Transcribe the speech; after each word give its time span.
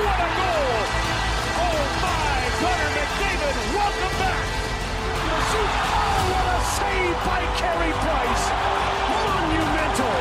What 0.00 0.16
a 0.16 0.30
goal! 0.40 0.72
Oh 1.60 1.80
my! 2.04 2.40
Connor 2.60 2.90
McDavid, 2.96 3.56
welcome 3.76 4.16
back! 4.16 4.44
Oh, 5.52 6.20
what 6.32 6.46
a 6.56 6.60
save 6.78 7.18
by 7.28 7.42
Carey 7.60 7.92
Price! 8.04 8.46
Monumental! 9.12 10.16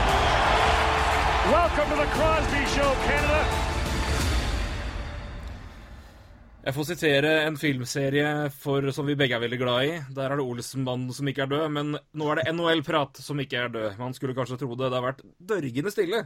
Welcome 1.55 1.87
to 1.93 1.97
the 2.03 2.09
Crosby 2.17 2.63
Show, 2.75 2.91
Canada. 3.07 3.41
Jeg 6.59 6.75
får 6.75 6.83
sitere 6.91 7.33
en 7.47 7.55
filmserie 7.57 8.27
for, 8.51 8.91
som 8.91 9.07
vi 9.07 9.15
begge 9.15 9.39
er 9.39 9.45
veldig 9.47 9.63
glad 9.63 9.87
i. 9.87 9.95
Der 10.11 10.27
er 10.27 10.41
det 10.41 10.43
Olsenbanden 10.43 11.15
som 11.15 11.31
ikke 11.31 11.47
er 11.47 11.53
død, 11.55 11.67
men 11.71 11.95
nå 11.95 12.27
er 12.29 12.41
det 12.41 12.51
NHL-prat 12.51 13.23
som 13.23 13.39
ikke 13.39 13.63
er 13.63 13.71
død. 13.73 13.95
Man 13.97 14.13
skulle 14.13 14.35
kanskje 14.35 14.59
tro 14.59 14.75
det. 14.75 14.91
Det 14.91 14.99
har 14.99 15.07
vært 15.07 15.23
dørgende 15.39 15.95
stille 15.95 16.25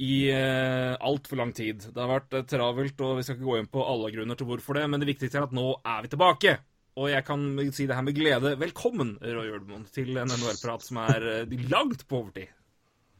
i 0.00 0.30
eh, 0.32 0.94
altfor 1.00 1.40
lang 1.40 1.52
tid. 1.56 1.84
Det 1.92 2.00
har 2.00 2.10
vært 2.10 2.36
eh, 2.38 2.46
travelt, 2.48 3.04
og 3.04 3.18
vi 3.18 3.26
skal 3.26 3.36
ikke 3.36 3.48
gå 3.48 3.58
inn 3.60 3.70
på 3.72 3.84
alle 3.84 4.12
grunner 4.14 4.38
til 4.38 4.48
hvorfor 4.48 4.78
det, 4.78 4.86
men 4.90 5.02
det 5.02 5.10
viktigste 5.12 5.40
er 5.40 5.48
at 5.48 5.56
nå 5.56 5.68
er 5.80 6.06
vi 6.06 6.12
tilbake. 6.14 6.56
Og 7.00 7.08
jeg 7.08 7.24
kan 7.24 7.44
si 7.72 7.86
det 7.88 7.96
her 7.96 8.04
med 8.04 8.16
glede. 8.16 8.56
Velkommen, 8.60 9.14
Roy 9.24 9.54
Ølmoen, 9.54 9.86
til 9.92 10.12
en 10.20 10.28
NHL-prat 10.28 10.84
som 10.84 11.00
er 11.04 11.30
eh, 11.38 11.62
langt 11.72 12.04
på 12.08 12.24
overtid. 12.24 12.52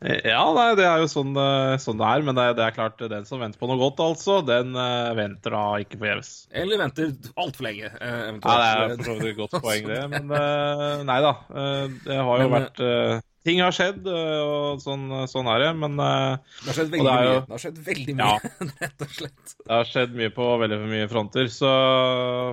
Ja, 0.02 0.42
nei, 0.50 0.72
det 0.74 0.82
er 0.82 0.98
jo 0.98 1.06
sånn, 1.06 1.30
eh, 1.38 1.76
sånn 1.78 2.00
det 2.00 2.06
er. 2.08 2.24
Men 2.26 2.34
det, 2.34 2.46
det 2.58 2.64
er 2.66 2.74
klart, 2.74 3.02
den 3.12 3.26
som 3.28 3.42
venter 3.42 3.60
på 3.60 3.68
noe 3.70 3.78
godt, 3.78 4.02
altså, 4.02 4.40
den 4.42 4.74
uh, 4.74 5.12
venter 5.14 5.54
da 5.54 5.66
ikke 5.84 6.00
forgjeves. 6.00 6.32
Eller 6.50 6.80
venter 6.80 7.12
altfor 7.38 7.68
lenge, 7.68 7.92
eventuelt. 8.00 8.48
Nei, 8.50 8.72
det 8.74 8.82
er 8.82 8.96
for 8.96 9.06
så 9.06 9.14
vidt 9.20 9.30
et 9.30 9.38
godt 9.38 9.54
poeng, 9.62 9.86
det. 9.92 10.00
Men 10.10 10.34
uh, 10.34 11.04
nei 11.06 11.20
da. 11.22 11.36
Uh, 11.52 12.00
det 12.02 12.18
har 12.18 12.42
jo 12.42 12.48
Men, 12.48 12.56
vært 12.56 12.82
eh, 12.82 13.20
Ting 13.42 13.58
har 13.58 13.74
skjedd, 13.74 14.04
eh, 14.06 14.40
og 14.46 14.78
sånn, 14.84 15.08
sånn 15.26 15.48
er 15.50 15.64
det. 15.64 15.70
Men 15.82 15.96
eh, 15.98 16.36
Det 16.60 16.68
har 16.68 16.76
skjedd 16.76 16.92
veldig 16.92 17.08
det 17.08 17.24
jo- 17.26 17.32
mye. 17.32 17.40
Det 17.48 17.54
har 17.56 17.62
skjedd 17.64 17.80
veldig 17.88 18.14
mye, 18.20 18.52
rett 18.84 19.02
og 19.06 19.16
slett. 19.16 19.54
det 19.64 19.72
har 19.74 19.88
skjedd 19.90 20.14
mye 20.20 20.32
på 20.36 20.46
veldig 20.62 20.78
mye 20.86 21.08
fronter 21.10 21.50
så, 21.50 21.72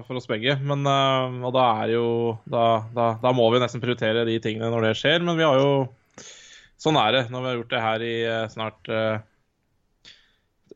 for 0.08 0.18
oss 0.18 0.30
begge. 0.32 0.56
Men, 0.66 0.82
eh, 0.90 1.38
og 1.46 1.54
da 1.54 1.68
er 1.84 1.94
jo 1.94 2.08
da, 2.50 2.66
da, 2.96 3.12
da 3.22 3.34
må 3.38 3.46
vi 3.54 3.62
nesten 3.62 3.84
prioritere 3.84 4.26
de 4.26 4.40
tingene 4.42 4.72
når 4.74 4.90
det 4.90 4.96
skjer. 5.04 5.22
Men 5.30 5.38
vi 5.38 5.46
har 5.48 5.62
jo 5.62 5.72
Sånn 6.80 6.96
er 6.96 7.12
det 7.12 7.22
når 7.28 7.42
vi 7.44 7.48
har 7.50 7.56
gjort 7.58 7.74
det 7.74 7.80
her 7.84 8.04
i 8.08 8.14
eh, 8.24 8.44
snart 8.54 8.88
eh, 8.88 9.18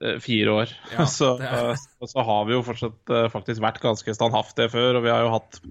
eh, 0.03 0.17
fire 0.19 0.51
år. 0.51 0.73
Ja, 0.91 1.05
så, 1.17 1.29
eh, 1.39 1.85
så 2.11 2.25
har 2.27 2.41
vi 2.49 2.57
jo 2.57 2.63
fortsatt 2.67 3.13
uh, 3.13 3.29
faktisk 3.31 3.63
vært 3.63 3.79
ganske 3.79 4.15
standhaftige 4.17 4.67
før. 4.73 4.99
Og 4.99 5.05
vi 5.07 5.13
har 5.13 5.23
jo 5.23 5.31
hatt 5.37 5.61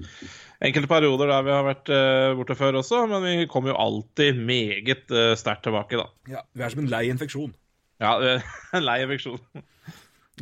enkelte 0.62 0.90
perioder 0.90 1.30
der 1.32 1.46
vi 1.46 1.54
har 1.54 1.66
vært 1.66 1.92
eh, 1.92 2.32
borte 2.38 2.56
før 2.58 2.80
også, 2.82 3.04
men 3.10 3.24
vi 3.26 3.48
kommer 3.50 3.72
jo 3.72 3.80
alltid 3.82 4.38
meget 4.38 5.10
uh, 5.10 5.32
sterkt 5.38 5.64
tilbake, 5.66 5.98
da. 5.98 6.06
Ja, 6.38 6.44
vi 6.54 6.64
er 6.64 6.74
som 6.74 6.84
en 6.84 6.92
lei 6.92 7.06
infeksjon. 7.12 7.54
Ja, 8.02 8.16
en 8.76 8.86
lei 8.86 9.00
infeksjon. 9.04 9.40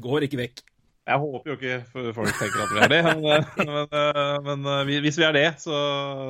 Går 0.01 0.29
ikke 0.29 0.41
vekk. 0.41 0.65
Jeg 1.11 1.19
håper 1.19 1.51
jo 1.51 1.57
ikke 1.57 2.13
folk 2.15 2.35
tenker 2.39 2.63
at 2.63 2.73
vi 2.73 2.81
er 2.85 2.91
det, 2.93 3.01
men, 3.09 3.25
eh, 3.27 3.55
men, 3.59 3.87
eh, 3.99 4.35
men 4.47 4.67
eh, 4.71 5.01
hvis 5.03 5.19
vi 5.19 5.27
er 5.27 5.35
det, 5.35 5.47
så, 5.63 5.77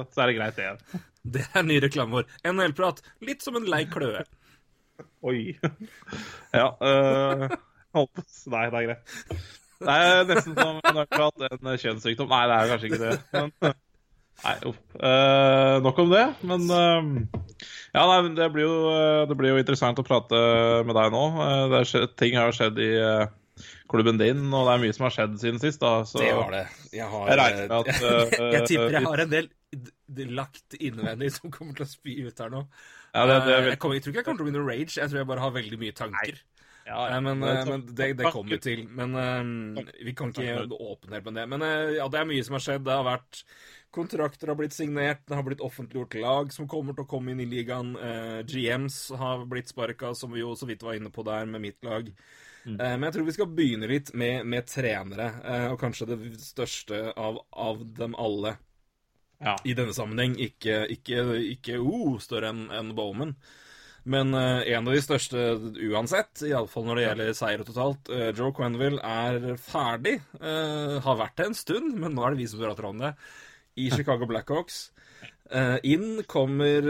så 0.08 0.22
er 0.22 0.30
det 0.30 0.36
greit, 0.38 0.60
det. 0.60 1.00
Det 1.36 1.44
er 1.52 1.66
ny 1.66 1.76
reklame 1.84 2.16
vår. 2.16 2.28
NHL-prat. 2.48 3.02
Litt 3.26 3.44
som 3.44 3.58
en 3.58 3.68
lei 3.68 3.84
kløe. 3.90 4.24
Oi. 5.26 5.40
Ja. 6.60 6.72
øh, 6.82 7.44
Nei, 8.54 8.64
det 8.72 8.78
er 8.80 8.86
greit. 8.88 9.12
Det 9.80 9.96
er 9.96 10.26
nesten 10.28 10.56
som 10.56 10.80
en 10.84 11.00
akkurat 11.04 11.46
en 11.48 11.70
kjønnssykdom. 11.80 12.28
Nei, 12.30 12.42
det 12.50 12.56
er 12.58 12.72
kanskje 12.72 12.90
ikke 12.90 13.00
det. 13.02 13.14
Men, 13.32 13.74
nei, 14.44 14.54
uff. 14.70 14.80
Eh, 15.00 15.76
nok 15.86 16.00
om 16.04 16.12
det. 16.12 16.24
Men 16.50 16.66
uh, 16.68 17.40
ja, 17.94 18.04
nei, 18.04 18.18
men 18.26 18.36
det 18.38 18.50
blir, 18.54 18.66
jo, 18.68 18.78
eh, 18.92 19.24
det 19.30 19.36
blir 19.40 19.54
jo 19.54 19.60
interessant 19.62 20.00
å 20.00 20.06
prate 20.06 20.40
med 20.86 20.96
deg 21.00 21.14
nå. 21.16 21.26
Uh, 21.40 21.64
det 21.72 21.80
er 21.80 21.92
skjedd, 21.92 22.16
ting 22.20 22.36
har 22.38 22.50
jo 22.50 22.58
skjedd 22.60 22.80
i 22.84 22.90
eh, 23.00 23.24
klubben 23.90 24.20
din, 24.20 24.44
og 24.52 24.68
det 24.68 24.74
er 24.74 24.84
mye 24.84 24.96
som 24.96 25.06
har 25.08 25.16
skjedd 25.16 25.40
siden 25.42 25.62
sist. 25.62 25.80
da. 25.82 26.04
Så, 26.08 26.20
Det 26.22 26.30
var 26.36 26.54
det. 26.54 26.66
Jeg 26.94 27.08
har 27.10 27.32
Jeg 27.32 27.40
regner 27.40 27.66
med 27.66 27.76
at, 27.80 28.04
jeg, 28.04 28.52
eh, 28.60 28.68
tipper 28.68 28.96
jeg 28.96 29.06
har 29.08 29.24
en 29.24 29.34
del 29.34 29.50
lagt 30.34 30.78
innvendig 30.78 31.30
som 31.34 31.52
kommer 31.54 31.76
til 31.78 31.86
å 31.86 31.90
spy 31.90 32.16
ut 32.26 32.40
her 32.42 32.50
nå. 32.52 32.64
Ja, 33.14 33.26
det, 33.26 33.36
det, 33.46 33.56
Eh, 33.56 33.68
jeg, 33.72 33.78
kommer, 33.82 33.98
jeg 33.98 34.04
tror 34.04 34.12
ikke 34.12 34.20
jeg 34.22 34.26
kommer 34.28 34.40
til 34.40 34.46
å 34.46 34.48
begynne 34.50 34.62
å 34.64 34.70
rage. 34.70 34.96
Jeg 34.98 35.10
tror 35.10 35.20
jeg 35.20 35.28
bare 35.30 35.44
har 35.44 35.54
veldig 35.54 35.78
mye 35.82 35.96
tanker. 35.98 36.40
Ja, 36.86 37.10
ja. 37.10 37.20
men, 37.20 37.42
eh, 37.42 37.66
men 37.66 37.86
det, 37.94 38.12
det 38.12 38.30
kommer 38.32 38.50
vi 38.50 38.58
til. 38.58 38.86
Men 38.88 39.14
eh, 39.14 39.84
vi 40.04 40.14
kan 40.16 40.32
ikke 40.32 40.66
åpne 40.70 41.16
helt 41.16 41.28
med 41.28 41.38
det. 41.38 41.46
Men 41.52 41.66
eh, 41.66 41.96
ja, 41.98 42.08
det 42.10 42.20
er 42.20 42.28
mye 42.30 42.46
som 42.46 42.56
har 42.56 42.64
skjedd. 42.64 42.86
Det 42.86 42.96
har 42.96 43.06
vært 43.06 43.44
Kontrakter 43.90 44.52
har 44.52 44.54
blitt 44.54 44.74
signert, 44.76 45.24
det 45.26 45.34
har 45.34 45.42
blitt 45.42 45.62
offentliggjort 45.66 46.14
lag 46.22 46.52
som 46.54 46.68
kommer 46.70 46.94
til 46.94 47.02
å 47.02 47.08
komme 47.10 47.32
inn 47.32 47.40
i 47.42 47.48
ligaen. 47.50 47.96
GMs 48.46 49.00
har 49.18 49.42
blitt 49.50 49.72
sparka, 49.72 50.12
som 50.14 50.30
vi 50.30 50.44
jo 50.44 50.52
så 50.54 50.68
vidt 50.68 50.84
var 50.86 50.94
inne 50.94 51.10
på 51.10 51.24
der 51.26 51.48
med 51.50 51.64
mitt 51.64 51.82
lag. 51.82 52.06
Mm. 52.68 52.76
Men 52.76 53.08
jeg 53.08 53.16
tror 53.16 53.26
vi 53.26 53.34
skal 53.34 53.50
begynne 53.50 53.88
litt 53.90 54.12
med, 54.14 54.46
med 54.46 54.68
trenere, 54.70 55.26
og 55.72 55.80
kanskje 55.82 56.06
det 56.12 56.20
største 56.38 57.02
av, 57.18 57.42
av 57.50 57.82
dem 57.98 58.14
alle 58.14 58.54
ja. 59.42 59.56
i 59.64 59.74
denne 59.74 59.96
sammenheng. 59.96 60.38
Ikke, 60.38 60.84
ikke, 60.94 61.24
ikke 61.56 61.82
oh, 61.82 62.14
større 62.22 62.54
enn 62.54 62.68
enn 62.70 62.94
Bowman. 62.94 63.34
Men 64.10 64.32
uh, 64.34 64.62
en 64.66 64.88
av 64.88 64.94
de 64.96 65.02
største 65.04 65.42
uansett, 65.90 66.42
iallfall 66.48 66.86
når 66.88 66.98
det 66.98 67.04
gjelder 67.04 67.34
seier 67.38 67.62
totalt. 67.66 68.08
Uh, 68.10 68.30
Joe 68.34 68.50
Quenville 68.56 68.98
er 69.06 69.52
ferdig. 69.62 70.16
Uh, 70.40 70.96
har 71.04 71.20
vært 71.20 71.36
det 71.38 71.46
en 71.50 71.58
stund, 71.58 71.92
men 72.00 72.16
nå 72.16 72.24
er 72.26 72.34
det 72.34 72.42
vi 72.42 72.48
som 72.50 72.62
prater 72.64 72.88
om 72.90 72.98
det. 73.04 73.12
I 73.78 73.86
Chicago 73.94 74.26
Blackhawks. 74.26 74.80
Inn 75.86 76.20
kommer 76.30 76.84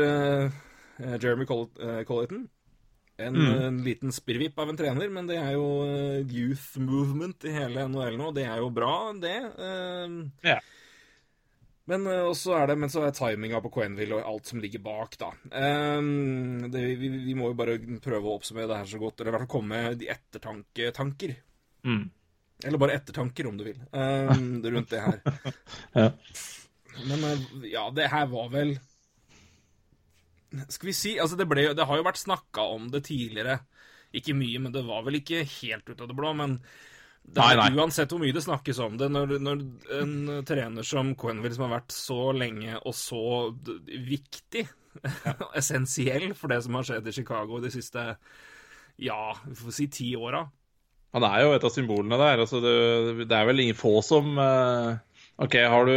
Jeremy 1.21 1.45
Coll- 1.49 2.05
Colleton. 2.09 2.47
En, 3.21 3.37
en 3.37 3.79
liten 3.85 4.13
spirrvipp 4.17 4.57
av 4.61 4.73
en 4.73 4.79
trener, 4.81 5.11
men 5.13 5.29
det 5.29 5.37
er 5.37 5.53
jo 5.59 5.67
youth 6.25 6.79
movement 6.81 7.45
i 7.45 7.53
hele 7.53 7.85
NHL 7.93 8.17
nå. 8.17 8.31
Det 8.37 8.47
er 8.49 8.63
jo 8.65 8.71
bra, 8.75 8.95
det. 9.21 9.37
Uh, 9.61 10.25
Ja. 10.49 10.57
Men 11.91 12.07
eh, 12.07 12.23
også 12.29 12.55
er 12.57 12.71
det, 12.71 12.77
men 12.79 12.93
så 12.93 13.03
er 13.07 13.17
timinga 13.17 13.61
på 13.65 13.73
Quenville 13.75 14.21
og 14.21 14.29
alt 14.31 14.53
som 14.53 14.63
ligger 14.63 14.83
bak, 14.85 15.17
da. 15.21 15.33
Um, 15.99 16.71
det, 16.71 16.85
vi, 17.01 17.11
vi 17.27 17.35
må 17.39 17.51
jo 17.51 17.59
bare 17.59 17.77
prøve 18.03 18.31
å 18.31 18.39
oppsummere 18.39 18.71
det 18.71 18.79
her 18.81 18.91
så 18.93 19.03
godt, 19.03 19.21
eller 19.21 19.33
i 19.33 19.37
hvert 19.37 19.47
fall 19.47 19.55
komme 19.57 19.75
med 19.75 20.01
de 20.01 20.11
ettertanketanker. 20.15 21.35
Mm. 21.89 22.05
Eller 22.69 22.83
bare 22.83 22.97
ettertanker, 23.01 23.49
om 23.51 23.59
du 23.59 23.67
vil, 23.67 23.83
um, 23.97 24.61
rundt 24.65 24.95
det 24.95 25.05
her. 25.05 25.21
Ja. 25.97 26.11
Men 27.11 27.25
eh, 27.25 27.49
ja, 27.73 27.89
det 27.95 28.11
her 28.13 28.27
var 28.31 28.49
vel 28.53 28.73
Skal 30.69 30.91
vi 30.91 30.95
si 30.97 31.13
Altså, 31.23 31.39
det, 31.39 31.47
ble, 31.49 31.69
det 31.77 31.87
har 31.87 32.01
jo 32.01 32.07
vært 32.07 32.21
snakka 32.21 32.65
om 32.75 32.89
det 32.91 33.05
tidligere. 33.07 33.61
Ikke 34.17 34.35
mye, 34.35 34.59
men 34.63 34.75
det 34.75 34.83
var 34.89 35.05
vel 35.07 35.21
ikke 35.21 35.45
helt 35.47 35.87
ut 35.87 36.01
av 36.01 36.11
det 36.11 36.17
blå. 36.19 36.33
Men 36.35 36.59
det 37.31 37.39
Nei, 37.39 37.53
er, 37.55 37.61
nei. 37.61 37.79
uansett 37.79 38.11
hvor 38.11 38.21
mye 38.23 38.35
det 38.35 38.43
snakkes 38.43 38.79
om 38.83 38.97
det, 38.99 39.07
når, 39.15 39.37
når 39.39 39.61
en 40.01 40.15
trener 40.49 40.87
som 40.87 41.13
Quenville, 41.19 41.55
som 41.55 41.69
har 41.69 41.77
vært 41.77 41.95
så 41.95 42.19
lenge 42.35 42.75
og 42.81 42.95
så 42.99 43.21
viktig, 43.87 44.65
essensiell 45.61 46.33
for 46.35 46.51
det 46.51 46.59
som 46.65 46.75
har 46.75 46.89
skjedd 46.89 47.07
i 47.07 47.15
Chicago 47.15 47.61
de 47.63 47.71
siste 47.71 48.09
ja, 49.01 49.21
vi 49.47 49.55
får 49.55 49.77
si 49.77 49.87
ti 49.95 50.09
åra 50.19 50.43
Han 51.15 51.25
er 51.29 51.45
jo 51.45 51.53
et 51.55 51.65
av 51.65 51.73
symbolene 51.73 52.19
der. 52.21 52.43
Altså 52.43 52.59
det, 52.63 52.75
det 53.31 53.37
er 53.37 53.47
vel 53.49 53.63
ingen 53.63 53.79
få 53.79 53.97
som 54.05 54.35
eh, 54.39 54.99
OK, 55.43 55.57
har 55.73 55.87
du, 55.89 55.95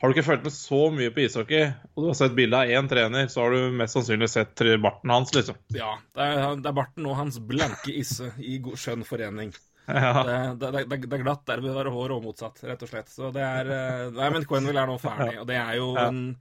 har 0.00 0.08
du 0.10 0.16
ikke 0.16 0.26
fulgt 0.26 0.48
med 0.48 0.54
så 0.56 0.80
mye 0.92 1.12
på 1.14 1.22
ishockey, 1.26 1.68
og 1.94 2.02
du 2.02 2.08
har 2.10 2.18
sett 2.18 2.34
bilde 2.36 2.58
av 2.58 2.72
én 2.72 2.88
trener, 2.90 3.28
så 3.30 3.44
har 3.44 3.54
du 3.54 3.76
mest 3.78 3.94
sannsynlig 3.96 4.28
sett 4.32 4.64
barten 4.82 5.12
hans, 5.14 5.32
liksom. 5.36 5.60
Ja, 5.76 5.94
det 6.16 6.26
er, 6.26 6.56
det 6.58 6.72
er 6.72 6.76
barten 6.80 7.06
og 7.08 7.16
hans 7.20 7.38
blanke 7.38 7.94
isse 7.94 8.32
i 8.42 8.58
skjønn 8.74 9.06
forening. 9.08 9.54
Ja. 9.86 10.22
Det, 10.22 10.34
det, 10.62 10.72
det, 10.72 10.82
det 10.90 11.08
det 11.10 11.16
er 11.18 11.24
glatt, 11.24 11.46
der 11.48 11.62
vil 11.64 11.74
være 11.74 11.90
hår 11.94 12.12
og 12.16 12.26
motsatt, 12.26 12.60
rett 12.68 12.82
og 12.86 12.90
slett. 12.92 13.08
Så 13.10 13.32
det 13.34 13.42
er 13.42 13.70
eh, 13.74 14.10
Nei, 14.14 14.28
men 14.36 14.44
Quenville 14.46 14.78
er 14.84 14.90
nå 14.92 14.98
ferdig, 15.02 15.40
og 15.42 15.48
det 15.50 15.56
er 15.58 15.78
jo 15.80 15.94
Ja. 15.98 16.08
en 16.12 16.36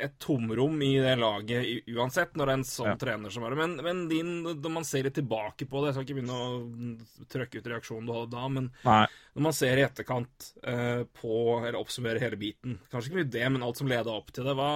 et 0.00 0.14
tomrom 0.24 0.78
i 0.80 0.94
det 1.04 1.18
laget 1.20 1.88
uansett, 1.92 2.30
når 2.32 2.46
det 2.48 2.52
er 2.54 2.58
en 2.58 2.64
sånn 2.64 2.86
Ja. 2.88 2.96
trener 2.96 3.30
som 3.32 3.44
er 3.44 3.52
det. 3.52 3.58
Men, 3.58 3.74
men 3.84 3.98
din, 4.08 4.30
når 4.42 4.72
man 4.72 4.86
ser 4.88 5.04
litt 5.04 5.18
tilbake 5.18 5.66
på 5.68 5.82
det 5.82 5.90
Jeg 5.90 5.94
skal 5.98 6.06
ikke 6.06 6.16
begynne 6.16 6.38
å 6.38 7.26
trøkke 7.28 7.60
ut 7.60 7.68
reaksjonen 7.74 8.08
du 8.08 8.14
hadde 8.14 8.32
da, 8.32 8.48
men 8.48 8.70
Nei. 8.86 9.04
når 9.36 9.42
man 9.48 9.52
ser 9.52 9.76
i 9.76 9.84
etterkant 9.84 10.48
uh, 10.64 11.04
på 11.20 11.34
Eller 11.60 11.76
oppsummerer 11.76 12.24
hele 12.24 12.40
biten 12.40 12.78
Kanskje 12.88 13.10
ikke 13.12 13.20
mye 13.20 13.32
det, 13.36 13.44
men 13.52 13.66
alt 13.68 13.82
som 13.82 13.90
leda 13.90 14.16
opp 14.16 14.32
til 14.32 14.48
det. 14.48 14.56
Hva, 14.56 14.70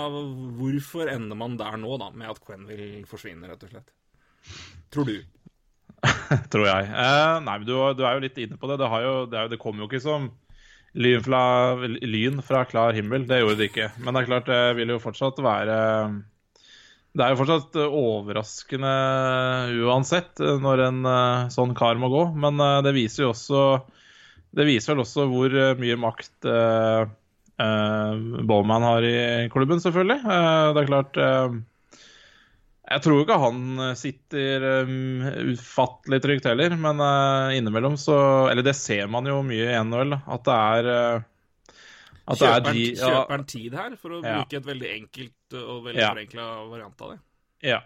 hvorfor 0.61 1.09
ender 1.15 1.41
man 1.47 1.57
der 1.57 1.81
nå, 1.81 1.97
da, 2.05 2.11
med 2.13 2.29
at 2.35 2.45
Quenville 2.45 3.07
forsvinner, 3.09 3.55
rett 3.55 3.65
og 3.65 3.73
slett? 3.73 3.95
Tror 4.93 5.09
du? 5.09 5.17
tror 6.53 6.67
jeg. 6.69 6.91
Eh, 6.91 7.39
nei, 7.45 7.57
men 7.59 7.67
du, 7.67 7.75
du 7.99 8.05
er 8.05 8.17
jo 8.17 8.25
litt 8.25 8.39
inne 8.41 8.59
på 8.61 8.71
det. 8.71 8.79
Det, 8.81 8.89
jo, 9.05 9.15
det, 9.31 9.43
jo, 9.43 9.51
det 9.53 9.61
kommer 9.63 9.85
jo 9.85 9.91
ikke 9.91 10.05
som 10.05 10.31
lyn 10.99 11.23
fra, 11.25 11.43
lyn 11.85 12.43
fra 12.45 12.65
klar 12.69 12.97
himmel. 12.97 13.27
Det 13.29 13.43
gjorde 13.43 13.61
det 13.61 13.71
ikke. 13.73 13.91
Men 14.03 14.15
det 14.15 14.23
er 14.23 14.31
klart, 14.31 14.51
det 14.51 14.79
vil 14.79 14.95
jo 14.95 15.03
fortsatt 15.03 15.39
være 15.45 15.77
Det 17.19 17.25
er 17.25 17.35
jo 17.35 17.41
fortsatt 17.41 17.79
overraskende 17.85 18.97
uansett 19.85 20.43
eh, 20.45 20.59
når 20.63 20.85
en 20.89 21.01
eh, 21.13 21.47
sånn 21.55 21.77
kar 21.79 22.01
må 22.01 22.11
gå. 22.13 22.27
Men 22.35 22.61
eh, 22.63 22.81
det 22.87 22.97
viser 22.97 23.27
jo 23.27 23.33
også 23.35 23.63
Det 24.57 24.69
viser 24.69 24.95
vel 24.95 25.05
også 25.05 25.29
hvor 25.31 25.55
eh, 25.55 25.75
mye 25.81 25.99
makt 26.01 26.49
uh, 26.49 27.09
Bowman 27.59 28.85
har 28.87 29.03
i 29.03 29.49
klubben, 29.51 29.81
selvfølgelig. 29.83 30.21
Eh, 30.23 30.69
det 30.75 30.83
er 30.83 30.87
klart 30.87 31.17
eh, 31.19 31.57
jeg 32.89 33.03
tror 33.05 33.21
ikke 33.23 33.37
han 33.43 33.59
eh, 33.85 33.97
sitter 33.99 34.65
um, 34.89 35.27
ufattelig 35.53 36.21
trygt 36.25 36.49
heller, 36.49 36.73
men 36.81 37.03
uh, 37.05 37.53
innimellom 37.57 37.99
så 38.01 38.17
Eller 38.49 38.65
det 38.65 38.77
ser 38.79 39.11
man 39.13 39.29
jo 39.29 39.43
mye 39.47 39.69
i 39.69 39.77
NHL, 39.85 40.17
at 40.17 40.47
det 40.49 40.57
er 40.57 40.89
uh, 40.93 41.27
at 42.29 42.43
er 42.45 42.59
Kjøper 42.61 42.69
han, 42.69 42.81
ja, 43.41 43.45
tid 43.49 43.77
her, 43.77 43.95
for 44.01 44.17
å 44.17 44.23
Ja. 44.23 44.41
bruke 44.41 44.59
et 44.61 44.67
veldig 44.67 44.89
enkelt 44.95 45.55
og 45.61 45.87
veldig 45.87 46.03
Ja. 46.03 46.11
forenkla 46.13 46.49
variant 46.69 47.05
av 47.07 47.15
det? 47.15 47.19
Ja. 47.71 47.79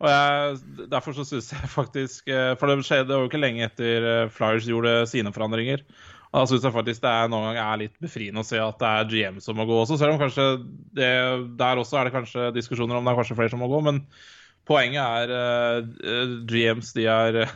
Og 0.00 0.08
jeg, 0.08 0.88
derfor 0.90 1.14
så 1.16 1.24
syns 1.28 1.52
jeg 1.52 1.68
faktisk 1.70 2.26
For 2.58 2.66
det 2.66 2.82
skjedde 2.84 3.14
jo 3.14 3.28
ikke 3.28 3.38
lenge 3.38 3.68
etter 3.68 4.26
Flyers 4.32 4.66
gjorde 4.66 5.04
sine 5.06 5.30
forandringer. 5.36 5.84
Da 6.34 6.44
syns 6.50 6.64
jeg 6.66 6.74
faktisk 6.74 7.02
det 7.04 7.10
er, 7.10 7.28
noen 7.30 7.46
ganger 7.48 7.62
er 7.62 7.82
litt 7.84 7.98
befriende 8.02 8.42
å 8.42 8.46
se 8.46 8.58
at 8.58 8.80
det 8.80 8.88
er 8.90 9.10
GM 9.10 9.36
som 9.42 9.58
må 9.58 9.66
gå 9.68 9.76
også, 9.84 9.98
selv 10.00 10.16
om 10.16 10.22
kanskje 10.22 10.46
det, 10.98 11.10
der 11.60 11.78
også 11.78 12.00
er 12.00 12.08
det 12.08 12.14
kanskje 12.16 12.48
diskusjoner 12.56 12.98
om 12.98 13.06
det 13.06 13.12
er 13.12 13.20
kanskje 13.20 13.36
flere 13.38 13.52
som 13.52 13.62
må 13.62 13.68
gå. 13.70 13.78
Men 13.86 14.00
poenget 14.66 15.04
er 15.04 15.34
uh, 15.34 16.34
GMs, 16.50 16.90
de 16.96 17.06
er 17.10 17.44
uh, 17.44 17.54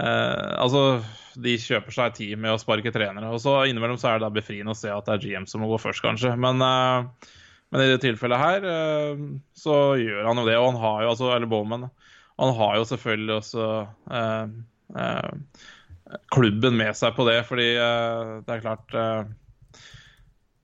Altså, 0.00 1.02
de 1.36 1.58
kjøper 1.60 1.92
seg 1.92 2.16
tid 2.16 2.40
med 2.40 2.54
å 2.54 2.62
sparke 2.62 2.92
trenere. 2.94 3.34
Og 3.34 3.42
så 3.42 3.58
innimellom 3.68 4.00
så 4.00 4.14
er 4.14 4.16
det 4.16 4.24
da 4.24 4.32
befriende 4.32 4.72
å 4.72 4.78
se 4.78 4.88
at 4.94 5.04
det 5.04 5.18
er 5.18 5.26
GM 5.26 5.50
som 5.50 5.60
må 5.60 5.68
gå 5.68 5.76
først, 5.82 6.00
kanskje. 6.06 6.32
Men 6.40 6.64
uh, 6.64 7.28
men 7.70 7.84
i 7.84 7.90
det 7.92 8.00
tilfellet 8.02 8.42
her 8.42 8.64
eh, 8.66 9.26
så 9.54 9.76
gjør 10.00 10.26
han 10.26 10.42
jo 10.42 10.46
det, 10.48 10.56
og 10.58 10.72
han 10.72 10.80
har 10.82 11.04
jo 11.04 11.12
altså, 11.12 11.30
eller 11.34 11.50
Bowman, 11.50 11.86
han 12.40 12.54
har 12.58 12.78
jo 12.80 12.86
selvfølgelig 12.88 13.36
også 13.36 13.66
eh, 14.18 14.54
eh, 15.04 15.60
klubben 16.32 16.76
med 16.78 16.96
seg 16.98 17.14
på 17.16 17.26
det, 17.28 17.40
fordi 17.48 17.68
eh, 17.76 18.32
det 18.46 18.54
er 18.54 18.64
klart 18.64 18.96
eh, 18.98 19.22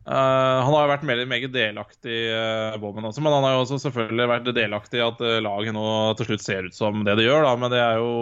Han 0.07 0.71
har 0.71 0.85
jo 0.85 0.93
vært 0.93 1.07
meget, 1.09 1.27
meget 1.31 1.55
delaktig, 1.55 2.21
uh, 2.31 2.77
Bowman 2.79 3.09
også, 3.09 3.25
men 3.25 3.35
han 3.35 3.47
har 3.47 3.57
jo 3.57 3.65
også 3.65 3.81
selvfølgelig 3.89 4.29
vært 4.31 4.53
delaktig 4.55 5.01
i 5.01 5.07
at 5.07 5.23
uh, 5.25 5.41
laget 5.43 5.75
nå 5.75 5.89
til 6.19 6.31
slutt 6.31 6.45
ser 6.45 6.69
ut 6.69 6.77
som 6.77 7.03
det 7.07 7.17
det 7.19 7.27
gjør, 7.27 7.43
da, 7.49 7.57
men 7.59 7.75
det 7.75 7.83
er 7.83 7.99
jo 7.99 8.13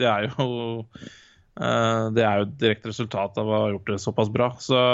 det 0.00 0.08
er 0.10 0.28
jo, 0.28 0.48
uh, 1.60 2.04
det 2.12 2.26
er 2.26 2.42
jo 2.42 2.50
direkte 2.60 2.92
resultat 2.92 3.40
av 3.40 3.48
å 3.48 3.56
ha 3.56 3.72
gjort 3.72 3.88
det 3.88 3.98
såpass 4.04 4.32
bra. 4.32 4.52
Så 4.60 4.84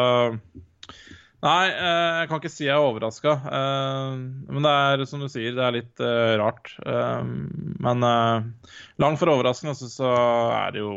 Nei, 1.47 1.67
jeg 1.69 2.29
kan 2.31 2.41
ikke 2.41 2.51
si 2.51 2.65
jeg 2.65 2.75
er 2.75 2.83
overraska. 2.83 3.35
Men 3.45 4.65
det 4.65 4.71
er 4.73 5.03
som 5.07 5.21
du 5.21 5.29
sier, 5.31 5.53
det 5.55 5.63
er 5.63 5.75
litt 5.77 6.01
rart. 6.41 6.73
Men 6.83 8.03
langt 8.03 9.21
fra 9.21 9.35
overraskende 9.37 9.77
så, 9.79 9.87
så 9.93 10.15
er 10.57 10.73
det 10.75 10.81
jo 10.81 10.95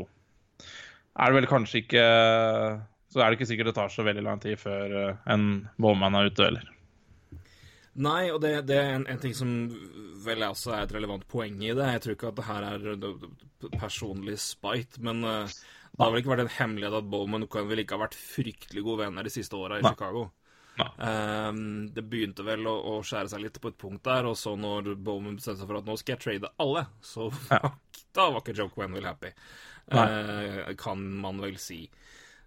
Er 1.19 1.31
det 1.31 1.41
vel 1.41 1.49
kanskje 1.51 1.83
ikke 1.83 2.03
Så 3.11 3.19
er 3.19 3.29
det 3.29 3.39
ikke 3.39 3.49
sikkert 3.49 3.71
det 3.71 3.77
tar 3.77 3.91
så 3.91 4.05
veldig 4.07 4.23
lang 4.23 4.41
tid 4.43 4.59
før 4.61 4.93
eh, 5.03 5.23
en 5.33 5.47
Bowman 5.81 6.15
er 6.15 6.29
ute, 6.29 6.45
heller. 6.45 6.67
Nei, 7.99 8.29
og 8.31 8.39
det, 8.43 8.53
det 8.69 8.77
er 8.79 8.93
en, 8.95 9.07
en 9.09 9.19
ting 9.19 9.33
som 9.35 9.49
vel 10.23 10.45
også 10.45 10.75
er 10.75 10.85
et 10.85 10.93
relevant 10.95 11.25
poeng 11.27 11.57
i 11.65 11.73
det. 11.75 11.87
Jeg 11.95 12.03
tror 12.03 12.15
ikke 12.15 12.29
at 12.29 12.37
det 12.37 12.47
her 12.47 12.67
er 12.69 13.79
personlig 13.81 14.37
spite, 14.39 15.01
men 15.03 15.23
uh, 15.25 15.49
det 15.99 16.05
har 16.05 16.13
vel 16.13 16.21
ikke 16.21 16.31
vært 16.31 16.45
en 16.45 16.57
hemmelighet 16.59 16.99
at 17.01 17.09
Bowman 17.11 17.47
kan 17.51 17.67
vel 17.67 17.81
ikke 17.83 17.97
ha 17.97 18.05
vært 18.05 18.15
fryktelig 18.15 18.85
gode 18.85 19.03
venner 19.03 19.25
de 19.25 19.33
siste 19.33 19.57
åra 19.57 19.81
i 19.81 19.83
Nei. 19.83 19.91
Chicago. 19.91 20.29
Nei. 20.79 20.87
Um, 21.03 21.89
det 21.91 22.05
begynte 22.07 22.45
vel 22.47 22.67
å, 22.71 22.75
å 22.93 22.93
skjære 23.03 23.33
seg 23.33 23.43
litt 23.43 23.59
på 23.59 23.73
et 23.73 23.79
punkt 23.81 24.05
der, 24.07 24.29
og 24.29 24.37
så 24.39 24.53
når 24.55 24.93
Bowman 24.95 25.35
bestemte 25.39 25.63
seg 25.63 25.67
for 25.67 25.81
at 25.81 25.89
nå 25.89 25.97
skal 25.99 26.15
jeg 26.15 26.23
trade 26.23 26.53
alle, 26.63 26.85
så 27.03 27.27
da 28.15 28.29
var 28.29 28.39
ikke 28.39 28.55
Joe 28.61 28.71
Quenville 28.71 29.11
happy. 29.11 29.33
Eh, 29.91 30.73
kan 30.77 31.01
man 31.21 31.39
vel 31.41 31.57
si. 31.57 31.89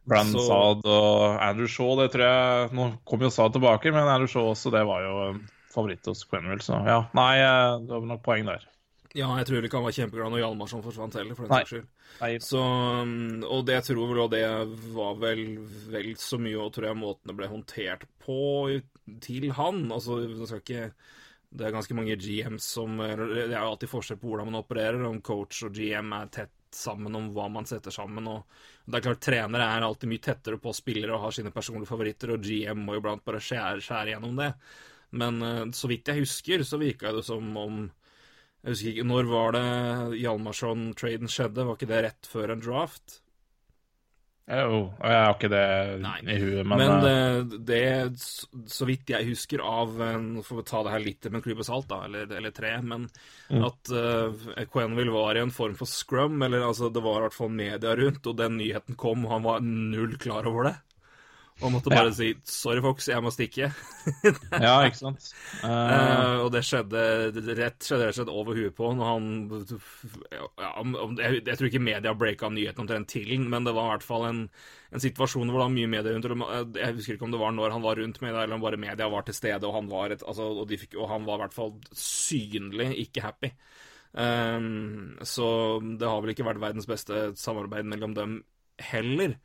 Brandon 0.04 0.40
Så- 0.40 0.46
Saad 0.48 0.86
og 0.86 1.40
Andrew 1.42 1.66
Shaw, 1.70 1.94
det 2.00 2.10
tror 2.12 2.24
jeg 2.26 2.72
Nå 2.74 2.88
kom 3.06 3.20
jo 3.20 3.30
Saad 3.30 3.52
tilbake, 3.54 3.92
men 3.92 4.08
Andrew 4.08 4.26
Shaw 4.26 4.50
også, 4.50 4.72
det 4.74 4.84
var 4.86 5.02
jo 5.06 5.38
favoritt 5.72 6.04
hos 6.06 6.24
Quenville, 6.24 6.60
så 6.62 6.84
ja. 6.86 7.04
Nei, 7.14 7.38
eh, 7.38 7.78
det 7.86 7.88
var 7.94 8.06
nok 8.06 8.22
poeng 8.22 8.44
der. 8.46 8.66
Ja, 9.14 9.28
jeg 9.36 9.46
tror 9.46 9.62
ikke 9.62 9.76
han 9.76 9.84
var 9.84 9.92
kjempeglad 9.92 10.32
når 10.32 10.40
Hjalmarsson 10.40 10.82
forsvant 10.82 11.14
heller, 11.14 11.34
for 11.36 11.44
den 11.46 11.52
saks 11.58 11.68
skyld. 11.70 11.86
Nei. 12.20 12.30
Så, 12.40 12.60
um, 12.60 13.42
og 13.44 13.66
det 13.66 13.74
jeg 13.74 13.84
tror 13.90 14.08
vel, 14.08 14.20
og 14.24 14.30
det 14.32 14.44
var 14.94 15.14
vel 15.20 15.42
vel 15.92 16.14
så 16.16 16.38
mye, 16.40 16.56
og 16.60 16.72
tror 16.72 16.88
jeg 16.88 16.96
måten 16.96 17.28
det 17.28 17.36
ble 17.36 17.48
håndtert 17.48 18.06
på 18.24 18.80
til 19.20 19.50
han. 19.52 19.82
Altså, 19.92 20.16
det 20.28 20.48
skal 20.48 20.64
ikke 20.64 20.92
Det 21.54 21.66
er 21.66 21.72
ganske 21.74 21.94
mange 21.94 22.16
GMs 22.16 22.64
som 22.64 22.96
Det 22.96 23.50
er 23.52 23.60
jo 23.60 23.68
alltid 23.74 23.90
forskjell 23.90 24.16
på 24.16 24.30
hvordan 24.30 24.48
man 24.48 24.62
opererer, 24.62 25.04
om 25.04 25.20
coach 25.20 25.62
og 25.64 25.74
GM 25.76 26.12
er 26.16 26.30
tett 26.32 26.48
sammen 26.76 27.14
om 27.18 27.30
hva 27.34 27.48
man 27.52 27.66
setter 27.68 27.94
sammen. 27.94 28.28
og 28.28 28.44
det 28.86 28.98
er 28.98 29.06
klart 29.06 29.22
Trenere 29.24 29.68
er 29.76 29.86
alltid 29.86 30.10
mye 30.10 30.22
tettere 30.22 30.60
på 30.60 30.74
spillere 30.76 31.16
og 31.16 31.26
har 31.26 31.36
sine 31.36 31.52
personlige 31.54 31.90
favoritter, 31.90 32.34
og 32.34 32.42
GM 32.42 32.84
må 32.86 32.98
jo 32.98 33.04
blant 33.04 33.24
bare 33.24 33.40
skjære, 33.42 33.82
skjære 33.84 34.14
gjennom 34.14 34.38
det. 34.40 34.52
Men 35.22 35.42
eh, 35.42 35.64
så 35.76 35.90
vidt 35.90 36.08
jeg 36.08 36.24
husker, 36.24 36.64
så 36.66 36.80
virka 36.80 37.12
det 37.12 37.24
som 37.28 37.50
om 37.56 37.82
jeg 38.62 38.70
husker 38.76 38.92
ikke, 38.92 39.08
Når 39.10 39.26
var 39.26 39.56
det 39.56 40.20
Hjalmarsson-traden 40.20 41.30
skjedde? 41.30 41.64
Var 41.66 41.78
ikke 41.78 41.90
det 41.90 42.02
rett 42.06 42.28
før 42.30 42.52
en 42.54 42.62
draft? 42.62 43.21
Jo, 44.50 44.78
og 44.98 45.06
jeg 45.06 45.20
har 45.22 45.34
ikke 45.36 45.48
det 45.52 46.00
Nei. 46.02 46.16
i 46.26 46.38
huet, 46.42 46.66
men, 46.66 46.78
Men, 46.82 47.04
eh, 47.06 47.42
det, 47.52 47.60
det, 47.64 48.18
så- 48.18 48.48
så 48.66 48.86
vidt 48.88 49.06
jeg 49.14 49.28
husker 49.28 49.62
av 49.62 49.94
eh, 50.02 50.16
Nå 50.18 50.42
får 50.44 50.56
vi 50.58 50.64
ta 50.66 50.82
det 50.82 50.90
her 50.96 51.04
litt 51.04 51.24
med 51.30 51.38
en 51.38 51.44
klype 51.46 51.64
salt, 51.64 51.86
da, 51.88 52.00
eller, 52.08 52.26
eller 52.36 52.50
tre, 52.50 52.72
men 52.82 53.08
Mm. 53.52 53.64
at 53.66 53.90
uh, 53.92 54.64
Quenville 54.72 55.12
var 55.12 55.36
i 55.36 55.40
en 55.42 55.50
form 55.52 55.74
for 55.76 55.84
scrum, 55.86 56.40
eller 56.42 56.62
altså 56.64 56.88
det 56.92 57.02
var 57.04 57.18
i 57.18 57.24
hvert 57.26 57.34
fall 57.36 57.50
media 57.52 57.94
rundt, 57.98 58.26
og 58.26 58.36
den 58.38 58.56
nyheten 58.56 58.96
kom, 58.96 59.26
og 59.26 59.32
han 59.34 59.42
var 59.44 59.60
null 59.60 60.16
klar 60.16 60.46
over 60.48 60.70
det. 60.70 60.76
Og 61.62 61.70
måtte 61.70 61.90
bare 61.92 62.10
Ja. 62.10 62.14
si 62.16 62.34
'sorry, 62.44 62.80
Fox, 62.82 63.08
jeg 63.08 63.22
må 63.22 63.30
stikke'. 63.30 63.70
Ja, 64.66 64.82
ikke 64.84 64.98
sant. 64.98 65.28
Uh... 65.62 66.40
Og 66.44 66.52
det 66.52 66.64
skjedde 66.66 67.04
rett 67.58 67.86
skjedde 67.86 68.32
over 68.34 68.54
huet 68.58 68.74
på 68.74 68.90
når 68.96 69.06
han 69.06 69.26
ja, 70.32 70.72
jeg, 71.22 71.42
jeg 71.46 71.58
tror 71.58 71.68
ikke 71.68 71.82
media 71.82 72.14
breaka 72.14 72.50
nyheten 72.50 72.82
omtrent 72.82 73.08
til 73.08 73.38
men 73.46 73.64
det 73.64 73.74
var 73.74 73.86
i 73.86 73.92
hvert 73.94 74.06
fall 74.06 74.26
en, 74.28 74.40
en 74.92 75.00
situasjon 75.00 75.48
hvor 75.48 75.62
det 75.62 75.66
var 75.68 75.76
mye 75.76 75.92
media 75.94 76.12
rundt. 76.12 76.74
Jeg 76.76 76.96
husker 76.98 77.14
ikke 77.14 77.28
om 77.28 77.36
det 77.36 77.40
var 77.40 77.54
når 77.54 77.76
han 77.76 77.82
var 77.86 77.96
rundt 77.96 78.20
media, 78.22 78.42
eller 78.42 78.58
om 78.58 78.64
bare 78.64 78.76
media 78.80 79.08
var 79.08 79.22
til 79.22 79.34
stede, 79.34 79.66
og 79.66 79.74
han 79.74 79.88
var, 79.90 80.10
et, 80.10 80.22
altså, 80.26 80.42
og 80.42 80.68
de 80.68 80.78
fikk, 80.78 80.98
og 80.98 81.08
han 81.08 81.26
var 81.28 81.38
i 81.38 81.44
hvert 81.46 81.56
fall 81.56 81.72
synlig 81.94 82.90
ikke 83.06 83.22
happy. 83.22 83.52
Um, 84.12 85.16
så 85.24 85.80
det 85.80 86.08
har 86.08 86.20
vel 86.20 86.34
ikke 86.34 86.44
vært 86.44 86.60
verdens 86.60 86.88
beste 86.90 87.30
samarbeid 87.40 87.88
mellom 87.88 88.14
dem 88.18 88.42
heller. 88.82 89.38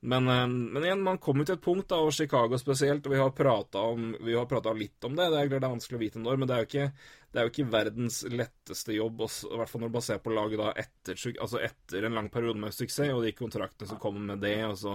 Men, 0.00 0.28
eh, 0.28 0.46
men 0.46 0.84
igjen, 0.84 1.02
man 1.02 1.18
kommer 1.18 1.44
til 1.44 1.56
et 1.56 1.62
punkt, 1.64 1.88
da, 1.90 1.98
og 1.98 2.14
Chicago 2.14 2.58
spesielt, 2.60 3.06
og 3.06 3.14
vi 3.14 3.18
har 3.18 3.32
prata 3.34 3.82
om, 3.82 4.12
vi 4.22 4.36
har 4.36 4.46
pratet 4.46 4.78
litt 4.78 5.06
om 5.08 5.16
det. 5.18 5.26
Det 5.32 5.40
er, 5.40 5.48
klart 5.50 5.64
det 5.64 5.68
er 5.68 5.74
vanskelig 5.74 5.98
å 5.98 6.02
vite 6.04 6.22
når, 6.22 6.38
men 6.38 6.50
det 6.50 6.54
er 6.54 6.62
jo 6.62 6.68
ikke, 6.68 6.88
det 7.28 7.40
er 7.40 7.48
jo 7.48 7.52
ikke 7.52 7.72
verdens 7.72 8.20
letteste 8.30 8.94
jobb, 8.94 9.24
også, 9.26 9.50
i 9.50 9.60
hvert 9.60 9.72
fall 9.72 9.84
når 9.84 9.94
du 9.94 10.00
ser 10.06 10.20
på 10.22 10.34
laget 10.36 10.62
da 10.62 10.70
etter, 10.84 11.24
altså 11.34 11.62
etter 11.66 12.06
en 12.06 12.20
lang 12.20 12.30
periode 12.34 12.62
med 12.62 12.76
suksess, 12.76 13.10
og 13.14 13.26
de 13.26 13.34
kontraktene 13.38 13.90
som 13.90 14.02
kommer 14.02 14.34
med 14.34 14.44
det, 14.46 14.58
og 14.68 14.78
så 14.78 14.94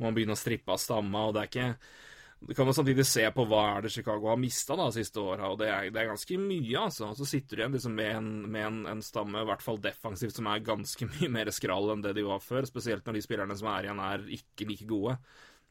må 0.00 0.08
man 0.08 0.18
begynne 0.18 0.34
å 0.34 0.42
strippe 0.42 0.74
av 0.74 0.82
stamma, 0.82 1.28
og 1.28 1.36
det 1.36 1.44
er 1.44 1.52
ikke 1.52 1.70
du 2.48 2.54
kan 2.54 2.66
jo 2.66 2.74
samtidig 2.74 3.04
se 3.06 3.22
på 3.34 3.44
hva 3.46 3.60
er 3.76 3.84
det 3.84 3.92
Chicago 3.94 4.30
har 4.32 4.40
mista 4.40 4.74
de 4.78 4.88
siste 4.96 5.22
åra, 5.22 5.52
og 5.52 5.60
det 5.60 5.68
er, 5.70 5.86
det 5.94 6.00
er 6.02 6.10
ganske 6.10 6.38
mye, 6.42 6.74
altså. 6.80 7.12
Så 7.14 7.26
sitter 7.28 7.56
du 7.56 7.62
igjen 7.62 7.76
liksom 7.76 7.94
med, 7.94 8.10
en, 8.18 8.32
med 8.50 8.66
en, 8.66 8.80
en 8.96 9.02
stamme, 9.04 9.44
i 9.44 9.48
hvert 9.48 9.62
fall 9.62 9.78
defensivt, 9.82 10.34
som 10.36 10.48
er 10.50 10.64
ganske 10.66 11.06
mye 11.14 11.30
mer 11.32 11.52
skrall 11.54 11.92
enn 11.94 12.02
det 12.04 12.16
de 12.18 12.26
var 12.26 12.42
før. 12.42 12.66
Spesielt 12.68 13.06
når 13.06 13.18
de 13.18 13.24
spillerne 13.28 13.58
som 13.58 13.70
er 13.70 13.88
igjen, 13.88 14.02
er 14.02 14.26
ikke 14.38 14.68
like 14.72 14.88
gode. 14.90 15.16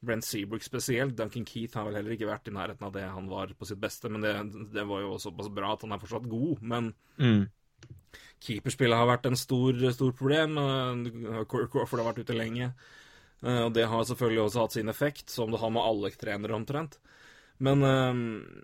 Brent 0.02 0.26
Seabrook 0.26 0.64
spesielt. 0.66 1.18
Duncan 1.18 1.46
Keith 1.46 1.78
har 1.78 1.86
vel 1.86 2.00
heller 2.00 2.16
ikke 2.16 2.30
vært 2.30 2.48
i 2.50 2.56
nærheten 2.56 2.88
av 2.88 2.96
det 2.96 3.04
han 3.06 3.28
var 3.30 3.52
på 3.58 3.68
sitt 3.70 3.82
beste, 3.82 4.10
men 4.10 4.24
det, 4.26 4.34
det 4.74 4.88
var 4.90 5.04
jo 5.04 5.20
såpass 5.22 5.52
bra 5.54 5.76
at 5.76 5.86
han 5.86 5.94
er 5.94 6.02
fortsatt 6.02 6.32
god. 6.32 6.64
Men 6.74 6.90
mm. 7.20 7.44
keeperspillet 8.48 8.98
har 8.98 9.12
vært 9.12 9.30
en 9.30 9.38
stor, 9.38 9.78
stor 9.94 10.16
problem. 10.18 10.58
eh, 10.58 11.44
Crawford 11.52 12.02
har 12.02 12.10
vært 12.14 12.24
ute 12.26 12.38
lenge. 12.40 12.72
Eh, 13.44 13.62
Og 13.66 13.74
det 13.74 13.88
har 13.90 14.04
selvfølgelig 14.08 14.44
også 14.46 14.66
hatt 14.66 14.78
sin 14.78 14.90
effekt, 14.90 15.30
som 15.30 15.52
det 15.52 15.62
har 15.62 15.74
med 15.74 15.84
alle 15.84 16.12
trenere 16.16 16.58
omtrent. 16.58 17.00
Men 17.62 17.84
ehm, 17.86 18.64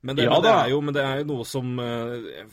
men, 0.00 0.16
det, 0.16 0.24
Ja 0.28 0.38
det 0.40 0.52
er 0.54 0.68
jo, 0.70 0.80
men 0.80 0.94
det 0.94 1.02
er 1.02 1.20
jo 1.20 1.28
noe 1.32 1.44
som 1.48 1.78
eh, 1.82 2.52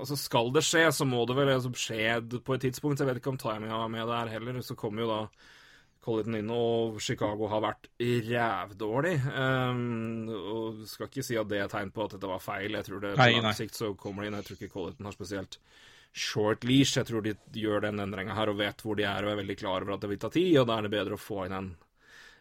Altså, 0.00 0.16
skal 0.16 0.52
det 0.54 0.62
skje, 0.64 0.86
så 0.96 1.04
må 1.04 1.26
det 1.28 1.34
vel 1.36 1.50
liksom 1.50 1.74
skje 1.76 2.20
på 2.40 2.54
et 2.56 2.62
tidspunkt. 2.64 3.02
Jeg 3.02 3.08
vet 3.10 3.18
ikke 3.20 3.34
om 3.34 3.40
timinga 3.40 3.82
er 3.84 3.90
med 3.92 4.08
der 4.08 4.30
heller. 4.32 4.60
Så 4.64 4.72
kommer 4.78 5.04
jo 5.04 5.08
da 5.10 5.18
Colliton 6.00 6.38
inn, 6.38 6.48
og 6.54 6.96
Chicago 7.04 7.50
har 7.52 7.60
vært 7.60 7.90
rævdårlig. 8.00 9.12
Um, 9.28 10.30
og 10.30 10.80
skal 10.88 11.10
ikke 11.10 11.26
si 11.26 11.36
at 11.36 11.50
det 11.50 11.60
er 11.60 11.68
tegn 11.68 11.92
på 11.92 12.06
at 12.06 12.14
dette 12.16 12.30
var 12.30 12.40
feil. 12.40 12.78
Jeg 12.78 12.86
tror 12.86 13.02
det 13.04 13.12
på 13.18 13.26
lang 13.28 13.58
sikt 13.58 13.76
så 13.76 13.92
kommer 13.92 14.24
det 14.24 14.30
inn. 14.30 14.38
Jeg 14.40 14.48
tror 14.48 14.56
ikke 14.56 14.72
Colliton 14.72 15.10
har 15.10 15.18
spesielt 15.18 15.60
short 16.12 16.64
leash. 16.64 16.96
Jeg 16.98 17.08
tror 17.08 17.24
de 17.24 17.36
gjør 17.52 17.86
den 17.86 18.02
endringa 18.02 18.34
her 18.36 18.52
og 18.52 18.58
vet 18.60 18.82
hvor 18.84 18.98
de 18.98 19.06
er 19.08 19.24
og 19.24 19.32
er 19.32 19.40
veldig 19.42 19.56
klar 19.60 19.84
over 19.84 19.96
at 19.96 20.04
det 20.04 20.10
vil 20.12 20.20
ta 20.22 20.32
tid, 20.34 20.52
og 20.60 20.68
da 20.70 20.78
er 20.78 20.86
det 20.86 20.94
bedre 20.96 21.16
å 21.16 21.22
få 21.22 21.46
inn 21.46 21.56
en, 21.56 21.72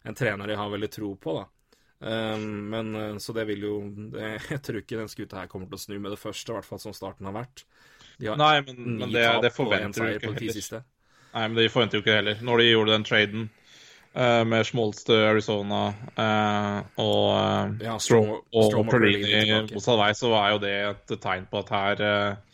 en 0.09 0.17
trener 0.17 0.49
de 0.49 0.59
har 0.59 0.73
veldig 0.73 0.91
tro 0.93 1.13
på, 1.21 1.38
da. 1.41 1.47
Um, 1.99 2.69
men 2.71 2.95
eh, 2.95 3.17
Så 3.19 3.33
det 3.35 3.43
vil 3.49 3.63
jo 3.67 3.73
det, 4.13 4.38
Jeg 4.53 4.61
tror 4.63 4.77
ikke 4.79 5.01
den 5.01 5.09
skuta 5.11 5.41
her 5.41 5.49
kommer 5.51 5.67
til 5.67 5.75
å 5.75 5.81
snu 5.81 5.97
med 5.99 6.13
det 6.13 6.21
første, 6.21 6.47
i 6.47 6.55
hvert 6.55 6.67
fall 6.67 6.79
som 6.79 6.95
starten 6.95 7.27
har 7.27 7.35
vært. 7.35 7.65
De 8.19 8.29
har 8.31 8.39
Nei, 8.39 8.61
men, 8.67 8.79
men 9.01 9.11
det, 9.11 9.25
det 9.43 9.51
forventer 9.51 10.05
du 10.05 10.13
ikke 10.15 10.31
heller. 10.31 10.85
Nei, 11.33 11.43
men 11.43 11.57
det 11.59 11.69
forventer 11.73 11.99
jo 11.99 12.05
ikke 12.05 12.19
heller. 12.21 12.39
Når 12.43 12.61
de 12.61 12.69
gjorde 12.69 12.93
den 12.95 13.05
traden 13.07 13.49
uh, 14.15 14.43
med 14.47 14.65
Schmoltz 14.67 15.03
til 15.07 15.25
Arizona 15.27 15.81
uh, 16.17 16.79
og 17.03 17.27
uh, 17.35 17.83
Ja, 17.83 17.97
Strom 18.01 18.31
Strom- 18.31 18.35
og, 18.39 18.69
Strom 18.71 18.88
og 18.88 18.93
Perlini 18.93 19.43
motsatt 19.69 19.99
vei, 20.01 20.11
så 20.17 20.33
er 20.39 20.53
jo 20.55 20.61
det 20.63 20.75
et 20.89 21.15
tegn 21.21 21.47
på 21.51 21.63
at 21.63 21.73
her 21.75 22.05
eh, 22.07 22.29
eh, 22.31 22.49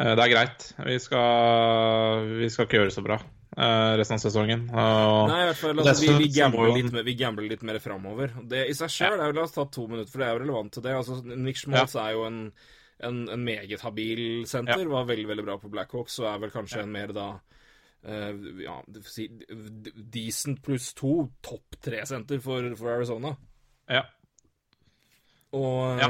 Det 0.00 0.22
er 0.24 0.30
greit. 0.32 0.64
Vi 0.86 0.96
skal, 1.02 2.26
vi 2.40 2.48
skal 2.48 2.64
ikke 2.66 2.78
gjøre 2.78 2.88
det 2.88 2.94
så 2.96 3.02
bra 3.04 3.16
eh, 3.20 3.92
resten 4.00 4.16
av 4.16 4.22
sesongen. 4.22 4.62
Og, 4.72 5.28
Nei, 5.28 5.38
i 5.42 5.48
hvert 5.50 5.58
fall, 5.60 5.82
altså, 5.82 6.06
vi, 6.06 6.14
vi, 6.24 6.28
gambler 6.38 6.72
litt, 6.78 6.88
mer- 6.94 7.04
vi 7.04 7.14
gambler 7.20 7.48
litt 7.50 7.64
mer 7.68 7.78
framover. 7.84 8.32
Det 8.48 8.62
i 8.70 8.76
seg 8.78 8.92
sjøl 8.94 9.18
jo 9.20 9.30
La 9.36 9.44
oss 9.44 9.52
ta 9.56 9.66
to 9.68 9.84
minutter, 9.90 10.08
for 10.14 10.22
det 10.22 10.28
er 10.28 10.36
jo 10.38 10.42
relevant 10.46 10.72
til 10.78 10.86
det. 10.86 10.94
Altså, 10.96 11.18
Nick 11.36 11.60
Schmaltz 11.60 11.98
er 12.00 12.14
jo 12.16 12.22
en, 12.30 12.38
en, 13.10 13.18
en 13.36 13.44
meget 13.44 13.84
habil 13.84 14.22
senter. 14.48 14.86
Var 14.88 15.08
veldig 15.12 15.26
veldig 15.34 15.44
bra 15.50 15.58
på 15.60 15.72
Blackhawks, 15.74 16.16
og 16.22 16.30
er 16.32 16.40
vel 16.46 16.54
kanskje 16.54 16.80
en 16.86 16.94
mer 16.96 17.12
da 17.16 17.26
uh, 17.36 18.48
ja, 18.64 18.78
si, 19.10 19.26
decent 20.16 20.62
pluss 20.64 20.94
to 20.96 21.26
topp 21.44 21.76
tre-senter 21.84 22.40
for, 22.40 22.70
for 22.80 22.94
Arizona. 22.96 23.34
ja. 23.92 24.06
Og 25.52 25.98
Ja. 25.98 26.06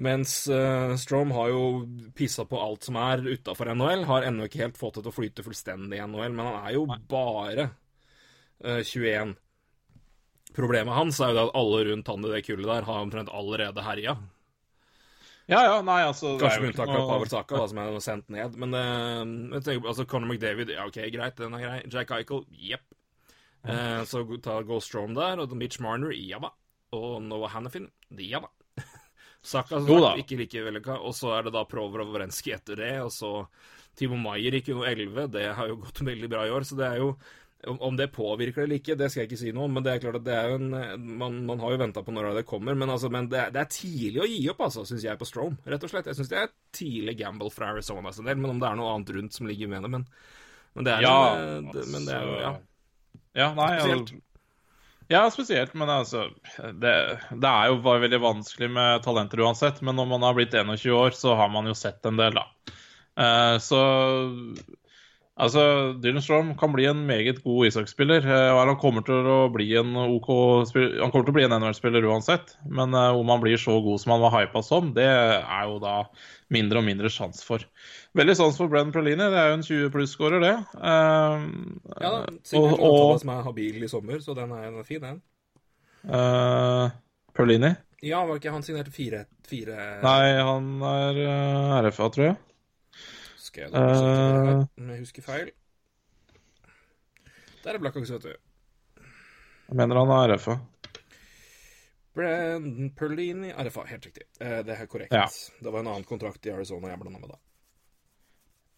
Mens 0.00 0.48
uh, 0.48 0.96
Strom 0.96 1.30
har 1.36 1.50
jo 1.52 1.62
pissa 2.16 2.44
på 2.48 2.58
alt 2.60 2.86
som 2.88 2.96
er 2.96 3.22
utafor 3.28 3.72
NHL, 3.74 4.06
har 4.08 4.26
ennå 4.28 4.48
ikke 4.48 4.64
helt 4.64 4.78
fått 4.80 4.98
det 4.98 5.04
til 5.04 5.12
å 5.12 5.16
flyte 5.16 5.44
fullstendig 5.44 5.98
i 5.98 6.04
NHL, 6.06 6.32
men 6.32 6.48
han 6.48 6.60
er 6.62 6.76
jo 6.78 6.86
bare 7.10 7.68
uh, 8.64 8.80
21. 8.80 9.34
Problemet 10.56 10.96
hans 10.96 11.20
er 11.20 11.32
jo 11.32 11.36
det 11.36 11.44
at 11.44 11.58
alle 11.60 11.82
rundt 11.90 12.12
han 12.12 12.24
i 12.24 12.32
det 12.32 12.44
kullet 12.46 12.70
der 12.70 12.88
har 12.88 13.04
omtrent 13.04 13.32
allerede 13.32 13.84
herja. 13.84 14.16
ja, 15.46 15.60
ja, 15.60 15.76
nei, 15.84 16.00
altså 16.08 16.34
Kanskje 16.40 16.64
med 16.64 16.72
unntak 16.72 16.92
av 16.92 17.12
Pavel 17.12 17.30
Saka, 17.32 17.60
da, 17.60 17.68
som 17.68 17.82
er 17.82 18.00
sendt 18.04 18.32
ned. 18.32 18.56
Men 18.64 18.76
uh, 18.78 19.54
jeg 19.58 19.66
tenker, 19.68 19.92
altså 19.92 20.08
Conor 20.08 20.32
McDavid, 20.32 20.72
ja, 20.72 20.88
OK, 20.88 21.02
greit, 21.12 21.36
den 21.38 21.58
er 21.58 21.66
grei. 21.66 21.78
Jack 21.92 22.16
Eichel, 22.16 22.46
jepp. 22.70 22.88
Mm. 23.62 24.02
så 24.10 24.24
ta 24.42 24.56
Go 24.66 24.80
Strom 24.82 25.12
der, 25.14 25.38
og 25.38 25.52
Mitch 25.54 25.78
Marner, 25.78 26.10
ja 26.16 26.40
da. 26.42 26.48
Og 26.98 27.20
Noah 27.22 27.52
Hannafin, 27.54 27.86
ja 28.18 28.40
da. 28.42 28.50
Saka 29.42 29.80
som 29.80 29.88
sagt, 29.90 30.22
ikke 30.22 30.38
like 30.38 30.64
vellykka. 30.68 30.98
Og 31.02 31.14
så 31.18 31.34
er 31.36 31.46
det 31.46 31.54
da 31.56 31.66
Prover 31.68 32.04
og 32.04 32.14
Wrenski 32.14 32.54
etter 32.54 32.78
det, 32.78 32.94
og 33.02 33.12
så 33.14 33.32
Timo 33.98 34.16
Maier 34.20 34.54
gikk 34.58 34.72
jo 34.72 34.84
11. 34.86 35.28
Det 35.34 35.46
har 35.58 35.70
jo 35.70 35.80
gått 35.82 36.04
veldig 36.06 36.30
bra 36.32 36.46
i 36.46 36.52
år, 36.54 36.66
så 36.68 36.78
det 36.78 36.88
er 36.88 37.02
jo 37.02 37.14
om 37.62 37.96
det 37.96 38.08
påvirker 38.10 38.62
det 38.62 38.66
eller 38.66 38.78
ikke, 38.80 38.94
det 38.98 39.06
skal 39.12 39.22
jeg 39.22 39.28
ikke 39.30 39.38
si 39.38 39.52
noe 39.54 39.68
om, 39.68 39.76
men 39.76 39.84
det 39.86 39.92
er 39.92 40.00
klart 40.02 40.16
at 40.18 40.24
det 40.26 40.34
er 40.34 40.48
jo 40.50 40.56
en 40.58 41.04
Man, 41.20 41.36
man 41.46 41.60
har 41.62 41.70
jo 41.70 41.78
venta 41.78 42.02
på 42.02 42.14
når 42.14 42.32
det 42.34 42.42
kommer, 42.48 42.74
men, 42.74 42.90
altså, 42.90 43.06
men 43.12 43.28
det, 43.30 43.38
er, 43.38 43.52
det 43.54 43.60
er 43.62 43.68
tidlig 43.70 44.22
å 44.22 44.26
gi 44.26 44.40
opp, 44.50 44.64
altså, 44.66 44.82
syns 44.88 45.04
jeg, 45.06 45.20
på 45.20 45.28
Strome, 45.28 45.60
Rett 45.70 45.86
og 45.86 45.92
slett. 45.92 46.08
Jeg 46.10 46.18
syns 46.18 46.32
det 46.32 46.40
er 46.40 46.50
tidlig 46.74 47.14
gamble 47.20 47.52
fra 47.54 47.70
Arizona 47.70 48.10
sin 48.10 48.26
del, 48.26 48.40
men 48.42 48.56
om 48.56 48.62
det 48.62 48.66
er 48.66 48.80
noe 48.80 48.96
annet 48.96 49.14
rundt 49.14 49.38
som 49.38 49.46
ligger 49.46 49.70
med 49.70 49.86
det, 49.86 49.92
men, 49.94 50.08
men 50.74 50.88
det 50.88 50.96
er 50.96 51.06
Ja, 51.06 51.16
eh, 51.38 51.86
jo, 52.10 52.34
ja. 52.42 52.52
Ja, 53.38 53.52
nei, 53.56 53.70
Spesielt. 53.78 54.14
Ja, 55.12 55.26
spesielt, 55.30 55.74
men 55.76 55.90
altså 55.92 56.28
det, 56.56 56.92
det 57.30 57.48
er 57.48 57.68
jo 57.68 57.80
bare 57.84 58.00
veldig 58.06 58.20
vanskelig 58.22 58.70
med 58.72 59.02
talenter 59.04 59.42
uansett, 59.44 59.82
men 59.84 59.98
når 59.98 60.06
man 60.14 60.24
har 60.24 60.38
blitt 60.38 60.54
21 60.56 60.94
år, 60.96 61.16
så 61.16 61.34
har 61.36 61.50
man 61.52 61.68
jo 61.68 61.74
sett 61.76 62.06
en 62.08 62.20
del, 62.20 62.38
da. 62.38 62.46
Uh, 63.20 63.56
så 63.60 63.80
Altså, 65.42 65.62
Dylan 65.98 66.22
Strom 66.22 66.50
kan 66.58 66.70
bli 66.70 66.84
en 66.86 67.00
meget 67.08 67.40
god 67.42 67.66
Isak-spiller. 67.66 68.26
og 68.54 68.60
han 68.60 68.76
kommer 68.78 69.02
til 69.06 69.26
å 69.26 69.48
bli 69.50 69.72
en 69.80 69.96
OK 69.98 70.28
Han 70.70 71.10
kommer 71.10 71.26
til 71.26 71.32
å 71.32 71.38
bli 71.38 71.46
en 71.48 71.56
NHL-spiller 71.56 72.06
uansett, 72.06 72.54
men 72.70 72.94
eh, 72.94 73.18
om 73.18 73.32
han 73.32 73.42
blir 73.42 73.58
så 73.58 73.74
god 73.82 74.02
som 74.02 74.14
han 74.14 74.22
var 74.22 74.36
hypa 74.36 74.62
som, 74.62 74.92
det 74.94 75.08
er 75.08 75.64
jo 75.66 75.80
da 75.82 75.96
mindre 76.52 76.78
og 76.78 76.86
mindre 76.86 77.10
sjanse 77.10 77.42
for. 77.46 77.64
Veldig 78.18 78.36
sans 78.38 78.58
for 78.60 78.70
Brenn 78.70 78.92
Perlini. 78.94 79.24
Det 79.32 79.40
er 79.40 79.50
jo 79.50 79.58
en 79.58 79.66
20 79.66 79.92
pluss-skårer, 79.94 80.44
det. 80.44 80.54
Uh, 80.78 81.48
Ja 81.98 82.12
da, 82.12 82.24
sikkert 82.46 82.76
en 82.78 82.86
og 82.92 83.14
som 83.22 83.32
er 83.34 83.46
habil 83.48 83.82
i 83.82 83.90
sommer, 83.90 84.20
så 84.22 84.36
den 84.38 84.52
er, 84.54 84.68
den 84.68 84.82
er 84.82 84.86
fin, 84.86 85.02
den. 85.02 85.22
Uh, 86.06 86.92
Perlini? 87.34 87.74
Ja, 88.02 88.24
var 88.26 88.38
ikke 88.38 88.52
han 88.54 88.64
signerte 88.66 88.90
fire, 88.90 89.26
fire 89.46 89.76
Nei, 90.02 90.32
han 90.42 90.72
er 90.86 91.20
uh, 91.22 91.76
RFA, 91.86 92.10
tror 92.14 92.28
jeg. 92.30 92.40
Skal 93.52 93.66
jeg 93.66 93.72
om 93.76 94.90
jeg 94.94 95.02
husker 95.02 95.24
feil. 95.24 95.50
Der 97.62 97.76
er 97.76 97.82
Blackhawks, 97.82 98.10
vet 98.14 98.24
du. 98.24 98.32
Jeg 99.68 99.76
mener 99.76 100.00
han 100.00 100.12
er 100.14 100.32
RFA. 100.38 100.56
Brandon 102.16 102.88
Perlini 102.96 103.52
RFA, 103.52 103.84
helt 103.90 104.08
riktig. 104.08 104.24
Eh, 104.40 104.62
det 104.64 104.74
er 104.74 104.88
korrekt. 104.88 105.12
Ja. 105.12 105.26
Det 105.60 105.68
var 105.68 105.84
en 105.84 105.92
annen 105.92 106.08
kontrakt 106.08 106.48
i 106.48 106.52
Arizona 106.52 106.90
jeg 106.94 107.00
blanda 107.02 107.20
med 107.20 107.34
da. 107.34 107.38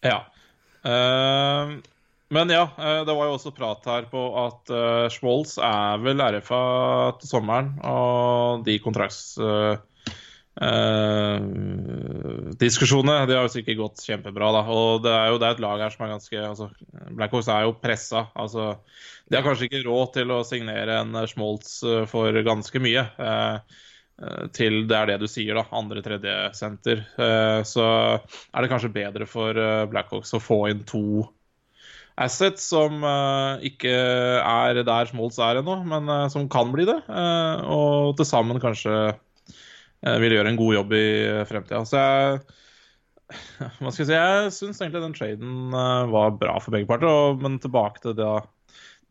Ja. 0.05 0.19
Uh, 0.85 1.79
men 2.35 2.51
ja, 2.51 2.67
eh, 2.75 3.01
det 3.07 3.15
var 3.15 3.29
jo 3.29 3.39
også 3.39 3.55
prat 3.55 3.87
her 3.87 4.07
på 4.11 4.21
at 4.43 4.75
uh, 4.75 5.07
Schwolz 5.13 5.55
er 5.61 6.03
vel 6.03 6.19
RFA 6.19 6.61
til 7.21 7.31
sommeren, 7.31 7.77
og 7.79 8.65
de 8.67 8.79
kontrakts... 8.83 9.37
eh, 9.39 9.77
eh, 10.61 11.39
diskusjonene 12.59 13.25
de 13.27 13.35
har 13.37 13.47
jo 13.47 13.53
sikkert 13.53 13.79
gått 13.79 14.03
kjempebra. 14.05 14.51
da, 14.55 14.63
og 14.71 15.03
Det 15.03 15.11
er 15.11 15.31
jo 15.31 15.39
det 15.41 15.47
er 15.47 15.57
et 15.57 15.63
lag 15.63 15.83
her 15.83 15.93
som 15.93 16.05
er 16.05 16.13
ganske 16.15 16.43
altså, 16.49 16.69
Blackhawks 17.11 17.49
er 17.51 17.65
jo 17.67 17.75
pressa. 17.81 18.27
altså, 18.35 18.75
De 19.29 19.37
har 19.37 19.43
kanskje 19.45 19.67
ikke 19.69 19.83
råd 19.87 20.13
til 20.19 20.31
å 20.31 20.43
signere 20.47 21.01
en 21.01 21.15
eh, 21.15 21.27
Schmoltz 21.27 21.81
eh, 21.83 22.05
for 22.09 22.31
ganske 22.45 22.79
mye. 22.83 23.07
eh, 23.17 23.81
til 24.55 24.85
det 24.87 24.95
er 24.95 25.09
det 25.09 25.15
du 25.19 25.27
sier, 25.27 25.57
da, 25.57 25.65
andre-tredje 25.75 26.33
senter. 26.55 27.01
Uh, 27.19 27.59
Så 27.67 27.83
er 27.83 28.63
det 28.63 28.69
kanskje 28.71 28.93
bedre 28.95 29.25
for 29.27 29.51
Blackhawks 29.91 30.31
å 30.31 30.39
få 30.39 30.69
inn 30.71 30.85
to 30.87 31.25
assets 32.15 32.63
som 32.63 33.03
ikke 33.59 33.91
er 33.91 34.79
der 34.87 35.09
Schmoltz 35.11 35.35
er 35.43 35.59
ennå, 35.59 35.81
men 35.83 36.07
som 36.31 36.47
kan 36.47 36.71
bli 36.71 36.85
det. 36.87 36.95
Og 37.11 38.15
til 38.15 38.29
sammen 38.29 38.63
kanskje 38.63 38.95
vil 40.21 40.35
gjøre 40.37 40.51
en 40.53 40.59
god 40.59 40.73
jobb 40.77 40.93
i 40.97 41.05
fremtida. 41.49 41.81
Så 41.89 42.01
jeg 42.01 42.39
hva 43.81 43.89
skal 43.89 44.03
jeg 44.03 44.09
si, 44.11 44.13
jeg 44.13 44.51
syns 44.53 44.81
egentlig 44.83 45.01
den 45.01 45.15
traden 45.17 45.73
eh, 45.73 46.11
var 46.13 46.35
bra 46.37 46.59
for 46.61 46.75
begge 46.75 46.89
parter. 46.89 47.09
Og, 47.09 47.41
men 47.41 47.57
tilbake 47.63 48.03
til 48.03 48.17
det 48.19 48.33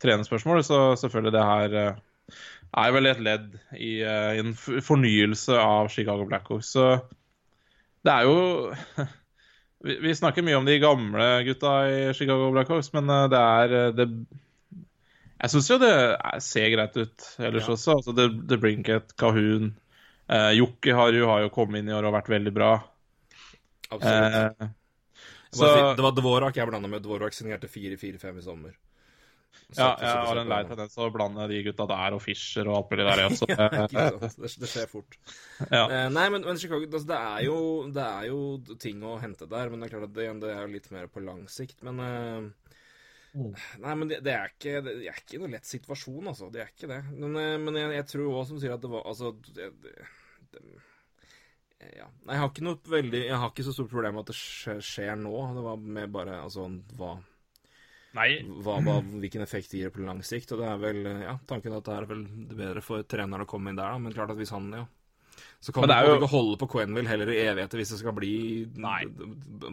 trenerspørsmålet, 0.05 0.67
så 0.69 0.81
selvfølgelig 1.01 1.35
det 1.35 1.49
her 1.49 1.77
eh, 1.81 2.39
er 2.85 2.95
vel 2.95 3.07
et 3.11 3.21
ledd 3.23 3.51
i 3.79 3.93
i 4.05 4.41
en 4.43 4.55
fornyelse 4.59 5.55
av 5.59 5.91
Chicago 5.95 6.27
Blackhawks. 6.31 6.73
Så 6.75 6.87
det 8.05 8.13
er 8.15 8.27
jo 8.29 8.73
vi, 9.87 9.99
vi 10.03 10.15
snakker 10.17 10.45
mye 10.47 10.59
om 10.59 10.67
de 10.69 10.79
gamle 10.83 11.29
gutta 11.47 11.75
i 11.91 12.01
Chicago 12.17 12.51
Blackhawks, 12.55 12.93
men 12.97 13.11
eh, 13.11 13.29
det 13.35 13.43
er 13.43 13.77
eh, 13.81 13.93
det, 13.99 14.09
Jeg 15.43 15.53
syns 15.55 15.71
jo 15.71 15.79
det 15.83 15.93
er, 15.95 16.39
ser 16.41 16.71
greit 16.75 16.97
ut 16.97 17.31
ellers 17.39 17.67
Ja. 17.69 17.75
også. 17.75 17.99
Altså 17.99 18.15
det, 18.17 18.29
det 18.49 18.61
Brinket, 18.63 19.17
Kahun 19.21 19.75
eh, 20.29 20.51
Jokke 20.59 20.95
har 20.97 21.19
har 21.31 21.45
jo 21.45 21.53
kommet 21.55 21.83
inn 21.83 21.91
i 21.91 21.97
år 21.97 22.09
og 22.09 22.17
vært 22.17 22.33
veldig 22.33 22.55
bra. 22.55 22.73
Absolutt. 23.91 24.63
Uh, 24.63 24.73
så 25.55 25.69
si, 25.69 25.83
det 25.97 26.03
var 26.03 26.17
Dvorak 26.17 26.57
jeg 26.59 26.71
blanda 26.71 26.91
med. 26.91 27.05
Dvorak 27.05 27.37
signerte 27.37 27.71
4-4-5 27.71 28.41
i 28.41 28.43
sommer. 28.43 28.75
Så- 29.71 29.83
ja, 29.83 29.93
jeg 30.01 30.27
har 30.27 30.39
en 30.41 30.51
lei 30.51 30.63
tendens 30.67 30.95
til 30.95 31.05
å 31.07 31.13
blande 31.15 31.47
de 31.51 31.61
gutta 31.67 31.87
der 31.87 32.15
og 32.17 32.23
Fischer 32.23 32.69
og 32.69 32.77
alt 32.77 32.91
mulig 32.91 33.07
der. 33.07 33.23
Ikke 33.29 33.39
sant? 33.39 34.41
Det, 34.43 34.51
det 34.61 34.71
skjer 34.71 34.91
fort. 34.91 35.17
Ja. 35.71 35.85
Uh, 35.87 36.09
nei, 36.15 36.27
men, 36.35 36.43
men 36.47 36.59
Chicago 36.61 36.83
altså, 36.89 37.07
det, 37.11 37.21
er 37.21 37.47
jo, 37.47 37.59
det 37.95 38.05
er 38.05 38.29
jo 38.33 38.77
ting 38.83 39.03
å 39.07 39.17
hente 39.23 39.49
der, 39.51 39.71
men 39.71 39.81
det 39.81 39.89
er 39.89 39.95
klart 39.95 40.09
at 40.11 40.17
det, 40.19 40.29
det 40.43 40.53
er 40.57 40.71
litt 40.71 40.91
mer 40.95 41.09
på 41.11 41.23
lang 41.25 41.47
sikt. 41.51 41.79
Men 41.87 42.03
eh, 43.35 43.69
Nei, 43.83 43.95
men 44.01 44.09
det, 44.11 44.21
det, 44.25 44.33
er 44.39 44.53
ikke, 44.55 44.81
det 44.87 44.97
er 45.11 45.21
ikke 45.21 45.41
noe 45.43 45.53
lett 45.55 45.67
situasjon, 45.69 46.29
altså. 46.33 46.51
Det 46.55 46.63
er 46.65 46.73
ikke 46.73 46.91
det. 46.91 47.01
Men, 47.13 47.37
eh, 47.41 47.55
men 47.63 47.79
jeg, 47.81 47.93
jeg 47.99 48.09
tror 48.15 48.33
òg, 48.33 48.47
som 48.51 48.61
sier 48.63 48.75
at 48.77 48.83
det 48.85 48.91
var 48.93 49.07
Altså 49.11 49.33
det, 49.53 49.71
det, 49.83 49.95
det, 50.55 50.65
ja. 51.99 52.07
Nei, 52.25 52.37
jeg 52.37 52.41
har 52.41 52.49
ikke 52.53 52.65
noe 52.65 52.79
veldig 52.95 53.23
Jeg 53.27 53.39
har 53.43 53.51
ikke 53.53 53.67
så 53.67 53.75
stort 53.77 53.91
problem 53.93 54.15
med 54.17 54.25
at 54.25 54.33
det 54.33 54.83
skjer, 54.87 55.15
nå. 55.21 55.35
Det 55.59 55.65
var 55.67 55.83
mer 55.99 56.07
bare 56.15 56.41
altså 56.47 56.69
hva 56.97 57.15
Nei. 58.15 58.29
hva, 58.63 58.77
hva, 58.87 59.01
hvilken 59.03 59.43
effekt 59.43 59.73
det 59.73 59.81
gir 59.83 59.91
på 59.91 60.05
lang 60.07 60.21
sikt. 60.23 60.53
Og 60.55 60.61
det 60.63 60.69
er 60.71 60.77
vel, 60.79 61.01
ja, 61.25 61.33
tanken 61.51 61.75
at 61.75 61.89
det 61.89 61.97
er 61.97 62.05
vel 62.13 62.21
bedre 62.55 62.83
for 62.87 63.03
treneren 63.11 63.43
å 63.43 63.49
komme 63.51 63.73
inn 63.73 63.81
der, 63.81 63.91
da. 63.91 63.99
Men 63.99 64.15
klart 64.15 64.31
at 64.31 64.39
hvis 64.39 64.53
han, 64.55 64.69
ja 64.71 64.85
Så 65.59 65.75
kan 65.75 65.83
du 65.83 65.91
det 65.91 65.97
jo- 66.07 66.15
ikke 66.21 66.31
holde 66.31 66.59
på 66.61 66.69
Quenville 66.77 67.11
heller 67.11 67.33
i 67.35 67.41
evigheter 67.43 67.81
hvis 67.83 67.91
det 67.91 67.99
skal 68.05 68.15
bli 68.15 68.35
Nei. 68.79 69.01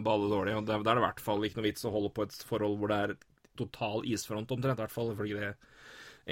balle 0.02 0.26
dårlig. 0.32 0.56
Og 0.58 0.66
da 0.66 0.74
er 0.80 0.82
det 0.90 0.96
i 0.98 1.06
hvert 1.06 1.22
fall 1.22 1.46
ikke 1.46 1.60
noe 1.60 1.68
vits 1.70 1.86
å 1.86 1.94
holde 1.94 2.10
på 2.16 2.26
et 2.26 2.34
forhold 2.50 2.80
hvor 2.82 2.90
det 2.90 2.98
er 3.06 3.14
total 3.62 4.04
isfront 4.12 4.50
omtrent, 4.54 4.78
i 4.78 4.82
hvert 4.84 4.94
fall 4.94 5.12
ifølge 5.14 5.40
det 5.40 5.54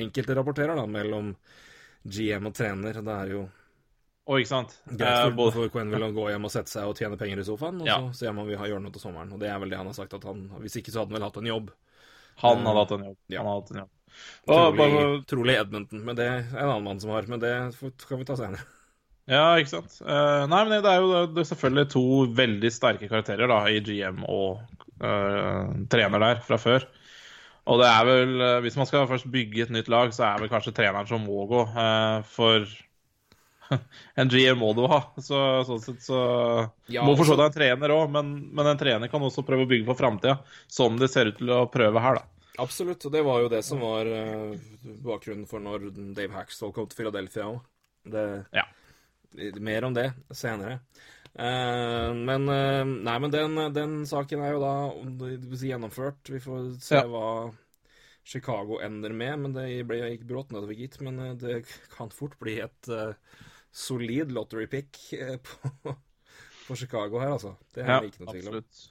enkelte 0.04 0.37
rapporterer, 0.38 0.76
da, 0.78 0.84
mellom 0.87 1.32
GM 2.06 2.46
og 2.50 2.54
trener. 2.56 3.00
Det 3.02 3.16
er 3.16 3.32
jo 3.34 3.40
Og 4.30 4.38
ikke 4.42 4.52
sant? 4.52 4.75
greit 4.87 5.26
Eh, 5.26 5.34
for, 5.34 5.50
for 5.56 5.70
Quenville 5.75 6.06
å 6.10 6.14
gå 6.14 6.28
hjem 6.30 6.44
og 6.46 6.52
sette 6.54 6.70
seg 6.70 6.87
og 6.90 6.99
tjene 6.99 7.18
penger 7.18 7.40
i 7.42 7.46
sofaen, 7.49 7.80
og 7.82 7.88
Ja. 7.88 7.96
så 8.10 8.20
ser 8.25 8.34
man 8.37 8.46
vi 8.46 8.58
har 8.60 8.68
gjør 8.70 8.82
noe 8.84 8.94
til 8.94 9.02
sommeren. 9.02 9.32
Og 9.34 9.40
det 9.42 9.49
er 9.50 9.58
vel 9.58 9.72
det 9.72 9.78
han 9.80 9.88
har 9.90 9.96
sagt 9.96 10.14
at 10.14 10.25
han 10.28 10.44
Hvis 10.62 10.76
ikke 10.78 10.92
så 10.94 11.00
hadde 11.02 11.10
han 11.10 11.18
vel 11.18 11.26
hatt 11.28 11.40
en 11.40 11.50
jobb. 11.50 11.70
han 12.44 12.62
hadde 12.66 12.84
hatt 12.84 12.92
en 12.96 13.04
jobb. 13.10 13.16
Ja. 13.28 13.42
Han 13.42 13.49
hadde 13.50 13.62
hatt 13.62 13.72
en 13.75 13.82
jobb. 13.82 13.96
Trolig, 14.46 14.76
bare, 14.78 15.02
trolig 15.30 15.54
Edmonton, 15.60 16.04
men 16.04 16.16
det 16.18 16.25
er 16.26 16.38
en 16.50 16.68
annen 16.68 16.84
mann 16.84 17.00
som 17.00 17.10
har. 17.14 17.26
Men 17.30 17.40
det 17.42 17.52
skal 18.02 18.18
vi 18.20 18.25
ta 18.28 18.37
senere. 18.38 18.64
ja, 19.30 19.44
ikke 19.60 19.70
sant. 19.75 19.99
Uh, 20.02 20.46
nei, 20.50 20.62
men 20.66 20.82
det 20.82 20.90
er 20.90 21.00
jo 21.04 21.26
det 21.34 21.42
er 21.44 21.50
selvfølgelig 21.50 21.90
to 21.92 22.02
veldig 22.38 22.70
sterke 22.75 23.08
karakterer 23.10 23.50
da, 23.50 23.60
i 23.70 23.78
GM 23.87 24.25
og 24.26 24.62
uh, 25.02 25.70
trener 25.92 26.18
der 26.25 26.40
fra 26.46 26.58
før. 26.58 26.87
Og 27.69 27.81
det 27.83 27.88
er 27.90 28.05
vel, 28.09 28.40
eh, 28.40 28.61
hvis 28.64 28.76
man 28.81 28.87
skal 28.88 29.07
først 29.11 29.29
bygge 29.31 29.62
et 29.67 29.71
nytt 29.75 29.88
lag, 29.93 30.12
så 30.17 30.25
er 30.31 30.40
vel 30.40 30.49
kanskje 30.52 30.73
treneren 30.75 31.07
som 31.09 31.21
må 31.26 31.43
gå. 31.50 31.61
eh, 31.69 32.23
for 32.31 32.64
en 34.19 34.29
GM 34.33 34.59
må 34.59 34.73
du 34.75 34.83
ha. 34.90 35.00
Så 35.23 35.38
sånn 35.69 35.83
sett 35.85 36.02
så 36.02 36.21
Ja, 36.88 37.05
Må 37.05 37.12
altså- 37.14 37.23
forstå 37.25 37.37
deg 37.38 37.47
en 37.50 37.52
trener 37.59 37.95
òg, 37.95 38.11
men, 38.11 38.33
men 38.55 38.67
en 38.67 38.79
trener 38.81 39.09
kan 39.12 39.23
også 39.23 39.45
prøve 39.47 39.67
å 39.67 39.71
bygge 39.71 39.87
for 39.87 39.95
framtida. 40.00 40.38
Som 40.67 40.97
det 40.99 41.11
ser 41.12 41.31
ut 41.31 41.38
til 41.38 41.52
å 41.55 41.67
prøve 41.71 42.00
her, 42.02 42.19
da. 42.23 42.25
Absolutt. 42.61 43.05
Og 43.07 43.12
det 43.12 43.23
var 43.25 43.40
jo 43.45 43.49
det 43.52 43.62
som 43.64 43.79
var 43.81 44.07
eh, 44.11 44.57
bakgrunnen 45.07 45.47
for 45.49 45.61
når 45.62 45.90
Dave 46.17 46.35
Hackstall 46.35 46.73
kom 46.76 46.88
til 46.90 47.05
Philadelphia 47.05 47.47
òg. 47.47 47.61
Ja. 48.57 48.64
Mer 49.61 49.85
om 49.87 49.95
det 49.95 50.09
senere. 50.35 50.81
Eh, 51.38 52.10
men 52.26 52.49
uh, 52.50 52.84
Nei, 52.84 53.16
men 53.22 53.30
den, 53.32 53.58
den 53.75 53.92
saken 54.08 54.42
er 54.42 54.56
jo 54.56 54.62
da 54.62 54.72
gjennomført. 55.62 56.30
Vi 56.34 56.40
får 56.42 56.70
se 56.82 56.99
Ja. 56.99 57.04
hva 57.06 57.52
Chicago 58.26 58.80
ender 58.84 59.14
med. 59.16 59.38
Men 59.44 59.54
det 59.56 59.68
ble 59.88 60.02
ikke 60.16 60.28
brått 60.32 60.52
nedover, 60.54 60.75
gitt. 60.78 61.00
Men 61.00 61.18
eh, 61.22 61.34
det 61.40 61.60
kan 61.96 62.10
fort 62.14 62.38
bli 62.42 62.58
et 62.64 62.90
solid 63.70 64.32
lottery 64.34 64.66
pick 64.66 64.99
på, 65.46 65.94
på 66.66 66.76
Chicago 66.76 67.20
her, 67.22 67.37
altså. 67.38 67.54
Det 67.75 67.84
er 67.84 67.92
Ja, 67.94 68.00
ikke 68.02 68.25
noe 68.25 68.34
tvil 68.34 68.49
om. 68.50 68.58
absolutt. 68.60 68.88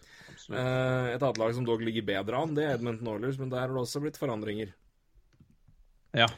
et 0.56 1.24
annet 1.26 1.42
lag 1.42 1.54
som 1.58 1.66
dog 1.68 1.82
ligger 1.84 2.06
bedre 2.08 2.40
an, 2.40 2.54
det 2.56 2.64
er 2.64 2.78
Edmund 2.78 3.04
Oilers, 3.12 3.38
men 3.42 3.52
der 3.52 3.66
har 3.66 3.74
det 3.76 3.82
også 3.84 4.00
blitt 4.04 4.18
forandringer. 4.22 4.72
Ja. 6.16 6.30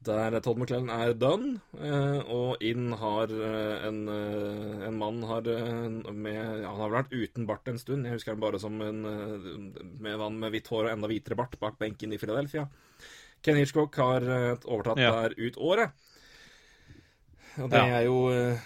Der 0.00 0.32
Todd 0.40 0.56
McClellan 0.56 0.88
er 0.88 1.12
done, 1.12 1.58
eh, 1.76 2.20
og 2.32 2.62
inn 2.64 2.86
har 2.96 3.28
eh, 3.28 3.82
en, 3.84 3.98
eh, 4.08 4.86
en 4.86 4.96
mann 4.96 5.18
har 5.28 5.44
med 5.44 6.38
ja, 6.62 6.70
Han 6.70 6.80
har 6.80 6.94
vært 6.94 7.12
uten 7.12 7.44
bart 7.44 7.68
en 7.68 7.76
stund. 7.78 8.08
Jeg 8.08 8.16
husker 8.16 8.32
han 8.32 8.40
bare 8.40 8.58
som 8.62 8.80
en 8.80 9.02
med 9.04 10.16
mann 10.22 10.38
med 10.40 10.54
hvitt 10.54 10.70
hår 10.72 10.86
og 10.88 10.92
enda 10.94 11.10
hvitere 11.10 11.36
bart 11.36 11.58
bak 11.60 11.76
benken 11.82 12.14
i 12.16 12.20
Philadelphia. 12.22 12.64
Ken 13.44 13.60
Hitchcock 13.60 13.94
har 14.00 14.24
overtatt 14.64 14.98
Ja. 15.04 15.12
der 15.20 15.36
ut 15.36 15.56
året. 15.60 15.92
Og 17.58 17.68
det 17.68 17.76
Ja. 17.84 18.00
er 18.00 18.04
jo 18.08 18.56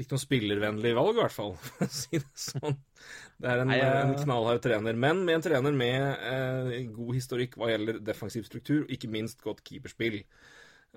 ikke 0.00 0.16
noe 0.16 0.22
spillervennlig 0.22 0.92
valg, 0.96 1.16
i 1.16 1.20
hvert 1.22 1.34
fall, 1.34 1.52
for 1.66 1.86
å 1.86 1.90
si 1.94 2.18
det 2.20 2.38
sånn. 2.40 2.78
Det 3.40 3.48
er 3.48 3.62
en, 3.62 3.70
Nei, 3.72 3.78
en 3.80 4.14
knallhard 4.20 4.62
trener, 4.64 4.96
men 5.00 5.22
med 5.24 5.38
en 5.38 5.44
trener 5.46 5.72
med 5.76 6.24
eh, 6.30 6.86
god 6.92 7.14
historikk 7.16 7.54
hva 7.60 7.70
gjelder 7.72 8.00
defensiv 8.04 8.44
struktur, 8.48 8.82
og 8.84 8.92
ikke 8.96 9.10
minst 9.12 9.40
godt 9.44 9.62
keeperspill. 9.64 10.20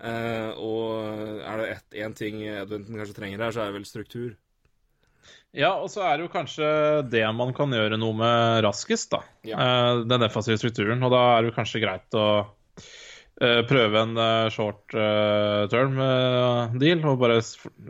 Eh, 0.04 0.50
og 0.58 1.44
er 1.46 1.62
det 1.62 1.68
ett- 1.76 2.00
én 2.04 2.16
ting 2.18 2.42
Edventen 2.50 2.98
kanskje 2.98 3.16
trenger 3.20 3.46
her, 3.46 3.52
så 3.56 3.62
er 3.64 3.72
det 3.72 3.78
vel 3.78 3.86
struktur. 3.88 4.34
Ja, 5.54 5.76
og 5.78 5.92
så 5.94 6.02
er 6.02 6.18
det 6.18 6.26
jo 6.26 6.34
kanskje 6.34 6.68
det 7.14 7.22
man 7.38 7.54
kan 7.54 7.70
gjøre 7.72 8.00
noe 8.02 8.16
med 8.18 8.64
raskest, 8.66 9.12
da. 9.14 9.20
Ja. 9.46 9.60
Eh, 9.62 10.02
den 10.10 10.24
defensive 10.26 10.58
strukturen. 10.58 11.04
Og 11.06 11.14
da 11.14 11.20
er 11.38 11.44
det 11.46 11.52
jo 11.52 11.58
kanskje 11.60 11.82
greit 11.84 12.18
å 12.18 12.26
prøve 13.40 14.02
en 14.04 14.18
eh, 14.20 14.50
short 14.54 14.94
eh, 14.94 15.64
term 15.72 15.98
eh, 16.00 16.76
deal. 16.82 17.04
Og 17.10 17.20
bare 17.22 17.40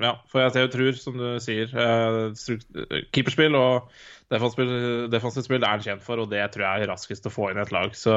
Ja, 0.02 0.16
for 0.32 0.44
jeg, 0.44 0.56
jeg 0.62 0.72
tror, 0.74 1.00
som 1.00 1.18
du 1.20 1.28
sier, 1.44 1.74
eh, 1.74 2.20
eh, 2.32 3.08
keeperspill 3.14 3.58
og 3.60 3.90
defensivt 4.34 5.46
spill, 5.48 5.64
er 5.64 5.76
han 5.76 5.84
kjent 5.86 6.06
for, 6.06 6.24
og 6.24 6.32
det 6.32 6.46
tror 6.54 6.66
jeg 6.66 6.86
er 6.86 6.94
raskest 6.94 7.28
å 7.30 7.34
få 7.34 7.52
inn 7.52 7.60
i 7.60 7.66
et 7.66 7.74
lag. 7.76 7.96
Så 7.98 8.16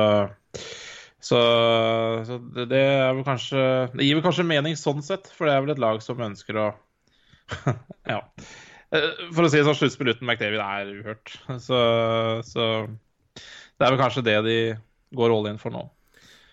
så, 1.26 1.38
så 2.28 2.36
det, 2.68 2.82
vel 3.16 3.22
kanskje 3.26 3.60
Det 3.96 4.04
gir 4.04 4.18
vel 4.18 4.22
kanskje 4.22 4.44
mening 4.46 4.76
sånn 4.78 5.00
sett, 5.02 5.30
for 5.32 5.48
det 5.48 5.54
er 5.56 5.64
vel 5.64 5.72
et 5.72 5.80
lag 5.82 6.02
som 6.04 6.20
ønsker 6.22 6.58
å 6.60 6.66
Ja. 8.12 8.20
Eh, 8.94 9.08
For 9.34 9.46
å 9.46 9.50
si 9.50 9.58
det 9.58 9.66
sånn, 9.66 9.78
sluttspill 9.80 10.12
uten 10.12 10.28
McDavid 10.28 10.62
er 10.62 10.92
uhørt. 11.00 11.34
Så, 11.66 11.80
så 12.46 12.66
det 13.76 13.86
er 13.86 13.92
vel 13.92 14.00
kanskje 14.00 14.24
det 14.26 14.36
de 14.46 14.58
går 15.16 15.34
all 15.34 15.50
in 15.50 15.60
for 15.60 15.74
nå. 15.74 15.82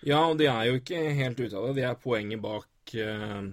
Ja, 0.04 0.24
og 0.28 0.38
de 0.40 0.48
er 0.50 0.68
jo 0.68 0.80
ikke 0.80 1.00
helt 1.16 1.38
ute 1.40 1.56
av 1.56 1.68
det. 1.70 1.76
De 1.78 1.86
er 1.88 2.00
poenget 2.00 2.42
bak 2.44 2.94
eh, 3.00 3.46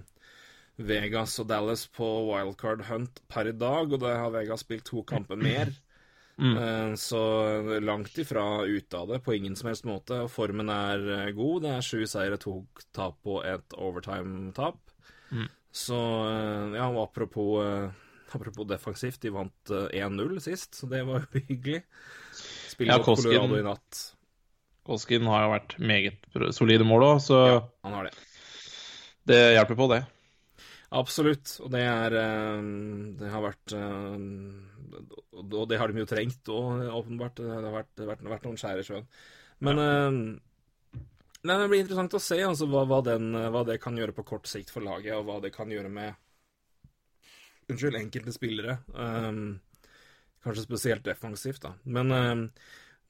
Vegas 0.82 1.38
og 1.40 1.48
Dallas 1.48 1.86
på 1.92 2.08
wildcard 2.28 2.84
hunt 2.90 3.22
per 3.32 3.48
i 3.48 3.54
dag, 3.56 3.88
og 3.88 4.02
det 4.02 4.12
har 4.18 4.34
Vegas 4.34 4.64
spilt 4.66 4.84
to 4.88 5.04
kamper 5.08 5.40
mer. 5.40 5.72
Eh, 6.42 6.94
så 6.98 7.18
langt 7.84 8.16
ifra 8.18 8.64
ute 8.64 8.98
av 8.98 9.10
det 9.12 9.18
på 9.22 9.34
ingen 9.36 9.52
som 9.54 9.68
helst 9.68 9.84
måte. 9.86 10.16
Og 10.24 10.30
formen 10.32 10.72
er 10.72 11.04
eh, 11.14 11.28
god. 11.36 11.60
Det 11.62 11.74
er 11.76 11.84
sju 11.86 12.00
seire, 12.08 12.38
to 12.40 12.54
tap 12.96 13.28
og 13.30 13.44
et 13.46 13.76
overtime-tap. 13.76 14.80
Så 15.70 16.00
eh, 16.32 16.74
ja, 16.80 16.88
og 16.88 17.02
apropos, 17.04 17.92
apropos 18.32 18.66
defensivt, 18.66 19.20
de 19.22 19.30
vant 19.36 19.74
eh, 19.76 20.02
1-0 20.02 20.40
sist, 20.42 20.80
så 20.80 20.88
det 20.90 21.04
var 21.06 21.22
jo 21.22 21.44
hyggelig. 21.52 21.84
Spiller 22.72 22.96
Ja, 22.96 22.98
mot 23.04 23.12
Colorado 23.12 23.60
i 23.60 23.68
natt. 23.68 24.02
Kolskin 24.86 25.28
har 25.30 25.44
jo 25.44 25.52
vært 25.52 25.76
meget 25.78 26.54
solide 26.56 26.86
mål 26.86 27.06
òg, 27.06 27.20
så 27.22 27.38
Ja, 27.46 27.60
han 27.86 27.96
har 27.98 28.08
det. 28.08 28.14
det 29.30 29.40
hjelper 29.54 29.78
på, 29.78 29.88
det. 29.92 30.00
Absolutt, 30.92 31.54
og 31.64 31.70
det 31.72 31.82
er 31.88 32.16
eh, 32.20 32.64
Det 33.16 33.28
har 33.32 33.44
vært 33.46 33.72
eh, 33.78 34.16
Og 35.40 35.68
det 35.70 35.78
har 35.80 35.88
de 35.88 36.02
jo 36.02 36.08
trengt 36.10 36.50
òg, 36.52 36.82
åpenbart. 36.90 37.38
Det 37.38 37.52
har 37.52 37.70
vært, 37.72 37.92
det 37.94 38.04
har 38.04 38.10
vært, 38.14 38.26
vært 38.34 38.48
noen 38.48 38.58
skjær 38.60 38.82
i 38.82 38.88
sjøen. 38.88 39.06
Men 39.62 39.78
ja. 39.78 40.10
nei, 40.10 41.56
det 41.56 41.70
blir 41.70 41.84
interessant 41.84 42.18
å 42.18 42.20
se 42.20 42.40
altså, 42.42 42.66
hva, 42.68 42.82
hva, 42.90 42.98
den, 43.06 43.30
hva 43.54 43.62
det 43.64 43.78
kan 43.80 43.96
gjøre 43.96 44.14
på 44.16 44.26
kort 44.34 44.50
sikt 44.50 44.74
for 44.74 44.84
laget, 44.84 45.14
og 45.14 45.28
hva 45.30 45.38
det 45.44 45.54
kan 45.54 45.70
gjøre 45.70 45.92
med 45.92 46.18
Unnskyld, 47.70 47.96
enkelte 47.96 48.32
spillere. 48.34 48.78
Um, 48.92 49.60
kanskje 50.42 50.66
spesielt 50.66 51.04
defensivt, 51.06 51.62
da. 51.62 51.74
Men 51.84 52.10
eh, 52.16 52.32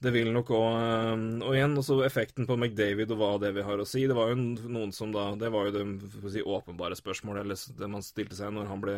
det 0.02 0.12
vil 0.14 0.32
nok 0.34 0.50
òg 0.56 1.44
Og 1.46 1.54
igjen, 1.54 1.76
også 1.78 2.00
effekten 2.06 2.48
på 2.48 2.56
McDavid 2.58 3.12
og 3.14 3.20
hva 3.20 3.30
det 3.42 3.52
vil 3.56 3.66
ha 3.66 3.78
å 3.78 3.86
si. 3.88 4.04
Det 4.08 4.16
var 4.16 4.32
jo 4.32 4.40
noen 4.42 4.92
som 4.94 5.14
da 5.14 5.30
Det 5.38 5.52
var 5.52 5.68
jo 5.68 5.74
det 5.76 5.86
si, 6.34 6.42
åpenbare 6.42 6.98
spørsmålet, 6.98 7.44
eller 7.44 7.80
det 7.80 7.90
man 7.90 8.04
stilte 8.06 8.38
seg 8.38 8.54
når 8.54 8.70
han 8.70 8.84
ble 8.84 8.96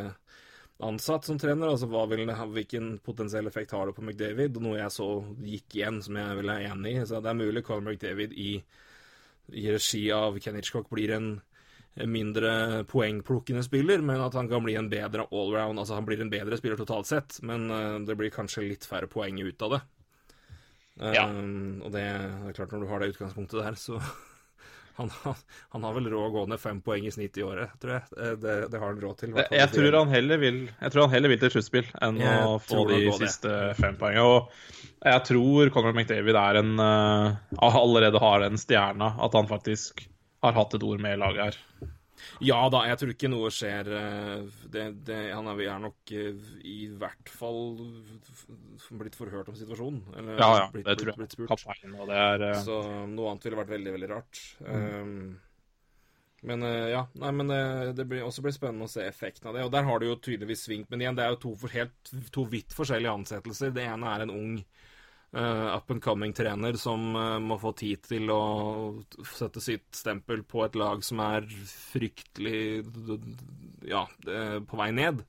ansatt 0.85 1.29
som 1.29 1.39
trener. 1.39 1.71
Altså 1.71 1.87
det, 1.87 2.39
hvilken 2.57 2.99
potensiell 3.05 3.47
effekt 3.47 3.73
har 3.77 3.87
det 3.87 3.97
på 3.97 4.05
McDavid? 4.05 4.57
Og 4.59 4.67
noe 4.67 4.81
jeg 4.81 4.95
så 4.97 5.09
gikk 5.45 5.79
igjen, 5.79 6.03
som 6.03 6.19
jeg 6.19 6.41
vel 6.41 6.55
er 6.55 6.69
enig 6.73 6.97
i. 6.97 7.07
Så 7.07 7.23
det 7.23 7.33
er 7.33 7.43
mulig 7.43 7.65
Colin 7.65 7.93
McDavid 7.93 8.35
i, 8.35 8.53
i 9.55 9.67
regi 9.71 10.07
av 10.13 10.41
Ken 10.43 10.61
Hitchcock 10.61 10.91
blir 10.93 11.15
en 11.19 11.35
en 11.95 12.11
mindre 12.11 12.85
poengplukkende 12.91 13.63
spiller, 13.63 14.01
men 14.03 14.23
at 14.23 14.35
han 14.35 14.49
kan 14.51 14.65
bli 14.65 14.75
en 14.75 14.89
bedre 14.91 15.29
allround. 15.31 15.79
Altså 15.79 15.95
han 15.95 16.07
blir 16.07 16.23
en 16.23 16.33
bedre 16.33 16.59
spiller 16.59 16.81
totalt 16.81 17.07
sett, 17.07 17.39
men 17.47 17.69
eh, 17.71 17.99
det 18.09 18.17
blir 18.19 18.35
kanskje 18.35 18.67
litt 18.67 18.87
færre 18.89 19.07
poeng 19.11 19.39
ut 19.39 19.63
av 19.63 19.77
det. 19.77 19.81
Ja. 21.01 21.25
Um, 21.27 21.81
og 21.83 21.91
det 21.95 22.05
er 22.07 22.53
klart, 22.55 22.71
når 22.73 22.85
du 22.85 22.87
har 22.93 23.01
det 23.03 23.09
utgangspunktet 23.15 23.65
der, 23.65 23.75
så 23.81 23.99
han, 24.99 25.09
har- 25.25 25.41
han 25.75 25.83
har 25.89 25.95
vel 25.97 26.07
råd 26.13 26.27
å 26.29 26.33
gå 26.37 26.45
ned 26.53 26.61
fem 26.63 26.79
poeng 26.87 27.07
i 27.09 27.11
snitt 27.11 27.35
i 27.41 27.43
året, 27.43 27.73
tror 27.83 27.97
jeg. 27.97 28.05
Eh, 28.15 28.37
Det, 28.45 28.55
det 28.71 28.79
har 28.79 28.93
han 28.93 29.01
råd 29.03 29.19
til. 29.25 29.35
Jeg 29.51 29.73
tror 29.75 29.97
han 29.99 30.13
heller 30.15 30.39
vil, 30.39 30.61
jeg 30.71 30.95
tror 30.95 31.07
han 31.09 31.15
heller 31.17 31.33
vil 31.35 31.41
til 31.43 31.51
sluttspill 31.57 31.89
enn 32.07 32.21
Jeg 32.23 32.47
å 32.47 32.55
få 32.63 32.85
de 32.93 33.01
siste 33.19 33.51
det. 33.51 33.75
fem 33.81 33.99
poengene. 33.99 34.23
Og 34.23 35.11
jeg 35.11 35.25
tror 35.33 35.73
Conor 35.75 35.97
McDavid 35.99 36.39
er 36.45 36.61
en 36.63 36.73
uh, 36.79 37.35
allerede 37.59 38.23
har 38.23 38.47
den 38.47 38.61
stjerna, 38.63 39.15
at 39.19 39.35
han 39.35 39.51
faktisk 39.51 40.07
har 40.45 40.55
hatt 40.61 40.75
et 40.79 40.83
ord 40.87 41.01
med 41.03 41.17
i 41.19 41.21
laget 41.25 41.43
her. 41.49 41.91
Ja 42.45 42.59
da, 42.73 42.83
jeg 42.89 42.99
tror 43.01 43.13
ikke 43.15 43.31
noe 43.31 43.51
skjer 43.55 43.89
eh, 43.99 44.61
det, 44.73 44.85
det, 45.07 45.19
Han 45.35 45.49
er, 45.53 45.63
er 45.67 45.81
nok 45.83 46.13
eh, 46.15 46.51
i 46.67 46.89
hvert 46.91 47.33
fall 47.33 47.75
blitt 49.01 49.17
forhørt 49.19 49.51
om 49.53 49.57
situasjonen. 49.59 50.03
Eller 50.19 50.39
Ja, 50.41 50.51
ja, 50.63 50.69
blitt, 50.73 50.87
det 50.87 50.99
tror 51.01 51.13
blitt, 51.13 51.19
blitt 51.23 51.35
jeg. 51.35 51.39
spurt. 51.39 51.51
Kaptein, 51.55 51.97
og 51.99 52.11
det 52.11 52.21
er 52.21 52.47
uh... 52.51 52.61
Så 52.65 52.79
noe 53.11 53.33
annet 53.33 53.49
ville 53.49 53.61
vært 53.61 53.75
veldig, 53.75 53.97
veldig 53.99 54.13
rart. 54.15 54.45
Mm. 54.65 54.87
Um, 54.95 55.19
men 56.45 56.65
uh, 56.67 56.87
ja, 56.93 57.05
nei, 57.21 57.35
men 57.41 57.53
det, 57.53 57.61
det 58.01 58.09
blir 58.09 58.25
også 58.27 58.45
blir 58.45 58.55
spennende 58.57 58.89
å 58.89 58.93
se 58.93 59.05
effekten 59.07 59.49
av 59.51 59.57
det. 59.57 59.67
Og 59.67 59.73
der 59.75 59.87
har 59.89 60.01
det 60.01 60.11
jo 60.11 60.19
tydeligvis 60.29 60.67
svingt. 60.69 60.91
Men 60.93 61.05
igjen, 61.05 61.19
det 61.19 61.27
er 61.27 61.37
jo 61.37 61.43
to, 61.47 61.55
for 61.61 61.73
helt, 61.73 62.15
to 62.35 62.47
vidt 62.53 62.77
forskjellige 62.77 63.15
ansettelser. 63.21 63.73
Det 63.75 63.87
ene 63.89 64.13
er 64.13 64.27
en 64.27 64.35
ung 64.35 64.59
eh, 65.37 65.67
up 65.75 65.91
and 65.91 66.03
coming-trener 66.03 66.79
som 66.81 67.11
uh, 67.17 67.39
må 67.43 67.59
få 67.61 67.75
tid 67.79 68.05
til 68.07 68.31
å 68.33 68.43
sette 69.35 69.63
sitt 69.65 69.91
stempel 69.97 70.45
på 70.49 70.65
et 70.67 70.79
lag 70.79 71.05
som 71.05 71.23
er 71.25 71.49
fryktelig 71.51 72.85
ja, 73.91 74.07
uh, 74.29 74.59
på 74.65 74.81
vei 74.81 74.91
ned. 74.97 75.25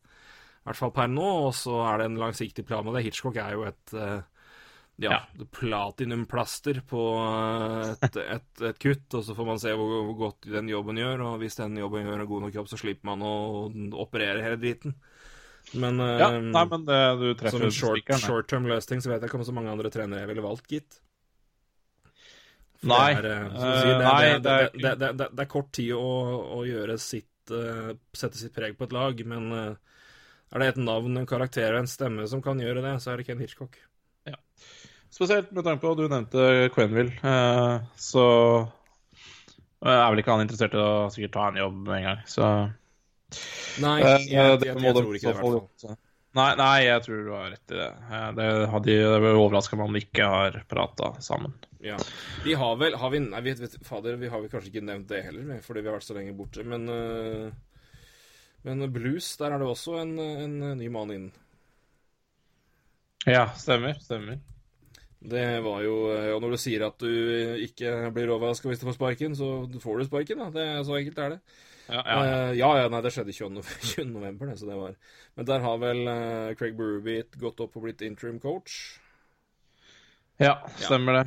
I 0.66 0.70
hvert 0.72 0.82
fall 0.82 0.96
per 0.96 1.12
nå, 1.12 1.26
og 1.46 1.52
så 1.54 1.78
er 1.86 2.00
det 2.02 2.06
en 2.10 2.22
langsiktig 2.24 2.64
plan 2.66 2.86
med 2.86 2.96
det. 2.98 3.04
Hitchcock 3.06 3.36
er 3.38 3.52
jo 3.54 3.68
et 3.68 3.92
eh, 3.94 4.24
ja, 5.06 5.20
platinumplaster 5.54 6.80
på 6.90 7.04
et, 7.94 8.18
et, 8.24 8.64
et 8.72 8.80
kutt, 8.82 9.06
og 9.14 9.28
så 9.28 9.36
får 9.38 9.46
man 9.46 9.62
se 9.62 9.76
hvor, 9.78 9.94
hvor 10.08 10.18
godt 10.24 10.48
den 10.50 10.72
jobben 10.74 10.98
gjør, 10.98 11.22
og 11.28 11.44
hvis 11.44 11.60
den 11.60 11.78
jobben 11.78 12.10
gjør 12.10 12.24
en 12.24 12.32
god 12.32 12.48
nok 12.48 12.58
jobb, 12.58 12.72
så 12.72 12.82
slipper 12.82 13.12
man 13.12 13.22
å 13.30 13.36
operere 14.08 14.42
hele 14.42 14.58
driten. 14.58 14.98
Men, 15.74 16.00
eh, 16.00 16.20
Ja, 16.20 16.30
nei, 16.40 16.66
men 16.70 16.86
det, 16.86 17.00
du 17.20 17.50
som 17.50 17.64
en 17.66 17.74
short, 17.74 18.12
short 18.22 18.48
term 18.52 18.68
løsning 18.70 19.02
så 19.02 19.12
vet 19.12 19.24
jeg 19.24 19.32
ikke 19.32 19.40
om 19.40 19.48
så 19.48 19.56
mange 19.56 19.72
andre 19.74 19.92
trenere 19.94 20.24
jeg 20.24 20.32
ville 20.32 20.46
valgt, 20.46 20.68
gitt. 20.70 21.00
Nei, 22.86 23.16
det 23.18 23.32
er, 23.32 23.48
eh, 23.50 24.92
eh, 24.92 25.16
det, 25.18 25.42
er 25.42 25.50
kort 25.50 25.72
tid 25.74 25.96
å, 25.98 26.06
å 26.60 26.62
gjøre 26.68 27.00
sitt 27.02 27.50
uh, 27.50 27.96
Sette 28.14 28.38
sitt 28.38 28.54
preg 28.54 28.78
på 28.78 28.86
et 28.86 28.94
lag, 28.94 29.20
men 29.26 29.50
uh, 29.54 29.98
er 30.54 30.62
det 30.62 30.70
et 30.74 30.82
navn, 30.84 31.18
en 31.18 31.30
karakter 31.30 31.74
og 31.74 31.84
en 31.84 31.90
stemme 31.90 32.28
som 32.30 32.44
kan 32.46 32.62
gjøre 32.62 32.84
det, 32.86 32.96
så 33.02 33.14
er 33.14 33.22
det 33.22 33.28
Ken 33.30 33.42
Hitchcock. 33.42 33.80
Spesielt 35.16 35.52
med 35.56 35.64
tanke 35.64 35.80
på 35.80 35.94
at 35.94 36.00
du 36.00 36.10
nevnte 36.12 36.70
Quenville, 36.76 37.14
uh, 37.24 37.86
så 37.96 38.26
er 39.86 40.10
vel 40.12 40.20
ikke 40.20 40.34
han 40.34 40.44
interessert 40.44 40.76
i 40.76 40.82
å 40.82 41.08
sikkert 41.14 41.36
ta 41.38 41.46
en 41.48 41.60
jobb 41.62 41.78
med 41.86 42.00
en 42.02 42.08
gang, 42.10 42.24
så 42.28 42.50
Nei, 43.84 43.96
jeg, 44.02 44.28
jeg, 44.32 44.58
jeg, 44.66 44.82
jeg, 44.84 44.96
tror 44.98 45.16
ikke 45.18 45.32
det, 45.32 45.36
i 45.36 45.42
hvert 45.42 45.44
fall. 45.44 45.98
Nei, 46.36 46.50
nei, 46.60 46.74
jeg 46.84 47.04
tror 47.06 47.22
du 47.24 47.32
har 47.32 47.52
rett 47.54 47.72
i 47.72 47.78
det. 47.80 47.92
Eh, 48.12 48.26
Det 48.36 48.48
hadde 48.74 48.96
det 49.24 49.32
overraska 49.32 49.78
meg 49.80 49.88
om 49.88 49.96
de 49.96 50.02
ikke 50.04 50.28
har 50.32 50.58
prata 50.68 51.14
sammen. 51.24 51.54
Ja. 51.86 51.96
Vi 52.44 52.56
har 52.58 52.76
vel 52.82 52.98
har 53.00 53.14
vi, 53.14 53.22
Nei, 53.24 53.42
vet, 53.46 53.62
vet, 53.62 53.78
fader, 53.86 54.18
vi 54.20 54.32
har 54.32 54.42
vel 54.42 54.52
kanskje 54.52 54.74
ikke 54.74 54.84
nevnt 54.88 55.08
det 55.12 55.22
heller, 55.28 55.62
fordi 55.64 55.84
vi 55.84 55.92
har 55.92 55.96
vært 56.00 56.08
så 56.10 56.18
lenge 56.18 56.36
borte, 56.36 56.66
men 56.68 56.90
eh, 56.92 57.48
Men 58.66 58.82
blues, 58.92 59.28
der 59.38 59.54
er 59.54 59.62
det 59.62 59.68
også 59.70 60.00
en, 60.02 60.18
en 60.20 60.56
ny 60.80 60.88
mann 60.90 61.12
inn. 61.14 61.28
Ja, 63.30 63.48
stemmer. 63.58 63.94
Stemmer. 64.02 64.40
Det 65.26 65.46
var 65.66 65.82
jo 65.86 65.94
eh, 66.14 66.32
Og 66.36 66.42
når 66.44 66.56
du 66.56 66.62
sier 66.62 66.84
at 66.86 67.00
du 67.02 67.10
ikke 67.64 68.12
blir 68.14 68.34
overraska 68.34 68.70
hvis 68.70 68.82
du 68.82 68.90
får 68.90 68.98
sparken, 68.98 69.38
så 69.38 69.54
får 69.82 70.02
du 70.02 70.10
sparken, 70.10 70.44
da. 70.44 70.50
Det 70.54 70.68
Så 70.86 70.98
enkelt 71.00 71.22
er 71.22 71.36
det. 71.36 71.40
Ja, 71.88 72.02
ja, 72.02 72.18
ja. 72.26 72.36
Eh, 72.50 72.52
ja, 72.58 72.70
ja, 72.82 72.90
nei, 72.90 73.02
det 73.06 73.12
skjedde 73.14 73.34
20. 73.36 74.06
november, 74.16 74.50
det, 74.50 74.58
så 74.60 74.70
det 74.70 74.78
var 74.80 74.96
Men 75.38 75.48
der 75.52 75.66
har 75.66 75.82
vel 75.82 76.04
uh, 76.10 76.54
Craig 76.58 76.78
Berube 76.78 77.18
gått 77.42 77.62
opp 77.62 77.76
og 77.78 77.86
blitt 77.86 78.02
interim 78.06 78.40
coach. 78.42 79.00
ja 80.42 80.58
stemmer 80.82 81.20
det. 81.22 81.26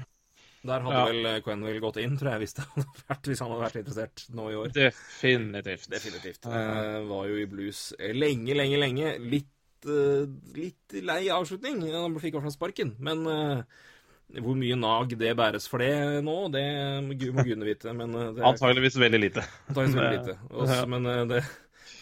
Der 0.68 0.83
hadde 0.83 0.97
Ja. 0.99 1.05
vel 1.07 1.27
eh, 1.31 1.37
Quenville 1.47 1.81
gått 1.81 2.01
inn, 2.03 2.16
tror 2.18 2.33
jeg, 2.35 2.42
hvis, 2.42 2.57
det 2.59 2.64
hadde 2.66 2.87
vært, 3.12 3.29
hvis 3.31 3.42
han 3.44 3.53
hadde 3.53 3.62
vært 3.62 3.79
interessert 3.81 4.25
nå 4.35 4.49
i 4.51 4.57
år. 4.59 4.73
Definitivt. 4.75 5.87
Definitivt. 5.92 6.49
Uh, 6.51 7.07
var 7.09 7.29
jo 7.31 7.38
i 7.38 7.47
blues 7.49 7.85
lenge, 8.18 8.57
lenge, 8.59 8.81
lenge. 8.83 9.12
Litt, 9.23 9.87
litt 10.59 10.99
lei 11.07 11.23
avslutning. 11.31 11.79
Han 11.94 12.18
fikk 12.18 12.35
i 12.35 12.37
hvert 12.40 12.49
fall 12.51 12.57
sparken. 12.59 12.97
Men 12.99 13.23
hvor 14.45 14.59
mye 14.61 14.77
nag 14.77 15.14
det 15.19 15.31
bæres 15.38 15.69
for 15.73 15.81
det 15.81 15.93
nå, 16.27 16.35
det 16.53 16.64
må 17.07 17.14
Gud 17.17 17.38
gudene 17.41 17.64
vite. 17.69 17.95
Men 17.97 18.12
eh, 18.14 18.29
det 18.37 18.43
er 18.45 18.51
Antageligvis 18.51 18.99
veldig 19.01 19.21
lite. 19.23 19.45
antakeligvis 19.71 19.97
veldig 20.03 20.19
lite. 20.21 20.37
Også, 20.53 20.83
men 20.93 21.07
eh, 21.09 21.23
det 21.31 21.41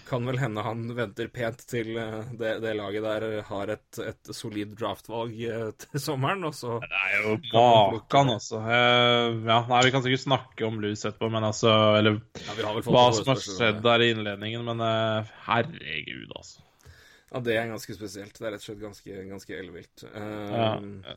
kan 0.07 0.23
vel 0.23 0.37
hende 0.39 0.63
han 0.63 0.85
venter 0.95 1.27
pent 1.35 1.65
til 1.67 1.97
eh, 1.99 2.29
det, 2.39 2.53
det 2.63 2.75
laget 2.79 3.03
der 3.07 3.25
har 3.49 3.73
et, 3.75 3.99
et 4.07 4.31
solid 4.35 4.75
draftvalg 4.79 5.33
til 5.83 6.03
sommeren, 6.03 6.45
og 6.47 6.55
så 6.55 6.77
Det 6.85 7.01
er 7.09 7.25
jo 7.25 7.33
makan, 7.55 8.31
altså. 8.37 8.61
Ja, 8.63 9.59
nei, 9.71 9.81
vi 9.87 9.95
kan 9.95 10.05
sikkert 10.07 10.23
snakke 10.27 10.67
om 10.69 10.79
blues 10.83 11.03
etterpå, 11.07 11.31
men 11.35 11.47
altså 11.47 11.73
Eller 11.99 12.21
ja, 12.43 12.71
hva 12.87 13.09
som 13.19 13.33
har 13.33 13.43
skjedd 13.43 13.83
der 13.87 14.07
i 14.07 14.13
innledningen, 14.15 14.67
men 14.71 14.83
herregud, 15.47 16.31
altså. 16.39 16.63
Ja, 17.27 17.41
det 17.43 17.57
er 17.59 17.67
ganske 17.69 17.95
spesielt. 17.97 18.37
Det 18.39 18.47
er 18.47 18.53
rett 18.55 18.63
og 18.63 18.69
slett 18.69 18.79
ganske, 18.85 19.15
ganske 19.27 19.57
ellevilt. 19.59 20.05
Eh, 20.07 20.53
Ja. 20.55 21.17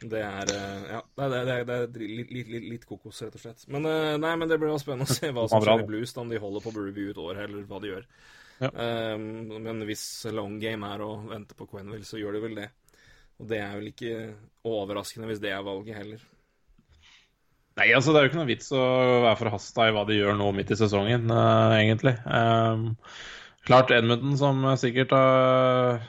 Det 0.00 0.20
er 0.20 0.50
eh, 0.52 0.88
Ja, 0.90 1.00
det 1.16 1.26
er, 1.26 1.46
det 1.48 1.54
er, 1.56 1.86
det 1.88 2.00
litt, 2.04 2.32
litt, 2.34 2.50
litt, 2.52 2.86
kokos, 2.88 3.22
rett 3.24 3.36
og 3.38 3.42
slett. 3.42 3.64
Men 3.72 3.88
eh, 3.88 4.14
nei, 4.20 4.34
men 4.36 4.50
det 4.50 4.58
blir 4.60 4.74
jo 4.74 4.80
spennende 4.80 5.08
å 5.08 5.16
se 5.16 5.30
hva 5.32 5.46
som 5.48 5.64
skjer 5.64 5.84
i 5.84 5.88
Blues, 5.88 6.12
om 6.20 6.32
de 6.32 6.40
holder 6.42 6.64
på 6.64 6.72
Burby 6.74 7.10
ut 7.10 7.20
året, 7.22 7.46
eller 7.46 7.64
hva 7.68 7.80
de 7.82 7.92
gjør. 7.94 8.08
Ja. 8.56 8.70
Um, 8.72 9.52
men 9.60 9.84
hvis 9.88 10.04
long 10.32 10.56
game 10.60 10.88
er 10.88 11.04
å 11.04 11.10
vente 11.28 11.56
på 11.56 11.68
Quenville, 11.68 12.06
så 12.08 12.20
gjør 12.20 12.36
de 12.36 12.44
vel 12.46 12.56
det. 12.60 12.70
Og 13.40 13.50
det 13.50 13.60
er 13.60 13.74
vel 13.76 13.90
ikke 13.90 14.14
overraskende 14.68 15.28
hvis 15.28 15.42
det 15.42 15.52
er 15.52 15.64
valget 15.64 15.98
heller. 15.98 16.24
Nei, 17.76 17.90
altså 17.92 18.12
det 18.12 18.20
er 18.20 18.24
jo 18.24 18.30
ikke 18.30 18.40
noe 18.40 18.48
vits 18.48 18.70
å 18.72 18.84
være 19.26 19.36
forhasta 19.42 19.88
i 19.88 19.92
hva 19.92 20.06
de 20.08 20.16
gjør 20.16 20.38
nå 20.40 20.48
midt 20.56 20.72
i 20.72 20.78
sesongen, 20.80 21.28
uh, 21.28 21.76
egentlig. 21.76 22.16
Um, 22.24 22.94
klart 23.68 23.92
Edmundton, 23.92 24.36
som 24.40 24.64
sikkert 24.80 25.12
har, 25.12 26.00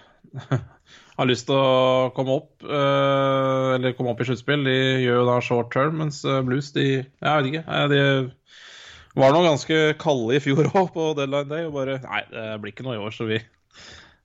har 1.18 1.26
lyst 1.30 1.48
til 1.50 1.58
å 1.58 2.10
komme 2.14 2.36
opp, 2.38 2.52
eh, 2.64 3.68
eller 3.76 3.96
komme 3.98 4.12
opp 4.14 4.20
i 4.22 4.28
sluttspill, 4.30 4.64
de 4.68 4.76
gjør 5.02 5.22
jo 5.24 5.28
da 5.32 5.38
short 5.42 5.72
term, 5.74 5.98
mens 6.04 6.20
eh, 6.26 6.42
Blues, 6.46 6.70
de 6.76 6.84
Jeg 7.02 7.08
vet 7.22 7.50
ikke. 7.50 7.64
eh, 7.66 7.88
De 7.90 9.22
var 9.22 9.34
nå 9.34 9.42
ganske 9.48 9.80
kalde 9.98 10.38
i 10.38 10.42
fjor 10.44 10.70
òg, 10.78 10.92
på 10.94 11.08
deadline 11.18 11.50
day, 11.50 11.66
og 11.66 11.74
bare 11.80 11.98
Nei, 12.06 12.22
det 12.30 12.48
blir 12.62 12.74
ikke 12.76 12.86
noe 12.86 12.98
i 13.00 13.02
år, 13.02 13.16
så 13.18 13.26
vi, 13.30 13.40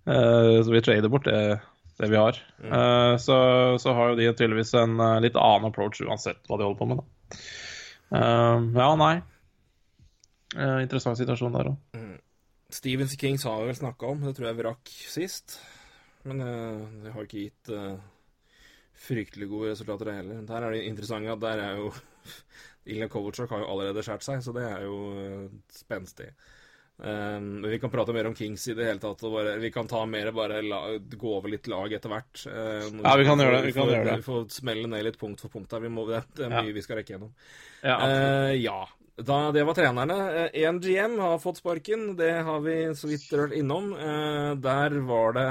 så 0.04 0.68
vi 0.68 0.82
trader 0.84 1.08
bort 1.12 1.24
det, 1.30 1.40
det 2.02 2.10
vi 2.12 2.20
har. 2.20 2.36
Eh, 2.60 3.14
så, 3.22 3.36
så 3.80 3.94
har 3.96 4.12
jo 4.12 4.18
de 4.20 4.28
tydeligvis 4.36 4.74
en 4.80 4.98
litt 5.24 5.38
annen 5.40 5.70
approach 5.72 6.02
uansett 6.04 6.42
hva 6.50 6.60
de 6.60 6.68
holder 6.68 6.80
på 6.82 6.90
med, 6.92 7.00
da. 7.00 7.36
Ja, 8.76 8.90
nei. 9.00 9.14
Interessant 10.84 11.16
situasjon 11.16 11.54
der 11.56 11.70
òg. 11.72 11.78
Stevens 12.72 13.14
Kings 13.20 13.44
har 13.48 13.62
vi 13.62 13.70
vel 13.70 13.76
snakka 13.78 14.10
om, 14.12 14.20
det 14.26 14.34
tror 14.36 14.50
jeg 14.50 14.58
vi 14.58 14.64
rakk 14.66 14.92
sist. 15.12 15.56
Men 16.28 16.40
eh, 16.40 16.82
det 17.04 17.12
har 17.14 17.26
ikke 17.26 17.44
gitt 17.46 17.72
eh, 17.74 17.96
fryktelig 19.08 19.48
gode 19.50 19.72
resultater, 19.72 20.10
det 20.10 20.18
heller. 20.20 20.42
Der 20.48 20.66
er 20.66 20.76
det 20.76 20.84
interessante 20.88 21.32
at 21.34 21.42
der 21.42 21.62
er 21.66 21.80
jo 21.80 21.92
Ilja 22.92 23.08
Kovalchuk 23.10 23.50
har 23.50 23.62
jo 23.62 23.70
allerede 23.74 24.02
skåret 24.02 24.26
seg, 24.26 24.42
så 24.42 24.54
det 24.56 24.66
er 24.66 24.84
jo 24.86 24.98
eh, 25.18 25.48
spenstig. 25.74 26.28
Eh, 27.02 27.38
men 27.42 27.66
vi 27.66 27.78
kan 27.82 27.90
prate 27.90 28.14
mer 28.14 28.28
om 28.30 28.34
Kings 28.38 28.68
i 28.70 28.76
det 28.78 28.86
hele 28.86 29.02
tatt. 29.02 29.22
Bare, 29.32 29.56
vi 29.62 29.70
kan 29.74 29.90
ta 29.90 30.04
mer 30.06 30.30
bare 30.34 30.62
la, 30.62 30.80
gå 30.98 31.34
over 31.38 31.50
litt 31.50 31.66
lag 31.70 31.92
etter 31.98 32.12
hvert. 32.12 32.44
Eh, 32.46 32.88
Ja, 33.02 33.16
vi 33.18 33.26
kan 33.26 33.42
gjøre 33.42 33.58
det, 33.58 33.66
vi 33.66 33.74
kan 33.76 33.86
får, 33.86 33.94
gjøre 33.96 34.08
det. 34.10 34.16
Vi 34.22 34.28
får 34.30 34.48
smelle 34.60 34.90
ned 34.94 35.06
litt 35.08 35.20
punkt 35.20 35.42
for 35.42 35.54
punkt 35.54 35.74
her. 35.74 35.82
Vi 35.82 35.90
må, 35.90 36.06
det, 36.10 36.22
er 36.38 36.46
er 36.46 36.50
Ja. 36.50 36.62
mye 36.62 36.76
vi 36.76 36.84
skal 36.84 37.00
rekke 37.00 37.16
gjennom. 37.16 37.34
Ja, 37.82 37.98
uh, 37.98 38.52
ja. 38.54 38.80
Da, 39.22 39.38
det 39.52 39.62
var 39.68 39.76
trenerne. 39.76 40.14
Én 40.56 40.78
GM 40.82 41.18
har 41.20 41.42
fått 41.42 41.58
sparken. 41.60 42.14
Det 42.16 42.32
har 42.46 42.62
vi 42.64 42.76
så 42.96 43.10
vidt 43.10 43.26
rørt 43.36 43.52
innom. 43.58 43.92
Uh, 43.92 44.54
der 44.62 44.96
var 45.06 45.36
det 45.36 45.48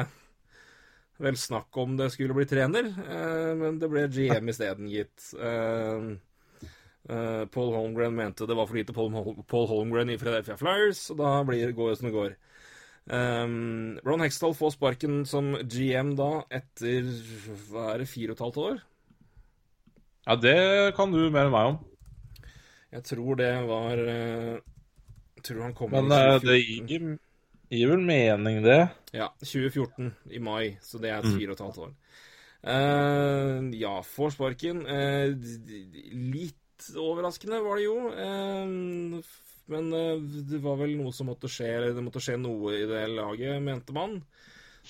vel 1.21 1.37
snakk 1.37 1.77
om 1.77 1.95
det 1.99 2.09
skulle 2.13 2.35
bli 2.37 2.45
trener, 2.49 2.87
eh, 2.89 3.51
men 3.57 3.79
det 3.81 3.89
ble 3.91 4.07
GM 4.11 4.49
isteden, 4.51 4.89
gitt. 4.91 5.31
Eh, 5.37 6.07
eh, 7.09 7.43
Paul 7.53 7.73
Holmgren 7.75 8.15
mente 8.17 8.47
det 8.49 8.57
var 8.57 8.69
for 8.69 8.79
lite 8.79 8.95
Paul, 8.95 9.11
Paul 9.49 9.67
Holmgren 9.69 10.09
i 10.13 10.17
Philadelphia 10.21 10.57
Flyers, 10.59 11.03
og 11.13 11.21
da 11.21 11.35
blir 11.47 11.65
det 11.69 11.77
går 11.77 11.95
som 11.99 12.09
det 12.09 12.15
går. 12.15 12.39
Ron 13.11 14.21
Hextall 14.21 14.53
får 14.53 14.75
sparken 14.75 15.23
som 15.25 15.55
GM 15.65 16.11
da 16.15 16.43
etter 16.53 17.07
hva 17.71 17.87
er 17.95 18.03
det, 18.03 18.09
fire 18.11 18.31
og 18.31 18.37
et 18.37 18.43
halvt 18.45 18.59
år? 18.61 18.75
ja, 20.27 20.35
det 20.37 20.93
kan 20.95 21.09
du 21.09 21.17
mer 21.33 21.47
enn 21.49 21.55
meg 21.55 21.71
om. 21.71 21.79
Jeg 22.93 23.03
tror 23.09 23.39
det 23.39 23.49
var 23.65 23.97
Jeg 24.05 25.43
tror 25.47 25.63
han 25.65 25.73
kom 25.73 25.91
Men 25.95 26.11
i 26.13 26.13
2014. 26.13 26.45
det 26.45 26.59
gir, 26.61 27.07
gir 27.71 27.87
vel 27.93 28.03
mening, 28.03 28.61
det. 28.65 28.79
Ja, 29.15 29.29
2014 29.39 30.11
i 30.31 30.39
mai, 30.43 30.77
så 30.83 30.99
det 31.01 31.09
er 31.11 31.23
Mm. 31.23 31.37
fire 31.37 31.51
og 31.51 31.57
et 31.57 31.65
halvt 31.65 31.81
år. 31.85 31.93
Uh, 32.61 33.71
ja, 33.73 33.95
får 34.05 34.33
sparken. 34.35 34.83
D- 34.85 36.11
litt 36.13 36.89
overraskende 36.97 37.61
var 37.63 37.77
det 37.79 37.85
jo. 37.87 37.95
Uh, 38.11 39.21
men 39.71 39.89
det 40.49 40.59
var 40.61 40.75
vel 40.81 40.97
noe 40.99 41.13
som 41.15 41.27
måtte 41.31 41.47
skje, 41.49 41.69
eller 41.77 41.93
det 41.95 42.03
måtte 42.03 42.21
skje 42.21 42.35
noe 42.41 42.73
i 42.75 42.85
det 42.89 43.05
laget, 43.09 43.61
mente 43.63 43.93
man. 43.95 44.17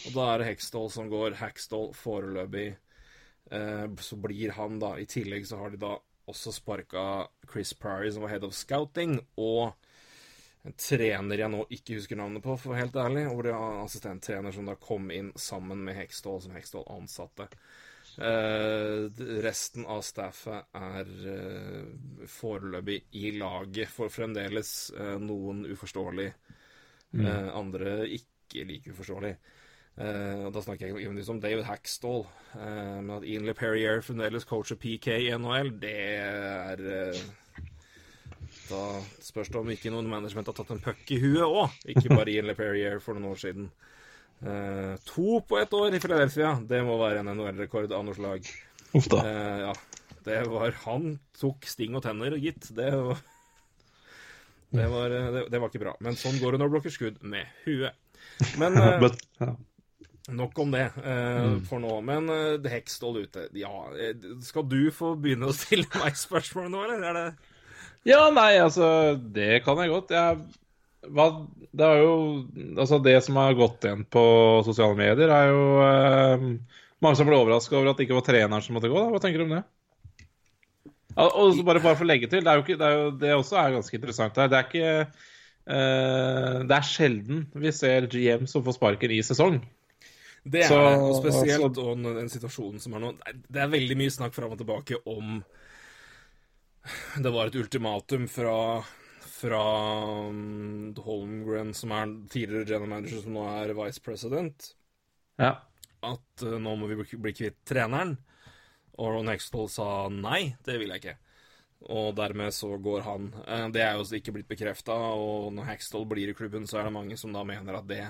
Og 0.07 0.13
da 0.15 0.25
er 0.33 0.37
det 0.41 0.47
Hextall 0.51 0.89
som 0.89 1.09
går. 1.11 1.35
Hextall 1.37 1.91
foreløpig. 1.93 2.71
Så 3.99 4.15
blir 4.23 4.53
han 4.55 4.79
da 4.79 4.93
I 4.95 5.05
tillegg 5.05 5.43
så 5.45 5.57
har 5.59 5.69
de 5.73 5.77
da 5.81 5.97
også 6.31 6.53
sparka 6.55 7.27
Chris 7.51 7.73
Priory, 7.75 8.09
som 8.15 8.23
var 8.23 8.29
head 8.31 8.45
of 8.47 8.53
scouting, 8.55 9.17
og 9.37 9.73
en 10.61 10.75
trener 10.77 11.41
jeg 11.41 11.49
nå 11.49 11.63
ikke 11.73 11.95
husker 11.97 12.19
navnet 12.19 12.43
på, 12.45 12.53
for 12.53 12.69
å 12.69 12.75
være 12.75 12.85
helt 12.85 12.97
ærlig, 13.01 13.23
og 13.31 13.39
det 13.45 13.53
var 13.55 13.77
en 13.79 13.85
assistenttrener 13.87 14.53
som 14.53 14.67
da 14.69 14.75
kom 14.77 15.09
inn 15.13 15.31
sammen 15.39 15.81
med 15.87 15.97
Hekstål, 15.97 16.43
som 16.43 16.53
Hekstål 16.53 16.85
ansatte. 16.93 17.47
Uh, 18.19 19.07
resten 19.41 19.85
av 19.89 20.01
staffet 20.03 20.75
er 20.75 21.07
uh, 21.31 22.27
foreløpig 22.29 22.99
i 23.17 23.31
laget, 23.39 23.89
for 23.89 24.13
fremdeles 24.13 24.91
uh, 24.99 25.15
noen 25.21 25.63
uforståelig, 25.71 26.29
mm. 27.11 27.25
andre 27.57 27.95
ikke 28.19 28.67
like 28.67 28.93
uforståelig. 28.93 29.33
Og 30.01 30.53
Da 30.55 30.61
snakker 30.63 30.87
jeg 30.87 31.01
ikke 31.03 31.33
om 31.33 31.41
David 31.43 31.65
Hackstall, 31.67 32.21
men 32.55 33.09
at 33.17 33.25
Ian 33.27 33.43
LePerrier 33.45 33.99
fremdeles 34.01 34.47
coacher 34.47 34.79
PK 34.79 35.09
i 35.17 35.27
NHL, 35.35 35.73
det 35.83 35.91
er 36.15 36.83
Da 38.71 38.83
spørs 39.23 39.51
det 39.51 39.59
om 39.59 39.71
ikke 39.73 39.91
noen 39.93 40.09
management 40.09 40.47
har 40.47 40.57
tatt 40.57 40.71
en 40.73 40.83
puck 40.83 41.11
i 41.11 41.19
huet 41.21 41.43
òg, 41.43 41.73
ikke 41.91 42.13
bare 42.13 42.31
Ian 42.31 42.47
LePerrier 42.49 43.01
for 43.03 43.17
noen 43.17 43.33
år 43.33 43.41
siden. 43.41 43.71
Uh, 44.41 44.95
to 45.05 45.41
på 45.45 45.59
ett 45.59 45.73
år 45.77 45.93
i 45.93 45.99
Philadelphia, 46.01 46.55
det 46.65 46.79
må 46.87 46.95
være 47.01 47.21
en 47.21 47.33
NHL-rekord 47.35 47.91
av 47.93 48.07
noe 48.07 48.17
slag. 48.17 48.47
Uff 48.97 49.11
da. 49.11 49.21
Uh, 49.21 49.59
ja, 49.67 49.75
det 50.25 50.39
var 50.49 50.73
Han 50.87 51.13
tok 51.37 51.67
sting 51.69 51.93
og 51.99 52.05
tenner, 52.07 52.39
gitt. 52.41 52.71
Det 52.77 52.89
var 52.95 53.21
det 54.71 54.87
var, 54.87 55.11
eh, 55.11 55.31
det, 55.31 55.49
det 55.49 55.59
var 55.59 55.71
ikke 55.71 55.83
bra. 55.83 55.97
Men 55.99 56.15
sånn 56.15 56.39
går 56.39 56.55
det 56.55 56.61
når 56.61 56.69
du 56.69 56.75
blokker 56.77 56.93
skudd 56.95 57.19
med 57.27 57.49
huet. 57.65 57.97
Men 58.59 58.77
uh, 58.79 59.01
But, 59.01 59.19
yeah. 59.41 59.57
nok 60.31 60.59
om 60.63 60.71
det 60.71 60.85
eh, 60.95 61.57
for 61.67 61.83
nå. 61.83 61.97
Men 62.07 62.31
uh, 62.31 62.69
Hekstål 62.71 63.25
ute, 63.25 63.47
ja 63.57 63.71
Skal 64.45 64.63
du 64.71 64.85
få 64.95 65.13
begynne 65.19 65.49
å 65.51 65.55
stille 65.55 65.89
meg 65.99 66.15
spørsmål 66.19 66.71
nå, 66.71 66.85
eller 66.87 67.09
er 67.09 67.19
det 67.19 67.25
Ja, 68.07 68.29
nei, 68.33 68.55
altså 68.57 69.15
Det 69.33 69.59
kan 69.65 69.77
jeg 69.77 69.91
godt. 69.91 70.09
Jeg, 70.15 70.37
hva, 71.13 71.25
det 71.71 71.85
er 71.85 71.99
jo 72.01 72.13
Altså, 72.77 72.97
det 73.03 73.17
som 73.25 73.37
har 73.41 73.53
gått 73.57 73.85
igjen 73.85 74.05
på 74.09 74.23
sosiale 74.65 74.97
medier, 74.97 75.29
er 75.33 75.51
jo 75.51 75.65
eh, 75.85 76.47
mange 77.01 77.19
som 77.19 77.29
ble 77.29 77.37
overraska 77.37 77.77
over 77.77 77.91
at 77.91 77.99
det 78.01 78.07
ikke 78.07 78.17
var 78.17 78.25
treneren 78.25 78.65
som 78.65 78.77
måtte 78.77 78.89
gå. 78.91 78.97
da. 78.97 79.11
Hva 79.13 79.21
tenker 79.21 79.41
du 79.43 79.45
om 79.49 79.53
det? 79.57 79.63
Ja, 81.11 81.27
og 81.27 81.59
bare, 81.67 81.81
bare 81.83 81.97
for 81.99 82.05
å 82.05 82.09
legge 82.09 82.29
til, 82.31 82.41
det 82.45 82.47
er 82.49 82.57
jo 82.59 82.63
ikke, 82.63 82.77
det, 82.79 82.87
er 82.87 82.97
jo, 82.97 83.07
det 83.19 83.31
også 83.35 83.57
er 83.59 83.73
ganske 83.75 83.97
interessant 83.99 84.37
her. 84.39 84.49
Det 84.51 84.57
er 84.59 84.67
ikke 84.69 84.91
eh, 84.95 86.57
Det 86.69 86.77
er 86.77 86.87
sjelden 86.87 87.45
vi 87.65 87.73
ser 87.75 88.07
GM 88.11 88.47
som 88.49 88.63
får 88.65 88.77
sparken 88.79 89.13
i 89.13 89.21
sesong. 89.25 89.59
Det 90.41 90.63
er 90.65 90.71
Så- 90.71 90.77
og 90.81 91.17
spesielt 91.19 91.77
og 91.77 91.97
den, 91.99 92.15
den 92.17 92.29
situasjonen 92.31 92.81
som 92.81 92.95
er 92.97 93.03
nå. 93.03 93.11
Det 93.45 93.61
er 93.61 93.73
veldig 93.75 93.97
mye 93.99 94.13
snakk 94.13 94.33
fram 94.33 94.55
og 94.55 94.61
tilbake 94.63 94.97
om 95.05 95.43
Det 97.21 97.29
var 97.33 97.47
et 97.51 97.55
ultimatum 97.61 98.27
fra 98.31 98.83
fra 99.41 99.61
um, 100.29 100.91
Holmgren, 101.01 101.71
som 101.73 101.89
er 101.97 102.11
tidligere 102.29 102.67
general 102.69 102.89
manager, 102.91 103.21
som 103.23 103.33
nå 103.33 103.45
er 103.49 103.71
vice 103.73 104.01
president, 104.05 104.67
Ja. 105.41 105.55
at 106.05 106.43
uh, 106.45 106.57
nå 106.61 106.75
må 106.77 106.87
vi 106.91 106.97
bli- 106.99 107.17
bli 107.23 107.33
kvitt 107.33 107.57
treneren. 107.65 108.17
Og 109.01 109.15
Ron 109.15 109.31
Hextall 109.31 109.65
sa 109.73 109.87
nei, 110.13 110.55
det 110.65 110.77
vil 110.77 110.89
jeg 110.93 111.01
ikke. 111.01 111.15
Og 111.89 112.13
dermed 112.19 112.53
så 112.53 112.69
går 112.77 113.01
han. 113.07 113.31
Eh, 113.47 113.67
Det 113.73 113.81
er 113.81 113.95
jo 113.97 114.03
ikke 114.13 114.33
blitt 114.35 114.47
bekrefta, 114.51 114.93
og 114.93 115.53
når 115.57 115.71
Hextall 115.71 116.05
blir 116.05 116.29
i 116.29 116.37
klubben, 116.37 116.67
så 116.69 116.77
er 116.79 116.83
det 116.83 116.93
mange 116.93 117.17
som 117.17 117.33
da 117.33 117.41
mener 117.43 117.79
at 117.79 117.87
det 117.89 118.03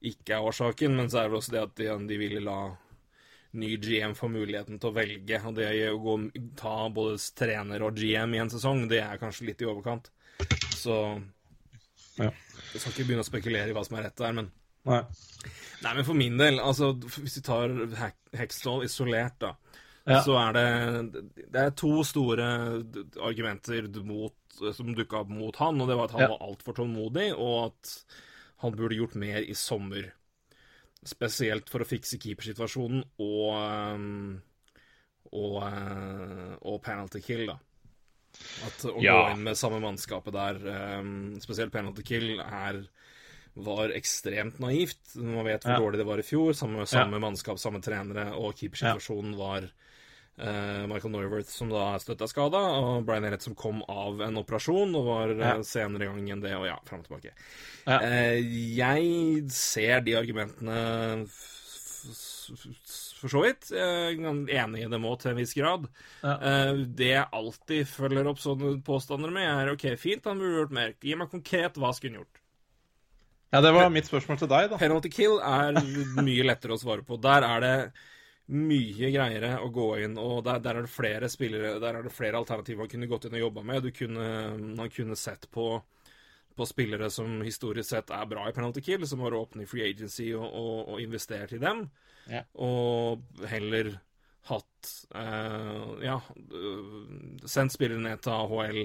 ikke 0.00 0.38
er 0.38 0.46
årsaken, 0.48 0.96
men 0.96 1.10
så 1.12 1.18
er 1.20 1.22
det 1.28 1.30
vel 1.34 1.40
også 1.42 1.52
det 1.52 1.62
at 1.66 1.74
de, 1.76 2.06
de 2.08 2.16
ville 2.16 2.40
la 2.40 2.76
ny 3.52 3.76
GM 3.82 4.14
får 4.14 4.30
muligheten 4.30 4.78
til 4.80 4.90
å 4.90 4.94
velge. 4.94 5.40
Og 5.46 5.54
det 5.56 5.68
å 5.90 5.98
gå, 5.98 6.14
ta 6.56 6.88
både 6.94 7.18
trener 7.34 7.82
og 7.82 7.96
GM 7.98 8.34
i 8.34 8.38
en 8.42 8.50
sesong, 8.52 8.86
det 8.88 9.00
er 9.02 9.18
kanskje 9.18 9.46
litt 9.50 9.62
i 9.62 9.68
overkant. 9.70 10.10
Så 10.76 11.20
Ja. 12.18 12.30
Jeg 12.72 12.80
skal 12.80 12.92
ikke 12.92 13.06
begynne 13.08 13.24
å 13.24 13.30
spekulere 13.30 13.70
i 13.70 13.72
hva 13.72 13.84
som 13.86 13.96
er 13.98 14.02
rett 14.08 14.16
der, 14.16 14.32
men 14.32 14.50
Nei. 14.86 15.02
Nei, 15.82 15.94
men 15.94 16.04
for 16.04 16.14
min 16.16 16.38
del, 16.38 16.56
altså 16.58 16.94
Hvis 16.96 17.36
vi 17.36 17.42
tar 17.44 17.68
Hextall 18.32 18.84
isolert, 18.86 19.38
da, 19.38 19.54
Ja. 20.06 20.22
så 20.24 20.36
er 20.40 20.52
det 20.52 21.12
Det 21.52 21.60
er 21.60 21.70
to 21.70 22.02
store 22.04 22.82
argumenter 23.20 23.88
mot, 24.04 24.32
som 24.74 24.94
dukka 24.94 25.20
opp 25.20 25.28
mot 25.28 25.56
han, 25.56 25.80
og 25.80 25.88
det 25.88 25.96
var 25.96 26.04
at 26.04 26.10
han 26.12 26.20
Ja. 26.20 26.28
var 26.28 26.46
altfor 26.48 26.74
tålmodig, 26.74 27.34
og 27.38 27.66
at 27.72 28.04
han 28.58 28.72
burde 28.72 28.96
gjort 28.96 29.14
mer 29.16 29.40
i 29.42 29.52
sommer. 29.54 30.12
Spesielt 31.06 31.70
for 31.72 31.80
å 31.80 31.88
fikse 31.88 32.18
keepersituasjonen 32.20 33.04
og 33.24 33.54
um, 33.56 34.42
og, 35.30 35.60
uh, 35.62 36.56
og 36.66 36.80
penalty 36.82 37.20
kill, 37.22 37.46
da. 37.46 37.58
At 38.66 38.84
å 38.90 39.00
Ja. 39.02 39.14
gå 39.14 39.30
inn 39.34 39.44
med 39.44 39.56
samme 39.56 39.78
mannskapet 39.80 40.32
der, 40.34 40.58
um, 41.00 41.38
spesielt 41.40 41.72
penalty 41.72 42.02
kill, 42.02 42.40
er 42.40 42.82
var 43.56 43.90
ekstremt 43.90 44.58
naivt. 44.62 45.16
Man 45.16 45.44
vet 45.44 45.62
hvor 45.62 45.72
Ja. 45.74 45.78
dårlig 45.78 45.98
det 45.98 46.06
var 46.06 46.18
i 46.18 46.22
fjor. 46.22 46.52
Samme, 46.54 46.86
samme 46.86 47.18
mannskap, 47.20 47.58
samme 47.58 47.80
trenere, 47.82 48.32
og 48.34 48.54
keepersituasjonen 48.56 49.36
var 49.36 49.70
Michael 50.38 51.10
Norworth, 51.12 51.50
som 51.52 51.68
da 51.68 51.94
er 51.94 51.98
støtta 52.00 52.24
skada, 52.30 52.56
og 52.80 53.04
Brian 53.04 53.24
Elliot, 53.28 53.42
som 53.44 53.54
kom 53.58 53.82
av 53.92 54.22
en 54.24 54.38
operasjon 54.40 54.94
og 54.96 55.04
var 55.04 55.34
Ja. 55.36 55.50
eh, 55.58 55.62
senere 55.68 56.06
i 56.06 56.06
gang 56.08 56.30
enn 56.30 56.40
det, 56.40 56.54
og 56.56 56.64
ja, 56.66 56.78
fram 56.88 57.00
og 57.02 57.08
tilbake. 57.08 57.32
Ja. 57.86 57.98
Eh, 58.00 58.40
jeg 58.78 59.50
ser 59.52 60.00
de 60.00 60.14
argumentene 60.16 61.26
for 63.20 63.28
så 63.28 63.42
vidt. 63.44 63.68
Jeg 63.74 64.16
er 64.16 64.64
enig 64.64 64.84
i 64.86 64.88
dem 64.90 65.04
òg 65.04 65.18
til 65.20 65.32
en 65.34 65.36
viss 65.40 65.52
grad. 65.54 65.86
Ja. 66.24 66.34
Eh, 66.40 66.84
det 66.88 67.10
jeg 67.12 67.26
alltid 67.36 67.86
følger 67.90 68.30
opp 68.30 68.40
sånne 68.40 68.78
påstander 68.86 69.30
med, 69.34 69.44
er 69.44 69.72
OK, 69.74 69.84
fint, 70.00 70.24
han 70.24 70.40
burde 70.40 70.62
gjort 70.62 70.72
mer. 70.78 70.94
Gi 71.04 71.14
meg 71.20 71.30
konkret 71.32 71.76
hva 71.80 71.92
skulle 71.92 72.16
han 72.16 72.22
gjort. 72.24 72.40
Ja, 73.52 73.60
det 73.60 73.72
var 73.74 73.90
mitt 73.90 74.06
spørsmål 74.06 74.38
til 74.38 74.48
deg, 74.48 74.68
da. 74.70 74.76
Penalty 74.78 75.10
kill 75.10 75.40
er 75.42 75.74
mye 76.22 76.44
lettere 76.46 76.76
å 76.76 76.80
svare 76.80 77.02
på. 77.04 77.18
Der 77.20 77.42
er 77.42 77.60
det 77.64 77.74
mye 78.50 79.10
greiere 79.14 79.52
å 79.62 79.68
gå 79.70 79.86
inn, 80.04 80.16
og 80.18 80.42
der, 80.46 80.58
der 80.64 80.80
er 80.80 80.86
det 80.86 80.90
flere 80.92 81.28
spillere 81.30 81.76
Der 81.82 81.94
er 81.98 82.02
det 82.06 82.12
flere 82.14 82.38
alternativer 82.40 82.82
man 82.84 82.90
kunne 82.92 83.08
gått 83.10 83.28
inn 83.28 83.36
og 83.38 83.44
jobba 83.44 83.62
med. 83.62 83.82
Du 83.86 83.90
kunne, 83.94 84.26
man 84.76 84.90
kunne 84.90 85.16
sett 85.18 85.46
på, 85.54 85.66
på 86.56 86.66
spillere 86.66 87.10
som 87.14 87.40
historisk 87.46 87.88
sett 87.92 88.10
er 88.14 88.26
bra 88.30 88.48
i 88.50 88.54
penalty 88.56 88.82
kill, 88.84 89.06
som 89.06 89.22
har 89.24 89.36
åpnet 89.38 89.66
i 89.66 89.70
free 89.70 89.86
agency 89.90 90.32
og, 90.34 90.46
og, 90.48 90.94
og 90.94 91.02
investert 91.04 91.52
i 91.56 91.62
dem, 91.62 91.86
Ja. 92.30 92.42
og 92.54 93.22
heller 93.50 93.94
hatt 94.50 94.90
eh, 95.14 95.86
Ja, 96.06 96.18
øh, 96.50 97.46
sendt 97.46 97.74
spillere 97.76 98.00
ned 98.02 98.22
til 98.24 98.32
AHL. 98.34 98.82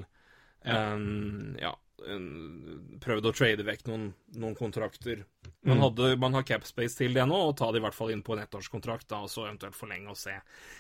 Um, 0.66 1.56
ja, 1.62 1.72
prøvd 1.96 3.30
å 3.30 3.34
trade 3.36 3.66
vekk 3.66 3.86
noen, 3.88 4.10
noen 4.36 4.56
kontrakter. 4.58 5.24
Man, 5.66 5.80
hadde, 5.82 6.16
man 6.22 6.36
har 6.38 6.46
capspace 6.48 6.98
til 7.00 7.16
det 7.16 7.26
nå, 7.30 7.38
og 7.50 7.56
ta 7.60 7.72
det 7.72 7.82
i 7.82 7.86
hvert 7.86 7.98
fall 7.98 8.12
inn 8.14 8.24
på 8.26 8.36
en 8.36 8.44
ettårskontrakt, 8.44 9.08
da, 9.12 9.24
og 9.26 9.32
så 9.32 9.48
eventuelt 9.48 9.78
forlenge 9.78 10.12
og 10.12 10.20
se. 10.20 10.36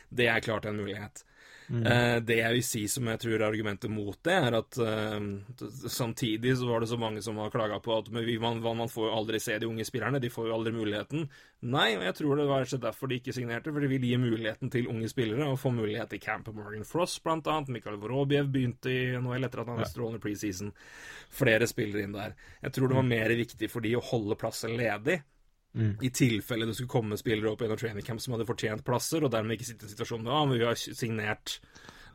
Det 0.09 0.27
er 0.31 0.43
klart 0.45 0.67
en 0.69 0.77
mulighet. 0.79 1.23
Eh, 1.69 2.17
det 2.21 2.37
jeg 2.37 2.55
vil 2.57 2.65
si 2.65 2.83
som 2.91 3.07
jeg 3.09 3.21
tror 3.23 3.35
er 3.39 3.47
argumentet 3.47 3.89
mot 3.89 4.17
det, 4.27 4.35
er 4.35 4.57
at 4.59 4.77
eh, 4.85 5.27
samtidig 5.89 6.53
så 6.59 6.69
var 6.69 6.83
det 6.83 6.89
så 6.91 6.99
mange 7.01 7.23
som 7.25 7.39
har 7.41 7.53
klaga 7.53 7.79
på 7.81 7.95
at 7.97 8.11
men 8.13 8.29
man, 8.41 8.61
man 8.61 8.91
får 8.91 9.07
jo 9.07 9.15
aldri 9.17 9.41
se 9.41 9.57
de 9.61 9.69
unge 9.69 9.87
spillerne, 9.87 10.21
de 10.21 10.29
får 10.29 10.49
jo 10.49 10.55
aldri 10.59 10.75
muligheten. 10.75 11.25
Nei, 11.65 11.87
og 11.97 12.05
jeg 12.05 12.17
tror 12.19 12.37
det 12.37 12.47
var 12.49 12.69
derfor 12.85 13.09
de 13.09 13.17
ikke 13.17 13.33
signerte, 13.33 13.73
for 13.73 13.81
de 13.81 13.89
vil 13.89 14.05
gi 14.05 14.17
muligheten 14.21 14.69
til 14.73 14.89
unge 14.91 15.09
spillere, 15.09 15.49
og 15.49 15.59
få 15.61 15.73
mulighet 15.73 16.13
til 16.13 16.21
camp 16.21 16.51
Morgan 16.53 16.85
Frost, 16.85 17.23
blant 17.25 17.47
annet. 17.49 17.73
Mikael 17.73 17.97
Vorobjev 18.01 18.51
begynte 18.53 18.91
i 18.93 19.15
NHL 19.17 19.47
etter 19.47 19.63
at 19.63 19.71
han 19.71 19.79
hadde 19.79 19.89
strålende 19.89 20.21
preseason. 20.21 20.73
Flere 21.33 21.65
spillere 21.69 22.05
inn 22.05 22.13
der. 22.13 22.35
Jeg 22.61 22.75
tror 22.75 22.91
det 22.91 22.99
var 22.99 23.07
mer 23.09 23.33
viktig 23.41 23.71
for 23.71 23.85
de 23.85 23.95
å 23.97 24.03
holde 24.11 24.37
plassen 24.37 24.77
ledig. 24.77 25.23
I 25.75 26.09
tilfelle 26.09 26.65
det 26.69 26.75
skulle 26.77 26.91
komme 26.93 27.17
spillere 27.19 27.51
opp 27.51 27.61
gjennom 27.61 27.77
training 27.81 28.05
camp 28.07 28.21
som 28.23 28.33
hadde 28.35 28.47
fortjent 28.47 28.85
plasser, 28.87 29.23
og 29.27 29.31
dermed 29.33 29.57
ikke 29.57 29.67
sitte 29.67 29.83
i 29.83 29.89
en 29.89 29.93
situasjon 29.95 30.23
med 30.23 30.31
ja, 30.31 30.45
men 30.45 30.59
vi 30.61 30.65
har 30.69 30.75
signert 30.79 31.59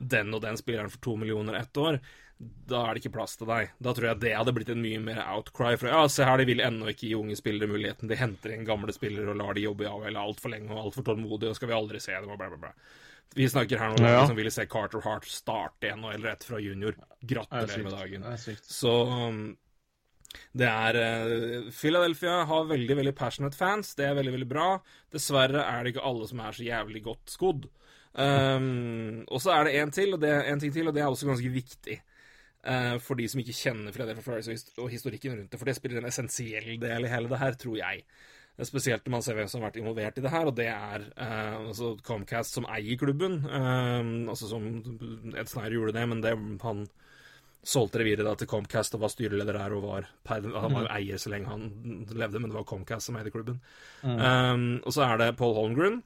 den 0.01 0.33
og 0.33 0.41
den 0.41 0.57
spilleren 0.57 0.89
for 0.91 1.03
to 1.05 1.17
millioner 1.21 1.59
ett 1.61 1.77
år. 1.77 1.99
Da 2.41 2.87
er 2.89 2.95
det 2.97 3.03
ikke 3.03 3.13
plass 3.19 3.37
til 3.37 3.51
deg. 3.51 3.75
Da 3.85 3.93
tror 3.93 4.07
jeg 4.09 4.21
det 4.23 4.33
hadde 4.33 4.55
blitt 4.57 4.71
en 4.73 4.81
mye 4.81 5.01
mer 5.05 5.19
outcry. 5.29 5.75
fra 5.77 5.91
ja, 5.93 6.07
se 6.09 6.25
her, 6.25 6.41
de 6.41 6.47
vil 6.49 6.63
ennå 6.65 6.89
ikke 6.89 7.11
gi 7.11 7.15
unge 7.19 7.37
spillere 7.37 7.69
muligheten. 7.69 8.09
De 8.09 8.17
henter 8.17 8.55
inn 8.55 8.65
gamle 8.65 8.95
spillere 8.97 9.29
og 9.29 9.37
lar 9.37 9.53
de 9.59 9.67
jobbe 9.67 9.85
i 9.85 9.91
AHL 9.91 10.17
altfor 10.17 10.55
lenge 10.55 10.73
og 10.73 10.87
altfor 10.87 11.05
tålmodig, 11.11 11.51
og 11.51 11.59
skal 11.61 11.69
vi 11.69 11.77
aldri 11.77 12.01
se 12.01 12.17
dem, 12.17 12.31
og 12.33 12.41
bla, 12.41 12.49
bla, 12.49 12.63
bla. 12.65 12.73
Vi 13.37 13.45
snakker 13.49 13.79
her 13.79 13.93
nå 13.93 14.01
om 14.01 14.09
Ja. 14.09 14.21
de 14.23 14.27
som 14.33 14.37
ville 14.41 14.51
se 14.51 14.65
Carter 14.67 15.05
Hart 15.05 15.29
starte 15.29 15.87
i 15.87 15.91
eller 15.93 16.31
rett 16.31 16.45
fra 16.45 16.59
junior. 16.59 16.97
Gratulerer 17.21 17.83
med 17.85 17.93
dagen. 17.93 18.25
Så 18.63 18.95
um, 19.05 19.57
det 20.53 20.67
er 20.67 20.99
eh, 20.99 21.71
Philadelphia 21.75 22.45
har 22.47 22.69
veldig 22.71 22.97
veldig 23.01 23.15
passionate 23.19 23.59
fans. 23.59 23.95
Det 23.99 24.07
er 24.07 24.17
veldig 24.19 24.35
veldig 24.37 24.51
bra. 24.51 24.69
Dessverre 25.13 25.65
er 25.65 25.83
det 25.83 25.95
ikke 25.95 26.07
alle 26.11 26.29
som 26.31 26.43
er 26.43 26.57
så 26.57 26.67
jævlig 26.67 27.05
godt 27.07 27.35
skodd. 27.35 27.69
Um, 28.11 29.21
og 29.31 29.39
så 29.43 29.53
er 29.55 29.69
det 29.69 29.77
en 29.79 29.93
ting 29.95 30.73
til, 30.75 30.89
og 30.89 30.95
det 30.95 31.03
er 31.03 31.07
også 31.07 31.31
ganske 31.31 31.53
viktig. 31.55 32.01
Uh, 32.61 32.99
for 33.01 33.17
de 33.17 33.29
som 33.31 33.41
ikke 33.41 33.57
kjenner 33.57 33.95
Philadelphia 33.95 34.27
Flyers 34.27 34.67
og 34.77 34.91
historikken 34.93 35.39
rundt 35.39 35.55
det. 35.55 35.61
For 35.61 35.71
det 35.71 35.79
spiller 35.79 36.03
en 36.03 36.11
essensiell 36.11 36.75
del 36.83 37.07
i 37.07 37.13
hele 37.13 37.31
det 37.31 37.41
her, 37.41 37.59
tror 37.59 37.79
jeg. 37.79 38.05
Spesielt 38.61 39.07
når 39.07 39.15
man 39.15 39.23
ser 39.25 39.39
hvem 39.39 39.49
som 39.49 39.63
har 39.63 39.71
vært 39.71 39.79
involvert 39.81 40.19
i 40.21 40.25
det 40.25 40.33
her, 40.35 40.49
og 40.51 40.57
det 40.59 40.67
er 40.69 41.05
eh, 41.17 41.55
altså 41.71 41.95
Comcast 42.05 42.59
som 42.59 42.67
eier 42.69 42.99
klubben. 43.01 43.39
eh, 43.47 44.11
altså 44.29 44.51
som 44.51 44.67
Ed 45.33 45.49
Snyder 45.49 45.79
gjorde 45.79 45.95
det, 45.97 46.03
men 46.11 46.21
det, 46.21 46.35
han 46.67 46.83
solgte 47.63 47.99
reviret 48.01 48.25
da 48.25 48.35
til 48.41 48.49
Comcast 48.49 48.95
og 48.97 49.03
var 49.03 49.11
styreleder 49.13 49.53
der 49.59 49.73
og 49.77 49.83
var 49.85 50.07
Han 50.31 50.73
var 50.73 50.87
jo 50.87 50.93
eier 50.95 51.19
så 51.21 51.29
lenge 51.31 51.49
han 51.51 52.07
levde, 52.15 52.41
men 52.41 52.49
det 52.51 52.57
var 52.57 52.65
Comcast 52.65 53.07
som 53.11 53.17
eide 53.21 53.31
klubben. 53.35 53.61
Um, 54.03 54.81
og 54.85 54.93
så 54.97 55.05
er 55.05 55.19
det 55.21 55.37
Paul 55.37 55.53
Holmgren, 55.59 56.03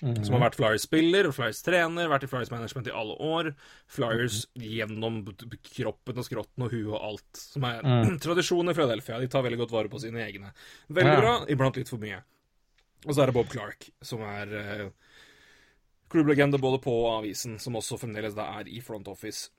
Som 0.00 0.34
har 0.34 0.40
vært 0.50 0.56
Flyers-spiller 0.58 1.26
og 1.28 1.34
Flyers-trener, 1.36 2.08
vært 2.10 2.24
i 2.24 2.30
Flyers-management 2.30 2.88
i 2.88 2.94
alle 2.94 3.14
år. 3.22 3.50
Flyers 3.86 4.40
gjennom 4.58 5.20
b- 5.26 5.34
b- 5.46 5.58
kroppen 5.62 6.18
og 6.18 6.24
skrotten 6.26 6.64
og 6.66 6.72
huet 6.72 6.88
og 6.94 7.00
alt. 7.10 7.30
Som 7.38 7.66
er 7.68 7.82
tradisjon 8.24 8.70
i 8.70 8.74
Philadelphia. 8.74 9.20
De 9.22 9.28
tar 9.30 9.42
veldig 9.46 9.60
godt 9.64 9.74
vare 9.76 9.88
på 9.92 10.00
sine 10.02 10.22
egne. 10.24 10.50
Veldig 10.90 11.12
Ja. 11.14 11.20
bra, 11.20 11.34
iblant 11.48 11.76
litt 11.78 11.88
for 11.92 11.98
mye. 12.02 12.22
Og 13.06 13.12
så 13.14 13.22
er 13.22 13.26
det 13.30 13.34
Bob 13.36 13.50
Clark, 13.52 13.90
som 14.02 14.22
er 14.26 14.54
uh, 14.56 14.88
klubblegende 16.10 16.58
både 16.58 16.78
på 16.82 16.94
avisen, 17.10 17.58
som 17.60 17.76
også 17.78 17.98
fremdeles 18.00 18.34
da 18.34 18.46
er 18.60 18.68
i 18.70 18.80
front 18.82 19.08
office. 19.10 19.50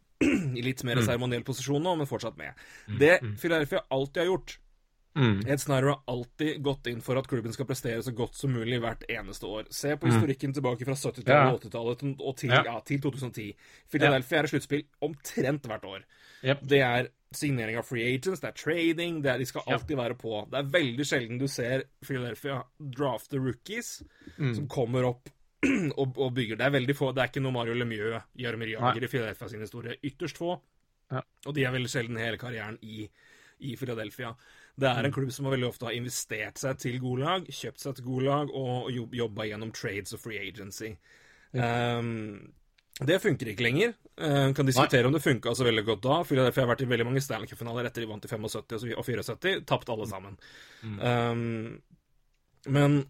I 0.57 0.61
litt 0.65 0.83
mer 0.83 1.01
seremoniell 1.05 1.43
posisjon 1.47 1.83
nå, 1.83 1.95
men 1.97 2.07
fortsatt 2.09 2.37
med. 2.37 2.53
Det 2.99 3.19
Philadelphia 3.41 3.81
alltid 3.89 4.23
har 4.23 4.31
gjort 4.33 4.57
Ed 5.15 5.61
Snyder 5.63 5.85
har 5.93 6.01
alltid 6.11 6.57
gått 6.61 6.87
inn 6.91 6.99
for 6.99 7.15
at 7.15 7.27
klubben 7.31 7.53
skal 7.55 7.65
prestere 7.69 8.01
så 8.03 8.11
godt 8.11 8.35
som 8.35 8.51
mulig 8.51 8.81
hvert 8.83 9.05
eneste 9.07 9.47
år. 9.47 9.69
Se 9.71 9.93
på 9.95 10.09
historikken 10.11 10.51
tilbake 10.57 10.83
fra 10.83 10.91
70-tallet 10.99 11.29
Ja. 11.31 11.53
og 11.53 11.61
80-tallet 11.61 11.99
til- 12.01 12.15
og 12.19 12.35
til, 12.41 12.49
Ja. 12.51 12.63
ja, 12.65 12.79
til 12.83 12.99
2010. 12.99 13.55
Philadelphia 13.89 14.39
er 14.39 14.43
i 14.43 14.47
sluttspill 14.51 14.83
omtrent 15.01 15.63
hvert 15.71 15.85
år. 15.87 16.03
Yep. 16.43 16.67
Det 16.67 16.81
er 16.81 17.07
signering 17.31 17.77
av 17.77 17.85
free 17.87 18.03
agents, 18.13 18.41
det 18.41 18.49
er 18.49 18.59
trading, 18.59 19.21
det 19.23 19.31
er, 19.31 19.37
de 19.37 19.45
skal 19.45 19.61
alltid 19.67 19.95
være 19.95 20.15
på. 20.19 20.49
Det 20.51 20.59
er 20.59 20.69
veldig 20.79 21.05
sjelden 21.07 21.39
du 21.39 21.47
ser 21.47 21.83
Philadelphia 22.03 22.63
drafte 22.79 23.39
rookies 23.39 24.03
Mm. 24.37 24.53
som 24.55 24.67
kommer 24.67 25.05
opp 25.07 25.29
og, 25.99 26.17
og 26.17 26.33
bygger. 26.35 26.59
Det 26.59 26.67
er 26.67 26.75
veldig 26.75 26.97
få. 26.97 27.11
Det 27.15 27.23
er 27.23 27.31
ikke 27.31 27.43
noe 27.43 27.55
Mario 27.55 27.77
Lemieux, 27.77 28.25
Jaromir 28.39 28.73
Jager 28.75 29.07
i 29.07 29.11
Philadelphia 29.11 29.51
sin 29.51 29.65
historie. 29.65 29.97
Ytterst 30.03 30.41
få. 30.41 30.57
Ja. 31.13 31.21
Og 31.45 31.55
de 31.55 31.65
er 31.65 31.73
veldig 31.75 31.91
sjelden 31.91 32.19
hele 32.19 32.39
karrieren 32.41 32.77
i, 32.81 33.05
i 33.65 33.75
Philadelphia. 33.79 34.33
Det 34.75 34.89
er 34.89 35.07
en 35.07 35.13
klubb 35.15 35.31
som 35.31 35.47
veldig 35.47 35.69
ofte 35.69 35.87
har 35.87 35.95
investert 35.95 36.59
seg 36.59 36.79
til 36.81 36.97
gode 36.99 37.23
lag, 37.23 37.47
kjøpt 37.47 37.83
seg 37.83 37.95
til 37.95 38.07
gode 38.09 38.27
lag 38.27 38.51
og 38.51 38.89
jobb, 38.91 39.15
jobba 39.15 39.47
gjennom 39.47 39.71
trades 39.75 40.15
og 40.17 40.21
free 40.25 40.41
agency. 40.41 40.91
Um, 41.55 42.51
det 42.99 43.21
funker 43.23 43.51
ikke 43.51 43.63
lenger. 43.63 43.95
Uh, 44.19 44.51
kan 44.55 44.67
diskutere 44.67 45.07
om 45.07 45.15
det 45.15 45.23
funka 45.23 45.53
så 45.55 45.67
veldig 45.67 45.85
godt 45.87 46.03
da. 46.03 46.19
Philadelphia 46.27 46.65
har 46.65 46.73
vært 46.73 46.83
i 46.83 46.89
veldig 46.91 47.07
mange 47.07 47.23
Stanley 47.23 47.51
Cup-finaler 47.51 47.87
etter 47.87 48.03
de 48.03 48.11
vant 48.11 48.27
i 48.27 48.31
75 48.31 48.87
og 48.97 49.05
74. 49.07 49.63
Tapt 49.67 49.91
alle 49.95 50.09
sammen. 50.11 50.35
Um, 50.83 51.77
men 52.75 53.03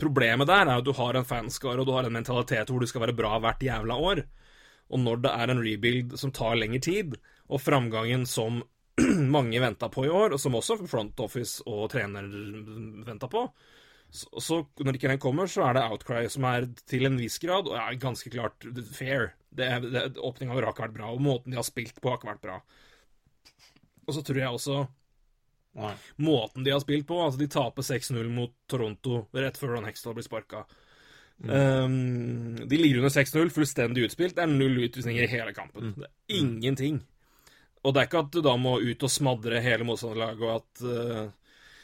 problemet 0.00 0.48
der 0.48 0.66
er 0.66 0.78
at 0.78 0.86
du 0.86 0.92
har 0.96 1.16
en 1.16 1.26
fanskare 1.26 1.80
og 1.80 1.88
du 1.88 1.94
har 1.96 2.08
en 2.08 2.14
mentalitet 2.14 2.70
hvor 2.70 2.82
du 2.82 2.90
skal 2.90 3.06
være 3.06 3.16
bra 3.16 3.38
hvert 3.42 3.62
jævla 3.64 3.96
år. 4.10 4.22
Og 4.88 5.00
når 5.02 5.22
det 5.24 5.32
er 5.34 5.52
en 5.52 5.62
rebuild 5.64 6.16
som 6.20 6.32
tar 6.32 6.56
lengre 6.56 6.80
tid, 6.84 7.16
og 7.48 7.62
framgangen 7.64 8.26
som 8.28 8.62
mange 9.36 9.60
venta 9.62 9.88
på 9.92 10.06
i 10.06 10.12
år, 10.12 10.34
og 10.34 10.40
som 10.42 10.56
også 10.58 10.80
front 10.88 11.20
office 11.24 11.64
og 11.68 11.88
trener 11.92 12.28
venta 13.06 13.28
på, 13.30 13.46
så, 14.08 14.40
så 14.40 14.58
når 14.80 14.96
ikke 14.96 15.10
den 15.12 15.20
kommer, 15.20 15.48
så 15.50 15.66
er 15.66 15.76
det 15.76 15.84
outcry 15.84 16.22
som 16.32 16.46
er 16.48 16.68
til 16.88 17.08
en 17.08 17.18
viss 17.20 17.38
grad, 17.42 17.68
og 17.68 17.76
er 17.76 18.00
ganske 18.00 18.32
klart 18.32 18.64
fair. 18.96 19.34
Det, 19.52 19.68
Åpninga 20.16 20.54
har 20.54 20.70
ikke 20.70 20.86
vært 20.86 20.96
bra, 20.96 21.10
og 21.12 21.24
måten 21.24 21.52
de 21.52 21.60
har 21.60 21.66
spilt 21.66 22.00
på, 22.00 22.08
har 22.08 22.20
ikke 22.20 22.32
vært 22.32 22.44
bra. 22.46 22.60
Og 24.08 24.16
så 24.16 24.24
tror 24.24 24.40
jeg 24.40 24.56
også 24.56 24.78
Nei. 25.78 25.94
måten 26.26 26.66
de 26.66 26.74
har 26.74 26.82
spilt 26.82 27.06
på. 27.08 27.20
Altså, 27.22 27.40
de 27.40 27.50
taper 27.52 27.86
6-0 27.86 28.28
mot 28.34 28.54
Toronto 28.70 29.24
rett 29.36 29.60
før 29.60 29.76
Ron 29.76 29.88
Hextall 29.88 30.16
blir 30.18 30.26
sparka. 30.26 30.64
Um, 31.38 32.56
de 32.66 32.80
ligger 32.80 32.98
under 32.98 33.14
6-0, 33.14 33.52
fullstendig 33.54 34.08
utspilt. 34.08 34.34
Det 34.36 34.42
er 34.42 34.50
null 34.50 34.82
utvisninger 34.88 35.22
i 35.24 35.30
hele 35.30 35.54
kampen. 35.54 35.94
Det 35.98 36.08
er 36.08 36.40
ingenting. 36.40 37.02
Og 37.86 37.94
det 37.94 38.02
er 38.02 38.08
ikke 38.10 38.24
at 38.24 38.32
du 38.34 38.40
da 38.42 38.56
må 38.58 38.78
ut 38.82 39.04
og 39.06 39.12
smadre 39.12 39.60
hele 39.62 39.86
motstanderlaget, 39.86 40.42
og 40.42 40.56
at 40.56 40.82
uh, 40.82 41.34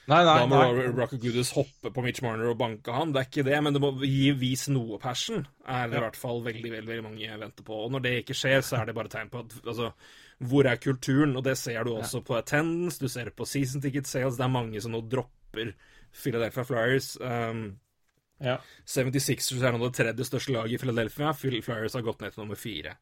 Nei, 0.04 0.18
nei, 0.20 0.34
da 0.36 0.48
må. 0.48 0.58
Rocket 0.92 1.22
Goodus 1.22 1.54
hoppe 1.56 1.88
på 1.94 2.02
Mitch 2.04 2.20
Marner 2.24 2.50
og 2.50 2.58
banke 2.60 2.92
han. 2.92 3.14
Det 3.14 3.22
er 3.22 3.28
ikke 3.30 3.46
det, 3.46 3.56
men 3.64 3.72
det 3.72 3.80
må 3.80 3.94
gi 4.02 4.34
vis 4.36 4.66
noe 4.72 4.98
passion, 5.00 5.46
er 5.64 5.88
det 5.88 5.96
i 5.96 6.02
hvert 6.04 6.18
fall 6.20 6.42
veldig 6.44 6.72
veldig, 6.74 6.90
veldig 6.90 7.06
mange 7.06 7.38
venter 7.40 7.64
på. 7.64 7.78
Og 7.86 7.94
når 7.94 8.04
det 8.04 8.12
ikke 8.20 8.36
skjer, 8.36 8.60
så 8.66 8.82
er 8.82 8.90
det 8.90 8.96
bare 8.98 9.12
tegn 9.14 9.32
på 9.32 9.40
at 9.46 9.56
altså, 9.62 9.94
hvor 10.42 10.66
er 10.66 10.80
kulturen? 10.82 11.36
Og 11.36 11.44
det 11.46 11.56
ser 11.60 11.84
du 11.84 11.94
også 11.94 12.22
på 12.24 12.36
attendance, 12.38 13.00
du 13.00 13.08
ser 13.08 13.30
det 13.30 13.36
på 13.38 13.46
season 13.48 13.82
ticket 13.84 14.08
sales. 14.10 14.38
Det 14.38 14.44
er 14.46 14.52
mange 14.52 14.80
som 14.82 14.94
nå 14.94 15.02
dropper 15.08 15.74
Philadelphia 16.12 16.64
Flyers. 16.64 17.14
Um, 17.20 17.66
Ja. 18.42 18.58
76ers 18.84 19.62
er 19.62 19.72
nå 19.72 19.78
det 19.86 19.94
tredje 19.94 20.24
største 20.26 20.52
laget 20.52 20.74
i 20.74 20.78
Philadelphia. 20.82 21.30
Flyers 21.38 21.94
har 21.94 22.02
gått 22.02 22.20
ned 22.20 22.34
til 22.34 22.42
nummer 22.42 22.58
fire. 22.58 22.96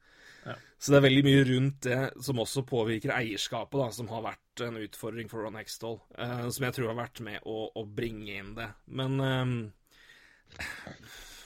Så 0.78 0.90
det 0.90 0.98
er 0.98 1.04
veldig 1.06 1.22
mye 1.24 1.42
rundt 1.46 1.84
det 1.86 1.98
som 2.26 2.40
også 2.42 2.64
påvirker 2.66 3.14
eierskapet, 3.14 3.78
da, 3.78 3.88
som 3.94 4.08
har 4.10 4.24
vært 4.24 4.64
en 4.66 4.80
utfordring 4.82 5.30
for 5.30 5.46
Ron 5.46 5.58
Hextall. 5.60 6.00
Uh, 6.18 6.48
som 6.50 6.66
jeg 6.66 6.76
tror 6.76 6.90
har 6.90 6.98
vært 6.98 7.22
med 7.24 7.46
å, 7.46 7.68
å 7.78 7.84
bringe 7.86 8.34
inn 8.40 8.52
det. 8.58 8.68
Men 8.90 9.22
ehm, 9.22 9.54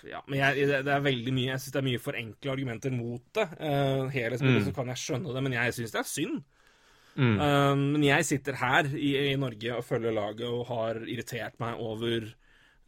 Ja, 0.07 0.21
men 0.27 0.39
jeg, 0.39 0.69
det, 0.71 0.93
er 0.93 1.03
veldig 1.03 1.33
mye 1.35 1.49
Jeg 1.51 1.63
syns 1.63 1.75
det 1.75 1.81
er 1.81 1.87
mye 1.89 2.03
for 2.03 2.19
enkle 2.19 2.53
argumenter 2.53 2.93
mot 2.95 3.25
det. 3.35 3.47
Uh, 3.59 4.07
hele 4.15 4.39
spillet 4.39 4.69
så 4.69 4.75
kan 4.77 4.93
jeg 4.93 5.03
skjønne 5.03 5.35
det, 5.35 5.43
men 5.47 5.57
jeg 5.57 5.75
syns 5.77 5.95
det 5.95 6.03
er 6.03 6.11
synd. 6.11 6.45
Eh, 7.17 7.75
men 7.77 8.03
jeg 8.05 8.25
sitter 8.29 8.59
her 8.61 8.89
i, 8.93 9.13
i 9.33 9.37
Norge 9.41 9.77
og 9.77 9.85
følger 9.89 10.15
laget 10.15 10.49
og 10.49 10.67
har 10.69 11.01
irritert 11.09 11.57
meg 11.63 11.79
over 11.81 12.27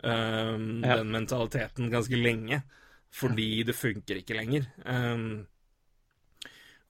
ehm, 0.05 0.85
Ja. 0.85 0.99
den 1.01 1.15
mentaliteten 1.15 1.91
ganske 1.91 2.17
lenge. 2.17 2.63
Fordi 3.09 3.63
det 3.65 3.75
funker 3.75 4.21
ikke 4.21 4.37
lenger. 4.37 4.67
Um, 4.85 5.47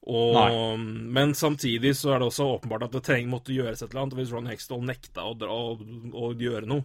og, 0.03 0.79
men 0.79 1.31
samtidig 1.33 1.93
så 1.95 2.11
er 2.11 2.19
det 2.19 2.27
også 2.27 2.47
åpenbart 2.57 2.83
at 2.89 2.97
det 2.97 3.03
trenger, 3.07 3.31
måtte 3.31 3.55
gjøres 3.55 3.81
et 3.81 3.93
eller 3.93 4.01
annet. 4.01 4.17
Hvis 4.19 4.33
Ron 4.35 4.49
Hextall 4.51 4.83
nekta 4.83 5.23
å, 5.23 5.37
dra, 5.39 5.55
å, 5.55 5.77
å 6.11 6.33
gjøre 6.35 6.67
noe 6.67 6.83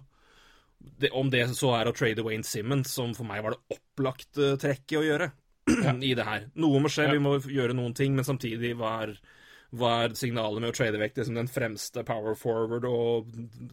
det, 1.01 1.11
Om 1.11 1.31
det 1.31 1.47
så 1.59 1.73
er 1.79 1.89
å 1.89 1.95
trade 1.97 2.25
Wayne 2.27 2.47
Simmons, 2.47 2.93
som 2.95 3.15
for 3.17 3.29
meg 3.29 3.43
var 3.45 3.57
det 3.57 3.79
opplagte 3.79 4.55
trekket 4.61 4.99
å 5.01 5.07
gjøre 5.07 5.31
i 6.11 6.13
det 6.17 6.27
her. 6.29 6.51
Noe 6.61 6.83
må 6.83 6.93
skje, 6.93 7.09
vi 7.13 7.23
må 7.23 7.39
gjøre 7.41 7.77
noen 7.77 7.97
ting, 7.97 8.15
men 8.17 8.27
samtidig 8.27 8.75
var 8.81 9.17
var 9.75 10.13
signalet 10.15 10.63
med 10.63 10.71
å 10.71 10.77
trade 10.77 10.99
vekk 11.01 11.17
det 11.17 11.25
som 11.27 11.35
den 11.39 11.51
fremste 11.51 12.05
power 12.07 12.37
forward 12.39 12.85
og 12.87 13.33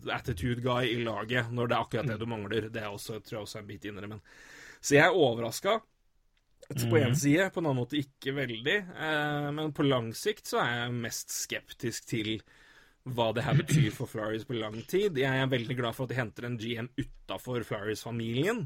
attitude 0.10 0.64
guy 0.64 0.90
i 0.90 1.04
laget, 1.04 1.52
når 1.54 1.70
det 1.70 1.78
er 1.78 1.86
akkurat 1.86 2.10
det 2.10 2.18
du 2.18 2.26
mangler. 2.30 2.70
Det 2.74 2.82
er 2.82 2.90
også, 2.90 3.20
tror 3.22 3.38
jeg 3.38 3.46
også 3.46 3.60
er 3.60 3.64
en 3.64 3.70
bit 3.70 3.86
innere, 3.90 4.10
men 4.16 4.24
Så 4.82 4.96
jeg 4.96 5.06
er 5.06 5.18
overraska. 5.18 5.80
På 6.72 6.98
én 6.98 7.14
side, 7.18 7.50
på 7.52 7.60
en 7.60 7.68
annen 7.68 7.82
måte 7.84 8.00
ikke 8.00 8.34
veldig. 8.34 8.78
Eh, 8.96 9.48
men 9.54 9.74
på 9.76 9.86
lang 9.86 10.10
sikt 10.16 10.48
så 10.48 10.62
er 10.64 10.76
jeg 10.78 11.00
mest 11.04 11.34
skeptisk 11.36 12.08
til 12.10 12.38
hva 13.10 13.32
det 13.34 13.46
her 13.46 13.58
betyr 13.58 13.90
for 13.96 14.10
Flurries 14.10 14.46
på 14.46 14.60
lang 14.60 14.78
tid. 14.90 15.18
Jeg 15.18 15.42
er 15.42 15.50
veldig 15.50 15.78
glad 15.78 15.98
for 15.98 16.06
at 16.06 16.14
de 16.14 16.20
henter 16.20 16.48
en 16.48 16.60
GM 16.62 16.92
utafor 17.00 17.66
Flurries-familien. 17.66 18.66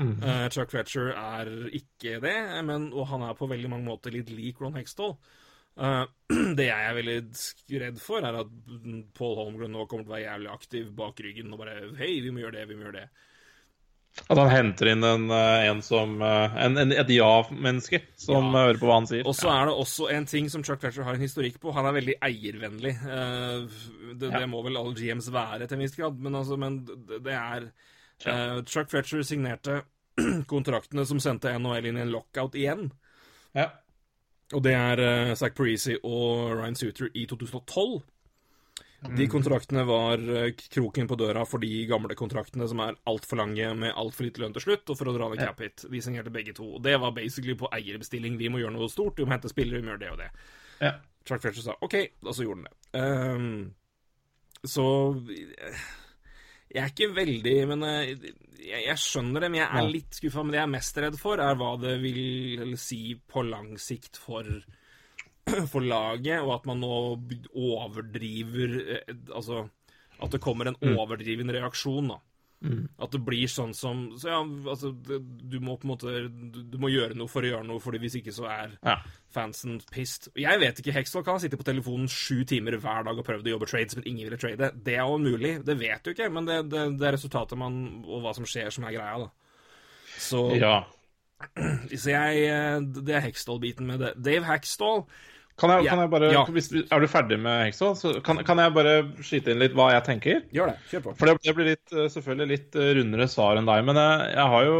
Eh, 0.00 0.48
Chuck 0.50 0.72
Fletcher 0.72 1.12
er 1.14 1.50
ikke 1.70 2.18
det, 2.22 2.36
men, 2.66 2.88
og 2.92 3.06
han 3.12 3.22
er 3.22 3.36
på 3.38 3.48
veldig 3.50 3.70
mange 3.70 3.86
måter 3.86 4.14
litt 4.14 4.32
lik 4.34 4.60
Ron 4.62 4.78
Hextall. 4.78 5.14
Uh, 5.74 6.06
det 6.58 6.68
jeg 6.68 6.86
er 6.88 6.96
veldig 6.96 7.18
redd 7.82 8.00
for, 8.02 8.22
er 8.22 8.40
at 8.44 8.50
Paul 9.16 9.38
Holmgren 9.40 9.74
nå 9.74 9.86
kommer 9.90 10.06
til 10.06 10.12
å 10.12 10.16
være 10.16 10.26
jævlig 10.28 10.50
aktiv 10.52 10.90
bak 10.94 11.22
ryggen 11.24 11.54
og 11.54 11.62
bare 11.64 11.78
Hei, 11.98 12.12
vi 12.22 12.30
må 12.30 12.44
gjøre 12.44 12.60
det, 12.60 12.68
vi 12.70 12.78
må 12.78 12.86
gjøre 12.86 13.00
det. 13.00 13.30
At 14.30 14.38
han 14.38 14.50
henter 14.52 14.92
inn 14.92 15.02
en, 15.04 15.24
eh, 15.34 15.64
en 15.68 15.80
som 15.82 16.12
eh, 16.22 16.56
en, 16.64 16.76
en, 16.78 16.92
Et 16.94 17.08
ja-menneske 17.16 17.98
som 18.16 18.46
Ja. 18.46 18.60
eh, 18.60 18.66
hører 18.68 18.78
på 18.78 18.86
hva 18.86 18.98
han 19.00 19.08
sier. 19.10 19.26
Og 19.26 19.34
så 19.34 19.50
er 19.50 19.66
det 19.66 19.74
også 19.74 20.06
en 20.14 20.28
ting 20.30 20.46
som 20.52 20.62
Chuck 20.64 20.80
Fletcher 20.84 21.02
har 21.02 21.18
en 21.18 21.24
historikk 21.24 21.58
på. 21.60 21.72
Han 21.74 21.88
er 21.90 21.96
veldig 21.98 22.14
eiervennlig. 22.22 22.94
Det, 23.02 24.20
det, 24.20 24.30
det 24.30 24.46
må 24.48 24.62
vel 24.62 24.78
alle 24.78 24.94
GMs 24.94 25.32
være 25.34 25.66
til 25.66 25.76
en 25.76 25.82
viss 25.82 25.98
grad, 25.98 26.20
men, 26.22 26.38
altså, 26.38 26.56
men 26.56 26.78
det, 26.86 27.34
er 27.34 27.66
ja. 28.24 28.62
Chuck 28.62 28.94
Fletcher 28.94 29.26
signerte 29.26 29.80
kontraktene 30.52 31.04
som 31.10 31.18
sendte 31.20 31.50
NHL 31.58 31.90
inn 31.90 31.98
i 31.98 32.06
en 32.06 32.14
lockout 32.14 32.54
igjen. 32.54 32.92
Ja. 33.58 33.72
Og 34.54 34.62
det 34.62 34.76
er 34.78 35.34
Zach 35.34 35.56
Parisi 35.58 35.96
og 36.04 36.54
Ryan 36.60 36.76
Suter 36.78 37.10
i 37.18 37.26
2012. 37.26 37.98
De 39.04 39.26
kontraktene 39.28 39.84
var 39.84 40.22
eh, 40.36 40.50
kroken 40.72 41.08
på 41.08 41.16
døra 41.20 41.44
for 41.48 41.60
de 41.60 41.70
gamle 41.88 42.16
kontraktene 42.16 42.66
som 42.70 42.80
er 42.80 42.96
altfor 43.10 43.40
lange 43.42 43.68
med 43.76 43.92
altfor 44.00 44.28
lite 44.28 44.40
lønn 44.40 44.54
til 44.56 44.64
slutt, 44.64 44.88
og 44.88 44.98
for 44.98 45.10
å 45.10 45.14
dra 45.16 45.28
ned 45.30 45.42
cap 45.42 45.60
hit. 45.60 45.84
Vi 45.92 46.00
signerte 46.04 46.32
begge 46.32 46.54
to. 46.56 46.70
Og 46.78 46.84
det 46.84 46.96
var 47.02 47.12
basically 47.16 47.56
på 47.58 47.68
eierbestilling. 47.74 48.38
Vi 48.40 48.48
må 48.52 48.62
gjøre 48.62 48.76
noe 48.78 48.88
stort, 48.92 49.18
vi 49.20 49.26
må 49.28 49.36
hente 49.36 49.52
spillere, 49.52 49.82
vi 49.82 49.86
må 49.86 49.94
gjøre 49.94 50.04
det 50.04 50.12
og 50.14 50.22
det. 50.22 50.30
Ja. 50.80 50.94
Chuck 51.24 51.44
Fletcher 51.44 51.66
sa 51.66 51.76
OK, 51.84 51.98
og 52.24 52.32
så 52.36 52.46
gjorde 52.46 52.64
han 52.64 52.70
det. 52.70 52.76
Um, 52.94 53.74
så 54.64 54.84
Jeg 56.72 56.80
er 56.80 56.90
ikke 56.90 57.10
veldig 57.14 57.54
Men 57.68 57.84
eh, 57.84 58.14
jeg, 58.64 58.80
jeg 58.86 59.00
skjønner 59.00 59.44
det, 59.44 59.50
men 59.52 59.60
jeg 59.60 59.68
er 59.68 59.90
litt 59.90 60.16
skuffa. 60.16 60.44
Men 60.44 60.54
det 60.54 60.60
jeg 60.62 60.68
er 60.68 60.74
mest 60.78 61.02
redd 61.04 61.20
for, 61.20 61.42
er 61.44 61.60
hva 61.60 61.74
det 61.80 61.98
vil 62.00 62.72
si 62.80 63.02
på 63.28 63.44
lang 63.44 63.74
sikt 63.80 64.16
for 64.20 64.48
for 65.72 65.80
laget, 65.84 66.40
og 66.42 66.54
at 66.58 66.66
man 66.70 66.80
nå 66.80 66.92
overdriver 67.54 68.78
eh, 68.98 69.16
Altså 69.34 69.66
at 70.22 70.30
det 70.30 70.38
kommer 70.40 70.68
en 70.70 70.76
overdriven 70.94 71.50
reaksjon, 71.52 72.12
da. 72.12 72.20
At 73.02 73.10
det 73.12 73.18
blir 73.26 73.50
sånn 73.50 73.74
som 73.76 74.06
Så 74.16 74.30
ja, 74.30 74.38
altså 74.40 74.92
det, 75.04 75.18
Du 75.50 75.58
må 75.60 75.74
på 75.76 75.84
en 75.84 75.90
måte 75.90 76.12
du, 76.32 76.62
du 76.72 76.78
må 76.80 76.88
gjøre 76.88 77.12
noe 77.18 77.28
for 77.28 77.44
å 77.44 77.50
gjøre 77.50 77.66
noe, 77.68 77.82
Fordi 77.82 77.98
hvis 78.00 78.14
ikke 78.22 78.32
så 78.32 78.46
er 78.48 78.76
Ja. 78.78 78.94
fansen 79.34 79.82
pissed. 79.92 80.30
Jeg 80.38 80.62
vet 80.62 80.78
ikke, 80.80 80.94
Hextall 80.96 81.26
kan 81.26 81.42
sitte 81.42 81.58
på 81.60 81.66
telefonen 81.66 82.08
sju 82.08 82.44
timer 82.48 82.78
hver 82.80 83.04
dag 83.04 83.18
og 83.20 83.26
prøvd 83.26 83.50
å 83.50 83.52
jobbe 83.56 83.68
trades, 83.68 83.98
men 83.98 84.06
ingen 84.08 84.28
ville 84.30 84.38
trade. 84.40 84.70
Det 84.86 84.94
er 84.94 85.02
jo 85.02 85.18
mulig, 85.18 85.58
det 85.66 85.76
vet 85.82 86.06
du 86.06 86.12
ikke, 86.14 86.30
men 86.32 86.46
det, 86.48 86.60
det, 86.70 86.84
det 87.02 87.08
er 87.10 87.16
resultatet 87.18 87.58
man 87.58 87.76
og 88.06 88.22
hva 88.24 88.32
som 88.38 88.46
skjer, 88.48 88.70
som 88.72 88.86
er 88.88 88.94
greia, 88.96 89.26
da. 89.26 89.28
Så, 90.22 90.44
Ja. 90.62 90.76
så 92.00 92.14
jeg 92.14 92.44
eh, 92.46 92.78
Det 93.02 93.18
er 93.18 93.26
Hextall-biten 93.26 93.90
med 93.90 94.00
det. 94.06 94.14
Dave 94.24 94.46
Hackstall 94.48 95.02
Kan 95.60 95.70
jeg, 95.70 95.86
kan 95.86 96.00
jeg 96.02 96.10
bare, 96.10 96.28
Ja. 96.34 96.40
hvis, 96.50 96.66
Er 96.90 96.98
du 97.00 97.06
ferdig 97.06 97.38
med 97.38 97.60
Hexo? 97.68 97.92
Så 97.94 98.16
kan, 98.26 98.40
kan 98.42 98.58
jeg 98.58 98.74
bare 98.74 98.94
skyte 99.22 99.52
inn 99.54 99.60
litt 99.62 99.76
hva 99.78 99.92
jeg 99.94 100.02
tenker? 100.08 100.40
Gjør 100.50 100.72
det. 100.72 100.76
Kjør 100.90 101.04
på. 101.04 101.12
For 101.20 101.30
det, 101.30 101.36
det 101.46 101.54
blir 101.54 101.68
litt, 101.70 101.92
eh, 101.94 102.08
selvfølgelig 102.10 102.48
litt 102.50 102.78
eh, 102.80 102.90
rundere 102.98 103.28
svar 103.30 103.60
enn 103.60 103.68
deg, 103.68 103.84
men 103.86 104.00
jeg, 104.02 104.30
jeg 104.34 104.48
har 104.54 104.64
jo 104.66 104.78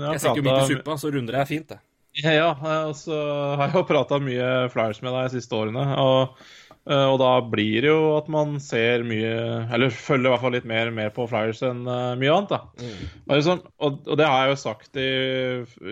Jeg, 0.00 0.12
Jeg 0.16 0.24
setter 0.24 0.40
jo 0.42 0.46
mye 0.48 0.62
i 0.64 0.70
suppa, 0.72 0.96
så 0.98 1.12
runder 1.14 1.38
er 1.38 1.46
fint, 1.46 1.68
det. 1.70 1.78
Ja, 2.16 2.32
ja, 2.32 2.50
og 2.88 2.94
så 2.96 3.12
har 3.60 3.66
jeg 3.68 3.76
jo 3.76 3.82
prata 3.86 4.18
mye 4.24 4.46
Flyers 4.72 5.02
med 5.04 5.12
deg 5.12 5.26
de 5.28 5.34
siste 5.36 5.52
årene. 5.52 5.82
Og, 6.00 6.40
eh, 6.88 7.06
og 7.12 7.18
da 7.20 7.30
blir 7.44 7.84
det 7.84 7.90
jo 7.92 8.16
at 8.16 8.30
man 8.32 8.54
ser 8.64 9.04
mye 9.04 9.34
Eller 9.68 9.92
følger 9.92 10.30
i 10.30 10.32
hvert 10.32 10.40
fall 10.46 10.56
litt 10.56 10.64
mer 10.70 10.88
med 10.96 11.12
på 11.14 11.26
Flyers 11.28 11.60
enn 11.68 11.84
eh, 11.86 12.14
mye 12.16 12.32
annet. 12.34 12.54
da. 12.56 12.62
Og, 12.80 13.28
det 13.30 13.36
er 13.36 13.44
sånn, 13.50 13.62
og, 13.78 14.00
og 14.08 14.16
det 14.18 14.26
har 14.26 14.46
jeg 14.46 14.56
jo 14.56 14.58
sagt 14.64 14.96
i, 14.96 15.06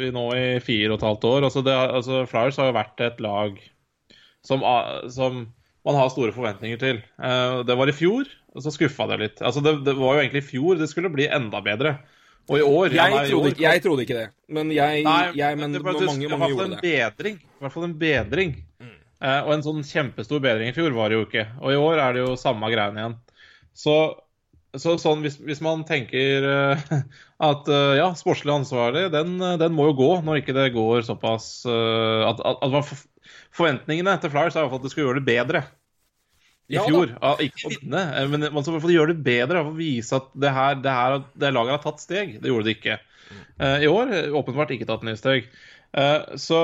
i 0.09 0.11
nå 0.16 0.24
i 0.35 0.49
fire 0.64 0.91
og 0.95 0.99
et 0.99 1.07
halvt 1.11 1.28
år. 1.28 1.47
Altså, 1.51 1.62
det, 1.68 1.76
altså 2.01 2.24
Flyers 2.32 2.59
har 2.59 2.72
jo 2.72 2.76
vært 2.80 3.05
et 3.05 3.22
lag 3.22 3.61
som, 4.45 4.64
som 5.12 5.45
man 5.84 5.99
har 5.99 6.11
store 6.12 6.32
forventninger 6.36 6.80
til. 6.80 7.01
Eh, 7.20 7.61
det 7.68 7.76
var 7.76 7.90
i 7.90 7.97
fjor, 7.97 8.28
og 8.55 8.64
så 8.64 8.72
skuffa 8.72 9.07
det 9.12 9.20
litt. 9.20 9.42
Altså, 9.45 9.62
det, 9.64 9.78
det 9.86 9.97
var 9.99 10.16
jo 10.16 10.24
egentlig 10.24 10.45
i 10.45 10.51
fjor 10.53 10.80
det 10.80 10.88
skulle 10.92 11.12
bli 11.12 11.28
enda 11.28 11.61
bedre. 11.64 11.99
Og 12.45 12.59
i 12.61 12.64
år 12.64 12.92
ja, 12.92 13.07
Jeg 13.09 13.28
i 13.28 13.30
trodde, 13.32 13.51
ikke- 13.55 13.64
jeg 13.64 13.82
trodde 13.82 14.03
ikke 14.05 14.16
det, 14.18 14.26
men 14.53 14.70
jeg, 14.72 15.05
Nei, 15.07 15.20
jeg 15.32 15.57
men 15.57 15.72
det 15.72 15.80
var- 15.80 15.95
mange, 15.97 16.28
mange, 16.28 16.28
mange 16.36 16.49
gjorde 16.53 16.64
en 16.64 16.74
det. 16.76 16.80
Mm. 16.82 16.88
bedring. 16.90 17.38
I 17.40 17.61
hvert 17.64 17.72
fall 17.72 17.84
en 17.88 17.99
bedring. 17.99 18.51
Eh, 19.24 19.40
og 19.47 19.53
en 19.55 19.62
sånn 19.64 19.80
kjempestor 19.88 20.42
bedring 20.45 20.68
i 20.68 20.76
fjor 20.76 20.92
var 20.92 21.09
det 21.09 21.16
jo 21.16 21.24
ikke. 21.24 21.47
Og 21.62 21.72
i 21.72 21.80
år 21.80 22.03
er 22.03 22.12
det 22.12 22.24
jo 22.26 22.34
samme 22.36 22.68
greiene 22.68 23.01
igjen. 23.01 23.16
Så, 23.72 23.95
så 24.76 24.99
sånn, 25.01 25.22
hvis, 25.24 25.38
hvis 25.40 25.62
man 25.64 25.84
tenker 25.88 26.45
uh, 26.45 26.82
at 27.49 27.68
uh, 27.72 27.95
ja, 27.97 28.11
sportslig 28.18 28.53
ansvarlig, 28.53 29.07
den, 29.14 29.38
den 29.38 29.72
må 29.72 29.88
jo 29.88 29.97
gå 30.03 30.11
når 30.26 30.42
ikke 30.42 30.57
det 30.57 30.74
går 30.74 31.07
såpass 31.09 31.64
uh, 31.64 32.28
at, 32.28 32.45
at, 32.45 32.61
at 32.61 32.70
man 32.76 32.84
Forventningene 33.55 34.17
til 34.21 34.33
Flyers 34.33 34.57
er 34.59 34.67
at 34.67 34.85
de 34.85 34.91
skulle 34.93 35.09
gjøre 35.09 35.21
det 35.21 35.29
bedre 35.29 35.65
i 36.71 36.79
Ja 36.79 36.85
fjor. 36.87 37.13
Ja, 37.13 37.35
ikke 37.45 37.75
vinne, 37.75 38.03
men 38.33 38.49
man 38.49 38.65
skal 38.65 38.73
i 38.73 38.77
hvert 38.77 38.87
fall 38.87 38.97
gjøre 38.97 39.13
det 39.13 39.25
bedre. 39.27 39.63
og 39.63 39.77
vise 39.79 40.17
at 40.17 40.33
det 40.41 40.55
her, 40.57 40.81
det 40.81 40.97
her 40.97 41.21
det 41.45 41.53
laget 41.55 41.77
har 41.77 41.85
tatt 41.85 42.03
steg. 42.03 42.39
Det 42.41 42.51
gjorde 42.51 42.69
det 42.71 42.77
ikke. 42.79 42.99
Eh, 43.61 43.85
I 43.85 43.91
år 43.91 44.13
åpenbart 44.41 44.73
ikke 44.75 44.89
tatt 44.89 45.05
nye 45.07 45.21
steg. 45.21 45.47
Eh, 45.95 46.35
Så, 46.41 46.61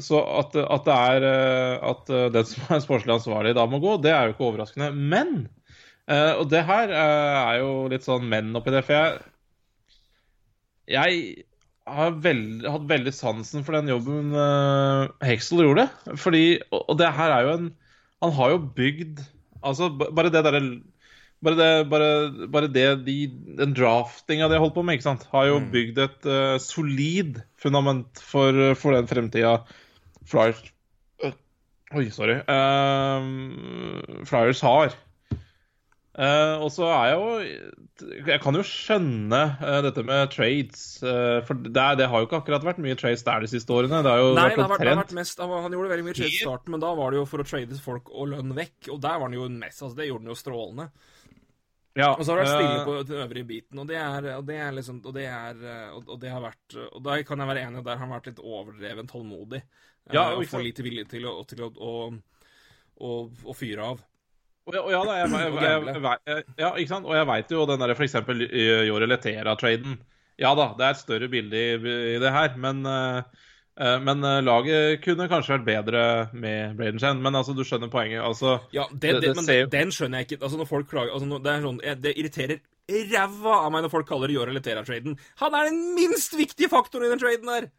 så 0.00 0.22
at, 0.38 0.56
at 0.56 0.88
det 0.88 0.96
er 1.10 1.28
eh, 1.32 1.90
at 1.90 2.14
den 2.38 2.48
som 2.48 2.70
er 2.70 2.84
sportslig 2.86 3.16
ansvarlig 3.18 3.56
da 3.58 3.66
må 3.68 3.82
gå, 3.82 3.98
det 4.00 4.14
er 4.14 4.30
jo 4.30 4.36
ikke 4.36 4.50
overraskende. 4.52 4.92
Men 4.94 5.48
Uh, 6.06 6.38
Og 6.38 6.50
det 6.50 6.60
her 6.62 6.92
uh, 6.94 7.38
er 7.50 7.56
jo 7.64 7.70
litt 7.90 8.04
sånn 8.06 8.28
menn 8.30 8.54
oppi 8.54 8.70
det, 8.70 8.84
for 8.86 8.94
jeg 8.94 9.16
Jeg 10.86 11.46
har 11.86 12.18
veld, 12.22 12.66
hatt 12.66 12.88
veldig 12.90 13.12
sansen 13.14 13.64
for 13.66 13.76
den 13.76 13.90
jobben 13.92 14.34
uh, 14.34 15.06
Hexel 15.24 15.62
gjorde. 15.64 15.86
Fordi, 16.18 16.58
og, 16.70 16.82
og 16.82 17.00
det 17.00 17.12
her 17.14 17.34
er 17.34 17.46
jo 17.46 17.54
en 17.56 17.72
Han 18.24 18.32
har 18.32 18.54
jo 18.54 18.60
bygd 18.76 19.24
Altså, 19.66 19.90
bare 19.94 20.30
det 20.30 20.44
derre 20.46 20.62
bare 21.44 21.56
det, 21.58 21.88
bare, 21.90 22.08
bare 22.48 22.68
det 22.72 22.86
de, 23.04 23.16
den 23.58 23.74
draftinga 23.76 24.46
de 24.48 24.56
har 24.56 24.62
holdt 24.62 24.74
på 24.74 24.82
med, 24.82 24.96
ikke 24.96 25.04
sant, 25.04 25.26
har 25.30 25.50
jo 25.50 25.58
bygd 25.72 25.98
et 26.00 26.28
uh, 26.30 26.56
solid 26.62 27.42
fundament 27.60 28.22
for, 28.24 28.56
for 28.78 28.96
den 28.96 29.10
fremtida 29.10 29.58
Flyers 30.26 30.62
Oi, 31.94 32.08
sorry. 32.10 32.40
Uh, 32.50 34.24
Flyers 34.26 34.60
har. 34.64 34.96
Eh, 36.16 36.62
og 36.64 36.70
så 36.72 36.86
er 36.88 37.10
jeg 37.10 37.16
jo 37.20 38.04
Jeg 38.24 38.40
kan 38.40 38.56
jo 38.56 38.62
skjønne 38.64 39.40
uh, 39.60 39.80
dette 39.84 40.00
med 40.06 40.30
trades. 40.32 40.84
Uh, 41.04 41.42
for 41.44 41.60
det, 41.60 41.74
det 42.00 42.06
har 42.08 42.22
jo 42.22 42.28
ikke 42.28 42.38
akkurat 42.40 42.64
vært 42.64 42.80
mye 42.80 42.96
trades 42.96 43.24
der 43.26 43.44
de 43.44 43.50
siste 43.52 43.74
årene. 43.74 44.00
Det 44.04 44.14
har 44.14 44.22
jo 44.22 44.30
Nei, 44.30 44.46
vært 44.46 44.56
det 44.56 44.64
har 44.64 44.72
vært, 44.72 44.84
det 44.86 44.94
har 44.94 45.02
vært 45.02 45.18
mest 45.18 45.44
Han 45.44 45.76
gjorde 45.76 45.92
veldig 45.92 46.06
mye 46.06 46.16
trades 46.16 46.38
i 46.38 46.40
starten, 46.46 46.72
men 46.72 46.84
da 46.86 46.94
var 46.96 47.12
det 47.12 47.20
jo 47.20 47.26
for 47.28 47.44
å 47.44 47.46
trade 47.48 47.80
folk 47.84 48.08
og 48.14 48.32
lønn 48.32 48.56
vekk. 48.56 48.88
Og 48.94 49.02
der 49.04 49.20
var 49.20 49.28
han 49.28 49.36
jo 49.36 49.50
mest 49.58 49.84
Altså, 49.84 49.98
det 50.00 50.08
gjorde 50.08 50.24
han 50.24 50.32
jo 50.32 50.38
strålende. 50.40 50.88
ja, 52.00 52.10
Og 52.14 52.24
så 52.24 52.32
har 52.32 52.40
det 52.40 52.46
vært 52.46 52.54
stille 52.54 52.88
på 52.88 52.96
den 53.12 53.22
øvrige 53.26 53.50
biten, 53.52 53.84
og 53.84 53.92
det 53.92 54.00
er, 54.00 54.32
og 54.38 54.48
det 54.48 54.58
er 54.62 54.74
liksom 54.80 55.04
Og 55.04 55.20
det 55.20 55.28
er 55.28 55.62
Og 56.00 56.16
det 56.24 56.32
har 56.32 56.44
vært 56.48 56.80
Og 56.94 56.98
da 57.04 57.20
kan 57.28 57.44
jeg 57.44 57.52
være 57.52 57.68
enig, 57.68 57.84
der 57.84 58.00
har 58.00 58.06
han 58.06 58.16
vært 58.16 58.32
litt 58.32 58.40
overdreven 58.40 59.12
tålmodig. 59.12 59.60
Ja, 60.14 60.30
og 60.32 60.48
for 60.48 60.64
lite 60.64 60.84
villig 60.86 61.10
til 61.10 61.28
å, 61.28 61.40
til 61.44 61.66
å, 61.66 61.70
å, 63.04 63.14
å 63.26 63.54
fyre 63.58 63.92
av. 63.92 64.04
Og 64.66 64.74
ja, 64.74 64.80
og 64.82 64.90
ja 64.90 65.00
da, 65.06 65.16
jeg, 65.20 65.30
jeg, 65.30 65.56
jeg, 65.62 66.20
jeg, 66.26 66.44
ja, 66.58 66.70
ikke 66.74 66.90
sant? 66.90 67.06
Og 67.06 67.14
jeg 67.14 67.26
veit 67.28 67.52
jo 67.54 67.66
den 67.70 67.82
derre 67.82 67.94
f.eks. 67.94 68.16
Jore 68.88 69.06
Letera-traden. 69.06 69.98
Ja 70.42 70.50
da, 70.58 70.72
det 70.76 70.84
er 70.84 70.96
et 70.96 71.00
større 71.00 71.28
bilde 71.32 71.56
i, 71.56 71.76
i 72.16 72.16
det 72.20 72.32
her, 72.34 72.56
men 72.60 72.82
eh, 72.90 73.20
eh, 73.78 73.94
men 74.04 74.24
eh, 74.26 74.40
laget 74.44 74.98
kunne 75.04 75.28
kanskje 75.30 75.54
vært 75.54 75.68
bedre 75.70 76.02
med 76.36 76.74
Braden 76.76 76.98
Chen. 77.00 77.22
Men 77.24 77.38
altså, 77.38 77.54
du 77.56 77.62
skjønner 77.64 77.88
poenget. 77.92 78.20
Altså, 78.26 78.58
Ja, 78.74 78.84
det, 78.90 79.14
Det- 79.14 79.22
det, 79.22 79.34
men 79.38 79.46
ser 79.46 79.70
den 79.72 79.94
skjønner 79.94 80.20
jeg 80.20 80.28
ikke. 80.32 80.42
Altså, 80.42 80.58
når 80.60 80.68
folk 80.74 80.90
klager 80.90 81.14
altså, 81.14 81.38
det, 81.46 81.56
sånn, 81.64 81.80
det 82.02 82.16
irriterer 82.18 82.60
ræva 82.86 83.54
av 83.64 83.72
meg 83.74 83.82
når 83.86 83.90
folk 83.94 84.06
kaller 84.10 84.30
Yore 84.34 84.52
Letera-traden. 84.54 85.16
Han 85.40 85.54
er 85.58 85.70
den 85.70 85.80
minst 85.96 86.34
viktige 86.38 86.68
faktoren 86.70 87.06
i 87.06 87.14
den 87.14 87.22
traden 87.22 87.48
der! 87.54 87.70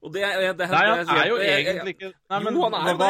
Og 0.00 0.14
det, 0.14 0.24
det, 0.24 0.50
det, 0.56 0.66
Nei, 0.72 0.84
han 0.88 1.10
er 1.12 1.26
jo 1.28 1.36
egentlig 1.44 1.92
ikke 1.98 2.08
Nei, 2.32 2.38
men, 2.40 2.54
Jo, 2.56 2.62
han 2.72 2.74
er 2.80 2.94
jo 2.94 3.00
det. 3.04 3.08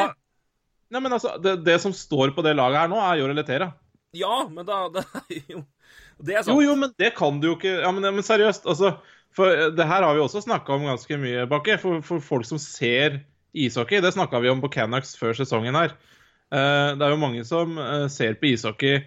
Nei, 0.90 1.02
men 1.02 1.14
altså, 1.14 1.36
det, 1.42 1.60
det 1.66 1.78
som 1.82 1.94
står 1.94 2.34
på 2.34 2.42
det 2.46 2.56
laget 2.58 2.82
her 2.82 2.90
nå, 2.90 2.98
er 2.98 3.20
Jorel 3.20 3.38
Letera. 3.38 3.70
Ja, 4.16 4.42
men 4.50 4.66
da 4.66 4.82
det 4.94 5.06
er 5.06 5.40
jo 5.54 5.64
Det 6.18 6.34
er 6.34 6.42
sant. 6.42 6.54
Jo, 6.54 6.64
jo, 6.66 6.76
men 6.78 6.92
det 6.98 7.14
kan 7.18 7.38
du 7.40 7.52
jo 7.52 7.56
ikke 7.58 7.76
Ja, 7.78 7.90
men, 7.94 8.06
men 8.16 8.26
seriøst, 8.26 8.66
altså. 8.68 8.96
For 9.36 9.50
eh, 9.54 9.70
det 9.74 9.86
her 9.86 10.02
har 10.02 10.16
vi 10.16 10.22
også 10.24 10.42
snakka 10.42 10.74
om 10.74 10.88
ganske 10.88 11.18
mye, 11.22 11.46
Bakke. 11.50 11.78
For, 11.78 12.02
for 12.02 12.22
folk 12.24 12.48
som 12.48 12.58
ser 12.58 13.22
ishockey. 13.54 14.02
Det 14.02 14.12
snakka 14.14 14.42
vi 14.42 14.50
om 14.50 14.62
på 14.62 14.72
Canucks 14.74 15.14
før 15.18 15.36
sesongen 15.38 15.78
her. 15.78 15.94
Uh, 16.50 16.98
det 16.98 17.06
er 17.06 17.12
jo 17.12 17.22
mange 17.22 17.44
som 17.46 17.76
uh, 17.78 18.08
ser 18.10 18.34
på 18.40 18.48
ishockey, 18.50 19.04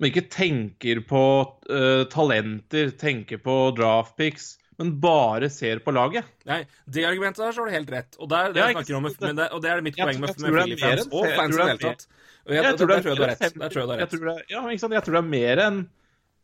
men 0.00 0.10
ikke 0.10 0.26
tenker 0.32 1.02
på 1.06 1.22
uh, 1.70 2.02
talenter, 2.10 2.90
tenker 2.98 3.38
på 3.42 3.56
draft 3.78 4.16
picks, 4.18 4.56
men 4.80 4.94
bare 5.00 5.50
ser 5.52 5.82
på 5.84 5.92
laget. 5.92 6.24
Nei, 6.48 6.62
det 6.88 7.04
argumentet 7.04 7.42
der 7.44 7.52
så 7.52 7.60
har 7.60 7.68
du 7.68 7.74
helt 7.74 7.90
rett. 7.92 8.16
Og, 8.16 8.30
der, 8.32 8.54
det 8.56 8.62
Ja, 8.62 8.70
snakker 8.72 8.96
om, 8.96 9.08
men 9.12 9.36
det, 9.36 9.48
og 9.52 9.60
det 9.60 9.70
er 9.70 9.82
mitt 9.84 9.98
poeng 10.00 10.20
med, 10.22 10.32
med 10.40 10.54
Philly-fans. 10.56 11.10
Og 11.12 11.26
fans 11.36 11.52
i 11.52 11.58
det 11.58 11.66
hele 11.68 11.82
tatt. 11.82 12.06
Jeg, 12.48 12.76
tror 12.78 12.88
du 12.88 12.94
har 12.94 13.02
rett. 13.04 13.42
tror 13.44 13.82
jeg 14.00 15.02
tror 15.04 15.18
det- 15.18 15.20
er 15.20 15.28
mer 15.28 15.60
enn 15.66 15.82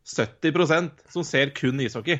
70% 0.07 1.09
som 1.09 1.25
ser 1.25 1.49
kun 1.57 1.81
ishockey. 1.81 2.19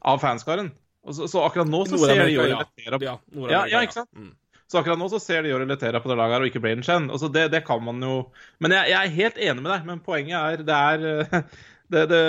Av 0.00 0.22
fanskaren. 0.22 0.70
Så, 1.10 1.26
så 1.28 1.42
akkurat 1.42 1.66
nå 1.66 1.82
så 1.90 1.98
ser 1.98 2.22
de 2.22 2.30
ja. 2.36 2.62
Letera 2.62 3.02
Ja, 3.02 3.18
ja, 3.50 3.66
ja, 3.66 3.82
ikke 3.82 3.98
sant? 3.98 4.12
Mm. 4.14 4.30
Så 4.70 4.78
akkurat 4.78 4.96
nå 5.00 5.08
så 5.10 5.18
ser 5.20 5.42
de 5.42 5.50
Jore 5.50 5.66
Letera 5.68 6.00
på 6.00 6.08
det 6.08 6.16
laget 6.16 6.38
her, 6.38 6.44
og 6.46 6.48
ikke 6.48 6.62
Braden 6.62 6.86
Chen. 6.86 7.10
Altså 7.12 7.28
det, 7.28 7.48
det 7.52 7.64
kan 7.66 7.82
man 7.84 7.98
jo 8.00 8.14
Men 8.62 8.72
jeg, 8.78 8.94
jeg 8.94 9.00
er 9.10 9.16
helt 9.18 9.42
enig 9.50 9.64
med 9.66 9.72
deg, 9.74 9.84
men 9.90 10.00
poenget 10.06 10.38
er 10.38 10.62
det 10.64 10.78
er 10.78 11.42
Det, 11.92 12.06
det, 12.10 12.22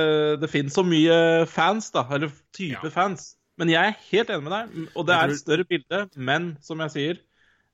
det 0.43 0.49
finnes 0.51 0.76
så 0.76 0.84
mye 0.86 1.16
fans, 1.49 1.89
da. 1.95 2.03
Eller 2.11 2.32
type 2.55 2.84
Ja. 2.84 2.91
fans. 2.93 3.34
Men 3.57 3.70
jeg 3.70 3.86
er 3.86 3.99
helt 4.09 4.32
enig 4.34 4.43
med 4.47 4.53
deg, 4.55 4.88
og 4.97 5.05
det 5.07 5.16
er 5.16 5.32
et 5.32 5.39
større 5.39 5.66
bilde. 5.70 5.99
Men 6.18 6.47
som 6.66 6.80
jeg 6.84 6.93
sier 6.95 7.20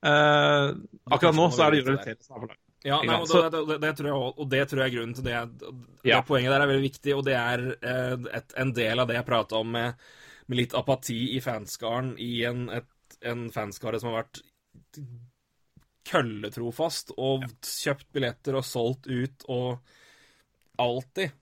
eh, 0.04 0.74
Akkurat 1.10 1.38
nå 1.38 1.46
så 1.56 1.66
er 1.70 1.78
det 1.78 1.80
er 1.86 1.88
på 1.88 1.96
laget. 1.96 2.58
Ja, 2.88 2.98
nei, 3.04 3.16
og 3.20 3.28
det, 3.28 3.62
det, 3.68 3.78
det, 3.84 3.90
tror 3.98 4.08
jeg, 4.08 4.16
også- 4.16 4.40
og 4.44 4.50
det 4.52 4.60
tror 4.72 4.80
jeg 4.80 4.88
er 4.92 4.96
grunnen 4.96 5.16
til 5.18 5.26
det. 5.28 5.40
det 5.60 6.12
Ja. 6.12 6.22
Poenget 6.24 6.52
der 6.54 6.62
er 6.64 6.70
veldig 6.72 6.86
viktig, 6.86 7.16
og 7.16 7.26
det 7.28 7.36
er 7.36 7.64
eh, 7.76 8.14
et, 8.40 8.54
en 8.60 8.72
del 8.76 9.00
av 9.04 9.08
det 9.10 9.18
jeg 9.18 9.28
prata 9.28 9.60
om 9.60 9.72
med, 9.76 9.96
med 10.48 10.58
litt 10.62 10.76
apati 10.80 11.18
i 11.36 11.42
fanskaren 11.44 12.14
i 12.20 12.44
en, 12.48 12.70
et, 12.70 13.18
en 13.28 13.50
fanskare 13.52 14.00
som 14.00 14.14
har 14.14 14.22
vært 14.24 14.40
kølletrofast 16.10 17.12
og 17.20 17.44
kjøpt 17.66 18.08
billetter 18.16 18.56
og 18.60 18.66
solgt 18.66 19.08
ut 19.12 19.44
og 19.52 19.80
alltid. 20.80 21.36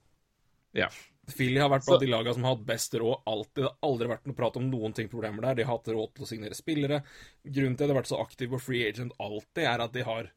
Ja. 0.76 0.90
Philly 1.28 1.60
har 1.60 1.68
vært 1.68 1.84
blant 1.84 2.00
de 2.00 2.08
lagene 2.08 2.34
som 2.36 2.44
har 2.46 2.54
hatt 2.56 2.68
best 2.68 2.94
råd 2.96 3.26
alltid. 3.28 3.62
Det 3.62 3.66
har 3.68 3.88
aldri 3.90 4.10
vært 4.12 4.28
noe 4.28 4.36
prat 4.38 4.56
om 4.60 4.68
noen 4.68 4.94
ting 4.96 5.10
problemer 5.12 5.44
der. 5.44 5.58
De 5.58 5.66
har 5.68 5.76
hatt 5.76 5.90
råd 5.92 6.14
til 6.16 6.24
å 6.24 6.28
signere 6.30 6.56
spillere. 6.56 7.02
Grunnen 7.44 7.76
til 7.76 7.84
at 7.84 7.90
de 7.90 7.92
har 7.92 8.00
vært 8.00 8.12
så 8.12 8.20
aktive 8.22 8.56
på 8.56 8.62
free 8.70 8.88
agent 8.88 9.16
alltid, 9.20 9.64
er 9.64 9.84
at 9.84 9.96
de 9.96 10.06
har 10.08 10.30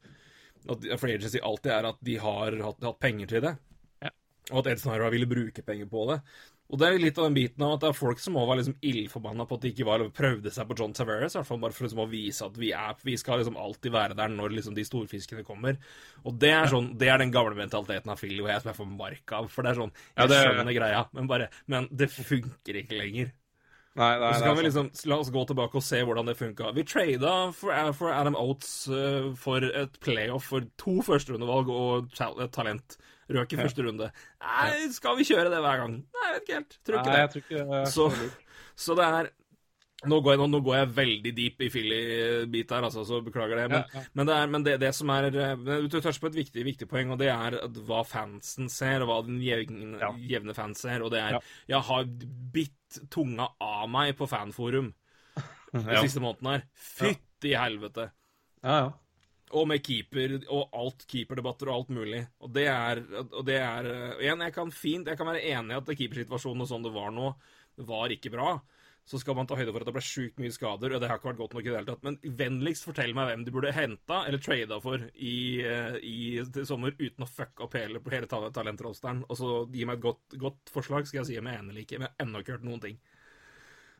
at 0.70 0.84
Free 1.02 1.16
agency 1.16 1.40
alltid 1.42 1.72
er 1.74 1.88
at 1.90 2.02
de 2.06 2.16
har 2.22 2.58
hatt, 2.62 2.84
hatt 2.86 3.00
penger 3.02 3.30
til 3.32 3.46
det. 3.46 3.56
Ja. 4.04 4.12
Og 4.52 4.60
at 4.62 4.74
Edson 4.76 4.94
har 4.94 5.14
ville 5.14 5.30
bruke 5.30 5.64
penger 5.66 5.90
på 5.90 6.06
det. 6.12 6.20
Og 6.72 6.80
det 6.80 6.88
er 6.88 7.02
litt 7.04 7.18
av 7.20 7.28
den 7.28 7.36
biten 7.36 7.64
av 7.68 7.74
at 7.76 7.82
det 7.84 7.90
er 7.90 7.98
folk 7.98 8.22
som 8.24 8.38
må 8.38 8.46
var 8.48 8.56
liksom 8.56 8.78
ildforbanna 8.88 9.44
på 9.48 9.58
at 9.58 9.66
de 9.66 9.72
ikke 9.74 9.88
var, 9.90 10.04
prøvde 10.16 10.54
seg 10.56 10.70
på 10.70 10.78
John 10.80 10.94
Tavares, 10.96 11.36
i 11.36 11.40
hvert 11.40 11.50
fall 11.50 11.60
bare 11.60 11.76
for 11.76 11.84
liksom 11.84 12.00
å 12.06 12.08
vise 12.12 12.48
at 12.48 12.56
vi, 12.62 12.70
er, 12.72 12.96
vi 13.04 13.18
skal 13.20 13.42
liksom 13.42 13.60
alltid 13.60 13.92
være 13.92 14.16
der 14.16 14.32
når 14.32 14.56
liksom 14.56 14.78
de 14.78 14.86
storfiskene 14.88 15.44
kommer. 15.48 15.82
Og 16.24 16.40
det 16.40 16.54
er 16.56 16.72
sånn, 16.72 16.94
det 17.02 17.12
er 17.12 17.20
den 17.20 17.34
gamle 17.36 17.60
mentaliteten 17.60 18.14
av 18.14 18.24
Philly, 18.24 18.40
og 18.40 18.48
jeg 18.54 18.64
som 18.64 18.72
jeg 18.72 18.80
får 18.80 18.90
mark 18.96 19.36
av. 19.36 19.52
For 19.52 19.68
det 19.68 19.74
er 19.74 19.82
sånn, 19.82 19.94
Ja, 20.16 20.28
det- 20.32 20.42
skjønner 20.48 20.80
greia, 20.80 21.06
men 21.12 21.28
bare 21.28 21.50
Men 21.68 21.90
det 21.92 22.10
funker 22.10 22.80
ikke 22.80 22.98
lenger. 22.98 23.34
Nei, 24.00 24.18
nei, 24.20 24.30
Og 24.30 24.36
så 24.36 24.44
kan 24.46 24.52
er 24.54 24.56
vi 24.56 24.64
liksom, 24.70 24.90
La 25.10 25.18
oss 25.20 25.30
gå 25.30 25.42
tilbake 25.48 25.76
og 25.76 25.84
se 25.84 26.00
hvordan 26.00 26.26
det 26.26 26.38
funka. 26.40 26.72
Vi 26.74 26.84
trada 26.88 27.52
for, 27.52 27.92
for 27.92 28.14
Adam 28.14 28.38
Oates 28.40 28.88
uh, 28.88 29.34
for 29.36 29.60
et 29.60 30.00
playoff 30.00 30.48
for 30.48 30.62
to 30.78 31.02
førsterundevalg 31.04 31.68
og 31.68 32.14
talent. 32.56 32.96
Røk 33.30 33.54
i 33.54 33.60
første 33.62 33.84
runde. 33.86 34.08
Nei, 34.42 34.72
skal 34.92 35.18
vi 35.20 35.24
kjøre 35.30 35.52
det 35.54 35.60
hver 35.64 35.78
gang? 35.84 36.00
Nei, 36.02 36.26
jeg 36.28 36.34
vet 36.34 36.42
ikke 36.48 36.58
helt. 36.60 36.80
Tror 36.88 36.98
ikke 37.02 37.12
Nei, 37.12 37.22
det. 37.22 37.30
tror 37.32 37.46
ikke 37.46 37.86
Så, 37.94 38.10
så 38.76 38.96
det 38.98 39.06
er 39.06 39.30
nå 40.10 40.18
går, 40.26 40.34
jeg, 40.34 40.50
nå, 40.50 40.60
går 40.66 40.76
jeg 40.80 40.90
veldig 40.98 41.32
deep 41.38 41.60
i 41.62 41.68
Philly-bit 41.70 42.72
her, 42.74 42.86
altså, 42.88 43.04
så 43.06 43.20
beklager 43.22 43.60
det. 43.60 43.66
Men, 43.70 43.84
Ja, 43.86 44.00
ja. 44.00 44.02
men, 44.18 44.26
det, 44.26 44.34
er, 44.36 44.48
men 44.50 44.64
det, 44.66 44.74
det 44.82 44.90
som 44.98 45.12
er 45.14 45.28
eh, 45.30 45.52
Du 45.86 46.00
toucher 46.00 46.18
på 46.24 46.32
et 46.32 46.40
viktig, 46.40 46.64
viktig 46.66 46.88
poeng, 46.90 47.12
og 47.14 47.20
det 47.22 47.28
er 47.30 47.60
hva 47.86 48.00
fansen 48.10 48.66
ser, 48.74 49.06
og 49.06 49.12
hva 49.12 49.20
den 49.28 49.38
jevne, 49.46 50.00
Ja. 50.02 50.10
jevne 50.18 50.56
fans 50.58 50.82
ser. 50.82 51.06
Og 51.06 51.14
det 51.14 51.22
er. 51.22 51.38
Jeg 51.70 51.86
har 51.92 52.10
bitt 52.56 52.98
tunga 53.14 53.52
av 53.62 53.86
meg 53.94 54.16
på 54.18 54.26
fanforum 54.28 54.90
de 55.78 56.02
siste 56.02 56.20
månedene 56.24 56.56
her. 56.58 56.66
Fytti 56.74 57.54
helvete. 57.54 58.10
Ja, 58.66 58.80
ja. 58.80 58.90
Og 59.58 59.66
med 59.68 59.82
keeper 59.84 60.38
og 60.54 60.70
alt 60.78 61.06
keeperdebatter 61.12 61.70
og 61.72 61.76
alt 61.82 61.89
mulig. 61.95 62.22
Og 62.39 62.52
det 62.56 62.68
er, 62.72 63.02
og 63.24 63.41
det 63.47 63.58
er 63.60 63.89
eh, 63.91 64.22
Igjen, 64.26 64.43
jeg 64.47 64.54
kan 64.56 64.70
fint 64.72 65.10
Jeg 65.12 65.20
kan 65.20 65.28
være 65.28 65.41
enig 65.52 65.74
i 65.76 65.80
at 65.82 65.89
keepersituasjonen 65.97 66.64
og 66.64 66.70
sånn 66.70 66.86
det 66.86 66.93
var 66.95 67.12
nå, 67.16 67.34
var 67.89 68.14
ikke 68.16 68.32
bra. 68.34 68.54
Så 69.12 69.18
skal 69.20 69.34
man 69.36 69.47
ta 69.49 69.56
høyde 69.58 69.74
for 69.74 69.82
at 69.82 69.89
det 69.89 69.95
ble 69.95 70.04
sjukt 70.06 70.38
mye 70.39 70.54
skader, 70.54 70.93
og 70.93 71.02
det 71.02 71.08
har 71.10 71.18
ikke 71.18 71.32
vært 71.32 71.39
godt 71.41 71.56
nok 71.58 71.64
i 71.66 71.70
det 71.72 71.78
hele 71.80 71.89
tatt. 71.89 72.04
Men 72.06 72.18
vennligst 72.38 72.86
fortell 72.86 73.16
meg 73.18 73.32
hvem 73.32 73.45
de 73.47 73.54
burde 73.56 73.72
henta 73.74 74.20
eller 74.30 74.43
trada 74.45 74.78
for 74.84 75.02
i, 75.18 75.34
eh, 75.66 75.97
i 76.06 76.66
sommer 76.70 76.93
uten 76.99 77.26
å 77.26 77.28
fucke 77.28 77.66
opp 77.66 77.76
hele, 77.80 77.99
hele 78.14 78.30
ta- 78.30 78.52
talentrosteren. 78.54 79.24
Og 79.28 79.39
så 79.39 79.49
gi 79.74 79.88
meg 79.89 79.97
et 79.97 80.06
godt, 80.06 80.38
godt 80.45 80.72
forslag, 80.72 81.10
skal 81.10 81.24
jeg 81.24 81.32
si 81.32 81.39
om 81.41 81.49
jeg 81.49 81.58
er 81.58 81.64
enig 81.64 81.74
eller 81.74 81.84
ikke. 81.88 81.99
Men 81.99 82.08
jeg 82.08 82.14
har 82.14 82.28
ennå 82.28 82.43
ikke 82.45 82.56
hørt 82.56 82.68
noen 82.70 82.84
ting. 82.86 83.02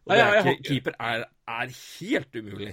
Og 0.06 0.14
Nei, 0.14 0.22
er, 0.22 0.52
keeper 0.70 0.96
er, 0.98 1.26
er 1.58 1.74
helt 1.76 2.38
umulig. 2.38 2.72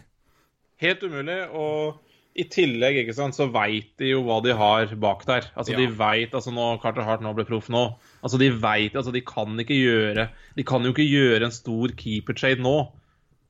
Helt 0.85 1.03
umulig. 1.09 1.39
Og 1.59 1.99
i 2.39 2.45
tillegg 2.55 3.01
ikke 3.03 3.15
sant, 3.17 3.35
så 3.35 3.49
veit 3.51 3.89
de 3.99 4.13
jo 4.13 4.21
hva 4.27 4.37
de 4.45 4.53
har 4.55 4.93
bak 5.03 5.25
der. 5.27 5.49
Altså, 5.59 5.73
Ja. 5.75 5.81
De 5.83 5.89
veit 5.99 6.33
altså 6.39 6.53
nå, 6.55 6.67
Carter 6.83 7.03
Hart 7.07 7.21
nå 7.25 7.33
ble 7.35 7.45
proff 7.49 7.67
nå 7.73 7.83
altså 8.23 8.39
De 8.39 8.49
vet, 8.55 8.95
altså 8.95 9.13
de 9.15 9.21
kan 9.27 9.59
ikke 9.59 9.75
gjøre 9.77 10.29
De 10.57 10.65
kan 10.67 10.83
jo 10.87 10.93
ikke 10.95 11.07
gjøre 11.09 11.45
en 11.49 11.55
stor 11.55 11.95
keeper-trade 11.99 12.63
nå. 12.63 12.77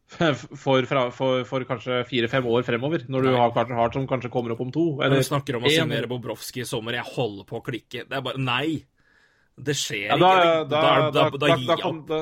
For, 0.09 0.33
for, 0.57 0.87
for, 1.13 1.43
for 1.45 1.65
kanskje 1.69 1.99
fire-fem 2.09 2.47
år 2.49 2.63
fremover, 2.65 3.03
når 3.13 3.27
du 3.27 3.29
Nei. 3.29 3.39
har 3.43 3.51
Carter 3.53 3.77
Hart 3.77 3.93
som 3.99 4.07
kanskje 4.09 4.31
kommer 4.33 4.55
opp 4.55 4.63
om 4.65 4.71
to. 4.73 4.85
Eller 5.05 5.21
du 5.21 5.27
snakker 5.27 5.59
om 5.59 5.67
å 5.69 5.73
signere 5.73 6.09
Bobrovskij 6.09 6.63
i 6.65 6.69
sommer, 6.69 6.97
jeg 6.97 7.05
holder 7.13 7.45
på 7.45 7.59
å 7.61 7.65
klikke. 7.67 8.07
Det 8.09 8.17
er 8.17 8.25
bare 8.25 8.41
Nei! 8.41 8.79
Det 9.59 9.75
skjer 9.77 10.07
ja, 10.07 10.17
da, 10.17 10.31
ikke. 10.39 10.69
da, 10.71 10.81
Da, 11.13 11.23
da, 11.35 11.49
gir 11.59 11.67
jeg 11.75 11.85
opp. 11.85 12.13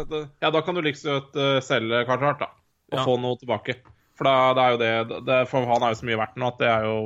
ja, 0.42 0.50
da 0.50 0.62
kan 0.66 0.74
du 0.74 0.80
liksom 0.82 1.30
selge 1.62 2.02
Carter 2.08 2.26
Hart, 2.32 2.42
da. 2.42 2.48
Og 2.90 2.98
Ja. 2.98 3.04
få 3.06 3.14
noe 3.22 3.36
tilbake. 3.38 3.78
For 4.16 4.28
da, 4.28 4.34
det 4.56 4.64
er 4.64 4.74
jo 4.74 4.82
det, 4.82 5.22
det 5.28 5.40
For 5.50 5.68
han 5.68 5.84
er 5.84 5.92
jo 5.94 6.00
så 6.00 6.08
mye 6.08 6.20
verdt 6.22 6.38
nå 6.40 6.48
at 6.54 6.62
det 6.62 6.70
er 6.72 6.86
jo 6.88 6.96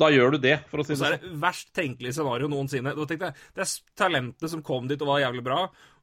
Da 0.00 0.08
gjør 0.10 0.34
du 0.34 0.38
det, 0.42 0.56
for 0.70 0.80
å 0.82 0.86
si 0.86 0.96
Og 0.96 0.98
så 0.98 1.06
er 1.10 1.14
sånn. 1.18 1.28
det 1.30 1.38
verst 1.42 1.70
tenkelige 1.76 2.16
scenario 2.16 2.48
noensinne. 2.50 2.94
Da 2.96 3.06
tenkte 3.06 3.28
jeg, 3.30 3.46
Det 3.54 3.64
er 3.66 3.72
talentene 4.00 4.48
som 4.54 4.62
kom 4.66 4.88
dit 4.90 5.02
og 5.04 5.10
var 5.12 5.20
jævlig 5.26 5.44
bra, 5.44 5.58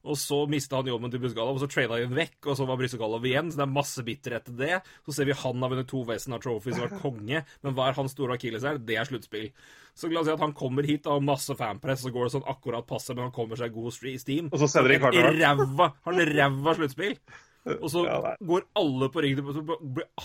og 0.08 0.16
så 0.16 0.38
mista 0.48 0.78
han 0.78 0.86
jobben 0.86 1.10
til 1.10 1.20
Brysgalov, 1.20 1.58
og 1.58 1.64
så 1.64 1.68
trada 1.68 1.98
han 1.98 2.14
vekk, 2.14 2.38
og 2.46 2.54
så 2.56 2.64
var 2.68 2.78
Brysgalov 2.78 3.26
igjen, 3.26 3.50
så 3.50 3.58
det 3.58 3.64
er 3.66 3.72
masse 3.74 4.04
bitterhet 4.06 4.46
til 4.46 4.54
det. 4.60 4.78
Så 5.04 5.16
ser 5.16 5.26
vi 5.28 5.34
han 5.36 5.64
har 5.66 5.72
vunnet 5.74 5.90
to 5.90 6.04
Western 6.06 6.38
Trophies 6.40 6.78
og 6.78 6.86
vært 6.86 7.02
konge, 7.08 7.42
men 7.66 7.74
hva 7.76 7.88
er 7.90 7.98
hans 7.98 8.14
store 8.14 8.38
akilleshæl? 8.38 8.78
Det 8.86 8.96
er 8.96 9.10
sluttspill. 9.10 9.50
Så 9.98 10.06
la 10.12 10.22
oss 10.22 10.30
si 10.30 10.36
at 10.36 10.46
han 10.46 10.54
kommer 10.54 10.86
hit 10.86 11.10
og 11.10 11.16
har 11.18 11.26
masse 11.26 11.58
fanpress, 11.58 12.06
så 12.06 12.14
går 12.14 12.28
det 12.28 12.36
sånn 12.36 12.46
akkurat 12.54 12.86
passe, 12.86 13.10
men 13.18 13.26
han 13.26 13.34
kommer 13.34 13.58
seg 13.58 13.74
god 13.74 13.98
i 14.06 14.14
steam. 14.22 14.46
Og 14.54 14.62
så 14.62 14.70
sender 14.70 14.94
de 14.94 15.02
kartet. 15.02 15.18
Han 16.06 16.22
ræva 16.30 16.78
sluttspill. 16.78 17.18
Og 17.66 17.90
så 17.92 18.04
Ja, 18.06 18.34
går 18.40 18.62
alle 18.78 19.08
på 19.12 19.20
ryggen 19.20 19.44
så 19.52 19.62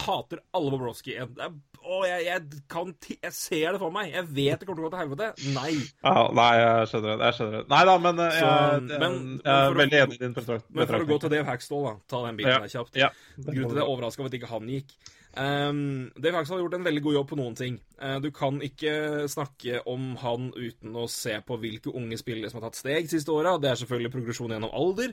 Hater 0.06 0.40
alle 0.54 0.72
Bobrovskij 0.72 1.16
igjen. 1.18 1.34
Er- 1.40 1.54
Å, 1.84 1.98
jeg, 2.08 2.22
jeg 2.24 2.62
kan 2.72 2.94
Jeg 3.12 3.34
ser 3.36 3.74
det 3.76 3.80
for 3.82 3.92
meg. 3.92 4.14
Jeg 4.14 4.24
vet 4.32 4.60
det 4.62 4.68
kommer 4.70 4.80
til 4.80 4.86
å 4.86 4.88
gå 4.88 4.92
til 4.94 5.02
helvete. 5.02 5.52
Nei. 5.52 5.74
Ja, 6.06 6.30
nei, 6.32 6.52
jeg 6.62 6.88
skjønner 6.94 7.18
det. 7.20 7.26
Jeg 7.28 7.36
skjønner 7.40 7.58
det. 7.58 7.64
Nei 7.74 7.82
da, 7.90 7.96
men 8.06 8.20
eh, 8.24 8.38
Så, 8.38 8.52
jeg, 8.54 9.00
men- 9.02 9.42
jeg, 9.44 9.58
er 9.58 9.76
veldig 9.82 10.00
enig 10.06 10.16
i 10.16 10.22
din 10.22 10.34
betrakt- 10.38 10.70
Men 10.72 10.88
for 10.88 10.96
å 11.04 11.10
gå 11.10 11.20
til 11.20 11.30
Dave 11.34 11.46
Hackstall, 11.50 11.84
da. 11.90 11.94
Ta 12.08 12.22
den 12.28 12.38
biten 12.40 12.54
Ja, 12.56 12.60
der 12.64 12.72
kjapt. 12.72 12.96
ja. 12.96 13.10
Grunnen 13.36 13.68
til 13.68 13.76
det 13.76 13.84
er 13.84 13.92
overraska 13.92 14.24
over 14.24 14.32
at 14.32 14.40
ikke 14.40 14.48
han 14.54 14.72
gikk. 14.72 14.96
Um, 15.36 16.12
Dave 16.16 16.36
Hackstall 16.38 16.60
har 16.62 16.64
gjort 16.70 16.76
en 16.80 16.84
veldig 16.88 17.04
god 17.04 17.14
jobb 17.20 17.30
på 17.34 17.38
noen 17.42 17.56
ting. 17.58 17.80
Uh, 18.00 18.20
du 18.24 18.30
kan 18.32 18.62
ikke 18.64 19.28
snakke 19.28 19.82
om 19.90 20.16
han 20.22 20.52
uten 20.56 20.94
å 20.96 21.10
se 21.10 21.36
på 21.44 21.58
hvilke 21.60 21.92
unge 21.94 22.16
spillere 22.22 22.50
som 22.54 22.62
har 22.62 22.70
tatt 22.70 22.80
steg 22.80 23.10
siste 23.12 23.34
åra. 23.34 23.58
Det 23.60 23.72
er 23.74 23.82
selvfølgelig 23.84 24.14
progresjon 24.14 24.54
gjennom 24.56 24.72
alder. 24.72 25.12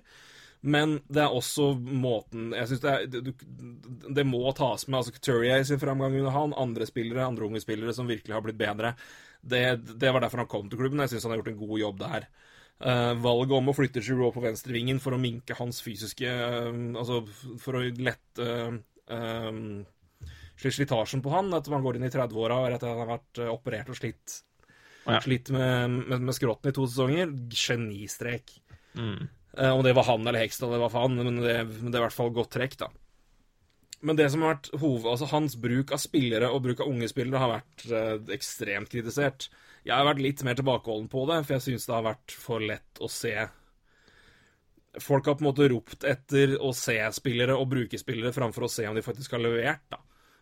Men 0.61 0.99
det 1.09 1.23
er 1.25 1.33
også 1.33 1.71
måten 1.81 2.51
Jeg 2.53 2.69
synes 2.69 2.83
det, 2.85 3.23
det, 3.25 3.33
det 4.13 4.25
må 4.29 4.43
tas 4.53 4.87
med. 4.89 4.99
altså 4.99 5.15
Couturier 5.15 5.65
sin 5.65 5.81
framgang 5.81 6.19
under 6.19 6.35
han, 6.35 6.53
andre 6.53 6.89
spillere, 6.89 7.25
andre 7.25 7.47
unge 7.49 7.63
spillere 7.65 7.95
som 7.97 8.11
virkelig 8.11 8.35
har 8.37 8.45
blitt 8.45 8.61
bedre. 8.61 8.95
Det, 9.41 9.63
det 9.97 10.13
var 10.13 10.21
derfor 10.21 10.43
han 10.43 10.51
kom 10.53 10.69
til 10.69 10.81
klubben. 10.83 11.01
Jeg 11.01 11.15
syns 11.15 11.25
han 11.25 11.33
har 11.33 11.41
gjort 11.41 11.53
en 11.55 11.63
god 11.63 11.79
jobb 11.81 12.03
der. 12.03 12.29
Uh, 12.81 13.13
valget 13.21 13.57
om 13.57 13.73
å 13.73 13.77
flytte 13.77 14.01
Giroud 14.05 14.33
på 14.33 14.41
venstrevingen 14.45 15.01
for 15.05 15.13
å 15.13 15.21
minke 15.21 15.53
hans 15.59 15.83
fysiske 15.85 16.25
uh, 16.25 16.71
Altså 16.97 17.19
for 17.61 17.77
å 17.77 17.83
lette 17.85 18.47
uh, 19.13 19.83
slitasjen 20.61 21.21
på 21.25 21.33
han 21.35 21.53
etter 21.57 21.75
man 21.75 21.85
går 21.85 21.99
inn 21.99 22.07
i 22.09 22.13
30-åra 22.13 22.57
og 22.63 22.71
etter 22.71 22.89
at 22.89 22.95
han 22.95 23.03
har 23.03 23.13
vært 23.15 23.43
operert 23.53 23.93
og 23.93 24.01
slitt, 24.01 24.39
Ja. 25.09 25.21
slitt 25.25 25.49
med, 25.53 25.99
med, 26.09 26.25
med 26.29 26.37
skrotten 26.37 26.73
i 26.73 26.77
to 26.77 26.85
sesonger. 26.89 27.33
Genistrek. 27.53 28.53
Mm. 28.97 29.29
Eh, 29.59 29.71
om 29.71 29.83
det 29.83 29.95
var 29.97 30.07
han 30.11 30.27
eller 30.27 30.45
heksen, 30.45 30.71
det 30.71 30.83
var 30.83 30.93
faen, 30.93 31.17
men 31.19 31.41
det, 31.43 31.57
men 31.81 31.91
det 31.91 31.99
er 31.99 32.05
i 32.05 32.07
hvert 32.09 32.17
fall 32.17 32.35
godt 32.35 32.53
trekk, 32.55 32.77
da. 32.85 32.91
Men 34.01 34.17
det 34.17 34.31
som 34.33 34.45
har 34.45 34.55
vært 34.55 34.71
hoved, 34.81 35.09
altså 35.11 35.29
hans 35.29 35.57
bruk 35.61 35.93
av 35.93 36.01
spillere 36.01 36.49
og 36.49 36.63
bruk 36.65 36.81
av 36.81 36.89
unge 36.89 37.09
spillere 37.11 37.43
har 37.43 37.53
vært 37.59 37.87
eh, 37.93 38.15
ekstremt 38.37 38.93
kritisert. 38.93 39.51
Jeg 39.85 39.97
har 39.97 40.07
vært 40.09 40.23
litt 40.25 40.45
mer 40.47 40.57
tilbakeholden 40.57 41.09
på 41.13 41.25
det, 41.29 41.41
for 41.45 41.57
jeg 41.57 41.67
syns 41.67 41.89
det 41.89 41.97
har 41.97 42.07
vært 42.07 42.37
for 42.37 42.65
lett 42.65 43.01
å 43.01 43.11
se 43.13 43.35
Folk 44.99 45.29
har 45.29 45.37
på 45.39 45.45
en 45.45 45.47
måte 45.47 45.69
ropt 45.71 46.03
etter 46.03 46.57
å 46.59 46.73
se 46.75 46.97
spillere 47.15 47.55
og 47.55 47.69
bruke 47.71 47.99
spillere 48.01 48.33
framfor 48.35 48.65
å 48.67 48.71
se 48.73 48.89
om 48.91 48.97
de 48.99 49.05
faktisk 49.07 49.37
har 49.37 49.43
levert, 49.45 49.85
da. 49.87 50.01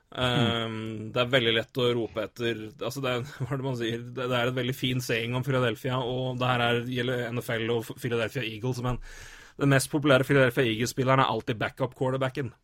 Um, 0.09 1.11
det 1.13 1.21
er 1.21 1.33
veldig 1.35 1.51
lett 1.53 1.79
å 1.83 1.91
rope 1.93 2.23
etter 2.25 2.63
Altså, 2.81 3.03
det 3.05 3.11
er, 3.13 3.27
det? 3.61 3.91
Det, 4.17 4.29
er 4.29 4.49
et 4.49 4.57
veldig 4.57 4.77
fin 4.77 5.03
saying 5.05 5.35
om 5.37 5.45
Philadelphia, 5.45 5.99
og 6.01 6.39
det 6.41 6.49
her 6.49 6.65
er, 6.65 6.81
gjelder 6.89 7.27
NFL 7.37 7.75
og 7.75 7.91
Philadelphia 7.99 8.47
Eagles, 8.47 8.81
men 8.85 9.03
den 9.59 9.75
mest 9.75 9.91
populære 9.93 10.25
Philadelphia 10.25 10.71
Eagles-spilleren 10.71 11.21
er 11.25 11.29
alltid 11.29 11.61
backup-quarterbacken. 11.61 12.55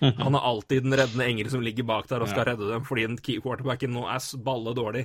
Han 0.00 0.36
er 0.38 0.46
alltid 0.46 0.86
den 0.86 0.96
reddende 0.96 1.26
engel 1.26 1.50
som 1.52 1.64
ligger 1.64 1.84
bak 1.84 2.06
der 2.08 2.22
og 2.24 2.30
skal 2.30 2.46
redde 2.48 2.68
dem, 2.70 2.86
fordi 2.88 3.08
den 3.08 3.18
key 3.20 3.40
quarterbacken 3.42 3.92
nå 3.92 4.06
er 4.08 4.22
balle 4.46 4.72
dårlig. 4.76 5.04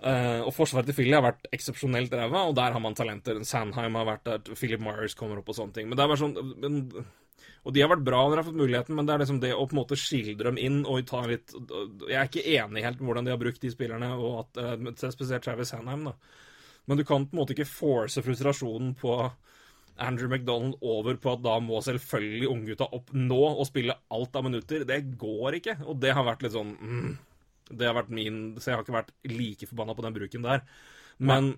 Uh, 0.00 0.46
og 0.46 0.54
forsvaret 0.56 0.88
til 0.88 0.96
Philly 0.96 1.12
har 1.12 1.24
vært 1.24 1.48
eksepsjonelt 1.52 2.12
ræva, 2.16 2.46
og 2.48 2.54
der 2.56 2.76
har 2.76 2.80
man 2.80 2.94
talenter. 2.96 3.40
Sandheim 3.44 3.98
har 3.98 4.06
vært 4.08 4.28
der, 4.28 4.54
Philip 4.56 4.80
Myers 4.84 5.16
kommer 5.18 5.40
opp 5.40 5.50
og 5.52 5.58
sånne 5.58 5.76
ting. 5.76 5.90
Men 5.90 5.98
det 5.98 6.04
er 6.04 6.12
bare 6.12 6.22
sånn 6.22 6.54
men, 6.62 6.78
Og 7.60 7.74
de 7.76 7.82
har 7.84 7.90
vært 7.92 8.06
bra 8.06 8.22
når 8.24 8.32
de 8.32 8.40
har 8.40 8.48
fått 8.48 8.60
muligheten, 8.62 8.96
men 8.96 9.08
det 9.08 9.14
er 9.14 9.22
liksom 9.22 9.40
det 9.42 9.50
å 9.52 9.66
på 9.68 9.76
en 9.76 9.80
måte 9.82 9.98
skildre 10.00 10.48
dem 10.48 10.60
inn 10.60 10.78
og 10.88 11.02
ta 11.08 11.20
litt 11.28 11.52
Jeg 12.08 12.16
er 12.16 12.30
ikke 12.30 12.46
enig 12.56 12.84
helt 12.86 13.00
med 13.00 13.10
hvordan 13.10 13.28
de 13.28 13.34
har 13.34 13.42
brukt 13.42 13.60
de 13.60 13.72
spillerne, 13.72 14.08
og 14.16 14.46
at, 14.46 14.62
eh, 14.64 15.10
spesielt 15.12 15.44
Travis 15.44 15.74
Hanheim, 15.76 16.08
da. 16.08 16.14
Men 16.88 16.96
du 16.96 17.04
kan 17.04 17.26
på 17.26 17.36
en 17.36 17.42
måte 17.42 17.54
ikke 17.54 17.68
force 17.68 18.22
frustrasjonen 18.24 18.94
på 18.98 19.14
Andrew 20.00 20.30
McDonald 20.30 20.78
over 20.80 21.18
på 21.20 21.34
at 21.34 21.42
da 21.44 21.58
må 21.62 21.82
selvfølgelig 21.84 22.48
unggutta 22.48 22.88
opp 22.96 23.12
nå 23.12 23.40
og 23.50 23.66
spille 23.68 23.98
alt 24.10 24.36
av 24.38 24.46
minutter. 24.46 24.86
Det 24.88 25.02
går 25.20 25.60
ikke. 25.60 25.76
Og 25.84 26.00
det 26.00 26.14
har 26.16 26.24
vært 26.26 26.46
litt 26.46 26.56
sånn 26.56 26.72
mm, 26.80 27.10
Det 27.70 27.86
har 27.86 27.94
vært 27.94 28.14
min 28.14 28.40
Så 28.58 28.70
jeg 28.70 28.78
har 28.78 28.86
ikke 28.86 28.96
vært 28.96 29.12
like 29.28 29.68
forbanna 29.68 29.94
på 29.98 30.06
den 30.06 30.16
bruken 30.16 30.46
der. 30.46 30.64
Men 31.20 31.52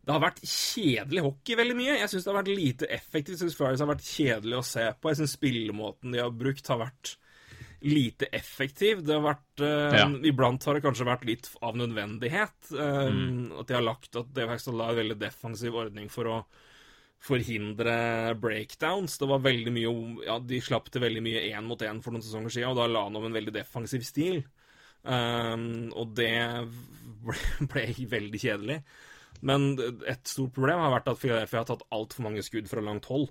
det 0.00 0.14
har 0.14 0.22
vært 0.22 0.38
kjedelig 0.48 1.22
hockey 1.26 1.56
veldig 1.60 1.74
mye. 1.76 1.96
Jeg 2.00 2.08
syns 2.10 2.24
det 2.24 2.30
har 2.32 2.38
vært 2.42 2.54
lite 2.56 2.86
effektivt. 2.90 3.34
Jeg 3.36 3.42
syns 3.44 3.56
Flyers 3.58 3.82
har 3.84 3.90
vært 3.90 4.06
kjedelig 4.06 4.56
å 4.58 4.64
se 4.66 4.86
på. 4.96 5.10
Jeg 5.12 5.18
syns 5.20 5.34
spillemåten 5.36 6.14
de 6.16 6.22
har 6.22 6.30
brukt, 6.32 6.70
har 6.72 6.80
vært 6.80 7.16
lite 7.84 8.26
effektiv. 8.36 9.02
Det 9.04 9.14
har 9.16 9.22
vært 9.24 9.62
uh, 9.64 9.98
Ja. 9.98 10.06
Iblant 10.30 10.64
har 10.68 10.76
det 10.76 10.82
kanskje 10.84 11.06
vært 11.08 11.24
litt 11.28 11.50
av 11.64 11.76
nødvendighet. 11.80 12.72
eh, 12.72 13.20
At 13.60 13.68
de 13.70 13.76
har 13.76 13.84
lagt 13.86 14.16
At 14.20 14.32
det 14.36 14.48
faktisk 14.50 14.74
la 14.76 14.90
en 14.92 14.98
veldig 15.00 15.16
defensiv 15.20 15.78
ordning 15.84 16.08
for 16.12 16.28
å 16.28 16.38
forhindre 17.20 18.34
breakdowns. 18.40 19.18
Det 19.20 19.28
var 19.28 19.42
veldig 19.44 19.72
mye 19.74 19.92
Ja, 20.26 20.38
de 20.40 20.60
slapp 20.64 20.88
til 20.92 21.02
veldig 21.04 21.22
mye 21.24 21.42
én 21.52 21.66
mot 21.68 21.80
én 21.84 22.00
for 22.04 22.12
noen 22.14 22.24
sesonger 22.24 22.52
siden, 22.54 22.70
og 22.72 22.80
da 22.80 22.86
la 22.88 23.04
han 23.04 23.16
om 23.20 23.26
en 23.28 23.36
veldig 23.36 23.52
defensiv 23.52 24.04
stil. 24.06 24.42
Um, 25.04 25.90
og 25.96 26.14
det 26.16 26.32
ble, 27.24 27.36
ble 27.72 27.86
veldig 28.12 28.40
kjedelig. 28.40 28.78
Men 29.46 29.72
et 29.80 30.28
stort 30.28 30.52
problem 30.56 30.82
har 30.82 30.92
vært 30.92 31.08
at 31.12 31.20
Philadelphia 31.20 31.62
har 31.62 31.70
tatt 31.70 31.86
altfor 31.94 32.26
mange 32.26 32.44
skudd 32.44 32.68
fra 32.70 32.82
langt 32.84 33.08
hold. 33.10 33.30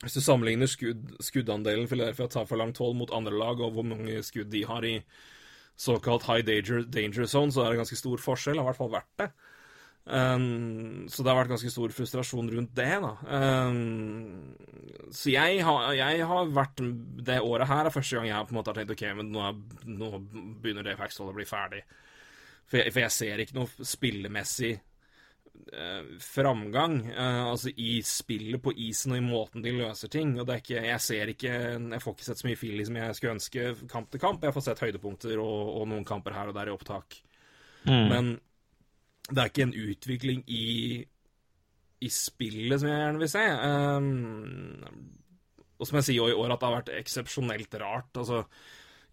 Hvis 0.00 0.16
du 0.16 0.22
sammenligner 0.24 0.70
skudd, 0.70 1.10
skuddandelen 1.20 1.88
Philadelphia 1.90 2.30
tar 2.32 2.48
fra 2.48 2.56
langt 2.56 2.80
hold 2.80 2.96
mot 2.96 3.12
andre 3.12 3.36
lag, 3.36 3.60
og 3.60 3.74
hvor 3.76 3.84
mange 3.84 4.22
skudd 4.24 4.48
de 4.52 4.64
har 4.64 4.86
i 4.88 4.96
såkalt 5.80 6.24
high 6.28 6.44
danger, 6.44 6.86
danger 6.88 7.28
zone, 7.28 7.52
så 7.52 7.64
er 7.64 7.72
det 7.72 7.82
ganske 7.82 7.98
stor 8.00 8.20
forskjell. 8.20 8.60
Har 8.60 8.64
i 8.64 8.70
hvert 8.70 8.80
fall 8.80 8.94
vært 8.94 9.12
det. 9.20 9.30
Um, 10.10 11.04
så 11.12 11.22
det 11.22 11.28
har 11.28 11.36
vært 11.38 11.52
ganske 11.52 11.70
stor 11.70 11.92
frustrasjon 11.92 12.48
rundt 12.50 12.72
det, 12.76 12.90
da. 13.04 13.12
Um, 13.28 14.54
så 15.12 15.34
jeg 15.34 15.60
har, 15.66 15.90
jeg 15.94 16.24
har 16.26 16.52
vært 16.54 16.80
Det 17.26 17.36
året 17.44 17.68
her 17.68 17.84
er 17.84 17.94
første 17.94 18.16
gang 18.16 18.30
jeg 18.30 18.48
på 18.48 18.54
en 18.54 18.58
måte 18.58 18.72
har 18.72 18.80
tenkt 18.80 18.94
OK, 18.96 19.04
men 19.18 19.32
nå, 19.34 19.44
er, 19.44 19.90
nå 19.90 20.10
begynner 20.62 20.86
det 20.86 20.96
Haxtell 20.98 21.30
å 21.30 21.36
bli 21.36 21.46
ferdig. 21.48 21.82
For 22.70 22.80
jeg, 22.80 22.94
for 22.94 23.04
jeg 23.04 23.14
ser 23.14 23.42
ikke 23.44 23.58
noe 23.58 23.86
spillemessig 23.86 24.72
framgang. 26.20 26.96
eh, 27.10 27.44
altså 27.46 27.70
i 27.76 28.00
spillet 28.06 28.62
på 28.62 28.72
isen 28.76 29.14
og 29.14 29.20
i 29.20 29.24
måten 29.24 29.62
de 29.62 29.72
løser 29.76 30.08
ting. 30.12 30.34
Og 30.40 30.46
det 30.46 30.54
er 30.54 30.62
ikke, 30.64 30.84
jeg 30.88 31.00
ser 31.00 31.32
ikke 31.34 31.54
Jeg 31.54 32.02
får 32.02 32.16
ikke 32.16 32.24
sett 32.24 32.42
så 32.42 32.48
mye 32.48 32.60
Philly 32.60 32.84
som 32.88 32.96
jeg 32.96 33.14
skulle 33.18 33.34
ønske 33.38 33.88
kamp 33.90 34.10
til 34.10 34.20
kamp. 34.20 34.44
Jeg 34.44 34.56
får 34.56 34.66
sett 34.66 34.84
høydepunkter 34.84 35.38
og, 35.38 35.80
og 35.80 35.88
noen 35.88 36.04
kamper 36.08 36.36
her 36.36 36.50
og 36.50 36.54
der 36.58 36.70
i 36.70 36.74
opptak. 36.74 37.20
Men 37.86 38.34
det 39.30 39.38
er 39.38 39.50
ikke 39.50 39.66
en 39.68 39.78
utvikling 39.78 40.44
i 40.50 40.66
i 42.00 42.08
spillet 42.08 42.80
som 42.80 42.88
jeg 42.88 43.00
gjerne 43.02 43.20
vil 43.20 43.28
se. 43.28 43.42
Um, 43.44 45.10
og 45.80 45.88
som 45.88 45.98
jeg 45.98 46.06
sier 46.08 46.32
i 46.32 46.36
år, 46.36 46.52
at 46.52 46.62
det 46.62 46.68
har 46.68 46.76
vært 46.78 46.94
eksepsjonelt 46.96 47.76
rart. 47.80 48.08
Altså, 48.16 48.40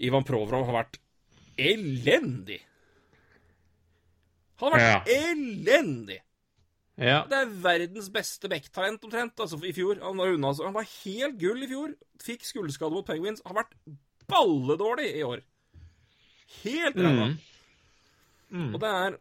Ivan 0.04 0.24
Provrov 0.28 0.64
har 0.70 0.78
vært 0.82 1.00
elendig. 1.60 2.62
Han 4.62 4.74
har 4.74 4.84
vært 4.86 5.12
elendig! 5.14 6.22
Ja. 6.98 7.22
Det 7.30 7.38
er 7.38 7.52
verdens 7.62 8.10
beste 8.14 8.50
backtalent 8.50 9.04
omtrent, 9.06 9.38
altså 9.40 9.60
i 9.62 9.74
fjor. 9.76 10.00
Han 10.02 10.18
var, 10.18 10.34
unna, 10.34 10.54
han 10.66 10.74
var 10.76 10.88
helt 11.06 11.38
gull 11.42 11.62
i 11.62 11.70
fjor. 11.70 11.94
Fikk 12.24 12.48
skulderskade 12.48 12.96
mot 12.96 13.06
Penguins. 13.06 13.44
Har 13.46 13.60
vært 13.60 13.76
balledårlig 14.32 15.12
i 15.20 15.24
år. 15.28 15.44
Helt 16.64 16.98
ræva. 16.98 17.30
Og 18.74 18.82
det 18.82 18.92
er 19.04 19.18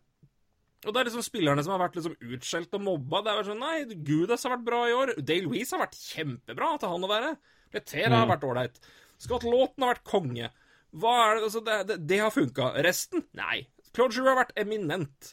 og 0.87 0.93
det 0.95 1.01
er 1.01 1.09
liksom 1.09 1.25
spillerne 1.25 1.63
som 1.65 1.73
har 1.75 1.81
vært 1.83 1.97
liksom 1.99 2.15
utskjelt 2.37 2.75
og 2.79 2.83
mobba. 2.85 3.23
Det 3.25 3.33
er 3.33 3.39
jo 3.41 3.47
sånn, 3.49 3.63
Nei, 3.65 3.97
Gudas 4.07 4.45
har 4.47 4.53
vært 4.55 4.67
bra 4.69 4.83
i 4.87 4.95
år. 4.95 5.15
Dale 5.19 5.47
Louise 5.49 5.75
har 5.75 5.83
vært 5.83 5.99
kjempebra 5.99 6.69
til 6.79 6.93
han 6.93 7.07
å 7.07 7.11
være. 7.11 7.33
Leter 7.75 8.15
har 8.15 8.29
vært 8.31 8.47
ålreit. 8.47 8.79
Scott 9.19 9.47
Laughton 9.49 9.83
har 9.83 9.97
vært 9.97 10.07
konge. 10.07 10.51
Hva 10.97 11.15
er 11.25 11.33
det, 11.35 11.43
altså, 11.49 11.63
det, 11.67 11.79
det, 11.89 11.97
det 12.13 12.21
har 12.23 12.31
funka. 12.31 12.69
Resten? 12.87 13.25
Nei. 13.37 13.65
Claude 13.97 14.29
har 14.29 14.39
vært 14.39 14.55
eminent. 14.61 15.33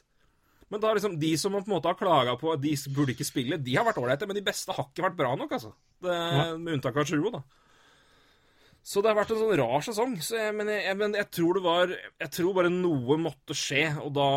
Men 0.74 0.82
da 0.82 0.93
liksom 0.97 1.19
de 1.21 1.30
som 1.38 1.53
man 1.53 1.61
på 1.61 1.69
en 1.69 1.76
måte 1.76 1.91
har 1.91 1.97
klaga 1.99 2.34
på 2.39 2.49
at 2.55 2.61
de 2.63 2.71
burde 2.95 3.13
ikke 3.13 3.28
spille, 3.28 3.59
de 3.61 3.76
har 3.78 3.86
vært 3.86 3.99
ålreite, 4.01 4.26
men 4.26 4.39
de 4.39 4.45
beste 4.45 4.74
har 4.74 4.88
ikke 4.88 5.05
vært 5.05 5.19
bra 5.19 5.36
nok, 5.38 5.53
altså. 5.53 5.69
Det, 6.01 6.15
Med 6.57 6.80
unntak 6.80 6.97
av 6.97 7.05
Giroux, 7.05 7.30
da. 7.36 7.43
Så 8.84 8.99
det 8.99 9.11
har 9.11 9.19
vært 9.21 9.32
en 9.36 9.39
sånn 9.39 9.59
rar 9.61 9.86
sesong. 9.86 10.17
Så 10.26 10.36
jeg, 10.39 10.55
men, 10.57 10.71
jeg, 10.74 10.97
men 10.99 11.13
jeg 11.15 11.30
tror 11.32 11.55
det 11.55 11.63
var 11.63 11.93
Jeg 11.93 12.32
tror 12.36 12.57
bare 12.57 12.74
noe 12.74 13.15
måtte 13.21 13.55
skje, 13.55 13.86
og 14.01 14.11
da 14.17 14.28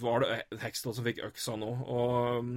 var 0.00 0.24
det 0.24 0.62
Hextall 0.62 0.94
som 0.96 1.04
fikk 1.04 1.20
øksa 1.26 1.58
nå. 1.60 1.72
Og 1.82 2.38
um, 2.40 2.54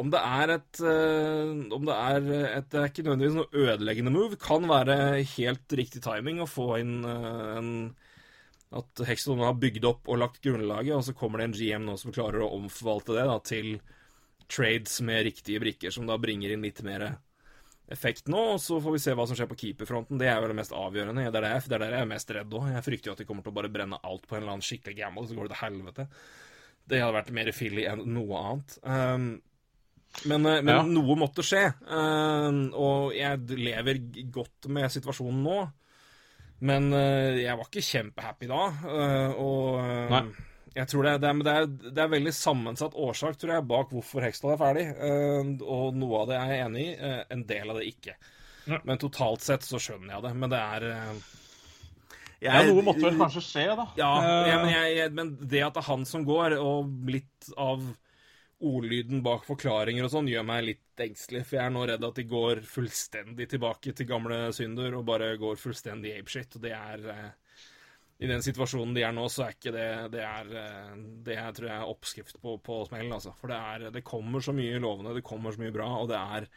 om 0.00 0.08
det 0.10 0.22
er 0.26 0.54
et 0.56 0.80
eh, 0.82 1.50
Om 1.76 1.84
det 1.86 1.94
er 1.94 2.30
et 2.48 2.70
Det 2.72 2.80
er 2.80 2.88
ikke 2.88 3.04
nødvendigvis 3.06 3.36
noe 3.36 3.66
ødeleggende 3.66 4.14
move. 4.14 4.38
Kan 4.40 4.70
være 4.70 4.96
helt 5.36 5.76
riktig 5.82 6.02
timing 6.06 6.40
å 6.42 6.50
få 6.50 6.70
inn 6.80 6.96
en, 7.04 7.28
en 7.58 7.70
At 8.74 9.04
Hexton 9.06 9.42
har 9.44 9.54
bygd 9.60 9.84
opp 9.86 10.08
og 10.10 10.18
lagt 10.18 10.40
grunnlaget, 10.42 10.96
og 10.96 11.04
så 11.06 11.14
kommer 11.16 11.38
det 11.40 11.46
en 11.48 11.58
GM 11.58 11.84
nå 11.86 11.94
som 12.00 12.14
klarer 12.14 12.42
å 12.42 12.52
omforvalte 12.56 13.14
det 13.14 13.26
da, 13.30 13.36
til 13.46 13.76
trades 14.50 14.98
med 15.06 15.22
riktige 15.28 15.62
brikker, 15.62 15.94
som 15.94 16.08
da 16.08 16.18
bringer 16.20 16.52
inn 16.52 16.64
litt 16.66 16.82
mer 16.84 17.14
effekt 17.92 18.28
nå, 18.32 18.40
og 18.54 18.60
så 18.64 18.78
får 18.80 18.94
vi 18.96 19.00
se 19.04 19.14
hva 19.16 19.26
som 19.28 19.36
skjer 19.36 19.48
på 19.50 19.58
keeperfronten. 19.60 20.18
Det 20.20 20.28
er 20.30 20.40
jo 20.40 20.50
det 20.50 20.56
mest 20.58 20.72
avgjørende. 20.76 21.26
Det 21.28 21.40
er 21.40 21.46
der, 21.46 21.68
det 21.68 21.76
er 21.76 21.84
der 21.84 21.96
jeg 21.98 22.06
er 22.06 22.10
mest 22.14 22.32
redd 22.34 22.56
òg. 22.56 22.68
Jeg 22.72 22.86
frykter 22.86 23.10
jo 23.10 23.16
at 23.16 23.22
de 23.22 23.26
kommer 23.28 23.44
til 23.44 23.52
å 23.52 23.58
bare 23.60 23.72
brenne 23.72 24.00
alt 24.02 24.26
på 24.26 24.36
en 24.36 24.42
eller 24.42 24.56
annen 24.56 24.64
skikkelig 24.64 24.98
gamble, 25.02 25.26
så 25.28 25.36
går 25.36 25.48
det 25.48 25.54
til 25.54 25.62
helvete. 25.62 26.06
Det 26.88 27.00
hadde 27.00 27.16
vært 27.18 27.34
mer 27.36 27.50
Philly 27.56 27.84
enn 27.88 28.04
noe 28.12 28.40
annet. 28.40 28.78
Um, 28.82 29.28
men, 30.30 30.46
eh, 30.46 30.60
men 30.62 30.74
Ja. 30.74 30.82
noe 30.86 31.16
måtte 31.18 31.44
skje, 31.44 31.62
um, 31.88 32.60
og 32.74 33.14
jeg 33.16 33.48
lever 33.58 34.00
godt 34.30 34.68
med 34.68 34.92
situasjonen 34.92 35.42
nå. 35.44 35.58
Men 36.60 36.92
eh, 36.94 37.42
jeg 37.42 37.56
var 37.58 37.66
ikke 37.68 37.82
kjempehappy 37.84 38.48
da, 38.48 38.60
eh, 38.86 39.32
og 39.42 39.80
eh, 39.82 40.12
Nei. 40.14 40.22
jeg 40.78 40.88
tror 40.92 41.08
det, 41.08 41.14
det, 41.24 41.28
er, 41.30 41.42
det, 41.42 41.54
er, 41.54 41.92
det 41.98 42.04
er 42.04 42.12
veldig 42.14 42.32
sammensatt 42.36 42.94
årsak 42.94 43.36
tror 43.40 43.56
jeg, 43.56 43.66
bak 43.68 43.90
hvorfor 43.92 44.24
Hexdal 44.24 44.54
er 44.54 44.60
ferdig. 44.62 44.86
og 45.64 45.98
noe 45.98 46.22
av 46.22 46.30
det 46.30 46.38
er 46.38 46.52
jeg 46.54 46.64
enig 46.68 46.86
i, 46.94 47.12
en 47.36 47.44
del 47.50 47.70
av 47.74 47.80
det 47.80 47.88
ikke. 47.90 48.16
Ja. 48.70 48.78
Men 48.86 49.00
totalt 49.02 49.44
sett 49.44 49.66
så 49.66 49.80
skjønner 49.82 50.14
jeg 50.16 50.24
det. 50.24 50.34
Men 50.40 50.54
det 50.54 50.60
er 50.62 50.86
jeg, 50.88 51.18
ja, 52.44 52.54
jeg- 52.62 52.70
noe 52.72 52.82
måtte 52.86 53.04
vel 53.06 53.18
kanskje 53.20 53.42
skje, 53.44 53.66
da. 53.78 53.84
ja, 53.96 54.08
ja 54.48 54.56
men, 54.62 54.72
jeg, 54.72 54.96
jeg, 54.98 55.12
men 55.16 55.34
det 55.40 55.62
at 55.64 55.76
det 55.76 55.82
er 55.84 55.90
han 55.90 56.02
som 56.08 56.24
går, 56.28 56.56
og 56.60 56.90
litt 57.08 57.50
av 57.60 57.82
ordlyden 58.64 59.22
bak 59.24 59.44
forklaringer 59.46 60.06
og 60.06 60.12
sånn, 60.12 60.28
gjør 60.30 60.46
meg 60.48 60.66
litt 60.68 61.04
engstelig. 61.04 61.44
For 61.48 61.58
jeg 61.58 61.68
er 61.68 61.74
nå 61.74 61.86
redd 61.90 62.06
at 62.08 62.20
de 62.20 62.26
går 62.30 62.62
fullstendig 62.68 63.48
tilbake 63.52 63.94
til 63.96 64.08
gamle 64.08 64.40
synder 64.56 64.98
og 64.98 65.06
bare 65.08 65.34
går 65.40 65.60
fullstendig 65.60 66.14
apeshit. 66.18 66.58
Og 66.58 66.64
det 66.64 66.74
er 66.76 67.08
eh, 67.14 67.58
I 68.24 68.30
den 68.30 68.44
situasjonen 68.46 68.94
de 68.96 69.04
er 69.06 69.16
nå, 69.16 69.26
så 69.32 69.46
er 69.46 69.56
ikke 69.56 69.74
det 69.74 69.88
Det 70.14 70.22
er, 70.26 70.54
eh, 70.62 70.94
det 71.26 71.40
er 71.40 71.56
tror 71.56 71.70
jeg, 71.70 71.80
er 71.80 71.96
oppskrift 71.96 72.40
på, 72.42 72.56
på 72.64 72.80
smell, 72.88 73.10
altså. 73.18 73.34
For 73.40 73.52
det 73.52 73.58
er 73.58 73.90
Det 73.98 74.06
kommer 74.06 74.44
så 74.44 74.56
mye 74.56 74.80
lovende, 74.82 75.16
det 75.16 75.26
kommer 75.26 75.54
så 75.54 75.64
mye 75.64 75.74
bra, 75.74 75.90
og 76.00 76.10
det 76.12 76.20
er 76.20 76.48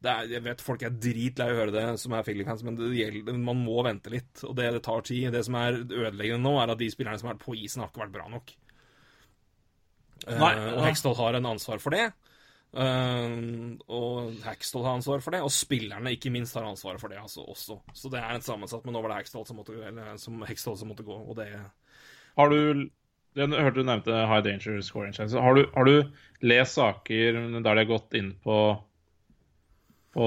det 0.00 0.08
er, 0.08 0.30
jeg 0.32 0.44
vet 0.46 0.62
folk 0.64 0.82
er 0.86 0.94
dritlei 0.96 1.46
av 1.50 1.52
å 1.52 1.58
høre 1.58 1.72
det, 1.74 1.82
som 2.00 2.14
er 2.16 2.24
Philly-fans, 2.24 2.62
men 2.64 2.78
gjelder, 2.96 3.36
man 3.36 3.58
må 3.60 3.82
vente 3.84 4.08
litt. 4.08 4.30
Og 4.48 4.54
det, 4.56 4.70
det 4.72 4.80
tar 4.86 5.04
tid. 5.04 5.26
Det 5.34 5.42
som 5.44 5.58
er 5.60 5.76
ødeleggende 5.82 6.40
nå, 6.40 6.54
er 6.56 6.72
at 6.72 6.80
de 6.80 6.88
spillerne 6.88 7.20
som 7.20 7.28
har 7.28 7.36
vært 7.36 7.44
på 7.44 7.56
isen, 7.60 7.82
har 7.84 7.90
ikke 7.92 8.06
vært 8.06 8.14
bra 8.14 8.30
nok. 8.32 8.54
Eh, 10.26 10.36
Nei, 10.40 10.52
og 10.56 10.80
ja. 10.80 10.84
Hextall 10.88 11.16
har 11.18 11.38
en 11.38 11.48
ansvar 11.52 11.82
for 11.82 11.96
det. 11.96 12.10
Eh, 12.70 13.32
og 13.90 14.44
Hextall 14.44 14.86
har 14.86 14.98
ansvar 14.98 15.24
for 15.24 15.36
det, 15.36 15.42
og 15.46 15.54
spillerne 15.54 16.14
ikke 16.16 16.32
minst 16.34 16.56
har 16.58 16.68
ansvaret 16.68 17.02
for 17.02 17.12
det 17.12 17.20
altså, 17.22 17.44
også. 17.46 17.80
Så 17.96 18.12
det 18.12 18.22
er 18.22 18.36
et 18.36 18.46
sammensatt, 18.46 18.84
men 18.86 18.96
nå 18.96 19.02
var 19.04 19.14
det 19.14 19.22
Hextall 19.22 19.46
som 19.48 19.60
måtte, 19.60 19.76
eller, 19.78 20.16
som, 20.22 20.42
Hextall 20.48 20.78
som 20.80 20.92
måtte 20.92 21.06
gå, 21.06 21.16
og 21.16 21.36
det 21.40 21.50
Har 22.38 22.52
du 22.52 22.88
Jeg 23.38 23.46
hørte 23.46 23.78
du 23.78 23.86
nevnte 23.86 24.26
high 24.26 24.42
danger 24.42 24.80
scoring 24.82 25.12
chance. 25.14 25.38
Har 25.38 25.54
du, 25.54 25.68
har 25.74 25.84
du 25.86 26.10
lest 26.42 26.74
saker 26.74 27.36
der 27.38 27.60
de 27.62 27.68
har 27.78 27.86
gått 27.86 28.14
inn 28.18 28.32
på 28.42 28.56
på 30.14 30.26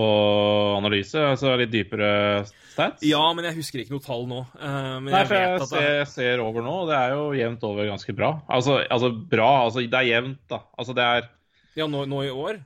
analyse, 0.77 1.19
altså 1.33 1.53
litt 1.59 1.71
dypere 1.73 2.09
stats? 2.47 3.03
Ja, 3.05 3.21
men 3.35 3.47
jeg 3.49 3.57
husker 3.57 3.81
ikke 3.83 3.95
noe 3.97 4.03
tall 4.05 4.27
nå. 4.29 4.41
Eh, 4.55 4.99
Nei, 5.09 5.23
for 5.27 5.35
jeg 5.39 5.57
det, 5.59 5.67
ser, 5.69 5.87
jeg 5.99 6.11
ser 6.13 6.43
over 6.43 6.63
nå, 6.65 6.75
og 6.83 6.91
det 6.91 6.99
er 6.99 7.15
jo 7.17 7.25
jevnt 7.37 7.65
over 7.67 7.89
ganske 7.91 8.15
bra. 8.15 8.29
Altså, 8.47 8.77
altså 8.87 9.11
bra, 9.11 9.49
altså 9.65 9.83
det 9.83 9.99
er 9.99 10.09
jevnt, 10.11 10.39
da. 10.51 10.61
Altså 10.79 10.95
det 10.97 11.09
er 11.17 11.27
Ja, 11.75 11.89
nå, 11.89 12.05
nå 12.07 12.23
i 12.23 12.31
år? 12.31 12.61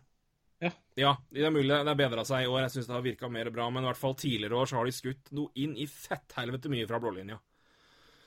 Ja. 0.61 0.71
Ja, 0.97 1.11
Det 1.33 1.45
er 1.45 1.53
mulig 1.53 1.69
det 1.69 1.85
har 1.89 1.97
bedra 1.99 2.23
seg 2.25 2.45
i 2.45 2.49
år. 2.49 2.63
Jeg 2.65 2.75
syns 2.77 2.87
det 2.89 2.95
har 2.97 3.05
virka 3.05 3.29
mer 3.29 3.49
bra. 3.53 3.67
Men 3.69 3.85
i 3.85 3.89
hvert 3.91 3.99
fall 3.99 4.15
tidligere 4.17 4.57
år 4.57 4.69
så 4.69 4.79
har 4.79 4.89
de 4.89 4.95
skutt 4.95 5.29
noe 5.37 5.51
inn 5.61 5.75
i 5.77 5.85
fetthelvete 5.89 6.71
mye 6.73 6.87
fra 6.89 6.99
blålinja. 7.01 7.37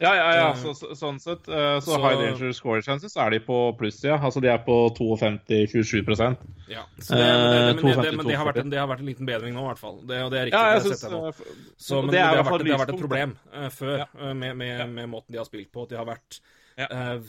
Ja, 0.00 0.14
ja, 0.16 0.28
ja. 0.34 0.44
Eh, 0.50 0.56
Så, 0.62 0.72
så, 0.78 0.94
sånn 0.96 1.18
sett. 1.20 1.48
eh, 1.48 1.76
Så, 1.80 1.92
så- 1.92 2.00
high 2.00 2.16
danger 2.16 2.52
score 2.56 2.80
chances 2.82 3.16
er 3.20 3.30
de 3.34 3.40
på 3.44 3.56
plussida. 3.76 4.16
Altså 4.18 4.40
de 4.40 4.48
er 4.48 4.58
på 4.64 4.76
52-27% 4.96 6.38
Ja, 6.70 6.84
så 6.98 7.14
det, 7.14 7.26
men, 7.26 7.76
det, 7.76 7.82
men, 7.84 8.02
det, 8.04 8.12
men 8.16 8.26
det, 8.26 8.36
har 8.40 8.52
en, 8.62 8.70
det 8.70 8.78
har 8.80 8.88
vært 8.88 9.02
en 9.04 9.10
liten 9.10 9.26
bedring 9.28 9.52
nå, 9.54 9.60
i 9.64 9.68
hvert 9.68 9.82
fall. 9.82 9.98
Det, 10.08 10.22
og 10.24 10.30
det 10.32 10.38
er 10.40 10.48
riktig. 10.48 10.60
Ja, 10.60 10.72
jeg 10.78 10.82
synes, 10.86 11.04
eh, 11.04 11.42
Så, 11.76 12.00
men 12.00 12.14
det 12.14 12.22
har 12.22 12.40
vært, 12.40 12.64
det 12.64 12.72
har 12.72 12.82
vært 12.86 12.94
et 12.94 13.02
problem 13.04 13.36
uh, 13.52 13.68
før 13.74 13.98
Ja. 13.98 14.06
eh, 14.20 14.32
med, 14.34 14.56
med, 14.56 14.88
med 14.94 15.08
måten 15.12 15.32
de 15.34 15.38
har 15.42 15.48
spilt 15.48 15.70
på. 15.74 15.84
At 15.84 15.92
de 15.92 16.00
har 16.00 16.08
vært 16.08 16.40
Ja. 16.78 16.86
eh, 16.88 17.20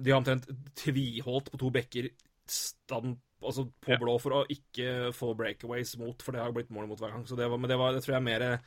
De 0.00 0.10
har 0.10 0.20
omtrent 0.22 0.48
tviholdt 0.80 1.50
på 1.52 1.58
to 1.60 1.70
bekker 1.74 2.08
stand, 2.48 3.18
altså 3.44 3.66
på 3.84 3.96
blå 4.00 4.16
for 4.20 4.30
å 4.40 4.46
ikke 4.48 5.12
få 5.16 5.34
breakaways 5.36 5.96
mot, 6.00 6.22
for 6.22 6.32
det 6.32 6.40
har 6.40 6.52
blitt 6.52 6.70
målet 6.72 6.88
mot 6.88 7.00
hver 7.00 7.12
gang. 7.12 7.24
Så 7.28 7.36
det 7.36 7.48
var, 7.50 7.58
men 7.60 7.68
det, 7.68 7.76
var, 7.80 7.92
det 7.92 8.02
tror 8.04 8.14
jeg 8.16 8.22
er 8.22 8.28
mer 8.30 8.58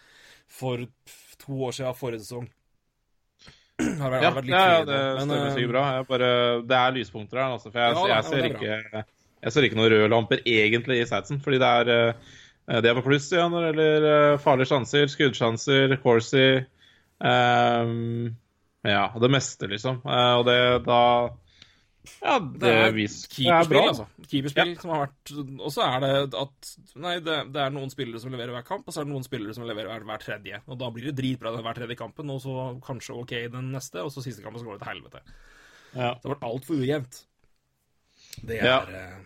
for 0.48 0.86
to 1.42 1.54
år 1.66 1.74
siden, 1.78 1.98
forrige 1.98 2.22
sesong. 2.26 2.48
har 4.02 4.12
vært, 4.12 4.24
Ja, 4.24 4.30
har 4.32 4.36
vært 4.40 4.48
litt 4.48 4.56
ja, 4.56 4.64
ja, 4.72 4.80
det 4.88 4.98
men, 4.98 5.22
stemmer 5.28 5.44
eh, 5.44 5.54
sikkert 5.54 5.74
bra. 5.74 5.84
Jeg 5.98 6.08
bare, 6.10 6.32
det 6.72 6.80
er 6.80 6.98
lyspunkter 6.98 7.42
her, 7.42 7.54
altså. 7.58 7.70
For 7.70 7.84
jeg, 7.84 7.94
Ja, 7.94 8.08
jeg, 8.16 8.26
ser 8.28 8.42
er 8.42 8.50
ikke, 8.50 9.06
jeg 9.46 9.54
ser 9.54 9.68
ikke 9.68 9.80
noen 9.80 9.92
røde 9.94 10.10
lamper 10.14 10.44
egentlig 10.44 11.00
i 11.02 11.08
Satsen, 11.10 11.42
Fordi 11.46 11.62
det 11.62 11.70
er 11.84 11.94
eh, 11.94 12.82
Det 12.82 12.92
er 12.92 12.98
på 12.98 13.06
pluss 13.06 13.30
ja, 13.32 13.46
når 13.52 13.68
det 13.68 13.70
gjelder 13.70 14.10
eh, 14.14 14.40
farlige 14.44 14.72
sjanser, 14.74 15.12
skuddsjanser, 15.14 15.98
Corsi 16.04 16.48
um, 17.22 18.34
Ja, 18.88 19.06
det 19.22 19.32
meste, 19.34 19.70
liksom. 19.70 20.02
Eh, 20.06 20.34
og 20.40 20.48
det 20.50 20.60
da 20.88 21.02
Ja, 22.24 22.40
det, 22.40 22.60
Det 22.62 22.70
er 22.72 22.88
er 22.88 22.98
Keeperspill, 22.98 23.80
altså. 23.88 24.06
Keeperspill 24.32 24.74
som 24.82 24.92
har 24.94 25.04
vært 25.06 25.34
Og 25.60 25.72
så 25.74 25.84
er 25.86 26.00
det 26.04 26.12
at 26.42 26.72
Nei, 26.96 27.14
det, 27.26 27.38
det 27.54 27.62
er 27.64 27.74
noen 27.76 27.90
spillere 27.94 28.20
som 28.24 28.32
leverer 28.34 28.56
hver 28.56 28.66
kamp, 28.68 28.88
og 28.88 28.94
så 28.96 29.02
er 29.02 29.08
det 29.10 29.14
noen 29.14 29.28
spillere 29.28 29.54
som 29.58 29.68
leverer 29.70 29.92
hver, 29.94 30.08
hver 30.10 30.24
tredje. 30.24 30.62
Og 30.68 30.80
da 30.82 30.90
blir 30.94 31.10
det 31.12 31.16
dritbra 31.20 31.54
den 31.56 31.64
hver 31.68 31.78
tredje 31.80 32.00
kampen, 32.00 32.30
og 32.34 32.42
så 32.44 32.58
kanskje 32.86 33.16
OK 33.22 33.36
den 33.54 33.72
neste, 33.76 34.02
og 34.04 34.12
så 34.16 34.24
siste 34.26 34.44
kampen 34.46 34.60
så 34.64 34.68
går 34.70 34.78
det 34.80 34.86
til 34.86 34.94
helvete. 34.96 35.24
Ja. 35.94 36.12
Det 36.16 36.26
har 36.28 36.36
vært 36.36 36.48
altfor 36.52 36.82
ujevnt. 36.84 37.24
Det 38.44 38.60
er 38.62 38.66
Ja. 38.72 38.78
eh, 38.90 39.18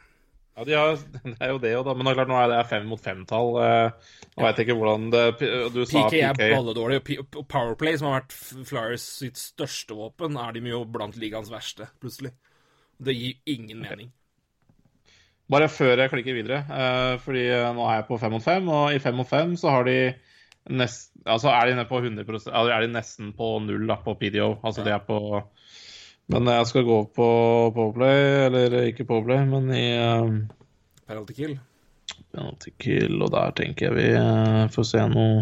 Ja, 0.57 0.63
de 0.67 0.73
har, 0.75 0.97
det 1.23 1.38
er 1.39 1.53
jo 1.53 1.59
det, 1.63 1.69
jo 1.71 1.84
da. 1.88 1.93
Men 1.95 2.05
det 2.05 2.11
er 2.11 2.17
klart, 2.19 2.27
nå 2.34 2.36
er 2.43 2.49
det 2.51 2.67
fem 2.69 2.86
mot 2.91 2.99
fem-tall. 3.01 3.53
Eh, 3.63 4.09
jeg 4.36 4.43
veit 4.43 4.59
ikke 4.65 4.75
hvordan 4.77 5.05
det 5.13 5.23
Du 5.73 5.86
sa 5.88 6.03
PK 6.09 6.17
er 6.27 6.34
PK. 6.36 6.51
balledårlig, 6.57 6.97
og 6.99 7.05
P- 7.07 7.39
og 7.39 7.47
Powerplay, 7.47 7.95
som 7.97 8.09
har 8.11 8.19
vært 8.21 8.36
Flyers 8.67 9.05
sitt 9.21 9.39
største 9.39 9.95
våpen, 9.95 10.36
er 10.38 10.51
de 10.57 10.65
jo 10.69 10.84
blant 10.86 11.15
ligaens 11.15 11.49
verste, 11.49 11.88
plutselig. 12.03 12.34
Det 13.01 13.15
gir 13.17 13.37
ingen 13.49 13.81
mening. 13.81 14.11
Bare 15.51 15.67
før 15.67 15.99
jeg 15.99 16.11
klikker 16.13 16.35
videre, 16.37 16.61
eh, 16.71 17.15
fordi 17.19 17.47
eh, 17.51 17.71
nå 17.75 17.83
er 17.89 17.99
jeg 17.99 18.07
på 18.07 18.19
fem 18.21 18.31
mot 18.37 18.43
fem, 18.43 18.69
og 18.71 18.93
i 18.95 19.01
fem 19.03 19.17
mot 19.19 19.27
fem 19.27 19.57
så 19.59 19.73
har 19.73 19.87
de 19.89 19.97
nest, 20.69 21.09
altså 21.25 21.49
er 21.51 21.67
de 21.67 21.75
nede 21.75 21.89
på 21.89 21.99
100% 21.99 22.53
altså 22.53 22.71
er 22.71 22.85
de 22.85 22.91
nesten 22.93 23.33
på 23.35 23.49
null 23.65 23.83
da, 23.89 23.97
på 23.99 24.15
PDO. 24.19 24.53
Altså 24.63 24.85
de 24.85 24.93
er 24.93 25.03
på 25.07 25.41
Men 26.31 26.47
jeg 26.47 26.67
skal 26.69 26.85
gå 26.87 26.97
på 27.11 27.27
Powerplay, 27.75 28.45
eller 28.45 28.77
ikke 28.85 29.03
Powerplay, 29.09 29.41
men 29.49 29.73
i 29.75 29.87
um, 29.99 30.37
Penalty 31.07 31.33
kill. 31.33 31.57
penalty 32.31 32.69
kill, 32.79 33.17
og 33.21 33.33
der 33.33 33.51
tenker 33.57 33.89
jeg 33.89 33.97
vi 33.97 34.69
får 34.71 34.87
se 34.87 35.01
noe 35.11 35.41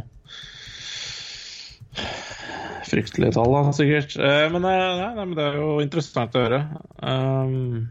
fryktelige 2.89 3.35
tall, 3.37 3.53
da, 3.55 3.73
sikkert. 3.75 4.15
Eh, 4.17 4.45
men, 4.53 4.65
eh, 4.65 4.83
nei, 4.99 5.09
nei, 5.15 5.25
men 5.25 5.37
det 5.37 5.45
er 5.45 5.59
jo 5.61 5.71
interessant 5.83 6.35
å 6.35 6.43
høre. 6.45 6.61
Um, 7.01 7.89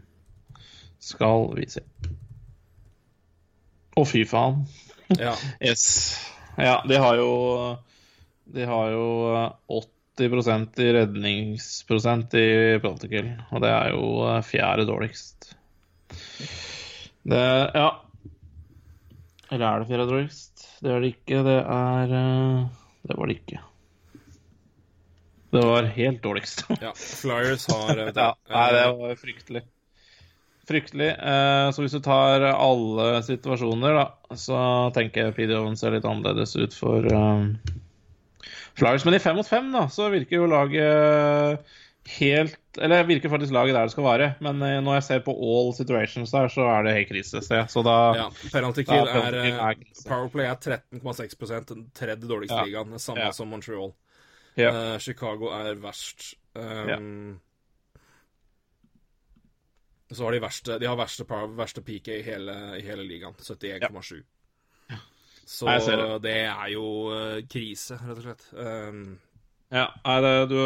skal 0.99 1.47
vi 1.57 1.67
se. 1.71 1.83
Å, 3.95 4.05
fy 4.07 4.25
faen. 4.27 4.63
Ja. 5.17 5.31
Yes. 5.57 6.13
Ja, 6.53 6.83
de 6.85 6.97
har 7.01 7.15
jo 7.17 7.29
De 8.53 8.65
har 8.69 8.91
jo 8.93 9.05
eh, 9.33 9.79
80% 10.19 10.81
i 10.83 10.89
redningsprosent 10.93 12.35
i 12.37 12.49
Protocol, 12.83 13.31
og 13.49 13.63
det 13.63 13.71
er 13.73 13.95
jo 13.95 14.03
eh, 14.27 14.43
fjerde 14.45 14.85
dårligst. 14.89 15.49
Det 17.25 17.41
Ja. 17.73 17.89
Eller 19.49 19.65
er 19.65 19.81
det 19.81 19.89
fjerde 19.89 20.07
dårligst? 20.11 20.67
Det 20.83 20.93
er 20.93 21.01
det 21.01 21.13
ikke. 21.15 21.41
Det 21.47 21.57
er 21.63 22.15
eh, 22.19 22.69
Det 23.09 23.17
var 23.17 23.31
det 23.31 23.39
ikke. 23.39 23.63
Det 25.51 25.65
var 25.65 25.83
helt 25.83 26.21
dårligst. 26.23 26.65
ja. 26.81 26.93
Flyers 26.95 27.67
har 27.71 27.95
vet 28.05 28.15
Ja, 28.19 28.31
nei, 28.49 28.69
det 28.75 28.85
var 28.99 29.15
fryktelig. 29.19 29.63
Fryktelig. 30.69 31.09
Eh, 31.17 31.71
så 31.73 31.81
hvis 31.81 31.95
du 31.97 32.01
tar 32.05 32.45
alle 32.51 33.23
situasjoner, 33.25 33.95
da, 33.97 34.35
så 34.37 34.59
tenker 34.93 35.25
jeg 35.29 35.37
PDO-en 35.39 35.77
ser 35.79 35.95
litt 35.95 36.05
annerledes 36.05 36.53
ut 36.59 36.75
for 36.77 37.07
um, 37.09 37.55
Flyers. 38.77 39.05
Men 39.05 39.17
i 39.17 39.21
fem 39.23 39.39
mot 39.39 39.47
fem, 39.49 39.71
da, 39.73 39.87
så 39.89 40.11
virker 40.13 40.43
jo 40.43 40.49
laget 40.49 41.65
helt 42.09 42.57
Eller 42.79 43.03
virker 43.03 43.29
faktisk 43.29 43.51
laget 43.53 43.75
der 43.75 43.89
det 43.89 43.91
skal 43.91 44.05
være. 44.05 44.27
Men 44.45 44.61
eh, 44.65 44.77
når 44.85 44.99
jeg 44.99 45.07
ser 45.07 45.23
på 45.25 45.33
all 45.33 45.73
situations 45.75 46.31
der, 46.31 46.47
så 46.53 46.67
er 46.69 46.85
det 46.85 46.93
helt 46.95 47.09
krise. 47.09 47.41
Så, 47.43 47.63
så 47.73 47.83
da 47.85 47.95
ja. 48.15 48.27
Penalty 48.53 48.85
kill 48.87 49.09
er, 49.09 49.39
eh, 49.41 49.57
er. 49.57 49.81
Powerplay 50.05 50.47
er 50.47 50.61
13,6 50.61 51.65
den 51.73 51.89
tredje 51.97 52.29
dårligste 52.29 52.61
Ja. 52.61 52.67
ligaen. 52.69 52.93
Samme 53.01 53.25
Ja. 53.27 53.33
som 53.35 53.49
Montreal. 53.51 53.91
Ja. 54.59 54.71
Uh, 54.75 54.95
Chicago 55.01 55.53
er 55.55 55.77
verst. 55.79 56.33
Um, 56.57 57.37
Så 60.11 60.25
har 60.25 60.33
de 60.33 60.39
verste 60.41 60.79
De 60.81 60.87
har 60.89 60.97
verste, 60.97 61.23
verste 61.55 61.83
PK 61.85 62.07
i 62.17 62.21
hele, 62.25 62.55
i 62.79 62.83
hele 62.83 63.05
ligaen. 63.05 63.35
71,7. 63.39 64.19
Så 65.49 65.65
Nei, 65.65 65.79
det. 65.81 66.07
det. 66.27 66.35
er 66.45 66.69
jo 66.75 66.85
uh, 67.09 67.39
krise, 67.49 67.97
rett 68.05 68.19
og 68.19 68.25
slett. 68.27 68.47
Um, 68.53 69.17
Ja, 69.69 69.83
nei, 70.05 70.17
det, 70.25 70.33
du, 70.49 70.57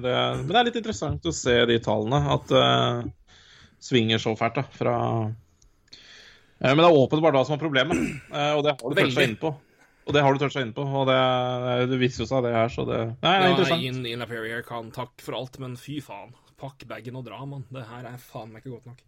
det 0.00 0.12
er, 0.16 0.38
men 0.40 0.48
det 0.48 0.58
er 0.60 0.66
litt 0.70 0.76
interessant 0.80 1.26
å 1.28 1.32
se 1.36 1.54
de 1.68 1.76
tallene. 1.84 2.20
At 2.32 2.48
det 2.48 2.66
svinger 3.84 4.20
så 4.20 4.32
fælt 4.36 4.56
da, 4.60 4.64
fra 4.72 4.94
uh, 5.24 5.30
Men 6.64 6.80
det 6.80 6.88
er 6.88 7.00
åpenbart 7.00 7.36
hva 7.36 7.44
som 7.48 7.56
er 7.56 7.62
problemet, 7.64 8.00
uh, 8.32 8.54
og 8.56 8.62
det 8.64 8.72
har 8.74 8.80
du 8.80 8.96
først 8.96 9.16
Veldig. 9.16 9.26
inn 9.28 9.38
på. 9.40 9.52
Og 10.06 10.14
det 10.14 10.22
har 10.22 10.34
du 10.34 10.38
toucha 10.38 10.62
inn 10.62 10.74
på, 10.74 10.84
og 10.86 11.08
det, 11.08 11.18
det 11.90 11.98
viser 11.98 12.22
jo 12.22 12.28
seg, 12.30 12.44
det 12.46 12.54
her, 12.54 12.70
så 12.70 12.84
det 12.86 13.00
Nei, 13.24 13.32
det 13.32 13.48
ja, 13.48 13.50
interessant. 13.50 13.82
Ian, 13.82 14.04
Ian 14.06 14.22
Lapierre 14.22 14.60
kan 14.66 14.92
takk 14.94 15.18
for 15.24 15.38
alt, 15.38 15.58
men 15.62 15.74
fy 15.80 15.98
faen. 16.04 16.30
Pakk 16.60 16.86
bagen 16.88 17.18
og 17.18 17.26
dra, 17.26 17.40
mann. 17.48 17.66
Det 17.74 17.82
her 17.88 18.06
er 18.12 18.22
faen 18.22 18.52
meg 18.52 18.62
ikke 18.62 18.76
godt 18.76 18.92
nok. 18.92 19.02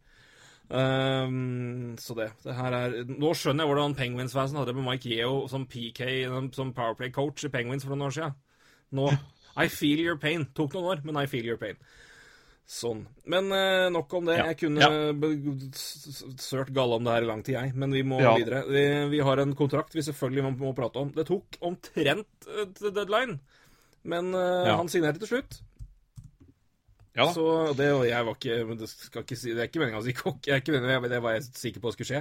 Um, 0.68 1.94
så 2.02 2.16
det. 2.18 2.32
Det 2.44 2.52
her 2.52 2.74
er 2.76 2.96
Nå 3.08 3.30
skjønner 3.32 3.64
jeg 3.64 3.70
hvordan 3.70 3.94
Penguins-fansen 3.96 4.58
hadde 4.58 4.74
det 4.74 4.76
med 4.76 4.84
Mike 4.84 5.08
Yeo 5.08 5.46
som 5.48 5.64
PK, 5.70 6.02
som 6.52 6.74
Powerplay-coach 6.76 7.46
i 7.46 7.52
Penguins 7.54 7.86
for 7.86 7.94
noen 7.94 8.10
år 8.10 8.18
siden. 8.18 8.36
Nå 8.98 9.08
I 9.62 9.70
feel 9.72 10.02
your 10.02 10.18
pain. 10.20 10.44
Tok 10.54 10.76
noen 10.76 10.92
år, 10.92 11.06
men 11.06 11.22
I 11.22 11.26
feel 11.30 11.46
your 11.46 11.62
pain. 11.62 11.78
Sånn. 12.68 13.06
Men 13.24 13.46
eh, 13.56 13.86
nok 13.88 14.12
om 14.18 14.26
det. 14.28 14.34
Ja. 14.36 14.50
Jeg 14.50 14.58
kunne 14.60 14.82
Ja. 14.84 14.88
sørt 16.36 16.68
galle 16.76 16.98
om 16.98 17.06
det 17.06 17.14
her 17.14 17.24
i 17.24 17.28
lang 17.30 17.40
tid, 17.42 17.54
jeg. 17.56 17.72
Men 17.74 17.94
vi 17.96 18.02
må 18.04 18.18
Ja. 18.20 18.34
videre. 18.36 18.60
Vi, 18.68 18.82
vi 19.14 19.20
har 19.24 19.40
en 19.40 19.54
kontrakt 19.56 19.94
vi 19.96 20.04
selvfølgelig 20.04 20.44
må, 20.44 20.50
må 20.58 20.74
prate 20.76 21.00
om. 21.00 21.08
Det 21.16 21.24
tok 21.30 21.56
omtrent 21.64 22.28
uh, 22.46 22.66
deadline, 22.92 23.38
men 24.04 24.34
uh, 24.36 24.68
han 24.76 24.88
signerte 24.92 25.22
til 25.24 25.30
slutt. 25.32 25.62
Ja 27.16 27.24
da. 27.24 27.32
Så 27.32 27.46
det 27.74 27.88
og 27.96 28.04
jeg 28.06 28.26
var 28.28 28.36
ikke 28.36 28.76
det, 28.78 28.88
skal 28.92 29.24
ikke 29.24 29.38
si, 29.40 29.54
det 29.56 29.64
er 29.64 29.70
ikke 29.72 29.80
meninga 29.82 30.02
å 30.02 30.04
si 30.04 30.12
kokk. 30.14 30.44
Jeg 30.44 30.58
er 30.58 30.60
ikke 30.62 30.76
meningen, 30.76 31.08
det 31.10 31.22
var 31.24 31.38
jeg 31.38 31.48
sikker 31.48 31.80
på 31.82 31.94
skulle 31.96 32.12
skje. 32.12 32.20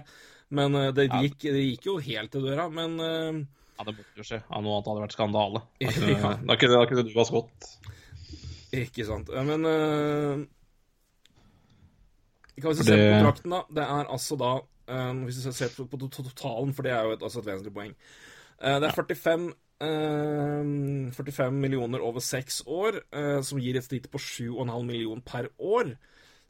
Men 0.55 0.73
uh, 0.79 0.87
det, 0.95 1.09
gikk, 1.11 1.43
det 1.43 1.65
gikk 1.67 1.91
jo 1.91 1.97
helt 2.07 2.31
til 2.31 2.47
døra. 2.47 2.69
Men 2.71 2.95
Ja, 2.97 3.83
det 3.83 3.93
måtte 3.99 4.15
jo 4.23 4.23
skje. 4.25 4.39
Ja, 4.47 4.63
noe 4.63 4.79
annet 4.79 4.87
hadde 4.93 5.03
vært 5.03 5.19
skandale. 5.19 5.65
Da 5.83 5.91
kunne, 5.99 6.33
da 6.47 6.55
kunne, 6.63 6.79
da 6.79 6.87
kunne 6.87 7.03
du 7.11 7.13
ha 7.19 7.27
skått. 7.27 7.73
Ikke 8.75 9.05
sant. 9.07 9.29
Men 9.47 9.65
uh, 9.65 10.45
Kan 12.61 12.73
vi 12.73 12.75
se 12.81 12.89
på 12.89 12.97
kontrakten, 13.13 13.53
da. 13.53 13.61
Det 13.69 13.85
er 13.85 14.09
altså 14.09 14.35
da 14.39 14.51
eh, 14.89 15.13
Hvis 15.27 15.45
vi 15.45 15.53
ser 15.53 15.73
på, 15.77 15.85
på 15.85 16.09
totalen, 16.09 16.73
for 16.73 16.87
det 16.87 16.91
er 16.91 17.05
jo 17.05 17.13
et, 17.13 17.23
altså 17.23 17.43
et 17.43 17.49
vesentlig 17.51 17.73
poeng 17.75 17.93
uh, 17.93 18.79
Det 18.81 18.89
er 18.89 18.95
45 18.97 19.51
uh, 19.83 21.13
45 21.13 21.51
millioner 21.53 22.01
over 22.01 22.19
seks 22.19 22.63
år, 22.65 23.01
eh, 23.13 23.41
som 23.45 23.59
gir 23.61 23.77
et 23.77 23.85
snitt 23.85 24.09
på 24.11 24.17
7,5 24.17 24.85
millioner 24.85 25.21
per 25.21 25.51
år. 25.59 25.93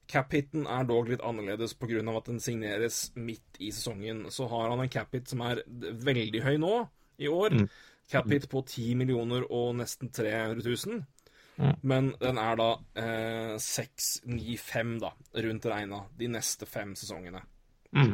Cap-hiten 0.07 0.63
er 0.71 0.87
dog 0.87 1.09
litt 1.11 1.23
annerledes 1.25 1.75
pga. 1.75 1.99
at 2.15 2.25
den 2.25 2.39
signeres 2.39 3.11
midt 3.15 3.59
i 3.59 3.71
sesongen. 3.71 4.31
Så 4.31 4.47
har 4.47 4.69
han 4.69 4.79
en 4.79 4.89
cap-hit 4.89 5.27
som 5.27 5.41
er 5.41 5.63
veldig 5.67 6.43
høy 6.43 6.57
nå, 6.57 6.87
i 7.19 7.27
år. 7.27 7.49
Mm. 7.53 7.67
Cap-hit 8.09 8.47
på 8.49 8.63
10 8.63 8.95
millioner 8.95 9.43
og 9.51 9.75
nesten 9.75 10.09
300 10.09 10.63
000. 10.63 11.03
Men 11.57 12.11
den 12.21 12.37
er 12.37 12.59
da 12.59 12.67
eh, 13.01 13.55
6-9-5, 13.61 14.93
da, 15.01 15.11
rundt 15.45 15.65
regna, 15.71 16.03
de 16.19 16.29
neste 16.29 16.67
fem 16.69 16.93
sesongene. 16.97 17.41
Mm. 17.97 18.13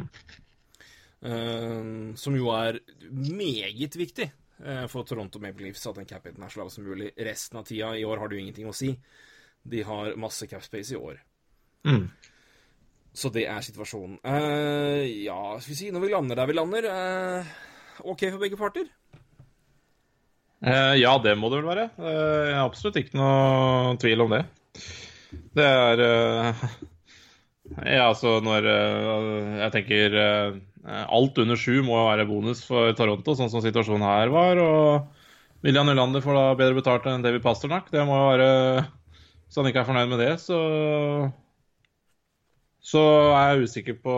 Eh, 1.24 1.84
som 2.20 2.36
jo 2.36 2.50
er 2.54 2.80
meget 3.10 3.98
viktig 4.00 4.26
eh, 4.28 4.86
for 4.92 5.08
Toronto 5.08 5.40
Maple 5.42 5.68
Leafs 5.68 5.86
at 5.90 6.00
den 6.00 6.08
cap-hiten 6.08 6.44
er 6.44 6.52
så 6.52 6.62
lav 6.62 6.72
som 6.72 6.86
mulig. 6.88 7.12
Resten 7.16 7.60
av 7.60 7.68
tida 7.68 7.94
i 7.96 8.04
år 8.08 8.22
har 8.22 8.30
det 8.30 8.38
jo 8.38 8.44
ingenting 8.46 8.70
å 8.70 8.76
si. 8.76 8.94
De 9.64 9.84
har 9.84 10.16
masse 10.20 10.48
cap 10.48 10.64
space 10.64 10.94
i 10.94 11.00
år. 11.00 11.20
Mm. 11.88 12.08
Så 13.14 13.30
det 13.30 13.44
er 13.46 13.62
situasjonen. 13.62 14.18
Eh, 14.26 15.04
ja, 15.22 15.38
skal 15.60 15.70
vi 15.70 15.78
si, 15.78 15.92
når 15.94 16.02
vi 16.02 16.12
lander 16.16 16.40
der 16.40 16.50
vi 16.50 16.56
lander 16.56 16.88
eh, 16.90 17.56
OK 18.02 18.26
for 18.26 18.40
begge 18.42 18.58
parter? 18.58 18.88
Eh, 20.64 20.94
ja, 21.02 21.12
det 21.20 21.34
må 21.36 21.50
det 21.52 21.60
vel 21.60 21.68
være. 21.68 21.88
Eh, 22.00 22.42
jeg 22.48 22.56
har 22.56 22.64
absolutt 22.64 22.96
ikke 23.00 23.18
noe 23.18 23.96
tvil 24.00 24.24
om 24.24 24.32
det. 24.32 24.44
Det 25.54 25.66
er 25.66 26.04
eh, 26.04 26.64
Ja, 27.96 28.10
altså 28.10 28.38
når 28.44 28.66
Jeg 28.68 29.72
tenker 29.72 30.14
alt 30.84 31.38
under 31.40 31.56
sju 31.56 31.78
må 31.82 31.96
være 32.10 32.26
bonus 32.28 32.60
for 32.68 32.92
Toronto, 32.96 33.32
sånn 33.34 33.48
som 33.50 33.62
situasjonen 33.64 34.04
her 34.04 34.32
var. 34.32 34.60
Og 34.60 35.64
William 35.64 35.88
Nylander 35.88 36.20
får 36.24 36.36
da 36.36 36.44
bedre 36.60 36.76
betalt 36.76 37.08
enn 37.08 37.24
David 37.24 37.42
Pasternak. 37.44 37.88
Det 37.92 38.04
må 38.04 38.18
jo 38.20 38.28
være 38.34 38.50
Hvis 38.84 39.56
han 39.58 39.70
ikke 39.70 39.80
er 39.80 39.88
fornøyd 39.88 40.12
med 40.12 40.20
det, 40.20 40.32
så 40.44 40.60
Så 42.84 43.04
er 43.32 43.54
jeg 43.54 43.64
usikker 43.64 43.96
på, 44.04 44.16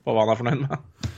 på 0.00 0.16
hva 0.16 0.24
han 0.24 0.32
er 0.32 0.40
fornøyd 0.40 0.64
med 0.64 1.10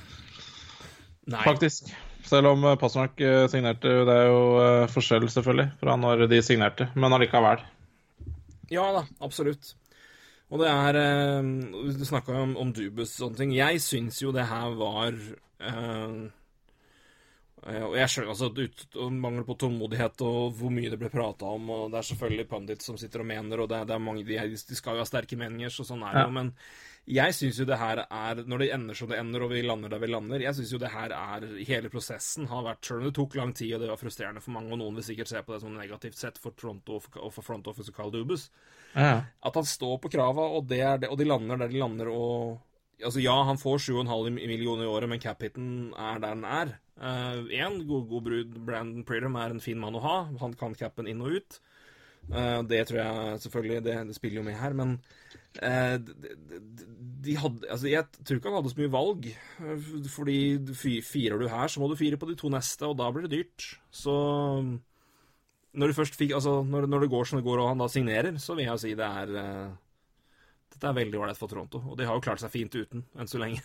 Nei. 1.31 1.45
faktisk. 1.47 1.95
Selv 2.29 2.53
om 2.53 2.65
eh, 2.65 2.77
Pasternak 2.81 3.21
eh, 3.21 3.45
signerte, 3.51 3.93
det 4.07 4.17
er 4.17 4.29
jo 4.31 4.43
eh, 4.63 4.89
forskjell 4.93 5.27
selvfølgelig 5.33 5.69
fra 5.81 5.97
når 6.01 6.27
de 6.31 6.43
signerte, 6.45 6.89
men 6.95 7.13
allikevel. 7.17 7.65
Ja 8.73 8.85
da, 8.95 9.03
absolutt. 9.21 9.75
Og 10.53 10.61
det 10.61 10.69
er 10.69 10.97
Du 11.97 12.05
snakka 12.05 12.35
jo 12.37 12.43
om, 12.45 12.51
om 12.61 12.71
Dubus 12.77 13.15
og 13.15 13.23
sånne 13.27 13.39
ting. 13.41 13.53
Jeg 13.57 13.81
syns 13.81 14.19
jo 14.21 14.33
det 14.37 14.45
her 14.51 14.75
var 14.77 15.17
eh, 15.65 16.17
Og 17.63 17.95
jeg 17.97 18.11
skjønner 18.13 18.33
altså 18.35 18.51
ut, 18.59 18.85
mangel 19.23 19.47
på 19.49 19.57
tålmodighet 19.63 20.25
og 20.27 20.53
hvor 20.59 20.73
mye 20.75 20.91
det 20.93 20.99
ble 21.01 21.09
prata 21.13 21.49
om, 21.57 21.69
og 21.73 21.85
det 21.93 22.01
er 22.03 22.09
selvfølgelig 22.11 22.49
pundits 22.51 22.89
som 22.91 22.99
sitter 23.01 23.23
og 23.25 23.29
mener, 23.33 23.63
og 23.65 23.69
det, 23.71 23.85
det 23.89 23.95
er 23.97 24.03
mange, 24.03 24.25
de, 24.29 24.39
de 24.53 24.77
skal 24.79 24.99
jo 24.99 25.05
ha 25.05 25.09
sterke 25.09 25.39
meninger, 25.41 25.71
så 25.73 25.87
sånn 25.89 26.03
er 26.05 26.17
det 26.19 26.25
Ja. 26.25 26.29
jo. 26.29 26.35
Men 26.41 26.53
jeg 27.07 27.35
syns 27.35 27.59
jo 27.59 27.65
det 27.67 27.79
her 27.81 27.99
er 28.07 28.43
Når 28.47 28.59
det 28.63 28.69
ender 28.77 28.95
som 28.95 29.09
det 29.11 29.19
ender, 29.19 29.43
og 29.43 29.51
vi 29.51 29.63
lander 29.63 29.91
der 29.91 29.99
vi 29.99 30.07
lander 30.07 30.39
Jeg 30.45 30.55
syns 30.55 30.71
jo 30.73 30.79
det 30.79 30.93
her 30.93 31.11
er 31.11 31.47
Hele 31.67 31.91
prosessen 31.91 32.47
har 32.47 32.63
vært 32.63 32.87
Selv 32.87 33.01
om 33.03 33.09
det 33.09 33.15
tok 33.17 33.35
lang 33.35 33.51
tid, 33.59 33.73
og 33.75 33.81
det 33.83 33.89
var 33.91 33.99
frustrerende 33.99 34.41
for 34.45 34.55
mange, 34.55 34.71
og 34.71 34.79
noen 34.79 34.95
vil 35.01 35.07
sikkert 35.09 35.33
se 35.33 35.43
på 35.43 35.53
det 35.57 35.61
som 35.65 35.75
negativt 35.75 36.15
sett 36.21 36.39
for 36.39 36.55
Toronto 36.55 37.01
og 37.01 37.33
for- 37.35 37.43
front 37.43 37.67
office 37.67 37.91
og 37.91 37.97
Carl 37.97 38.13
Dubus 38.15 38.51
Ja. 38.95 39.25
at 39.43 39.55
han 39.55 39.65
står 39.65 39.99
på 39.99 40.11
krava, 40.13 40.45
og, 40.55 40.69
det 40.69 40.81
er 40.81 40.99
det, 41.03 41.09
og 41.11 41.19
de 41.19 41.25
lander 41.25 41.57
der 41.59 41.69
de 41.73 41.79
lander, 41.83 42.09
og 42.13 42.61
Altså, 43.03 43.19
ja, 43.19 43.35
han 43.49 43.59
får 43.59 43.81
7,5 43.83 44.31
millioner 44.47 44.85
i 44.85 44.87
året, 44.87 45.09
men 45.11 45.19
cap-hiten 45.19 45.91
er 45.99 46.21
der 46.23 46.37
den 46.37 46.45
er. 46.45 46.69
Én, 47.03 47.81
god, 47.89 48.05
god 48.07 48.23
brud, 48.23 48.53
Brandon 48.67 49.03
Pridham 49.03 49.35
er 49.43 49.51
en 49.51 49.61
fin 49.65 49.81
mann 49.81 49.97
å 49.99 50.03
ha. 50.05 50.13
Han 50.39 50.55
kan 50.55 50.77
capen 50.79 51.09
inn 51.11 51.21
og 51.25 51.35
ut. 51.41 51.59
Uh, 52.31 52.63
det 52.63 52.85
tror 52.87 53.01
jeg 53.01 53.41
selvfølgelig 53.43 53.81
Det, 53.83 53.97
det 54.07 54.15
spiller 54.15 54.39
jo 54.39 54.45
med 54.47 54.55
her, 54.55 54.73
men 54.79 54.93
eh, 54.95 55.42
de, 55.61 56.15
de, 56.49 56.87
de 57.23 57.35
hadde 57.37 57.69
Altså, 57.71 57.87
jeg 57.91 58.07
tror 58.25 58.39
ikke 58.39 58.49
han 58.51 58.57
hadde 58.63 58.71
så 58.73 58.81
mye 58.81 58.93
valg. 58.95 59.27
eh, 59.29 59.91
Fordi 60.09 60.39
firer 61.05 61.39
du 61.39 61.47
her, 61.49 61.69
så 61.69 61.81
må 61.83 61.91
du 61.91 61.97
fire 62.01 62.17
på 62.17 62.29
de 62.31 62.37
to 62.41 62.49
neste, 62.53 62.89
og 62.89 62.97
da 62.99 63.11
blir 63.13 63.29
det 63.29 63.35
dyrt. 63.37 63.67
Så 63.93 64.15
når 65.73 65.89
du 65.93 65.97
først 65.97 66.17
fikk 66.19 66.35
Altså, 66.37 66.63
når, 66.65 66.87
når 66.89 67.01
det 67.07 67.11
går 67.13 67.25
som 67.29 67.39
det 67.41 67.45
går, 67.47 67.61
og 67.63 67.69
han 67.73 67.79
da 67.85 67.89
signerer, 67.93 68.37
så 68.41 68.57
vil 68.57 68.67
jeg 68.71 68.81
si 68.83 68.95
det 68.99 69.07
er 69.09 69.35
eh, 69.43 69.71
Dette 70.73 70.89
er 70.89 70.97
veldig 70.97 71.21
ålreit 71.21 71.37
for 71.41 71.49
Toronto. 71.53 71.83
Og 71.93 71.99
de 72.01 72.07
har 72.09 72.17
jo 72.17 72.25
klart 72.25 72.41
seg 72.41 72.51
fint 72.55 72.73
uten, 72.75 73.05
enn 73.21 73.29
så 73.29 73.39
lenge. 73.43 73.61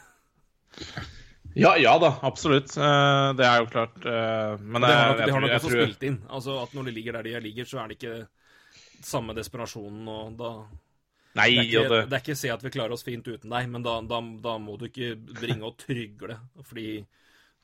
Ja, 1.57 1.71
ja 1.79 1.93
da, 1.97 2.09
absolutt. 2.27 2.73
Eh, 2.77 3.29
det 3.39 3.45
er 3.47 3.61
jo 3.63 3.69
klart. 3.71 3.95
eh, 4.05 4.57
men 4.61 4.83
Det 4.83 4.91
har 4.91 5.07
nok, 5.07 5.21
jeg 5.21 5.27
de 5.27 5.33
har 5.33 5.41
nok 5.45 5.55
også 5.55 5.69
tror- 5.71 5.85
spilt 5.87 6.03
inn. 6.09 6.17
Altså 6.29 6.57
at 6.61 6.73
når 6.75 6.89
de 6.89 6.91
ligger 6.99 7.13
der 7.17 7.23
de 7.23 7.39
ligger, 7.47 7.65
så 7.65 7.79
er 7.81 7.87
det 7.87 7.97
ikke 7.97 8.27
samme 9.07 9.33
desperasjonen, 9.37 10.07
og 10.09 10.35
da 10.37 10.51
Nei, 11.37 11.49
det 11.53 11.61
er, 11.61 11.67
ikke, 11.69 11.83
det, 11.91 11.99
det 12.09 12.17
er 12.17 12.23
ikke 12.25 12.39
se 12.39 12.51
at 12.53 12.65
vi 12.65 12.73
klarer 12.73 12.95
oss 12.95 13.05
fint 13.05 13.27
uten 13.29 13.53
deg, 13.53 13.69
men 13.69 13.85
da, 13.85 13.99
da, 14.09 14.21
da 14.43 14.57
må 14.61 14.77
du 14.81 14.87
ikke 14.89 15.13
bringe 15.37 15.67
og 15.69 15.77
trygle, 15.81 16.39
fordi 16.65 16.89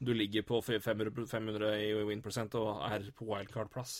du 0.04 0.12
ligger 0.14 0.44
på 0.44 0.60
500, 0.62 1.14
500 1.30 1.70
i 1.80 1.92
win-prosent 2.04 2.56
og 2.60 2.82
er 2.90 3.06
på 3.16 3.28
wildcard-plass. 3.30 3.94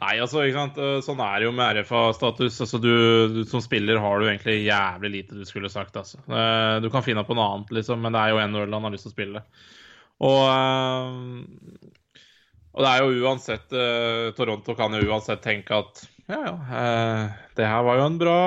Nei, 0.00 0.14
altså, 0.22 0.44
ikke 0.46 0.56
sant? 0.56 0.78
eh, 0.80 1.00
sånn 1.04 1.20
er 1.20 1.42
det 1.42 1.48
jo 1.48 1.52
med 1.56 1.80
RFA-status. 1.80 2.60
Altså, 2.64 2.80
du, 2.80 2.92
du, 3.34 3.40
som 3.50 3.60
spiller 3.64 4.00
har 4.00 4.20
du 4.22 4.28
egentlig 4.30 4.62
jævlig 4.62 5.10
lite 5.18 5.36
du 5.36 5.44
skulle 5.48 5.68
sagt. 5.72 5.98
Altså. 6.00 6.22
Eh, 6.24 6.76
Du 6.84 6.88
kan 6.92 7.04
finne 7.04 7.24
på 7.26 7.36
noe 7.36 7.48
annet, 7.56 7.74
liksom, 7.80 8.00
men 8.00 8.16
det 8.16 8.22
er 8.22 8.32
jo 8.32 8.40
NHL 8.46 8.76
han 8.78 8.88
har 8.88 8.94
lyst 8.94 9.08
til 9.08 9.12
å 9.12 9.16
spille. 9.18 9.44
Og, 10.24 10.40
eh, 10.48 11.90
og 12.70 12.86
det 12.86 12.90
er 12.94 13.02
jo 13.02 13.26
uansett 13.26 13.72
Toronto 14.38 14.76
kan 14.78 14.94
jo 14.94 15.08
uansett 15.10 15.40
tenke 15.42 15.74
at 15.82 16.04
ja, 16.30 16.40
ja, 16.46 16.54
eh, 16.80 17.44
det 17.58 17.68
her 17.68 17.84
var 17.86 18.00
jo 18.00 18.06
en 18.08 18.18
bra, 18.20 18.38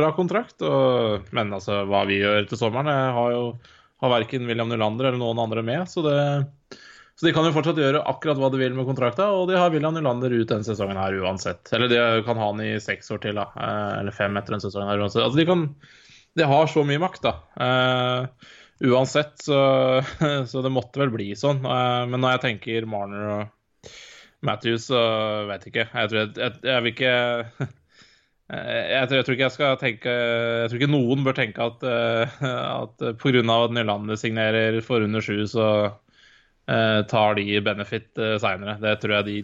bra 0.00 0.10
kontrakt. 0.16 0.62
Og, 0.64 1.28
men 1.34 1.52
altså, 1.52 1.82
hva 1.90 2.04
vi 2.08 2.20
gjør 2.22 2.48
til 2.50 2.60
sommeren, 2.60 2.90
har 3.18 3.34
jo 3.34 3.44
har 4.02 4.10
verken 4.10 4.48
William 4.48 4.70
Nylander 4.70 5.10
eller 5.10 5.20
noen 5.20 5.38
andre 5.38 5.62
med. 5.62 5.86
Så 5.90 6.02
det 6.02 6.16
så 7.14 7.26
de 7.28 7.32
kan 7.36 7.44
jo 7.46 7.52
fortsatt 7.54 7.78
gjøre 7.78 8.00
akkurat 8.08 8.38
hva 8.40 8.48
de 8.50 8.58
vil 8.58 8.72
med 8.74 8.86
kontrakta, 8.88 9.28
og 9.36 9.44
de 9.50 9.58
har 9.60 9.70
William 9.70 9.94
Nylander 9.94 10.32
ut 10.32 10.48
denne 10.48 10.66
sesongen 10.66 10.98
her 10.98 11.14
uansett. 11.20 11.68
Eller 11.76 11.90
de 11.92 11.98
kan 12.26 12.40
ha 12.40 12.48
han 12.48 12.62
i 12.64 12.72
seks 12.82 13.12
år 13.14 13.20
til, 13.22 13.36
da. 13.38 13.44
eh, 13.52 13.90
Eller 14.00 14.16
fem 14.16 14.38
etter 14.40 14.56
denne 14.56 14.64
sesongen 14.64 14.90
her 14.90 15.02
uansett. 15.04 15.22
Altså 15.22 15.38
de 15.38 15.46
kan 15.46 15.66
De 16.34 16.48
har 16.48 16.66
så 16.72 16.82
mye 16.88 16.98
makt, 17.02 17.26
da. 17.28 17.34
Eh, 17.60 18.50
uansett, 18.88 19.36
så, 19.44 19.60
så 20.50 20.64
det 20.64 20.72
måtte 20.72 21.02
vel 21.02 21.12
bli 21.12 21.28
sånn. 21.36 21.60
Eh, 21.62 22.02
men 22.08 22.24
når 22.24 22.38
jeg 22.38 22.44
tenker 22.46 22.88
Marner 22.88 23.28
og 23.36 23.52
Matthews, 24.42 24.88
så 24.90 25.00
vet 25.48 25.68
ikke. 25.70 25.86
Jeg 25.86 26.10
tror 26.10 26.18
jeg, 26.20 26.34
jeg, 26.36 26.58
jeg 26.66 26.82
vil 26.82 26.92
ikke 26.92 27.12
jeg 28.52 29.08
tror, 29.08 29.16
jeg 29.16 29.24
tror 29.26 29.36
ikke 29.36 29.46
jeg 29.46 29.54
skal 29.54 29.76
tenke 29.80 30.12
Jeg 30.12 30.68
tror 30.68 30.80
ikke 30.80 30.92
noen 30.92 31.22
bør 31.24 31.36
tenke 31.38 31.68
at, 31.70 31.86
uh, 31.86 32.42
at 32.82 33.04
pga. 33.22 33.42
at 33.56 33.74
Nylander 33.78 34.18
signerer 34.20 34.80
for 34.84 35.06
under 35.06 35.24
sju, 35.24 35.44
så 35.48 35.66
eh, 36.68 37.00
tar 37.10 37.38
de 37.38 37.46
benefit 37.64 38.10
uh, 38.18 38.36
seinere. 38.42 38.76
Det 38.82 38.98
tror 39.00 39.16
jeg 39.20 39.28
de 39.30 39.38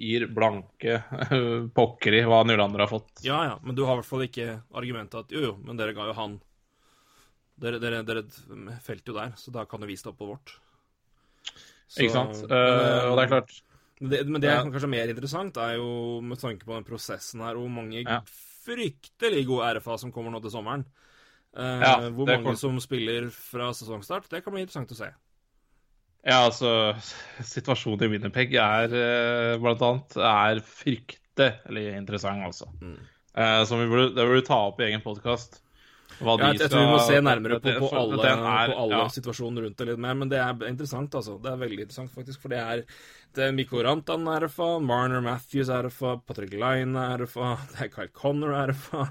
gir 0.00 0.26
blanke 0.32 0.98
eh, 0.98 1.66
pokker 1.76 2.14
i 2.18 2.22
hva 2.28 2.42
Nylander 2.46 2.84
har 2.84 2.90
fått. 2.92 3.24
Ja, 3.26 3.40
ja, 3.48 3.56
men 3.62 3.76
du 3.78 3.84
har 3.86 3.96
i 3.96 4.00
hvert 4.02 4.10
fall 4.10 4.26
ikke 4.26 4.60
argumentet 4.76 5.24
at 5.24 5.34
jo, 5.34 5.42
jo, 5.48 5.56
men 5.64 5.80
dere 5.80 5.96
ga 5.96 6.10
jo 6.10 6.16
han 6.18 6.38
Dere, 7.60 7.76
dere, 7.76 7.98
dere 8.08 8.22
felt 8.80 9.04
jo 9.04 9.12
der, 9.12 9.34
så 9.36 9.52
da 9.52 9.66
kan 9.68 9.82
jo 9.84 9.88
vi 9.90 9.96
stå 10.00 10.14
på 10.16 10.30
vårt. 10.30 10.54
Så- 11.90 12.00
Ikke 12.00 12.14
sant? 12.14 12.38
Eh, 12.48 13.02
og 13.10 13.18
det 13.18 13.24
er 13.26 13.32
klart 13.34 13.50
det, 14.00 14.24
men 14.26 14.40
det 14.40 14.48
Ja. 14.50 14.62
kanskje 14.64 14.88
mer 14.88 15.08
interessant, 15.12 15.56
er 15.60 15.76
jo 15.76 16.20
med 16.24 16.40
tanke 16.40 16.64
på 16.64 16.74
den 16.74 16.84
prosessen 16.84 17.40
her, 17.44 17.54
hvor 17.54 17.68
mange 17.68 18.02
Ja. 18.02 18.20
fryktelig 18.64 19.46
gode 19.46 19.74
RFA 19.76 19.98
som 19.98 20.12
kommer 20.12 20.30
nå 20.32 20.40
til 20.42 20.50
sommeren. 20.50 20.84
Eh, 21.56 21.80
Ja, 21.80 22.10
hvor 22.10 22.26
mange 22.26 22.44
kom... 22.44 22.56
som 22.56 22.80
spiller 22.80 23.30
fra 23.30 23.72
sesongstart, 23.72 24.28
det 24.30 24.44
kan 24.44 24.52
bli 24.52 24.62
interessant 24.62 24.90
å 24.92 24.96
se. 24.96 25.10
Ja, 26.24 26.44
altså 26.44 26.94
Situasjonen 27.42 28.04
i 28.04 28.08
Winnerpeg 28.12 28.52
er 28.54 28.92
eh, 28.92 29.58
blant 29.58 29.80
annet 29.80 30.16
er 30.16 30.60
fryktelig 30.60 31.96
interessant, 31.96 32.44
altså. 32.44 32.68
Mm. 32.80 32.98
Eh, 33.36 33.64
som 33.64 33.80
vi 33.80 33.88
burde, 33.88 34.14
det 34.14 34.26
burde 34.28 34.46
ta 34.46 34.66
opp 34.68 34.80
i 34.80 34.84
egen 34.90 35.00
podkast. 35.00 35.62
Ja, 36.20 36.34
jeg, 36.42 36.58
jeg 36.60 36.72
tror 36.72 36.84
vi 36.84 36.90
må 36.90 36.98
se 37.06 37.20
nærmere 37.24 37.60
på, 37.62 37.72
på 37.80 37.90
alle, 37.96 38.18
på 38.20 38.74
alle 38.84 38.98
ja. 38.98 39.06
situasjoner 39.14 39.66
rundt 39.66 39.78
det 39.80 39.88
litt 39.88 40.02
mer, 40.04 40.18
men 40.20 40.32
det 40.32 40.40
er 40.42 40.66
interessant, 40.68 41.14
altså. 41.16 41.38
Det 41.40 41.52
er 41.52 41.62
veldig 41.62 41.86
interessant, 41.86 42.12
faktisk, 42.12 42.42
for 42.42 42.52
det 42.52 42.60
er 42.60 42.84
det 43.36 43.46
er 43.46 43.54
Mikko 43.54 43.84
Rantan 43.86 44.26
er 44.28 44.48
RFA, 44.48 44.68
Marner 44.82 45.22
Matthews 45.24 45.70
er 45.70 45.86
RFA, 45.86 46.16
Patrick 46.26 46.54
Line 46.58 46.98
er 46.98 47.24
RFA, 47.24 47.54
det 47.72 47.86
er 47.86 47.92
Kyle 47.94 48.12
Connor 48.12 48.56
er 48.58 48.74
RFA 48.74 49.08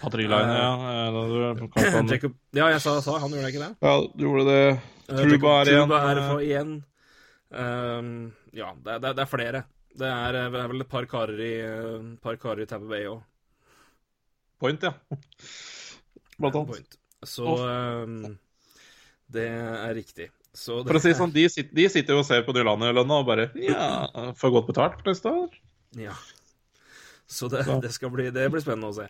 Patrick 0.00 0.28
Line, 0.28 0.58
ja. 0.58 0.74
eh, 0.74 1.12
da 1.12 1.22
du- 1.28 2.12
Jacob 2.12 2.36
Ja, 2.52 2.68
jeg 2.74 2.80
sa, 2.80 3.00
sa 3.00 3.18
han, 3.18 3.30
gjorde 3.30 3.46
jeg 3.46 3.54
ikke 3.54 3.66
det? 3.66 3.74
Ja, 3.82 3.94
du 4.14 4.24
gjorde 4.24 4.44
det. 4.48 4.62
Eh, 5.08 5.22
Truba 5.22 5.54
er 5.60 5.72
igjen. 5.72 5.88
Truba 5.88 6.00
er 6.10 6.20
RFA 6.20 6.38
igjen. 6.44 6.76
Um, 7.48 8.12
ja, 8.52 8.74
det 8.74 8.92
er, 8.92 8.98
det, 8.98 9.08
er, 9.08 9.14
det 9.14 9.22
er 9.24 9.30
flere. 9.30 9.62
Det 9.98 10.10
er, 10.10 10.38
eh, 10.38 10.50
det 10.52 10.60
er 10.60 10.70
vel 10.72 10.84
et 10.84 10.90
par 10.90 11.08
karer 11.10 11.40
i, 11.42 11.54
eh, 11.64 12.12
par 12.22 12.38
karer 12.40 12.64
i 12.64 12.68
Tampa 12.70 12.90
Bay 12.90 13.08
òg. 13.10 13.22
Point, 14.58 14.82
ja. 14.82 14.92
Blant 16.38 16.58
annet. 16.62 16.98
Så 17.26 17.44
um, 17.44 18.38
det 19.34 19.48
er 19.50 19.94
riktig. 19.96 20.28
Så 20.54 20.80
det, 20.82 20.90
For 20.90 20.98
å 20.98 21.02
si 21.02 21.12
sånn, 21.14 21.32
de 21.34 21.44
sitter, 21.50 21.74
de 21.76 21.86
sitter 21.92 22.16
jo 22.16 22.22
og 22.22 22.26
ser 22.26 22.44
på 22.46 22.54
Nylander-lønna 22.56 23.20
og 23.20 23.28
bare 23.28 23.50
Ja, 23.62 24.32
får 24.38 24.54
godt 24.54 24.70
betalt 24.70 25.04
neste 25.06 25.30
år. 25.30 25.58
Ja. 25.98 26.14
Så 27.28 27.50
det, 27.52 27.66
det 27.84 28.10
bli 28.14 28.30
Det 28.32 28.46
blir 28.50 28.64
spennende 28.64 28.90
å 28.90 28.96
se. 28.96 29.06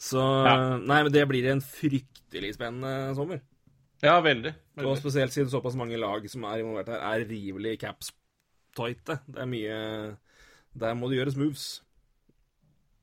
Så 0.00 0.20
Ja. 0.20 0.76
Nei, 0.78 1.02
men 1.02 1.12
det 1.12 1.24
blir 1.30 1.48
en 1.50 1.62
fryktelig 1.64 2.54
spennende 2.58 3.14
sommer. 3.16 3.40
Ja, 4.04 4.18
veldig. 4.20 4.52
Og 4.84 4.98
spesielt 5.00 5.32
siden 5.32 5.48
såpass 5.50 5.76
mange 5.78 5.96
lag 5.96 6.26
som 6.28 6.44
er 6.44 6.60
involvert 6.60 6.90
her, 6.92 7.00
er 7.00 7.24
rivelig 7.28 7.78
caps-tighte. 7.80 9.20
Det 9.26 9.40
er 9.40 9.48
mye 9.48 9.78
Der 10.74 10.94
må 10.98 11.08
det 11.08 11.20
gjøres 11.20 11.36
moves. 11.38 11.82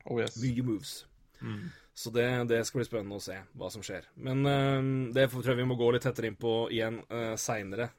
Oh, 0.05 0.19
yes. 0.19 0.35
Mye 0.41 0.63
moves. 0.65 1.05
Mm. 1.39 1.71
Så 1.93 2.09
det, 2.15 2.27
det 2.47 2.61
skal 2.65 2.81
bli 2.81 2.87
spennende 2.87 3.17
å 3.19 3.23
se 3.23 3.35
hva 3.59 3.69
som 3.73 3.83
skjer. 3.83 4.05
Men 4.23 4.45
uh, 4.47 5.11
det 5.13 5.27
tror 5.31 5.51
jeg 5.51 5.59
vi 5.59 5.67
må 5.67 5.75
gå 5.79 5.89
litt 5.91 6.05
tettere 6.07 6.31
inn 6.31 6.39
på 6.39 6.69
igjen 6.71 7.01
uh, 7.11 7.33
seinere. 7.39 7.91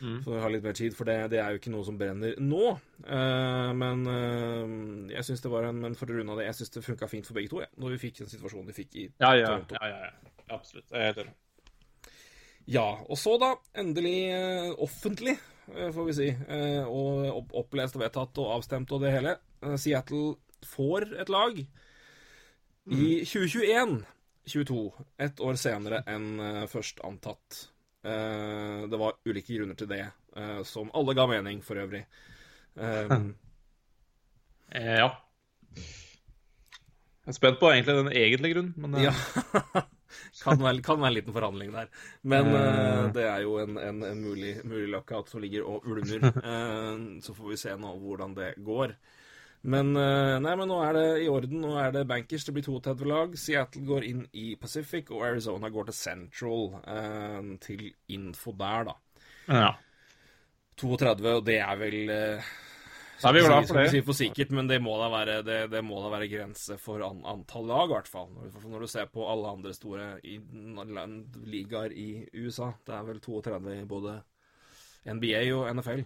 Mm. 0.00 0.22
For 0.24 0.38
å 0.38 0.40
ha 0.40 0.48
litt 0.48 0.64
mer 0.64 0.76
tid, 0.76 0.94
for 0.96 1.08
det, 1.08 1.18
det 1.34 1.40
er 1.42 1.52
jo 1.52 1.60
ikke 1.60 1.72
noe 1.72 1.84
som 1.84 1.98
brenner 2.00 2.38
nå. 2.40 2.70
Uh, 3.04 3.70
men 3.76 4.04
uh, 4.08 5.12
jeg 5.12 5.26
syns 5.28 5.44
det 5.44 5.52
var 5.52 5.68
en 5.68 5.80
Men 5.82 5.96
for 5.98 6.08
å 6.08 6.16
runde 6.16 6.32
av 6.32 6.40
det, 6.40 6.46
jeg 6.48 6.60
syns 6.60 6.72
det 6.76 6.84
funka 6.86 7.08
fint 7.10 7.28
for 7.28 7.36
begge 7.36 7.52
to, 7.52 7.60
ja, 7.64 7.68
når 7.82 7.96
vi 7.96 8.02
fikk 8.06 8.22
den 8.22 8.32
situasjonen 8.32 8.70
vi 8.70 8.78
fikk 8.78 8.96
i 8.96 9.06
Ja, 9.10 9.34
ja, 9.36 9.50
Toronto. 9.50 9.76
ja, 9.76 9.90
ja, 9.92 10.10
ja. 10.10 10.34
Absolutt. 10.52 10.86
Jeg 10.88 11.00
er 11.00 11.10
helt 11.10 11.22
enig. 11.24 11.36
Ja, 12.72 12.88
og 13.10 13.18
så 13.18 13.34
da, 13.42 13.54
endelig 13.82 14.16
offentlig, 14.84 15.34
får 15.66 16.04
vi 16.06 16.12
si, 16.14 16.28
og 16.86 17.24
opp 17.32 17.56
opplest 17.58 17.96
og 17.98 18.04
vedtatt 18.04 18.38
og 18.38 18.52
avstemt 18.54 18.92
og 18.94 19.02
det 19.02 19.10
hele. 19.16 19.32
Seattle 19.82 20.36
får 20.70 21.08
et 21.24 21.32
lag 21.32 21.58
i 22.90 23.22
2021-22, 23.24 24.92
ett 25.18 25.40
år 25.40 25.58
senere 25.60 26.02
enn 26.10 26.40
eh, 26.40 26.64
først 26.70 27.00
antatt. 27.06 27.68
Eh, 28.02 28.88
det 28.90 28.98
var 28.98 29.20
ulike 29.28 29.54
grunner 29.54 29.78
til 29.78 29.90
det, 29.90 30.04
eh, 30.36 30.62
som 30.66 30.90
alle 30.94 31.14
ga 31.14 31.28
mening 31.30 31.62
for 31.62 31.78
øvrig. 31.78 32.02
Eh, 32.74 33.16
ja. 34.72 35.10
Jeg 37.22 37.30
er 37.30 37.38
spent 37.38 37.60
på 37.60 37.70
egentlig 37.70 37.94
den 38.00 38.12
egentlige 38.12 38.54
grunnen, 38.56 38.74
men 38.76 39.02
Ja. 39.04 39.12
kan, 40.42 40.58
være, 40.58 40.82
kan 40.82 40.98
være 41.00 41.12
en 41.12 41.14
liten 41.14 41.34
forhandling 41.36 41.72
der. 41.74 41.90
Men 42.22 42.50
eh, 42.50 43.12
det 43.14 43.26
er 43.28 43.44
jo 43.44 43.58
en, 43.62 43.78
en, 43.78 44.02
en 44.02 44.22
mulig, 44.24 44.56
mulig 44.64 45.02
som 45.30 45.40
ligger 45.40 45.62
og 45.62 45.86
ulmer. 45.86 46.24
Uh, 46.42 47.20
så 47.24 47.34
får 47.34 47.48
vi 47.48 47.56
se 47.56 47.76
nå 47.78 47.94
hvordan 47.98 48.34
det 48.34 48.54
går. 48.58 48.96
Men 49.62 49.94
eh, 49.94 50.36
nei, 50.42 50.54
men 50.58 50.66
nå 50.66 50.80
er 50.82 50.96
det 50.96 51.06
i 51.22 51.28
orden. 51.30 51.62
Nå 51.62 51.76
er 51.78 51.94
det 51.94 52.08
bankers. 52.10 52.46
Det 52.48 52.54
blir 52.56 52.66
32 52.66 53.06
lag. 53.06 53.36
Seattle 53.38 53.84
går 53.86 54.08
inn 54.08 54.24
i 54.34 54.56
Pacific, 54.58 55.12
og 55.14 55.22
Arizona 55.28 55.70
går 55.70 55.90
til 55.90 55.98
Central. 55.98 56.66
eh, 56.82 57.38
til 57.62 57.86
info 58.16 58.56
der, 58.58 58.90
da. 58.90 58.98
ja. 59.46 59.72
32, 60.82 61.34
og 61.36 61.46
det 61.46 61.58
er 61.60 61.76
vel 61.78 62.10
eh, 62.10 62.52
Da 63.20 63.28
er 63.28 63.36
vi 63.36 63.42
glad 63.44 63.66
for 63.68 63.78
det. 63.78 63.90
si 63.92 64.00
for 64.02 64.18
sikkert, 64.18 64.54
men 64.56 64.66
det 64.66 64.80
må 64.82 64.96
da 64.98 65.10
være, 65.12 65.36
det, 65.46 65.58
det 65.70 65.82
må 65.86 66.00
da 66.02 66.10
være 66.10 66.30
grense 66.32 66.74
for 66.80 67.04
an, 67.06 67.20
antall 67.28 67.68
lag, 67.70 67.84
i 67.86 67.94
hvert 67.94 68.10
fall. 68.10 68.32
Når, 68.34 68.82
du 68.82 68.90
ser 68.90 69.12
på 69.12 69.28
alle 69.30 69.52
andre 69.52 69.74
store 69.76 70.16
ligaer 71.46 71.94
i 71.94 72.08
USA. 72.34 72.72
Det 72.82 72.96
er 72.96 73.06
vel 73.06 73.22
32 73.22 73.76
i 73.76 73.84
både 73.86 74.16
NBA 75.06 75.44
og 75.54 75.68
NFL. 75.76 76.02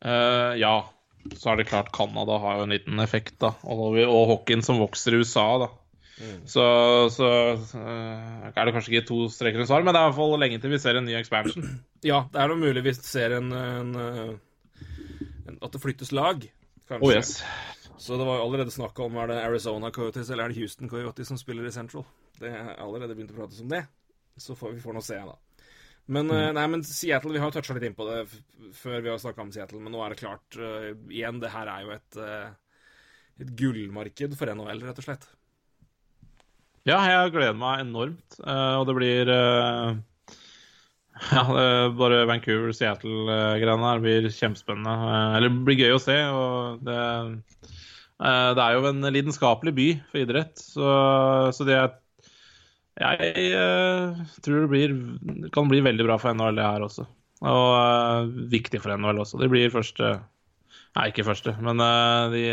Uh, 0.00 0.56
ja. 0.58 0.74
Så 1.36 1.52
er 1.52 1.60
det 1.60 1.68
klart 1.68 1.92
Canada 1.92 2.38
har 2.40 2.58
jo 2.58 2.66
en 2.66 2.74
liten 2.74 3.02
effekt, 3.02 3.36
da. 3.42 3.52
Og, 3.68 3.98
og 4.06 4.24
hockeyen 4.34 4.64
som 4.64 4.80
vokser 4.80 5.16
i 5.16 5.22
USA, 5.22 5.46
da. 5.66 5.70
Så, 6.44 6.62
så 7.14 7.28
eh, 7.56 8.48
er 8.50 8.66
det 8.66 8.72
kanskje 8.74 8.92
ikke 8.92 9.08
to 9.08 9.20
streker 9.32 9.60
under 9.60 9.68
svar, 9.70 9.84
men 9.84 9.94
det 9.94 10.00
er 10.00 10.04
i 10.04 10.10
hvert 10.10 10.18
fall 10.18 10.34
lenge 10.42 10.58
til 10.60 10.72
vi 10.74 10.80
ser 10.82 10.98
en 10.98 11.06
ny 11.08 11.16
expansion. 11.16 11.68
Ja, 12.04 12.22
det 12.32 12.40
er 12.42 12.52
noe 12.52 12.60
mulig 12.60 12.84
vi 12.84 12.94
ser 12.96 13.36
en, 13.38 13.50
en, 13.56 13.90
eh, 14.00 14.84
en 15.48 15.60
At 15.60 15.72
det 15.72 15.82
flyttes 15.82 16.12
lag. 16.16 16.44
kanskje. 16.88 17.06
Oh 17.06 17.12
yes. 17.12 17.38
Så 18.00 18.16
det 18.16 18.24
var 18.24 18.40
allerede 18.40 18.72
snakk 18.72 18.98
om 19.04 19.16
er 19.20 19.28
det 19.28 19.42
Arizona 19.44 19.90
Coyotes 19.92 20.30
eller 20.30 20.46
er 20.46 20.52
det 20.52 20.60
Houston 20.60 20.88
Coyotes 20.88 21.28
som 21.28 21.40
spiller 21.40 21.68
i 21.68 21.72
Central. 21.72 22.06
Det 22.40 22.48
er 22.48 22.76
allerede 22.80 23.16
begynt 23.16 23.34
å 23.34 23.40
prates 23.42 23.60
om 23.60 23.68
det. 23.68 23.82
Så 24.40 24.56
får 24.56 24.72
vi 24.72 24.80
får 24.80 24.96
nå 24.96 25.02
se, 25.04 25.18
da. 25.20 25.36
Men, 26.10 26.26
mm. 26.26 26.56
nei, 26.56 26.66
men 26.72 26.82
Seattle, 26.86 27.36
vi 27.36 27.42
har 27.42 27.52
toucha 27.54 27.76
litt 27.76 27.86
inn 27.86 27.94
på 27.98 28.06
det 28.08 28.24
før 28.74 29.04
vi 29.04 29.12
har 29.12 29.20
snakka 29.22 29.44
om 29.44 29.52
Seattle, 29.54 29.78
men 29.82 29.94
nå 29.94 30.00
er 30.02 30.12
det 30.12 30.22
klart 30.22 30.58
uh, 30.58 30.90
igjen, 31.10 31.38
det 31.42 31.52
her 31.54 31.70
er 31.70 31.84
jo 31.84 31.92
et, 31.94 32.18
uh, 32.18 32.80
et 33.42 33.52
gullmarked 33.58 34.34
for 34.38 34.50
NHL, 34.50 34.82
rett 34.88 34.98
og 34.98 35.06
slett. 35.06 35.28
Ja, 36.88 36.98
jeg 37.04 37.34
gleder 37.34 37.58
meg 37.58 37.82
enormt. 37.84 38.38
Uh, 38.40 38.80
og 38.80 38.86
det 38.88 38.96
blir 38.96 39.30
eh, 39.34 39.98
Ja, 41.36 41.42
bare 41.98 42.22
Vancouver-Seattle-greiene 42.30 43.90
her 43.90 44.00
blir 44.02 44.28
kjempespennende. 44.32 44.94
Eh, 44.94 45.36
eller 45.36 45.52
det 45.52 45.66
blir 45.66 45.82
gøy 45.82 45.96
å 45.96 46.02
se. 46.02 46.16
Og 46.32 46.86
det, 46.86 47.00
eh, 48.24 48.50
det 48.56 48.64
er 48.64 48.78
jo 48.78 48.86
en 48.88 49.10
lidenskapelig 49.12 49.74
by 49.76 49.88
for 50.08 50.22
idrett, 50.22 50.56
så, 50.60 50.94
så 51.56 51.68
det 51.68 51.76
er 51.76 51.92
Jeg 53.00 53.46
uh, 53.56 54.18
tror 54.44 54.66
det 54.66 54.70
blir, 54.72 54.96
kan 55.54 55.70
bli 55.70 55.80
veldig 55.84 56.04
bra 56.04 56.18
for 56.20 56.36
NHL, 56.36 56.58
det 56.58 56.66
her 56.66 56.84
også. 56.84 57.06
Og 57.40 57.68
uh, 57.72 58.28
viktig 58.52 58.82
for 58.82 58.92
NHL 58.92 59.22
også. 59.24 59.40
De 59.40 59.48
blir 59.52 59.72
første 59.72 60.18
Nei, 60.90 61.04
ikke 61.12 61.22
første, 61.22 61.52
men 61.62 61.78
uh, 61.78 62.32
de, 62.34 62.44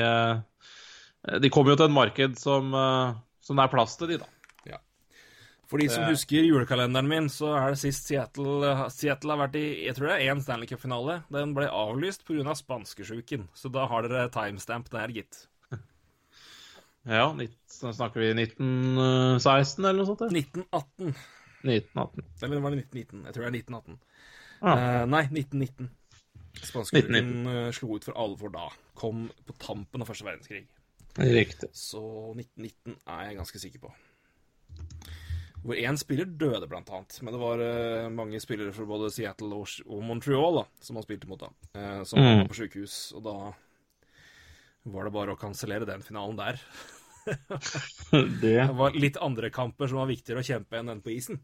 de 1.41 1.49
kommer 1.49 1.73
jo 1.73 1.79
til 1.79 1.87
et 1.89 1.95
marked 1.95 2.35
som, 2.37 2.69
som 3.41 3.57
det 3.57 3.63
er 3.65 3.71
plass 3.73 3.95
til, 3.97 4.11
de, 4.13 4.19
da. 4.21 4.29
For 5.67 5.81
de 5.81 5.89
som 5.91 6.05
Det- 6.05 6.13
husker 6.15 6.45
julekalenderen 6.47 7.07
min, 7.07 7.25
så 7.27 7.49
er 7.59 7.73
det 7.73 7.79
sist 7.81 8.07
Seattle, 8.07 8.69
Seattle 8.93 9.33
har 9.35 9.41
vært 9.47 9.57
i 9.59 9.65
jeg 9.83 9.95
tror 9.97 10.07
det 10.07 10.15
er 10.15 10.31
én 10.31 10.41
Stanley 10.41 10.67
Cup-finale. 10.69 11.23
Den 11.33 11.53
ble 11.57 11.67
avlyst 11.67 12.23
pga. 12.23 12.45
Av 12.47 12.55
spanskesjuken, 12.55 13.49
så 13.53 13.67
da 13.73 13.85
har 13.91 14.07
dere 14.07 14.29
timestamp 14.31 14.87
der, 14.93 15.11
gitt. 15.11 15.47
Ja, 17.07 17.29
nitt- 17.33 17.55
så 17.71 17.93
snakker 17.95 18.19
vi 18.19 18.33
1916 18.35 19.85
eller 19.85 20.01
noe 20.01 20.09
sånt? 20.09 20.21
eller? 20.25 20.41
1918. 20.41 21.13
1918. 21.63 22.25
Eller 22.43 22.59
var 22.63 22.71
det 22.75 22.81
1919? 22.83 23.23
Jeg 23.25 23.33
tror 23.33 23.43
det 23.43 23.47
er 23.47 23.57
1918. 23.61 23.99
Ah. 24.61 24.77
Eh, 24.77 25.05
nei, 25.07 25.23
1919. 25.31 25.89
Spanskesjuken 26.57 27.47
eh, 27.51 27.71
slo 27.77 27.95
ut 27.95 28.03
for 28.07 28.17
alvor 28.17 28.51
da. 28.53 28.67
Kom 28.97 29.27
på 29.45 29.55
tampen 29.61 30.01
av 30.03 30.09
første 30.09 30.25
verdenskrig. 30.27 30.65
Riktig. 31.17 31.69
Så 31.73 32.01
1919 32.35 32.97
er 33.07 33.23
jeg 33.29 33.37
ganske 33.39 33.61
sikker 33.61 33.83
på. 33.87 33.93
Hvor 35.67 35.75
én 35.81 35.97
spiller 35.99 36.25
døde, 36.29 36.67
blant 36.69 36.89
annet. 36.93 37.15
Men 37.25 37.33
det 37.33 37.39
var 37.41 37.61
eh, 37.63 38.09
mange 38.13 38.39
spillere 38.43 38.73
fra 38.75 38.85
både 38.87 39.09
Seattle 39.13 39.53
og, 39.57 39.71
og 39.89 40.03
Montreal 40.05 40.61
da, 40.61 40.65
som 40.85 40.99
han 40.99 41.05
spilte 41.07 41.27
mot, 41.29 41.41
da. 41.41 41.49
eh, 41.77 42.03
som 42.07 42.19
Mm. 42.21 42.43
var 42.43 42.51
på 42.51 42.59
sjukehus. 42.61 42.97
Og 43.17 43.23
da 43.25 43.37
var 44.87 45.03
det 45.09 45.13
bare 45.17 45.33
å 45.35 45.39
kansellere 45.41 45.85
den 45.89 46.01
finalen 46.05 46.37
der. 46.39 46.61
Det 48.41 48.55
Det 48.55 48.71
var 48.77 48.97
litt 48.97 49.19
andre 49.21 49.51
kamper 49.53 49.91
som 49.91 50.01
var 50.01 50.09
viktigere 50.11 50.43
å 50.43 50.47
kjempe 50.47 50.79
enn 50.79 50.91
den 50.93 51.03
på 51.05 51.13
isen. 51.15 51.41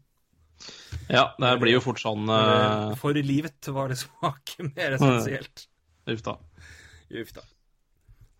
Ja, 1.10 1.34
det 1.38 1.56
blir 1.60 1.74
jo 1.74 1.82
fort 1.82 2.00
sånn 2.00 2.28
uh, 2.30 2.94
For 3.00 3.16
livet 3.18 3.66
var 3.74 3.90
det 3.90 3.98
svake 4.00 4.68
mer 4.70 4.96
essensielt. 4.96 5.66
Uff 6.12 6.22
da. 6.24 6.38
Uff 7.20 7.32
da. 7.36 7.44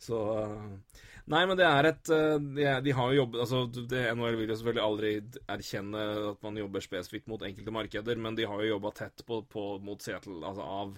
Så 0.05 0.21
eh, 0.37 1.01
Nei, 1.33 1.41
men 1.49 1.57
det 1.57 1.65
er 1.65 1.89
et 1.89 2.11
eh, 2.13 2.35
De, 2.37 2.65
de 2.85 2.93
har 2.97 3.13
jo 3.13 3.23
jobbet 3.23 3.41
altså, 3.47 3.63
det, 3.89 4.03
NHL 4.13 4.37
vil 4.37 4.51
jo 4.53 4.57
selvfølgelig 4.61 4.85
aldri 4.85 5.13
erkjenne 5.55 6.03
at 6.33 6.43
man 6.45 6.59
jobber 6.61 6.85
spesifikt 6.85 7.31
mot 7.33 7.45
enkelte 7.47 7.73
markeder, 7.73 8.21
men 8.21 8.37
de 8.37 8.45
har 8.51 8.61
jo 8.61 8.75
jobba 8.75 8.93
tett 8.99 9.25
på, 9.25 9.41
på, 9.49 9.65
mot 9.85 10.05
Seattle. 10.05 10.43
Altså 10.45 10.67
av 10.67 10.93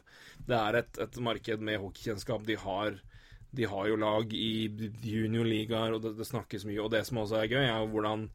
Det 0.49 0.59
er 0.59 0.81
et, 0.83 1.03
et 1.07 1.21
marked 1.23 1.63
med 1.71 1.79
hockeykjennskap. 1.85 2.43
De 2.49 2.59
har 2.65 2.99
de 3.55 3.67
har 3.71 3.89
jo 3.89 3.97
lag 4.01 4.33
i 4.37 4.67
juniorligaer, 5.07 5.95
og 5.97 6.03
det, 6.05 6.17
det 6.19 6.27
snakkes 6.29 6.67
mye. 6.69 6.83
Og 6.83 6.91
det 6.93 7.05
som 7.09 7.23
også 7.23 7.41
er 7.41 7.51
gøy, 7.53 7.63
er 7.65 7.79
jo 7.79 7.91
hvordan 7.95 8.27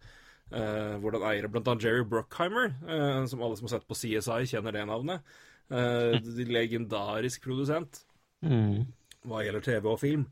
uh, 0.56 0.96
hvordan 1.04 1.28
eiere, 1.30 1.52
blant 1.52 1.68
annet 1.72 1.86
Jerry 1.86 2.08
Bruckheimer, 2.08 2.74
uh, 2.88 3.24
som 3.30 3.44
alle 3.44 3.60
som 3.60 3.68
har 3.68 3.76
sett 3.76 3.90
på 3.90 3.98
CSI, 3.98 4.50
kjenner 4.54 4.76
det 4.76 4.88
navnet. 4.90 5.34
Eh, 5.72 6.18
legendarisk 6.58 7.44
produsent 7.46 8.06
Mm. 8.42 8.88
hva 9.30 9.44
gjelder 9.46 9.62
TV 9.62 9.86
og 9.86 10.00
film. 10.02 10.24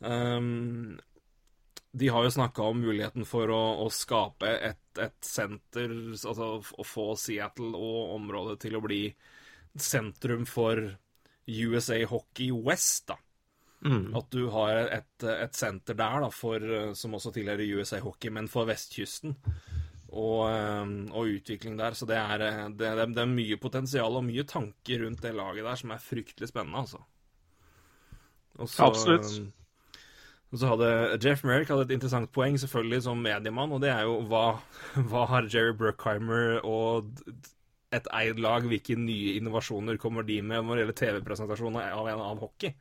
Um, 0.00 0.98
de 1.92 2.08
har 2.08 2.24
jo 2.24 2.30
snakka 2.32 2.62
om 2.70 2.78
muligheten 2.80 3.26
for 3.28 3.50
å, 3.52 3.58
å 3.84 3.90
skape 3.92 4.48
et, 4.48 4.80
et 4.96 5.18
senter, 5.20 5.92
altså 6.14 6.48
å 6.64 6.86
få 6.86 7.10
Seattle 7.20 7.74
og 7.76 8.14
området 8.14 8.62
til 8.64 8.78
å 8.78 8.82
bli 8.84 9.02
sentrum 9.76 10.46
for 10.48 10.80
USA 11.50 11.98
Hockey 12.08 12.48
West, 12.54 13.10
da. 13.10 13.18
Mm. 13.80 14.10
At 14.18 14.26
du 14.32 14.42
har 14.52 14.78
et, 14.82 15.24
et 15.24 15.56
senter 15.56 15.96
der, 15.96 16.24
da, 16.24 16.30
for, 16.34 16.64
som 16.98 17.14
også 17.16 17.32
tilhører 17.32 17.78
USA 17.78 18.00
Hockey, 18.04 18.32
men 18.32 18.48
for 18.52 18.68
vestkysten. 18.68 19.36
Og, 20.10 20.42
um, 20.50 21.06
og 21.14 21.30
utvikling 21.36 21.78
der. 21.78 21.94
Så 21.94 22.08
det 22.10 22.18
er, 22.18 22.42
det, 22.42 22.50
det, 22.80 22.90
det 23.14 23.22
er 23.22 23.30
mye 23.30 23.60
potensial 23.62 24.18
og 24.18 24.26
mye 24.26 24.44
tanker 24.48 25.04
rundt 25.04 25.22
det 25.22 25.32
laget 25.38 25.64
der 25.64 25.80
som 25.80 25.94
er 25.94 26.02
fryktelig 26.02 26.50
spennende, 26.50 26.82
altså. 26.82 27.00
Også, 28.58 28.84
Absolutt. 28.84 29.30
Og 30.50 30.58
så 30.58 30.72
hadde 30.72 31.18
Jeff 31.22 31.44
Merrick 31.46 31.70
hadde 31.70 31.86
et 31.86 31.94
interessant 31.94 32.30
poeng, 32.34 32.58
selvfølgelig, 32.58 33.04
som 33.06 33.22
mediemann, 33.22 33.70
og 33.72 33.84
det 33.84 33.92
er 33.94 34.02
jo 34.08 34.18
hva, 34.28 34.58
hva 35.12 35.24
har 35.30 35.46
Jerry 35.46 35.76
Bruckheimer 35.78 36.58
og 36.66 37.14
et 37.94 38.06
eid 38.18 38.42
lag, 38.42 38.66
hvilke 38.66 38.96
nye 38.98 39.36
innovasjoner 39.38 39.98
kommer 39.98 40.26
de 40.26 40.40
med 40.42 40.66
når 40.66 40.74
det 40.74 40.82
gjelder 40.82 40.98
TV-presentasjon 41.00 41.78
av 41.80 42.10
en 42.10 42.24
av 42.26 42.42
hockey? 42.42 42.74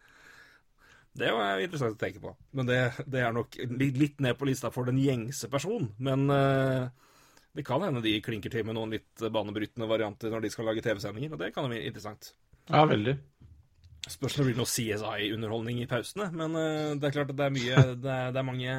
Det 1.20 1.30
var 1.36 1.60
interessant 1.60 1.98
å 1.98 2.00
tenke 2.00 2.22
på. 2.24 2.34
Men 2.56 2.70
det, 2.70 2.80
det 3.12 3.24
er 3.26 3.36
nok 3.36 3.58
litt 3.80 4.22
ned 4.24 4.38
på 4.40 4.48
lista 4.48 4.72
for 4.74 4.88
den 4.88 5.00
gjengse 5.02 5.50
person. 5.52 5.90
Men 6.00 6.26
uh, 6.32 6.88
det 7.56 7.66
kan 7.68 7.84
hende 7.84 8.04
de 8.06 8.14
klinker 8.24 8.54
til 8.54 8.68
med 8.68 8.78
noen 8.78 8.94
litt 8.96 9.26
banebrytende 9.26 9.90
varianter 9.90 10.32
når 10.32 10.46
de 10.46 10.54
skal 10.54 10.70
lage 10.70 10.84
TV-sendinger, 10.86 11.34
og 11.36 11.42
det 11.42 11.52
kan 11.56 11.68
bli 11.70 11.82
interessant. 11.88 12.32
Ja, 12.70 12.86
veldig. 12.88 13.18
Spørs 14.10 14.38
om 14.38 14.46
det 14.46 14.52
blir 14.52 14.62
noe 14.62 14.70
CSI-underholdning 14.70 15.82
i 15.84 15.90
pausene, 15.90 16.30
men 16.32 16.56
uh, 16.56 16.94
det 16.96 17.10
er 17.10 17.18
klart 17.18 17.34
at 17.34 17.40
det 17.40 17.50
er 17.50 17.58
mye 17.58 17.82
Det 18.00 18.14
er, 18.14 18.32
det 18.32 18.40
er 18.40 18.48
mange 18.48 18.78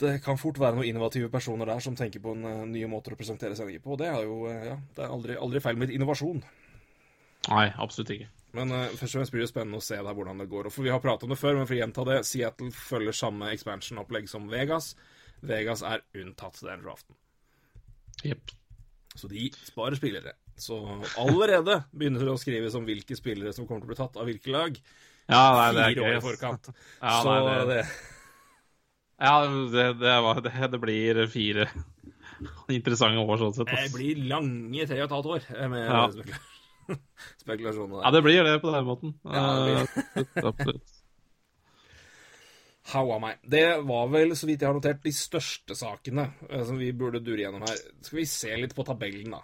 Det 0.00 0.14
kan 0.24 0.40
fort 0.40 0.58
være 0.60 0.78
noen 0.78 0.88
innovative 0.88 1.28
personer 1.32 1.68
der 1.68 1.84
som 1.84 1.98
tenker 1.98 2.22
på 2.24 2.32
en, 2.32 2.46
uh, 2.48 2.64
nye 2.70 2.88
måter 2.88 3.12
å 3.12 3.20
presentere 3.20 3.58
sendinger 3.58 3.84
på, 3.84 3.92
og 3.92 4.00
det 4.00 4.08
er 4.08 4.24
jo 4.24 4.40
Ja, 4.48 4.78
det 4.96 5.04
er 5.04 5.12
aldri, 5.12 5.36
aldri 5.36 5.62
feil 5.64 5.76
med 5.82 5.92
innovasjon. 5.92 6.40
Nei, 7.50 7.68
absolutt 7.76 8.16
ikke. 8.16 8.32
Men 8.56 8.72
uh, 8.72 8.86
først 8.96 9.12
og 9.12 9.20
fremst 9.20 9.34
blir 9.34 9.44
det 9.44 9.50
spennende 9.50 9.80
å 9.80 9.84
se 9.84 9.98
der 10.00 10.16
hvordan 10.16 10.40
det 10.42 10.48
går. 10.52 10.68
Og 10.68 10.74
for 10.74 10.86
Vi 10.86 10.92
har 10.94 11.02
pratet 11.04 11.28
om 11.28 11.34
det 11.34 11.40
før, 11.40 11.58
men 11.58 11.68
for 11.68 11.76
å 11.76 11.80
gjenta 11.82 12.06
det, 12.08 12.18
Seattle 12.28 12.72
følger 12.74 13.16
samme 13.16 13.52
expansion-opplegg 13.54 14.30
som 14.32 14.48
Vegas. 14.52 14.94
Vegas 15.46 15.84
er 15.86 16.04
unntatt 16.16 16.62
den 16.64 16.84
draften. 16.84 17.18
Yep. 18.24 18.56
Så 19.16 19.28
de 19.28 19.50
sparer 19.64 19.96
spillere. 19.98 20.36
Så 20.56 20.78
allerede 21.20 21.82
begynner 21.92 22.24
det 22.24 22.32
å 22.32 22.40
skrives 22.40 22.76
om 22.78 22.86
hvilke 22.88 23.16
spillere 23.16 23.52
som 23.52 23.68
kommer 23.68 23.84
til 23.84 23.90
å 23.90 23.92
bli 23.92 23.98
tatt 24.00 24.16
av 24.20 24.28
hvilke 24.28 24.52
lag. 24.52 24.78
Ja, 25.26 25.42
nei, 25.56 25.70
det 25.74 25.82
er 25.82 25.94
Fire 25.94 26.06
år 26.06 26.16
i 26.16 26.24
forkant. 26.24 26.68
Ja, 27.00 27.14
Så 27.20 27.34
nei, 27.34 27.62
det, 27.70 27.80
ja 29.26 29.34
det, 29.72 29.86
det, 30.00 30.16
var, 30.26 30.40
det, 30.44 30.52
det 30.72 30.80
blir 30.80 31.22
fire 31.32 31.68
interessante 32.76 33.24
år 33.24 33.40
sånn 33.40 33.56
sett. 33.56 33.72
det 33.72 33.94
blir 33.94 34.20
lange 34.30 34.86
tre 34.88 35.00
og 35.02 35.08
et 35.08 35.16
halvt 35.16 35.32
år 35.36 35.48
eh, 35.56 35.66
med 35.72 35.88
Ja. 35.88 36.42
spekula- 37.42 37.72
spekulasjoner 37.72 38.04
Ja, 38.04 38.12
det 38.14 38.22
blir 38.26 38.44
det 38.46 38.54
på 38.62 38.72
den 38.74 38.86
måten. 38.88 39.14
Ja, 39.24 39.46
Eh, 39.66 39.82
absolutt, 40.42 40.94
am 43.16 43.24
I? 43.24 43.32
Det 43.42 43.64
var 43.82 44.08
vel, 44.12 44.36
så 44.36 44.46
vidt 44.46 44.62
jeg 44.62 44.68
har 44.70 44.76
notert, 44.78 45.02
de 45.02 45.12
største 45.12 45.74
sakene 45.78 46.28
eh, 46.50 46.62
som 46.64 46.78
vi 46.78 46.92
burde 46.92 47.20
dure 47.24 47.42
gjennom 47.42 47.64
her. 47.66 47.76
Skal 48.00 48.20
vi 48.22 48.26
se 48.30 48.56
litt 48.56 48.74
på 48.76 48.86
tabellen, 48.86 49.34
da? 49.34 49.42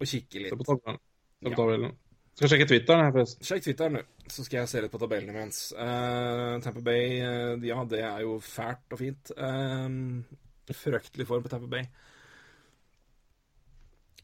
Og 0.00 0.06
kikke 0.08 0.36
Se 0.38 0.44
litt. 0.44 0.58
på 0.60 0.68
tabellen. 0.68 1.00
Se 1.40 1.48
på 1.50 1.56
tabellen. 1.62 1.96
Skal 2.40 2.52
sjekke 2.52 2.66
Twitteren 2.70 3.02
her, 3.04 3.10
forresten. 3.12 3.44
Sjekk 3.44 3.64
Twitteren, 3.66 3.96
du, 3.98 4.28
så 4.32 4.44
skal 4.46 4.60
jeg 4.62 4.70
se 4.70 4.80
litt 4.84 4.92
på 4.94 5.00
tabellen 5.02 5.32
imens. 5.32 5.58
Uh, 5.76 6.56
Tamper 6.64 6.84
Bay, 6.86 7.18
uh, 7.20 7.66
ja, 7.66 7.82
det 7.90 8.00
er 8.06 8.22
jo 8.24 8.36
fælt 8.44 8.94
og 8.96 9.00
fint. 9.02 9.32
Uh, 9.36 10.22
fryktelig 10.70 11.26
form 11.28 11.44
på 11.44 11.50
Tamper 11.52 11.72
Bay. 11.74 11.88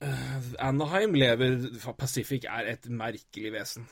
Eh, 0.04 0.48
Anaheim 0.60 1.14
lever 1.16 1.54
Pacific 1.98 2.44
er 2.44 2.72
et 2.74 2.88
merkelig 2.92 3.52
vesen. 3.54 3.86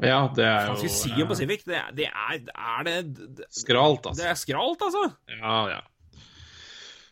Ja, 0.00 0.26
det 0.36 0.44
er 0.48 0.66
Hva 0.70 0.74
jo 0.74 0.76
skal 0.80 0.88
vi 0.88 0.92
si 0.96 1.22
om 1.22 1.28
Pacific? 1.28 1.64
Det 1.68 1.76
er 1.76 1.90
det 1.96 2.06
Er, 2.08 2.38
er 2.56 2.84
det, 2.88 2.96
det 3.38 3.46
skralt, 3.52 4.06
altså. 4.06 4.22
Det 4.22 4.28
er 4.30 4.38
skralt, 4.40 4.84
altså. 4.86 5.02
Ja, 5.36 5.56
ja. 5.74 5.80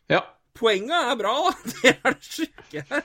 Ja. 0.08 0.20
Poenget 0.56 0.96
er 1.12 1.16
bra, 1.20 1.34
da. 1.48 1.56
Det 1.82 1.92
er 1.96 2.14
det 2.16 2.24
sjuke 2.24 2.84
her. 2.92 3.02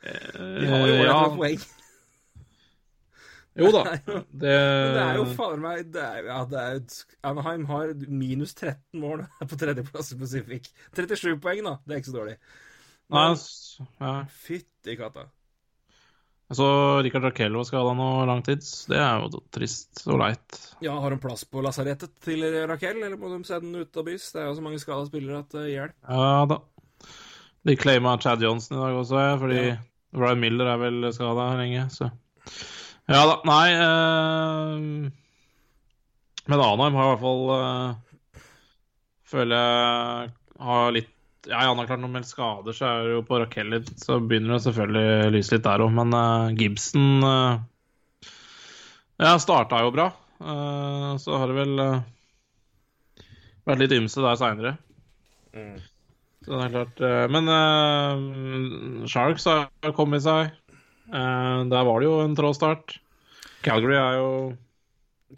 De 0.00 0.66
har 0.66 0.86
jo 0.88 0.94
Eh, 0.96 1.04
ja. 1.06 1.20
poeng. 1.36 1.60
Jo 3.60 3.70
da. 3.74 3.82
Det, 4.06 4.24
det 4.40 5.02
er 5.04 5.16
jo 5.18 5.24
fader 5.36 5.60
meg 5.62 5.88
det 5.92 6.02
er, 6.02 6.20
ja, 6.30 6.40
det 6.48 6.60
er, 6.64 6.98
Anaheim 7.30 7.64
har 7.68 7.90
minus 8.08 8.54
13 8.54 9.00
mål 9.02 9.24
på 9.50 9.58
tredjeplass 9.60 10.12
i 10.14 10.18
Pacific. 10.20 10.70
37 10.96 11.38
poeng, 11.42 11.62
da. 11.66 11.76
Det 11.86 11.94
er 11.96 12.02
ikke 12.02 12.10
så 12.12 12.18
dårlig. 12.20 12.36
Nei, 13.10 13.34
ja. 14.00 14.14
fytti 14.30 14.96
katta. 14.98 15.26
Jeg 16.50 16.58
så 16.58 16.66
Rikard 17.06 17.22
Raquel 17.28 17.54
var 17.54 17.66
skada 17.68 17.92
nå 17.94 18.06
langtids. 18.26 18.72
Det 18.90 18.98
er 18.98 19.22
jo 19.22 19.38
trist 19.54 20.02
og 20.10 20.18
leit. 20.18 20.56
Ja, 20.82 20.96
Har 20.98 21.14
han 21.14 21.22
plass 21.22 21.44
på 21.46 21.62
lasarettet 21.62 22.16
til 22.26 22.42
Raquel, 22.66 22.98
eller 23.04 23.14
må 23.20 23.30
de 23.30 23.38
sende 23.46 23.68
den 23.68 23.84
ut 23.86 24.00
av 24.00 24.08
bys? 24.08 24.32
Det 24.34 24.42
er 24.42 24.48
jo 24.48 24.56
så 24.58 24.64
mange 24.64 24.80
skada 24.82 25.06
spillere 25.06 25.44
at 25.44 25.54
det 25.54 25.68
hjelper. 25.70 26.10
Ja 26.10 26.42
da. 26.50 26.58
De 27.70 27.76
claima 27.78 28.16
Chad 28.18 28.42
Johnson 28.42 28.78
i 28.78 28.82
dag 28.82 28.98
også, 28.98 29.22
fordi 29.38 29.62
Ja. 29.68 29.78
Ryan 30.10 30.40
Miller 30.42 30.66
er 30.66 30.78
vel 30.80 31.06
skada 31.14 31.52
lenge, 31.54 31.86
så 31.94 32.10
Ja 33.06 33.22
da. 33.30 33.36
Nei 33.46 33.66
eh... 33.76 35.10
Men 36.50 36.62
Anheim 36.66 36.98
har 36.98 37.06
i 37.06 37.12
hvert 37.12 37.22
fall 37.22 37.44
eh... 37.54 38.42
Føler 39.30 39.54
jeg 39.54 40.32
har 40.66 40.94
litt 40.98 41.14
Ja, 41.48 41.62
ja, 41.62 41.68
han 41.70 41.78
har 41.80 41.88
klart 41.88 42.02
noen 42.02 42.18
mer 42.18 42.24
skader, 42.28 42.74
så 42.76 42.84
er 42.84 43.06
det 43.06 43.12
jo 43.14 43.20
på 43.24 43.38
Raquel 43.40 43.70
litt, 43.72 43.88
så 44.02 44.18
begynner 44.20 44.58
det 44.58 44.64
selvfølgelig 44.66 45.04
å 45.24 45.30
lyse 45.32 45.54
litt 45.54 45.64
der 45.64 45.84
òg, 45.84 45.92
men 45.96 46.12
uh, 46.12 46.50
Gibson 46.52 47.24
uh, 47.24 47.62
Ja, 49.20 49.38
starta 49.40 49.80
jo 49.86 49.94
bra. 49.94 50.10
Uh, 50.40 51.16
så 51.20 51.40
har 51.40 51.48
det 51.48 51.56
vel 51.56 51.80
uh, 51.80 53.24
vært 53.68 53.84
litt 53.84 53.96
ymse 53.96 54.24
der 54.24 54.40
seinere. 54.40 54.74
Så 56.44 56.56
det 56.56 56.60
er 56.64 56.72
klart 56.72 57.00
Men 57.34 57.48
Sharks 59.10 59.44
har 59.50 59.92
kommet 59.96 60.22
seg. 60.24 60.52
Der 61.10 61.88
var 61.88 62.00
det 62.00 62.06
jo 62.06 62.20
en 62.22 62.36
trå 62.38 62.52
start. 62.56 62.94
Calgary 63.66 63.98
er 63.98 64.14
jo 64.20 64.30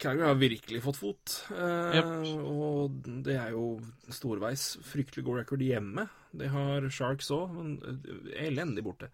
Calgary 0.01 0.27
har 0.27 0.39
virkelig 0.41 0.81
fått 0.83 0.97
fot. 0.97 1.35
Eh, 1.53 1.97
yep. 1.99 2.13
Og 2.49 3.09
det 3.25 3.35
er 3.37 3.51
jo 3.53 3.77
storveis 4.13 4.73
fryktelig 4.87 5.25
god 5.27 5.43
record 5.43 5.61
hjemme. 5.65 6.07
Det 6.33 6.49
har 6.53 6.87
Sharks 6.89 7.29
òg, 7.35 7.53
men 7.53 7.75
eh, 7.85 8.47
elendig 8.47 8.85
borte. 8.85 9.11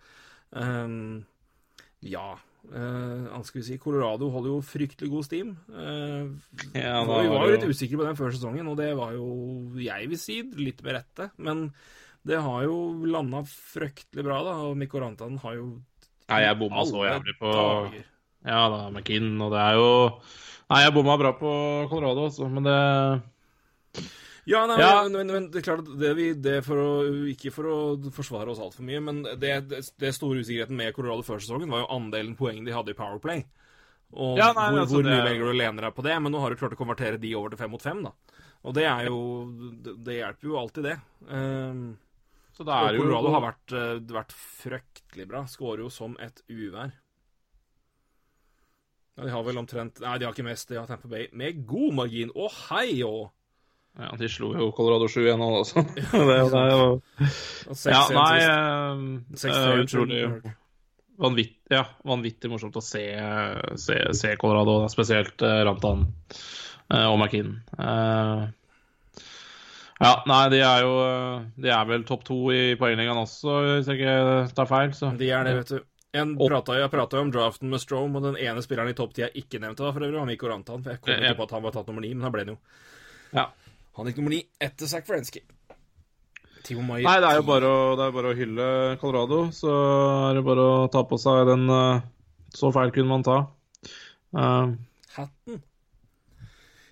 Um, 0.56 1.26
ja 2.02 2.32
eh, 2.72 3.42
skal 3.44 3.60
vi 3.60 3.66
si? 3.68 3.78
Colorado 3.82 4.30
holder 4.34 4.54
jo 4.54 4.60
fryktelig 4.66 5.12
god 5.12 5.28
steam. 5.28 5.56
Eh, 5.70 6.30
Ja, 6.80 7.02
vi 7.04 7.12
var 7.12 7.30
var 7.34 7.48
jo 7.48 7.56
litt 7.56 7.70
usikre 7.70 8.00
på 8.00 8.08
den 8.08 8.20
før 8.20 8.34
sesongen, 8.36 8.70
og 8.72 8.78
det 8.80 8.92
var 8.98 9.14
jo, 9.18 9.28
jeg 9.84 10.10
vil 10.12 10.22
si, 10.22 10.42
litt 10.58 10.84
med 10.86 11.00
rette. 11.00 11.30
Men 11.38 11.70
det 12.28 12.40
har 12.44 12.64
jo 12.66 12.80
landa 13.08 13.44
fryktelig 13.48 14.26
bra, 14.26 14.42
da. 14.48 14.56
Og 14.70 14.78
Mikko 14.80 15.04
Rantanen 15.04 15.40
har 15.44 15.60
jo 15.60 15.70
Nei, 16.30 16.44
jeg 16.46 16.58
bomma 16.60 16.84
så 16.86 17.08
jævlig 17.08 17.34
på 17.40 17.52
dager. 17.52 18.04
Ja 18.46 18.60
da, 18.72 18.84
McKinn, 18.94 19.34
og 19.42 19.50
det 19.52 19.60
er 19.64 19.80
jo 19.80 19.88
Nei, 20.70 20.84
jeg 20.86 20.94
bomma 20.94 21.18
bra 21.18 21.34
på 21.34 21.52
Colorado, 21.90 22.28
altså, 22.30 22.48
men 22.50 22.68
det 22.68 22.80
Ja, 24.50 24.66
nei, 24.70 24.78
Ja. 24.82 24.92
Men, 25.04 25.16
men, 25.18 25.32
men 25.34 25.48
det 25.54 25.62
er 25.62 25.66
klart 25.66 25.88
det, 26.02 26.12
vi, 26.18 26.28
det 26.38 26.60
for 26.66 26.82
å, 26.82 26.90
Ikke 27.32 27.54
for 27.54 27.70
å 27.70 27.78
forsvare 28.14 28.54
oss 28.54 28.62
altfor 28.62 28.86
mye, 28.86 29.02
men 29.02 29.24
det, 29.42 29.56
det, 29.70 30.14
store 30.16 30.44
usikkerheten 30.44 30.78
med 30.78 30.94
Colorado 30.98 31.26
før 31.26 31.42
sesongen 31.42 31.74
var 31.74 31.86
jo 31.86 31.92
andelen 31.98 32.38
poeng 32.38 32.62
de 32.66 32.76
hadde 32.76 32.94
i 32.94 32.98
Powerplay. 32.98 33.46
Og 34.14 34.38
Ja, 34.42 34.52
nei, 34.58 34.70
hvor, 34.72 34.84
altså, 34.84 35.00
hvor 35.00 35.10
mye 35.10 35.26
velger 35.26 35.50
du 35.50 35.54
å 35.54 35.58
lene 35.58 35.86
deg 35.86 35.98
på 35.98 36.06
det? 36.06 36.16
Men 36.22 36.34
nå 36.34 36.42
har 36.42 36.54
du 36.54 36.62
klart 36.62 36.78
å 36.78 36.80
konvertere 36.80 37.22
de 37.22 37.34
over 37.38 37.54
til 37.54 37.62
fem 37.62 37.74
mot 37.74 37.84
fem, 37.84 38.06
da. 38.06 38.14
Og 38.68 38.76
det 38.76 38.86
er 38.90 39.06
jo 39.08 39.20
Det, 39.86 40.16
hjelper 40.18 40.50
jo 40.50 40.58
alltid, 40.60 40.90
det. 40.90 40.96
Um, 41.30 41.84
Så 42.54 42.66
det 42.66 42.74
og 42.74 42.90
er 42.90 42.98
jo 42.98 43.06
Colorado 43.06 43.36
har 43.36 43.46
vært, 43.46 43.76
eh, 43.78 44.02
vært 44.14 44.34
fryktelig 44.36 45.30
bra. 45.30 45.46
Skårer 45.48 45.86
jo 45.86 45.94
som 45.94 46.18
et 46.20 46.42
uvær. 46.50 46.92
Ja, 49.20 49.26
de 49.26 49.34
har 49.34 49.44
vel 49.44 49.60
omtrent 49.60 50.00
Nei, 50.00 50.16
de 50.20 50.28
har 50.28 50.32
ikke 50.36 50.48
mest. 50.48 50.70
De 50.72 50.80
har 50.80 50.88
Tamper 50.88 51.12
Bay 51.12 51.28
med 51.36 51.66
god 51.68 51.98
margin. 51.98 52.32
Å, 52.32 52.48
hei 52.70 53.02
òg! 53.04 53.28
Ja, 54.00 54.14
de 54.16 54.30
slo 54.32 54.54
jo 54.56 54.70
Colorado 54.72 55.10
7 55.12 55.18
igjen 55.26 55.42
nå, 55.42 55.48
altså. 55.60 55.84
det, 55.92 56.36
det 56.54 56.60
er 56.60 56.70
jo 56.72 56.84
Ja, 57.90 58.04
nei 58.16 58.36
eh, 58.46 59.02
eh, 59.28 59.42
tre, 59.42 59.74
Utrolig 59.82 60.22
unnskyld. 60.24 60.54
vanvitt, 61.20 61.58
ja, 61.74 61.82
vanvittig 62.08 62.52
morsomt 62.54 62.78
å 62.80 62.84
se, 62.86 63.04
se, 63.82 63.98
se 64.16 64.32
Colorado, 64.40 64.78
spesielt 64.94 65.44
uh, 65.44 65.58
Rantan 65.68 66.06
uh, 66.06 67.10
og 67.10 67.18
McKinn. 67.18 67.58
Uh, 67.76 68.48
ja, 70.00 70.14
nei, 70.32 70.44
de 70.54 70.62
er 70.64 70.86
jo 70.86 70.92
eh, 71.04 71.48
De 71.60 71.72
er 71.76 71.88
vel 71.90 72.06
topp 72.08 72.24
to 72.30 72.38
i 72.56 72.76
poengligaen 72.80 73.20
også, 73.20 73.56
hvis 73.68 73.90
jeg 73.92 74.00
ikke 74.00 74.54
tar 74.56 74.70
feil. 74.70 74.94
Så. 74.96 75.12
De 75.20 75.28
er 75.36 75.48
det, 75.48 75.56
vet 75.60 75.74
du. 75.76 75.88
Prata, 76.10 76.74
jeg 76.80 76.90
prata 76.90 77.20
jo 77.20 77.28
om 77.28 77.32
draften 77.34 77.70
med 77.70 77.82
Strome, 77.84 78.18
og 78.18 78.26
den 78.26 78.40
ene 78.42 78.64
spilleren 78.66 78.90
i 78.90 78.98
topp 78.98 79.14
ti 79.14 79.22
jeg 79.22 79.44
ikke 79.44 79.60
nevnte, 79.62 79.86
var 79.86 79.94
for 79.94 80.08
øvrig 80.08 80.18
var 80.18 80.30
Mikko 80.30 80.50
Rantan. 80.50 80.82
For 80.82 80.96
jeg 80.96 81.04
kom 81.04 81.14
ikke 81.14 81.38
på 81.38 81.46
at 81.46 81.54
han 81.54 81.66
var 81.68 81.76
tatt 81.76 81.92
nummer 81.92 82.06
ni, 82.06 82.14
men 82.16 82.26
han 82.26 82.34
ble 82.34 82.46
det 82.48 82.56
jo. 82.56 82.60
Ja. 83.38 83.46
Han 84.00 84.10
gikk 84.10 84.22
nummer 84.22 84.34
ni 84.34 84.42
etter 84.66 84.90
Zack 84.90 85.06
Frensky. 85.06 85.44
Timo 86.66 86.84
Maier 86.84 87.06
Nei, 87.06 87.20
det 87.22 87.30
er 87.30 87.40
jo 87.40 87.46
bare 87.48 87.70
å, 87.70 87.80
det 87.98 88.06
er 88.06 88.16
bare 88.16 88.32
å 88.32 88.38
hylle 88.38 88.68
Colorado. 89.02 89.40
Så 89.56 89.72
er 90.30 90.40
det 90.40 90.46
bare 90.48 90.66
å 90.66 90.88
ta 90.92 91.06
på 91.08 91.20
seg 91.22 91.46
den 91.50 91.66
eh, 91.74 92.06
Så 92.58 92.72
feil 92.76 92.94
kunne 92.96 93.14
man 93.14 93.26
ta. 93.26 93.38
Uh. 94.36 94.74
Hatten. 95.16 95.62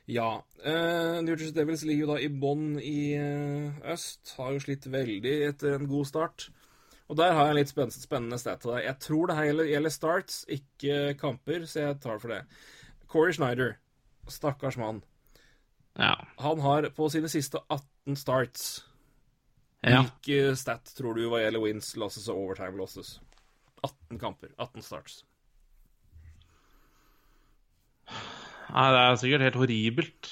Ja. 0.07 0.29
Uh, 0.61 1.19
New 1.23 1.33
Jersey 1.33 1.53
Devils 1.55 1.83
ligger 1.85 2.05
jo 2.05 2.11
da 2.13 2.21
i 2.21 2.29
bånn 2.31 2.77
i 2.79 2.99
uh, 3.17 3.81
øst. 3.93 4.35
Har 4.37 4.53
jo 4.55 4.63
slitt 4.63 4.87
veldig 4.93 5.35
etter 5.49 5.77
en 5.77 5.89
god 5.89 6.09
start. 6.09 6.47
Og 7.09 7.15
der 7.15 7.31
har 7.31 7.45
jeg 7.47 7.53
en 7.53 7.59
litt 7.61 7.69
spennende, 7.71 8.01
spennende 8.03 8.37
stat 8.41 8.59
til 8.61 8.73
deg. 8.73 8.83
Jeg 8.83 8.99
tror 8.99 9.27
det 9.29 9.35
her 9.37 9.45
gjelder, 9.47 9.69
gjelder 9.71 9.93
starts, 9.95 10.41
ikke 10.51 10.97
kamper, 11.21 11.63
så 11.65 11.85
jeg 11.85 11.99
tar 12.03 12.19
for 12.19 12.33
det. 12.33 12.41
Corey 13.07 13.31
Schneider, 13.37 13.77
stakkars 14.27 14.75
mann. 14.77 15.03
ja. 15.97 16.15
Han 16.43 16.59
har 16.59 16.89
på 16.97 17.07
sine 17.09 17.29
siste 17.31 17.61
18 17.71 18.15
starts 18.19 18.67
ja. 19.85 20.01
Hvilke 20.03 20.55
stat 20.57 20.89
tror 20.97 21.13
du 21.15 21.27
hva 21.29 21.39
gjelder 21.39 21.61
wins, 21.63 21.93
losses 21.95 22.27
og 22.33 22.35
overtime 22.41 22.75
losses? 22.81 23.19
18 23.85 24.17
kamper. 24.19 24.49
18 24.59 24.81
starts. 24.83 25.19
Nei, 28.67 28.87
det 28.91 28.99
er 29.03 29.19
sikkert 29.21 29.45
helt 29.45 29.59
horribelt. 29.61 30.29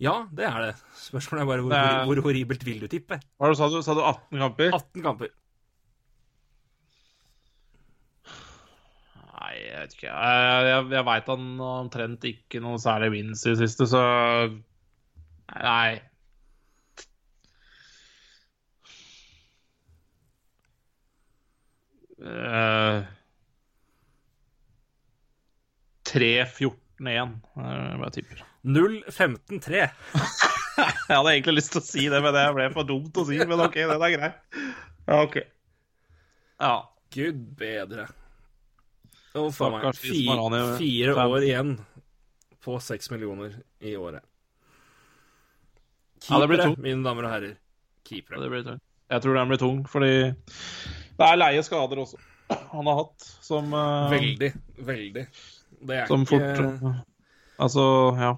Ja, 0.00 0.14
det 0.32 0.46
er 0.48 0.62
det. 0.64 0.70
Spørsmålet 0.96 1.42
er 1.42 1.48
bare 1.50 1.64
hvor, 1.66 1.74
er- 1.76 2.04
hvor 2.08 2.22
horribelt 2.24 2.64
vil 2.64 2.80
du 2.80 2.86
tippe? 2.88 3.18
Hva 3.38 3.50
sa 3.58 3.68
du? 3.68 3.82
Sa 3.84 3.92
du 3.98 4.00
18 4.00 4.38
kamper? 4.40 4.72
18 4.78 5.02
kamper. 5.04 5.28
Jeg 9.66 9.84
vet 9.84 9.96
ikke. 9.96 10.10
Jeg, 10.10 10.66
jeg, 10.70 10.84
jeg 10.96 11.06
veit 11.10 11.30
han 11.32 11.48
omtrent 11.66 12.26
ikke 12.30 12.62
noe 12.64 12.80
særlig 12.82 13.10
wins 13.16 13.44
i 13.46 13.54
det 13.54 13.60
siste, 13.62 13.88
så 13.90 14.04
Nei. 15.50 15.98
Uh, 22.20 23.02
3-14-1, 26.10 27.34
bare 27.54 28.10
tipper. 28.10 28.44
0-15-3. 28.62 29.88
Jeg 30.80 31.16
hadde 31.16 31.32
egentlig 31.32 31.56
lyst 31.58 31.74
til 31.74 31.80
å 31.80 31.84
si 31.84 32.06
det, 32.08 32.20
men 32.24 32.34
det 32.34 32.44
ble 32.56 32.68
for 32.72 32.88
dumt 32.88 33.18
å 33.20 33.24
si. 33.28 33.36
Men 33.44 33.62
OK, 33.66 33.76
den 33.76 34.04
er 34.06 34.14
grei. 34.14 34.30
Ja, 35.04 35.18
OK. 35.20 35.36
Ja. 36.60 36.74
Gud 37.10 37.40
bedre. 37.58 38.06
Å, 39.34 39.46
faen 39.54 39.76
meg. 39.76 39.86
Fire, 39.94 40.74
fire 40.80 41.26
år 41.30 41.46
igjen 41.46 41.76
på 42.64 42.76
6 42.82 43.12
millioner 43.14 43.54
i 43.80 43.94
året. 43.96 44.24
Ja, 46.26 46.36
Keepere, 46.36 46.66
ja, 46.66 46.74
mine 46.76 47.04
damer 47.06 47.28
og 47.28 47.32
herrer. 47.32 47.54
Keepere. 48.04 48.42
Det 48.42 48.50
blir 48.52 48.66
tung. 48.66 48.80
Jeg 49.10 49.24
tror 49.24 49.38
den 49.38 49.50
blir 49.50 49.60
tung, 49.60 49.78
fordi 49.90 50.12
det 51.20 51.26
er 51.26 51.38
leie 51.40 51.62
skader 51.66 52.00
også 52.00 52.20
han 52.74 52.86
har 52.88 53.00
hatt, 53.02 53.24
som 53.44 53.74
uh, 53.74 54.10
Veldig. 54.12 54.52
Veldig. 54.86 55.24
Det 55.80 55.96
er 55.96 56.06
Som 56.10 56.24
ikke 56.24 56.38
fort 56.56 57.02
Altså, 57.60 57.82
ja. 58.16 58.30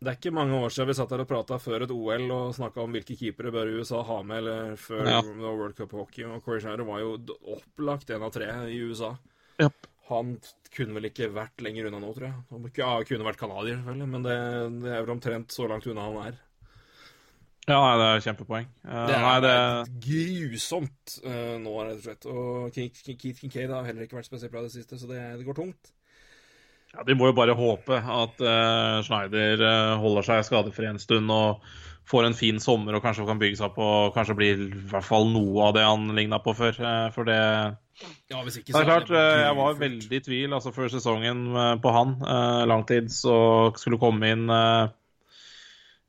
Det 0.00 0.08
er 0.08 0.16
ikke 0.16 0.32
mange 0.32 0.56
år 0.56 0.72
siden 0.72 0.88
vi 0.88 0.96
satt 0.96 1.10
her 1.12 1.20
og 1.20 1.28
prata 1.28 1.58
før 1.60 1.84
et 1.84 1.92
OL 1.92 2.30
og 2.32 2.54
snakka 2.56 2.80
om 2.80 2.94
hvilke 2.96 3.16
keepere 3.20 3.52
bør 3.52 3.74
USA 3.76 4.00
ha 4.08 4.16
med, 4.24 4.40
eller 4.40 4.78
før 4.80 5.10
Ja. 5.10 5.18
World 5.20 5.76
Cup 5.76 5.92
Hockey. 5.92 6.24
Og 6.24 6.40
Corey 6.44 6.62
Schneider 6.64 6.88
var 6.88 7.02
jo 7.02 7.18
opplagt 7.52 8.08
en 8.10 8.24
av 8.24 8.32
tre 8.32 8.48
i 8.72 8.78
USA. 8.80 9.12
Japp. 9.60 9.89
Han 10.10 10.34
kunne 10.74 10.94
vel 10.98 11.08
ikke 11.08 11.30
vært 11.34 11.62
lenger 11.64 11.88
unna 11.88 11.98
nå, 12.02 12.12
tror 12.16 12.26
jeg. 12.28 12.36
Han 12.50 12.68
ikke- 12.68 12.82
ja, 12.84 12.92
kunne 13.08 13.26
vært 13.26 13.40
canadier, 13.40 13.80
selvfølgelig, 13.80 14.08
men 14.12 14.22
det, 14.26 14.36
det 14.84 14.92
er 14.94 15.04
vel 15.06 15.14
omtrent 15.16 15.54
så 15.54 15.66
langt 15.70 15.86
unna 15.90 16.06
han 16.08 16.20
er. 16.30 16.38
Ja, 17.68 17.76
nei, 17.78 17.96
det 18.00 18.06
er 18.08 18.22
kjempepoeng. 18.24 18.66
Uh, 18.82 19.06
Det 19.06 19.14
er 19.14 19.22
nei, 19.22 19.40
det 19.44 19.54
grusomt 20.06 21.16
uh, 21.22 21.56
nå, 21.62 21.74
rett 21.86 21.98
og 22.00 22.04
slett. 22.06 22.26
Og 22.32 22.72
Keith 22.74 23.02
Kincaid 23.38 23.70
har 23.70 23.86
heller 23.86 24.06
ikke 24.06 24.18
vært 24.18 24.30
spesielt 24.30 24.50
bra 24.54 24.62
i 24.64 24.68
det 24.70 24.74
siste, 24.74 24.98
så 24.98 25.06
det, 25.10 25.20
det 25.38 25.46
går 25.46 25.58
tungt. 25.60 25.92
ja, 26.94 27.04
De 27.06 27.14
må 27.14 27.28
jo 27.30 27.36
bare 27.36 27.54
håpe 27.54 28.00
at 28.00 28.42
uh, 28.42 29.02
Schneider 29.06 29.62
holder 30.02 30.26
seg 30.26 30.42
skadefri 30.48 30.88
en 30.90 30.98
stund 31.02 31.30
og 31.30 31.62
får 32.10 32.26
en 32.26 32.34
fin 32.34 32.58
sommer 32.62 32.96
og 32.98 33.04
kanskje 33.04 33.26
kan 33.28 33.38
bygge 33.40 33.60
seg 33.60 33.68
opp 33.70 33.78
og 33.84 34.14
kanskje 34.16 34.34
blir 34.38 34.62
i 34.66 34.84
hvert 34.90 35.06
fall 35.06 35.28
noe 35.30 35.68
av 35.68 35.74
det 35.76 35.84
han 35.86 36.08
ligna 36.16 36.40
på 36.42 36.54
før. 36.58 36.74
eh, 36.82 37.08
for 37.14 37.28
det 37.28 37.38
Ja, 38.30 38.40
hvis 38.42 38.56
ikke 38.60 38.72
Det 38.72 38.80
er 38.80 38.88
klart, 38.88 39.10
eh, 39.14 39.42
jeg 39.44 39.56
var 39.58 39.74
veldig 39.78 40.16
i 40.18 40.22
tvil 40.24 40.54
altså 40.56 40.72
før 40.74 40.88
sesongen 40.90 41.44
eh, 41.54 41.74
på 41.82 41.92
han. 41.94 42.16
Langtids 42.70 43.20
og 43.30 43.78
skulle 43.78 44.00
komme 44.02 44.32
inn 44.34 44.48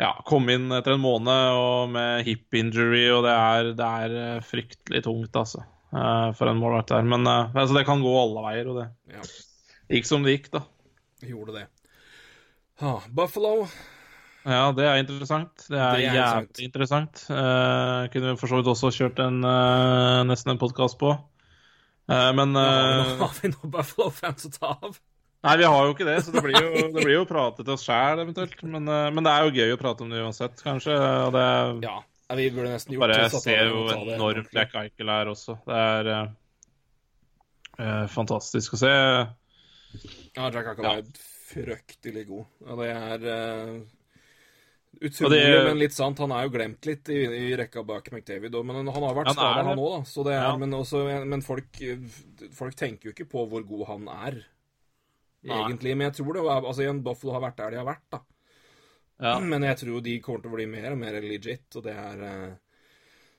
Ja, 0.01 0.15
komme 0.25 0.55
inn 0.55 0.71
etter 0.73 0.95
en 0.95 1.03
måned 1.03 1.57
og 1.61 1.91
med 1.93 2.23
hip 2.25 2.55
injury, 2.57 3.03
og 3.13 3.21
det 3.27 3.35
er, 3.37 3.69
det 3.77 3.89
er 4.07 4.41
fryktelig 4.41 5.03
tungt, 5.05 5.35
altså. 5.37 5.61
for 5.91 6.49
en 6.49 6.57
målvakt 6.57 6.89
der. 6.89 7.03
Men 7.05 7.27
altså, 7.27 7.75
det 7.77 7.85
kan 7.85 8.01
gå 8.01 8.15
alle 8.17 8.41
veier, 8.47 8.71
og 8.71 8.79
det 8.79 8.87
Ja, 9.13 9.21
gikk 9.93 10.09
som 10.09 10.25
det 10.25 10.33
gikk, 10.39 10.49
da. 10.55 10.63
gjorde 11.21 11.59
det. 11.59 11.67
Ha, 12.81 12.95
Buffalo 13.13 13.67
Ja, 14.41 14.71
det 14.73 14.87
er 14.89 14.97
interessant. 15.03 15.67
Det 15.67 15.77
er, 15.77 15.97
Det 15.99 16.07
er 16.07 16.15
jævlig 16.17 16.65
interessant. 16.65 17.23
Uh, 17.29 18.07
kunne 18.13 18.31
vi 18.31 18.39
for 18.41 18.49
så 18.49 18.57
vidt 18.61 18.69
også 18.71 18.89
kjørt 18.95 19.21
en, 19.21 19.43
uh, 19.45 20.21
nesten 20.25 20.55
en 20.55 20.61
podkast 20.61 20.97
på. 21.01 21.13
Uh, 22.09 22.31
men 22.35 22.57
eh, 22.57 23.11
Har 23.21 23.35
vi 23.37 23.51
nå 23.53 23.69
Buffalo-fans 23.75 24.49
å 24.49 24.51
ta 24.55 24.71
av? 24.73 24.97
Nei, 25.45 25.53
vi 25.61 25.67
har 25.69 25.85
jo 25.85 25.93
ikke 25.93 26.05
det, 26.05 26.17
så 26.25 26.33
det 26.33 26.41
blir 26.45 26.57
jo, 26.57 26.71
det 26.93 27.03
blir 27.05 27.15
jo 27.15 27.27
prate 27.29 27.63
til 27.63 27.73
oss 27.73 27.85
sjæl 27.85 28.19
eventuelt. 28.21 28.57
Men, 28.65 28.85
men 28.85 29.25
det 29.25 29.31
er 29.31 29.45
jo 29.45 29.53
gøy 29.55 29.73
å 29.73 29.79
prate 29.81 30.05
om 30.05 30.11
det 30.13 30.21
uansett, 30.21 30.61
kanskje. 30.65 30.97
Og 30.97 31.31
det 31.33 31.45
Ja, 31.85 31.95
vi 32.37 32.49
burde 32.53 32.73
nesten 32.75 32.93
gjort 32.93 33.05
bare 33.07 33.15
det, 33.17 33.31
Bare 33.31 33.41
ser 33.45 33.63
av 33.63 33.71
jo 33.71 33.85
enormt. 34.15 34.51
Jack 34.53 34.75
Eichel 34.83 35.13
her 35.13 35.31
også. 35.31 35.57
Det 35.65 35.79
er 35.85 36.11
uh, 37.79 38.05
fantastisk 38.13 38.77
å 38.77 38.81
se. 38.83 38.93
Ja, 40.37 40.45
Jack 40.53 40.73
Eichel 40.73 40.85
Ja. 40.85 40.93
er 40.99 41.25
fryktelig 41.51 42.27
god. 42.29 42.45
Og 42.67 42.83
det 42.83 42.91
er 42.93 43.25
uh, 43.25 43.81
utrolig, 45.01 45.39
det- 45.41 45.63
men 45.65 45.79
litt 45.79 45.93
sant. 45.93 46.17
Han 46.19 46.31
er 46.31 46.43
jo 46.45 46.49
glemt 46.53 46.85
litt 46.85 47.09
i, 47.09 47.19
i 47.25 47.55
rekka 47.57 47.83
bak 47.85 48.11
McDavid, 48.11 48.53
og- 48.55 48.65
men 48.65 48.75
han 48.87 49.03
har 49.03 49.15
vært 49.15 49.33
skada, 49.33 49.63
han 49.63 49.77
òg, 49.77 49.97
da. 49.97 50.01
Så 50.05 50.23
det 50.23 50.33
er, 50.33 50.41
Ja. 50.47 50.55
Men, 50.57 50.71
også, 50.71 51.25
men 51.27 51.41
folk, 51.41 51.67
folk 52.53 52.75
tenker 52.75 53.09
jo 53.09 53.11
ikke 53.13 53.29
på 53.29 53.47
hvor 53.49 53.63
god 53.67 53.85
han 53.87 54.07
er, 54.07 54.45
Nei. 55.43 55.57
egentlig. 55.57 55.97
Men 55.97 56.11
jeg 56.11 56.23
tror 56.23 56.33
det 56.33 56.43
altså 56.43 56.81
igjen, 56.85 57.03
Buffalo 57.03 57.33
har 57.33 57.41
vært 57.51 57.57
der 57.57 57.71
de 57.71 57.77
har 57.77 57.85
vært, 57.85 58.05
da. 58.11 58.19
Ja. 59.21 59.39
Men 59.39 59.61
jeg 59.61 59.77
tror 59.77 60.01
de 60.01 60.19
kommer 60.19 60.41
til 60.41 60.51
å 60.51 60.55
bli 60.55 60.65
mer 60.65 60.91
og 60.91 60.97
mer 60.97 61.19
legit, 61.21 61.75
og 61.75 61.83
det 61.83 61.93
er 61.95 62.23
eh, 62.23 62.55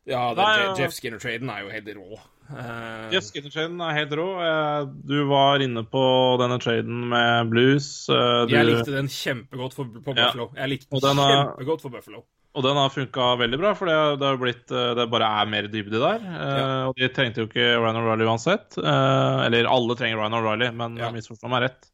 Ja, 0.08 0.22
det, 0.34 0.42
Nei, 0.42 0.54
ja. 0.64 0.70
Jeff 0.80 0.94
Skinner-traden 0.96 1.50
er 1.52 1.60
jo 1.62 1.68
helt 1.70 1.90
rå. 1.94 2.18
Uh... 2.50 3.06
Jeff 3.14 3.28
Skinner-traden 3.28 3.78
er 3.86 3.94
helt 4.00 4.14
rå. 4.18 4.24
Eh, 4.42 4.86
Du 5.06 5.16
var 5.30 5.62
inne 5.62 5.84
på 5.86 6.02
denne 6.42 6.58
traden 6.62 7.04
med 7.12 7.50
Blues. 7.52 7.86
Eh, 8.10 8.46
Du, 8.50 8.54
Jeg 8.56 8.66
likte 8.66 8.96
den 8.96 9.06
kjempegodt 9.12 9.76
for, 9.78 9.84
på 10.02 10.16
Ja. 10.16 10.26
Buffalo. 10.32 10.48
Jeg 10.58 10.72
likte 10.74 11.00
den 11.04 11.22
er- 11.22 11.36
kjempegodt 11.36 11.84
for 11.86 11.94
Buffalo. 11.94 12.24
Og 12.52 12.66
den 12.66 12.76
har 12.76 12.90
funka 12.92 13.26
veldig 13.40 13.58
bra, 13.62 13.70
for 13.78 13.88
det, 13.88 13.94
det 14.20 14.26
har 14.28 14.36
blitt 14.36 14.66
Det 14.68 15.06
bare 15.08 15.28
er 15.40 15.46
mer 15.48 15.68
dybde 15.72 16.02
der. 16.02 16.18
Eh, 16.20 16.58
Ja. 16.58 16.66
Og 16.90 16.94
de 16.98 17.08
trengte 17.08 17.40
jo 17.40 17.46
ikke 17.46 17.70
Ryan 17.80 17.96
O'Reilly 18.02 18.26
uansett. 18.28 18.76
Eh, 18.82 19.46
Eller 19.46 19.64
alle 19.70 19.94
trenger 19.96 20.18
Ryan 20.20 20.36
O'Reilly, 20.42 20.74
men 20.74 20.96
Ja. 20.98 21.10
misforstå 21.14 21.48
meg 21.48 21.62
rett. 21.70 21.88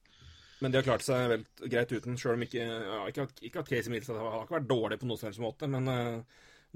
Men 0.61 0.73
de 0.73 0.79
har 0.81 0.83
klart 0.89 1.05
seg 1.07 1.29
vel 1.29 1.45
greit 1.71 1.93
uten, 1.93 2.17
sjøl 2.19 2.35
om 2.35 2.43
ikke 2.43 2.59
ja, 2.65 3.05
Ikke 3.07 3.29
ikke 3.47 3.61
at 3.61 3.69
Casey 3.69 3.91
Mills 3.93 4.09
har 4.09 4.43
ikke 4.43 4.57
vært 4.59 4.67
dårlig 4.67 4.99
på 4.99 5.07
noen 5.07 5.19
som 5.21 5.29
helst 5.29 5.39
måte, 5.45 5.69
men 5.71 5.87
eh, 5.87 6.23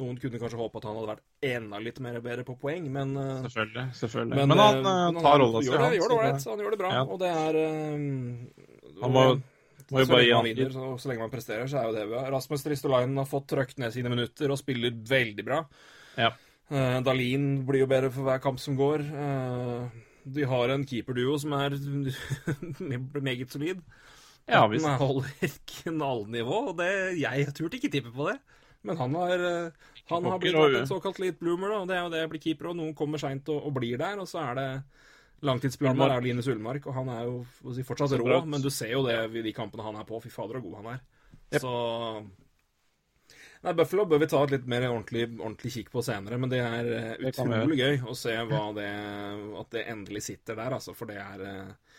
noen 0.00 0.16
kunne 0.20 0.38
kanskje 0.40 0.58
håpe 0.58 0.80
at 0.80 0.84
han 0.88 0.96
hadde 0.96 1.10
vært 1.10 1.24
enda 1.52 1.80
litt 1.82 1.98
mer 2.04 2.20
bedre 2.24 2.44
på 2.48 2.56
poeng, 2.60 2.86
men 2.92 3.16
eh, 3.20 3.32
Selvfølgelig. 3.44 3.86
selvfølgelig. 3.98 4.36
Men, 4.38 4.48
Men, 4.54 4.62
han, 4.62 4.84
han 4.88 5.16
eh, 5.18 5.24
tar 5.26 5.40
rolla 5.42 5.62
si. 5.62 5.72
han, 5.72 5.96
gjør 5.98 6.12
det 6.12 6.16
ålreit. 6.16 6.46
Han 6.52 6.62
gjør 6.64 6.76
det 6.76 6.78
bra, 6.80 6.92
Ja. 6.96 7.02
og 7.04 7.18
det 7.20 7.32
er 7.32 7.58
um, 7.96 8.14
Han 9.02 9.18
jo 9.92 10.06
så 10.06 10.12
bare 10.14 10.22
lenge 10.22 10.36
han 10.38 10.46
vinner, 10.46 10.70
så, 10.72 10.86
så 11.02 11.10
lenge 11.10 11.24
man 11.26 11.32
presterer, 11.32 11.66
så 11.68 11.80
er 11.82 11.90
jo 11.90 11.96
det 11.98 12.06
bra. 12.08 12.22
Rasmus 12.32 12.64
Ristolainen 12.72 13.20
har 13.20 13.28
fått 13.28 13.50
trøkt 13.52 13.82
ned 13.82 13.92
sine 13.92 14.08
minutter 14.12 14.54
og 14.54 14.60
spiller 14.60 14.94
veldig 15.10 15.44
bra. 15.44 15.58
Ja. 16.16 16.30
Uh, 16.72 17.02
Dalin 17.04 17.50
blir 17.68 17.82
jo 17.84 17.90
bedre 17.90 18.08
for 18.14 18.24
hver 18.24 18.40
kamp 18.40 18.62
som 18.62 18.78
går. 18.78 19.04
Uh, 19.12 19.92
de 20.32 20.46
har 20.48 20.72
en 20.72 20.86
keeperduo 20.88 21.36
som 21.42 21.52
er 21.58 21.76
meget 23.28 23.52
solid. 23.52 23.82
Ja, 24.48 24.64
visst. 24.70 24.86
Den 24.86 24.96
holder 24.98 25.52
knallnivå, 25.76 26.62
og 26.72 26.78
det, 26.80 26.88
jeg 27.20 27.52
turte 27.54 27.78
ikke 27.78 27.92
tippe 27.92 28.14
på 28.14 28.30
det. 28.30 28.38
Men 28.82 28.98
han 28.98 29.14
har, 29.14 29.46
eh, 29.48 29.88
han 30.10 30.24
har 30.24 30.38
blitt 30.42 30.58
og- 30.58 30.74
en 30.80 30.90
såkalt 30.90 31.18
late 31.22 31.38
bloomer, 31.38 31.70
da, 31.70 31.80
og 31.82 31.88
det 31.88 31.96
er 31.96 32.02
jo 32.02 32.10
det 32.10 32.20
jeg 32.20 32.30
blir 32.30 32.42
keeper. 32.42 32.70
Og 32.72 32.76
noen 32.76 32.94
kommer 32.98 33.18
seint 33.22 33.48
og, 33.48 33.66
og 33.66 33.74
blir 33.74 33.98
der, 33.98 34.18
og 34.18 34.26
så 34.28 34.42
er 34.50 34.54
det 34.54 34.68
der 35.42 36.16
er 36.16 36.22
Linus 36.22 36.46
Ullmark, 36.46 36.86
og 36.86 36.94
han 36.94 37.08
er 37.08 37.24
jo 37.26 37.72
si, 37.74 37.82
fortsatt 37.82 38.14
rå, 38.20 38.44
men 38.46 38.62
du 38.62 38.70
ser 38.70 38.92
jo 38.92 39.02
det 39.02 39.16
i 39.34 39.42
de 39.42 39.52
kampene 39.52 39.82
han 39.82 39.96
er 39.98 40.04
på. 40.06 40.20
Fy 40.22 40.30
fader, 40.30 40.60
så 40.60 40.62
god 40.62 40.76
han 40.76 40.94
er. 40.94 41.00
Yep. 41.52 41.60
Så 41.64 41.72
Nei, 43.62 43.72
Buffalo 43.78 44.04
bør 44.10 44.18
vi 44.18 44.26
ta 44.26 44.40
et 44.42 44.50
litt 44.56 44.64
mer 44.66 44.88
ordentlig, 44.88 45.28
ordentlig 45.38 45.70
kikk 45.70 45.90
på 45.92 46.02
senere, 46.02 46.34
men 46.42 46.50
det 46.50 46.58
er 46.58 46.88
eh, 46.96 47.28
utrolig 47.30 47.76
gøy 47.78 48.00
å 48.10 48.14
se 48.18 48.32
det, 48.34 48.88
at 49.60 49.68
det 49.70 49.84
endelig 49.92 50.22
sitter 50.26 50.58
der, 50.58 50.74
altså. 50.74 50.94
For 50.98 51.06
det 51.06 51.20
er 51.22 51.44
eh, 51.46 51.91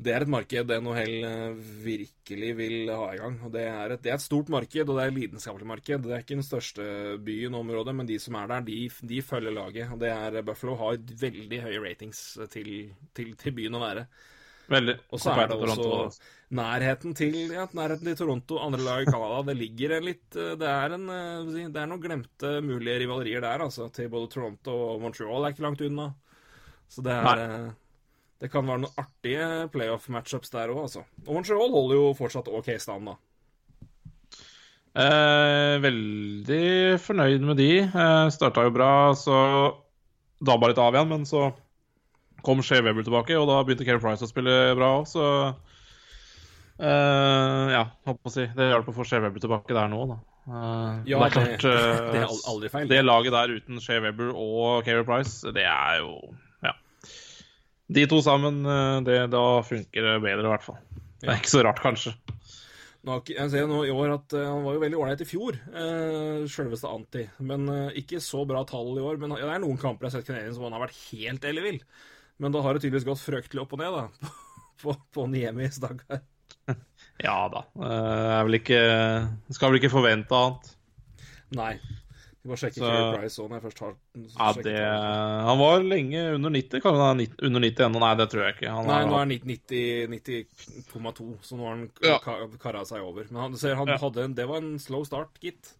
det 0.00 0.12
er 0.14 0.24
et 0.24 0.32
marked 0.32 0.68
det 0.70 0.78
NHL 0.80 1.14
eh, 1.28 1.60
virkelig 1.84 2.50
vil 2.56 2.88
ha 2.88 3.10
i 3.12 3.20
gang. 3.20 3.36
og 3.44 3.52
Det 3.52 3.64
er 3.68 3.94
et, 3.94 4.02
det 4.04 4.12
er 4.12 4.16
et 4.16 4.24
stort 4.24 4.48
marked, 4.52 4.88
og 4.88 4.96
det 4.96 5.04
er 5.04 5.12
et 5.12 5.18
lidenskapelig 5.18 5.68
marked. 5.68 6.06
Det 6.06 6.14
er 6.16 6.24
ikke 6.24 6.38
den 6.38 6.46
største 6.46 6.86
byen 7.26 7.56
og 7.56 7.66
området, 7.66 7.94
men 7.98 8.08
de 8.08 8.18
som 8.22 8.38
er 8.40 8.48
der, 8.48 8.66
de, 8.68 8.80
de 9.12 9.22
følger 9.22 9.56
laget. 9.56 9.92
og 9.92 10.00
det 10.00 10.12
er 10.14 10.42
Buffalo 10.46 10.76
har 10.80 11.00
veldig 11.20 11.62
høye 11.66 11.82
ratings 11.84 12.22
til, 12.52 12.70
til, 13.16 13.34
til 13.36 13.56
byen 13.56 13.76
å 13.76 13.82
være. 13.84 14.06
Veldig. 14.70 14.96
Og 15.10 15.18
så 15.18 15.34
er 15.34 15.50
det 15.50 15.58
også 15.58 16.30
nærheten 16.54 17.14
til, 17.18 17.36
ja, 17.50 17.66
nærheten 17.74 18.06
til 18.06 18.18
Toronto, 18.20 18.60
andre 18.62 18.84
lag 18.86 19.02
i 19.02 19.10
Canada. 19.10 19.42
Det 19.50 19.56
ligger 19.58 19.96
en 19.96 20.06
litt 20.06 20.38
eh, 20.38 20.54
Det 20.60 20.70
er 20.70 20.96
en 20.96 21.06
eh, 21.10 21.66
Det 21.74 21.82
er 21.82 21.90
noen 21.90 22.02
glemte 22.02 22.56
mulige 22.64 23.00
rivalerier 23.02 23.44
der, 23.44 23.66
altså. 23.66 23.90
Til 23.92 24.08
både 24.12 24.30
Toronto 24.32 24.76
og 24.94 25.02
Montreal 25.02 25.44
er 25.44 25.56
ikke 25.56 25.66
langt 25.66 25.84
unna. 25.84 26.12
Så 26.90 27.02
det 27.06 27.18
er 27.18 27.44
Nei. 27.44 27.70
Eh, 28.40 28.46
Det 28.46 28.50
kan 28.50 28.66
være 28.66 28.80
noen 28.86 28.96
artige 28.98 29.68
playoff-matchups 29.74 30.50
der 30.50 30.72
òg, 30.72 30.82
altså. 30.88 31.04
Og 31.26 31.34
Montreal 31.36 31.70
holder 31.70 31.94
jo 32.00 32.14
fortsatt 32.18 32.48
OK 32.48 32.72
stand, 32.80 33.06
da. 33.06 33.16
Eh, 35.00 35.76
veldig 35.84 36.98
fornøyd 37.04 37.44
med 37.46 37.56
de. 37.60 37.68
Eh, 37.86 38.28
Starta 38.34 38.64
jo 38.66 38.72
bra, 38.74 38.88
så 39.14 39.36
dabba 40.42 40.68
litt 40.72 40.80
av 40.82 40.94
igjen. 40.96 41.08
Men 41.12 41.26
så 41.28 41.52
kom 42.42 42.62
Shea 42.64 42.82
Weber 42.82 43.04
tilbake, 43.06 43.36
og 43.38 43.46
da 43.50 43.60
begynte 43.62 43.84
Keri 43.86 44.00
Price 44.02 44.24
å 44.24 44.30
spille 44.30 44.74
bra 44.78 44.88
òg, 44.98 45.06
så 45.06 45.24
eh, 46.80 47.70
Ja, 47.76 47.84
holdt 48.08 48.22
på 48.24 48.32
å 48.32 48.34
si. 48.34 48.48
Det 48.56 48.70
hjalp 48.72 48.88
å 48.90 48.96
få 48.96 49.06
Shea 49.06 49.20
Weber 49.22 49.42
tilbake 49.44 49.76
der 49.76 49.88
nå, 49.92 50.02
da. 50.10 50.18
Eh, 50.50 51.02
Ja, 51.12 51.18
det 51.20 51.28
er 51.28 51.34
klart 51.36 51.62
det- 51.62 51.74
eh, 51.76 52.12
det 52.16 52.22
er 52.24 52.36
aldri 52.50 52.68
feil. 52.72 52.88
Det 52.90 53.02
laget 53.04 53.32
der 53.36 53.54
uten 53.60 53.80
Shea 53.84 54.00
Weber 54.00 54.32
og 54.34 54.84
Keri 54.88 55.04
Price, 55.04 55.44
det 55.54 55.66
er 55.68 56.00
jo. 56.02 56.14
De 57.90 58.06
to 58.10 58.20
sammen, 58.22 58.62
eh, 58.64 58.98
det, 59.06 59.20
da 59.32 59.44
funker 59.66 60.06
det 60.06 60.18
bedre, 60.22 60.46
i 60.46 60.52
hvert 60.54 60.66
fall. 60.66 60.78
Det 61.20 61.28
er 61.28 61.40
ikke 61.40 61.52
så 61.52 61.64
rart, 61.66 61.82
kanskje. 61.82 62.14
Nå, 63.00 63.16
jeg 63.32 63.48
ser 63.48 63.68
nå 63.68 63.78
i 63.88 63.92
år 63.94 64.12
at 64.12 64.34
eh, 64.36 64.44
han 64.44 64.64
var 64.66 64.76
jo 64.76 64.82
veldig 64.82 64.98
ålreit 65.00 65.22
i 65.24 65.28
fjor, 65.28 65.56
uh, 65.72 66.42
sjølveste 66.50 66.88
Anti. 66.90 67.22
Men 67.48 67.64
eh, 67.72 68.00
ikke 68.02 68.20
så 68.20 68.42
bra 68.48 68.60
tall 68.68 68.92
i 68.98 69.04
år. 69.04 69.16
Men 69.20 69.32
ja, 69.38 69.46
det 69.48 69.54
er 69.54 69.62
noen 69.64 69.80
kamper 69.80 70.06
jeg 70.06 70.12
har 70.12 70.20
sett 70.20 70.28
Canadian 70.28 70.56
som 70.56 70.66
han 70.66 70.76
har 70.76 70.84
vært 70.84 70.98
helt 71.08 71.46
ellevill. 71.48 71.80
Men 72.40 72.52
da 72.52 72.60
har 72.64 72.76
det 72.76 72.84
tydeligvis 72.84 73.08
gått 73.08 73.22
frøktelig 73.24 73.64
opp 73.64 73.72
og 73.76 73.80
ned, 73.80 73.96
da. 73.96 74.34
På, 74.80 74.94
på 75.12 75.26
Niemis 75.28 75.76
dager. 75.84 76.22
Ja 77.20 77.38
da. 77.52 77.64
Eh, 77.76 78.28
er 78.38 78.46
vel 78.46 78.56
ikke 78.56 78.78
Skal 79.52 79.72
vel 79.72 79.80
ikke 79.80 79.92
forvente 79.92 80.36
annet. 80.36 80.70
Nei. 81.56 81.74
Vi 82.42 82.48
bare 82.48 82.56
sjekke 82.56 82.74
Så- 82.80 83.16
Price 83.20 83.38
òg 83.42 83.48
når 83.50 83.56
jeg 83.60 83.64
først 83.66 83.78
har 83.84 83.94
Ja, 84.16 84.52
det. 84.62 84.76
Han 85.46 85.58
var 85.58 85.82
lenge 85.84 86.34
under 86.34 86.50
90. 86.50 86.80
Kan 86.80 86.94
han 86.96 87.18
være 87.18 87.28
under 87.42 87.60
90 87.60 87.84
ennå? 87.84 87.98
Nei, 88.00 88.14
det 88.16 88.30
tror 88.30 88.42
jeg 88.46 88.54
ikke. 88.56 88.70
Han 88.72 88.86
Nei, 88.86 89.04
nå 89.04 89.12
er 89.12 89.18
han 89.18 89.28
90,2, 89.28 91.36
så 91.44 91.56
nå 91.58 91.62
har 91.66 91.74
han 91.76 91.90
Ja. 92.02 92.18
kara 92.58 92.84
seg 92.84 93.00
over. 93.04 93.24
Men 93.30 93.42
han, 93.42 93.56
ser, 93.56 93.74
han 93.74 93.86
Ja. 93.88 93.98
en, 94.24 94.34
det 94.34 94.46
var 94.48 94.56
en 94.56 94.78
slow 94.78 95.04
start, 95.04 95.28
gitt. 95.40 95.74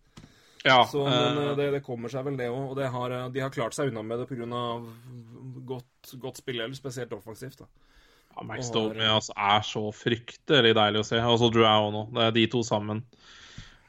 ja, 0.64 0.84
Så, 0.84 1.04
men 1.08 1.38
eh, 1.38 1.48
eh, 1.50 1.54
det, 1.56 1.70
det 1.72 1.82
kommer 1.82 2.08
seg 2.10 2.24
vel, 2.24 2.36
det 2.36 2.48
òg. 2.50 2.70
Og 2.70 2.76
det 2.76 2.90
har, 2.90 3.10
eh, 3.10 3.28
de 3.30 3.40
har 3.40 3.50
klart 3.50 3.72
seg 3.72 3.88
unna 3.88 4.02
med 4.02 4.18
det 4.18 4.28
pga. 4.28 4.46
godt, 5.64 6.20
godt 6.20 6.36
spill, 6.36 6.60
eller 6.60 6.74
spesielt 6.74 7.10
offensivt. 7.12 7.56
da. 7.58 7.64
ja, 8.36 8.42
Max 8.42 8.70
Domi 8.70 9.00
altså, 9.00 9.32
er 9.36 9.60
så 9.62 9.90
fryktelig 9.94 10.74
deilig 10.74 10.98
å 11.00 11.04
se. 11.04 11.16
Og 11.18 11.38
så 11.38 11.50
Drew 11.50 11.64
òg 11.64 11.92
nå. 11.92 12.12
Det 12.12 12.22
er 12.22 12.30
de 12.32 12.46
to 12.46 12.62
sammen. 12.62 13.02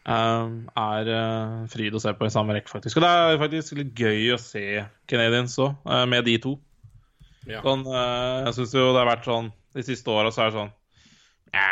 Eh, 0.07 0.57
er 0.85 1.13
uh, 1.13 1.61
fryd 1.71 1.95
å 1.95 2.01
se 2.03 2.13
på 2.17 2.27
i 2.27 2.33
samme 2.33 2.57
rekke, 2.57 2.71
faktisk. 2.71 2.97
Og 2.97 3.05
det 3.05 3.13
er 3.13 3.39
faktisk 3.41 3.79
litt 3.79 3.95
gøy 3.97 4.33
å 4.35 4.41
se 4.41 4.65
Canadiens 5.09 5.57
òg, 5.61 5.79
med 6.09 6.25
de 6.29 6.37
to. 6.41 6.57
Ja. 7.49 7.61
Sånn, 7.65 7.87
eh, 7.89 8.43
jeg 8.45 8.53
syns 8.57 8.75
jo 8.77 8.91
det 8.93 9.01
har 9.01 9.09
vært 9.09 9.25
sånn 9.25 9.47
De 9.73 9.83
siste 9.85 10.13
åra 10.13 10.29
så 10.33 10.43
er 10.43 10.51
det 10.51 10.59
sånn 10.59 10.71
det, 11.51 11.63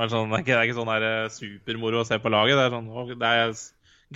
er 0.00 0.08
sånn, 0.10 0.32
det, 0.32 0.40
er 0.50 0.64
ikke, 0.64 0.74
sånn 0.78 0.88
der, 0.90 1.04
eh, 1.06 1.28
supermoro 1.30 2.00
å 2.00 2.06
se 2.06 2.16
på 2.22 2.30
laget. 2.32 2.58
Det 2.58 2.64
er, 2.64 2.72
sånn, 2.74 3.18
det 3.20 3.28
er 3.28 3.52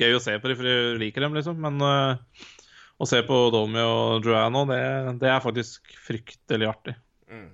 gøy 0.02 0.16
å 0.16 0.22
se 0.22 0.34
på 0.40 0.50
dem, 0.50 0.58
for 0.58 0.66
du 0.66 0.96
liker 0.98 1.22
dem, 1.22 1.36
liksom. 1.38 1.60
Men 1.62 1.78
uh, 1.78 2.48
å 2.98 3.06
se 3.06 3.20
på 3.26 3.38
Domi 3.54 3.82
og 3.82 4.26
Joanno, 4.26 4.64
det, 4.66 4.80
det 5.22 5.30
er 5.30 5.44
faktisk 5.44 5.94
fryktelig 6.08 6.70
artig. 6.72 6.96
Mm. 7.30 7.52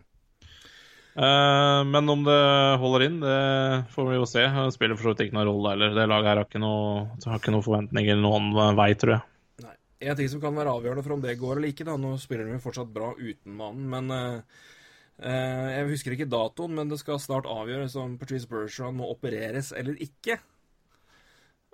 Eh, 1.15 1.85
men 1.85 2.09
om 2.09 2.23
det 2.25 2.43
holder 2.79 3.05
inn, 3.07 3.19
det 3.23 3.85
får 3.95 4.11
vi 4.11 4.19
jo 4.19 4.29
se. 4.31 4.45
Det 4.47 4.75
spiller 4.77 4.99
for 4.99 5.09
så 5.09 5.15
vidt 5.15 5.27
ikke 5.27 5.39
noen 5.39 5.51
rolle 5.51 5.75
heller. 5.75 5.95
Det 5.97 6.07
laget 6.11 6.31
her 6.31 6.41
har 6.43 6.49
ikke 6.49 6.63
noe, 6.63 7.07
har 7.25 7.41
ikke 7.41 7.55
noe 7.55 7.67
forventninger 7.67 8.21
noen 8.21 8.53
vei, 8.79 8.93
tror 8.99 9.17
jeg. 9.17 9.25
Nei. 9.67 9.75
En 10.11 10.21
ting 10.21 10.31
som 10.33 10.43
kan 10.43 10.57
være 10.57 10.75
avgjørende 10.77 11.07
for 11.07 11.17
om 11.17 11.25
det 11.25 11.39
går 11.41 11.59
eller 11.59 11.73
ikke, 11.73 11.89
da, 11.89 11.97
nå 12.01 12.15
spiller 12.23 12.47
de 12.47 12.55
jo 12.55 12.63
fortsatt 12.67 12.93
bra 12.95 13.11
uten 13.19 13.57
mannen, 13.59 13.89
men 13.91 14.15
uh, 14.15 14.63
uh, 15.25 15.67
Jeg 15.75 15.91
husker 15.91 16.15
ikke 16.15 16.31
datoen, 16.31 16.79
men 16.79 16.93
det 16.93 17.01
skal 17.03 17.21
snart 17.23 17.51
avgjøres 17.51 17.99
om 18.01 18.15
Patrice 18.21 18.49
Bergeron 18.49 18.97
må 19.01 19.11
opereres 19.11 19.75
eller 19.77 19.99
ikke. 20.01 20.39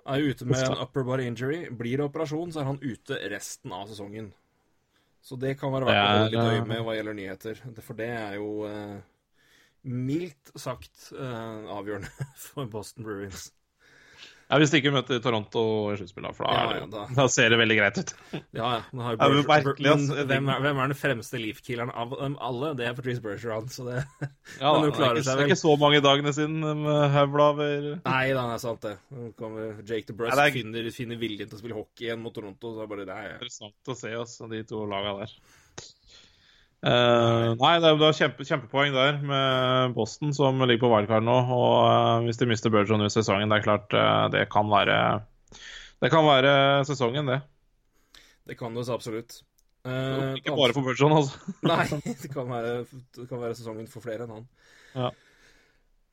Er 0.07 0.23
jo 0.23 0.33
ute 0.33 0.47
med 0.47 0.63
en 0.63 0.81
upper 0.81 1.03
body 1.03 1.27
injury. 1.27 1.61
Blir 1.75 1.99
det 1.99 2.07
operasjon, 2.07 2.51
så 2.55 2.61
er 2.61 2.69
han 2.69 2.77
ute 2.79 3.19
resten 3.31 3.73
av 3.75 3.89
sesongen. 3.91 4.29
Så 5.19 5.35
det 5.35 5.57
kan 5.59 5.73
være 5.73 5.89
verdt 5.89 5.99
å 5.99 6.11
holde 6.13 6.27
litt 6.31 6.53
øye 6.55 6.67
med 6.69 6.83
hva 6.87 6.93
gjelder 6.95 7.15
nyheter. 7.17 7.59
For 7.83 7.99
det 7.99 8.07
er 8.15 8.37
jo 8.39 8.51
mildt 9.87 10.53
sagt 10.59 11.11
eh, 11.17 11.69
avgjørende 11.77 12.09
for 12.47 12.65
Boston 12.71 13.07
Bruins. 13.07 13.51
Ja, 14.47 14.55
Hvis 14.61 14.71
de 14.71 14.79
ikke 14.79 14.93
møter 14.95 15.17
Toronto 15.19 15.61
i 15.91 15.97
sluttspillet, 15.99 16.31
for 16.37 16.47
da, 16.47 16.53
Ja, 16.55 16.75
ja, 16.79 16.85
da. 16.87 17.01
da 17.17 17.23
ser 17.27 17.49
det 17.51 17.57
veldig 17.59 17.75
greit 17.81 17.97
ut. 17.99 18.13
Ja, 18.55 18.69
ja. 18.77 19.01
Har 19.03 19.17
jo 19.17 19.41
Ja, 19.41 19.41
merkelig, 19.49 19.89
altså. 19.91 20.21
hvem, 20.29 20.47
er, 20.53 20.61
hvem 20.63 20.79
er 20.79 20.87
den 20.93 20.95
fremste 21.01 21.41
leaf-killeren 21.43 21.91
av 21.91 22.13
dem 22.15 22.37
alle? 22.39 22.69
Det 22.79 22.85
er 22.87 22.95
Patrice 22.95 23.19
Bergeron, 23.25 23.67
så 23.67 23.83
det 23.89 23.97
Ja, 24.61 24.71
Men 24.71 24.85
hun 24.85 24.87
det, 24.87 24.93
er 24.93 24.95
klarer 25.01 25.19
ikke, 25.19 25.25
seg 25.27 25.27
det 25.27 25.33
er 25.35 25.41
vel. 25.41 25.51
ikke 25.51 25.59
så 25.65 25.75
mange 25.83 25.99
dagene 26.07 26.33
siden 26.37 26.63
de 26.63 26.95
høvla 27.17 27.49
over 27.57 27.89
Nei 28.07 28.23
da, 28.31 28.45
det 28.47 28.55
er 28.55 28.63
sant, 28.63 28.87
det. 28.87 28.95
Kommer 29.43 29.83
Jake 29.83 30.07
DeBrusk, 30.13 30.31
Ja, 30.31 30.47
er- 30.47 30.55
finner, 30.55 30.89
finner 30.95 31.19
viljen 31.27 31.51
til 31.51 31.59
å 31.59 31.63
spille 31.65 31.79
hockey 31.81 32.07
igjen 32.07 32.23
mot 32.23 32.37
Toronto, 32.39 32.71
så 32.71 32.79
er 32.79 32.87
det 32.87 32.93
bare 32.95 33.09
det 33.11 33.19
er 33.19 33.35
Interessant 33.35 33.91
å 33.91 33.99
se 33.99 34.15
oss, 34.23 34.39
de 34.55 34.63
to 34.71 34.85
laga 34.87 35.17
der. 35.25 35.35
Eh, 36.85 37.47
nei, 37.57 37.71
det 37.81 37.89
er, 37.89 37.97
det 37.97 38.05
er 38.05 38.17
kjempe, 38.19 38.45
kjempepoeng 38.45 38.93
der 38.93 39.17
med 39.25 39.95
Boston, 39.97 40.33
som 40.35 40.61
ligger 40.61 40.85
på 40.85 40.91
wildcard 40.93 41.25
nå. 41.25 41.37
Og 41.55 41.75
uh, 41.89 42.25
hvis 42.27 42.37
de 42.37 42.49
mister 42.49 42.73
Burgeon 42.73 43.01
ut 43.01 43.13
sesongen, 43.13 43.49
det 43.49 43.59
er 43.59 43.65
klart 43.65 43.97
uh, 43.97 44.27
det 44.33 44.45
kan 44.53 44.69
være 44.69 44.97
Det 46.03 46.11
kan 46.13 46.27
være 46.27 46.85
sesongen, 46.85 47.31
det. 47.33 47.41
Det 48.47 48.57
kan 48.59 48.75
det 48.77 48.85
så 48.85 48.95
absolutt. 48.95 49.41
Ikke 49.87 50.53
bare 50.53 50.75
for 50.75 50.83
Burgeon, 50.83 51.15
altså. 51.15 51.55
Nei, 51.65 51.83
det 52.21 52.29
kan, 52.33 52.49
være, 52.51 52.83
det 53.15 53.25
kan 53.29 53.41
være 53.41 53.55
sesongen 53.57 53.87
for 53.89 54.03
flere 54.03 54.27
enn 54.27 54.35
han. 54.35 54.47
Ja. 54.93 55.11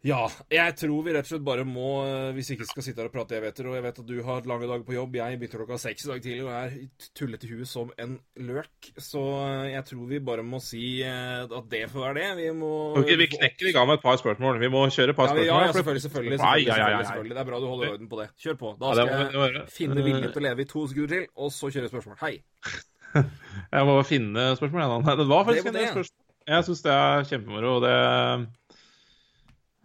Ja, 0.04 0.26
jeg 0.52 0.74
tror 0.76 0.98
vi 1.06 1.12
rett 1.16 1.24
og 1.24 1.30
slett 1.30 1.44
bare 1.46 1.62
må, 1.64 2.04
eh, 2.04 2.32
hvis 2.36 2.50
vi 2.50 2.58
ikke 2.58 2.66
skal 2.68 2.84
sitte 2.84 3.00
her 3.00 3.06
og 3.08 3.14
prate 3.14 3.38
evigheter, 3.38 3.70
og 3.70 3.76
jeg 3.78 3.84
vet 3.86 4.00
at 4.02 4.08
du 4.10 4.18
har 4.26 4.48
lange 4.50 4.66
dager 4.68 4.82
på 4.84 4.92
jobb, 4.92 5.14
jeg 5.16 5.38
begynte 5.40 5.56
klokka 5.56 5.78
seks 5.80 6.04
i 6.04 6.10
dag 6.10 6.18
tidlig 6.26 6.42
og 6.44 6.50
er 6.52 6.74
tullet 7.16 7.46
i 7.46 7.48
huet 7.54 7.70
som 7.70 7.92
en 8.04 8.18
løk, 8.36 8.90
så 9.00 9.22
eh, 9.46 9.70
jeg 9.72 9.86
tror 9.88 10.10
vi 10.10 10.18
bare 10.26 10.42
må 10.44 10.60
si 10.60 10.82
eh, 11.00 11.46
at 11.48 11.70
det 11.72 11.86
får 11.92 12.04
være 12.04 12.18
det. 12.18 12.26
Vi 12.42 12.50
må 12.58 12.72
Ok, 13.00 13.14
vi 13.16 13.28
knekker 13.32 13.70
i 13.70 13.72
gang 13.72 13.88
med 13.88 13.96
et 13.96 14.04
par 14.04 14.18
spørsmål. 14.20 14.60
Vi 14.60 14.70
må 14.74 14.82
kjøre 14.92 15.14
et 15.14 15.16
par 15.16 15.30
spørsmål. 15.32 15.48
ja, 15.48 15.60
ja, 15.64 15.70
selvfølgelig, 15.72 16.02
selvfølgelig, 16.04 16.38
selvfølgelig, 16.42 16.68
selvfølgelig, 16.74 17.06
selvfølgelig. 17.08 17.36
Det 17.38 17.40
er 17.40 17.48
bra 17.48 17.60
du 17.62 17.66
holder 17.70 17.94
orden 17.94 18.10
på 18.10 18.18
det. 18.20 18.26
Kjør 18.44 18.58
på. 18.60 18.74
Da 18.82 18.92
skal 18.98 19.40
jeg 19.40 19.64
finne 19.72 20.04
viljen 20.04 20.26
til 20.28 20.42
å 20.42 20.44
leve 20.50 20.66
i 20.66 20.68
to 20.74 20.84
sekunder 20.90 21.14
til, 21.16 21.24
og 21.40 21.54
så 21.54 21.70
kjøre 21.72 21.88
spørsmål. 21.94 22.20
Hei. 22.20 22.34
Jeg 23.72 23.86
må 23.86 23.96
finne 24.04 24.44
spørsmål. 24.58 24.82
jeg, 24.82 25.02
da. 25.06 25.16
det 25.20 25.26
var 25.30 25.44
faktisk 25.46 25.64
Det 25.64 25.72
en 25.72 25.76
del 25.78 25.90
spørsmål. 25.94 26.20
Jeg 26.50 26.64
syns 26.66 26.82
det 26.84 26.92
er 26.92 27.26
kjempemoro. 27.30 27.76
og 27.78 27.82
Det 27.86 27.92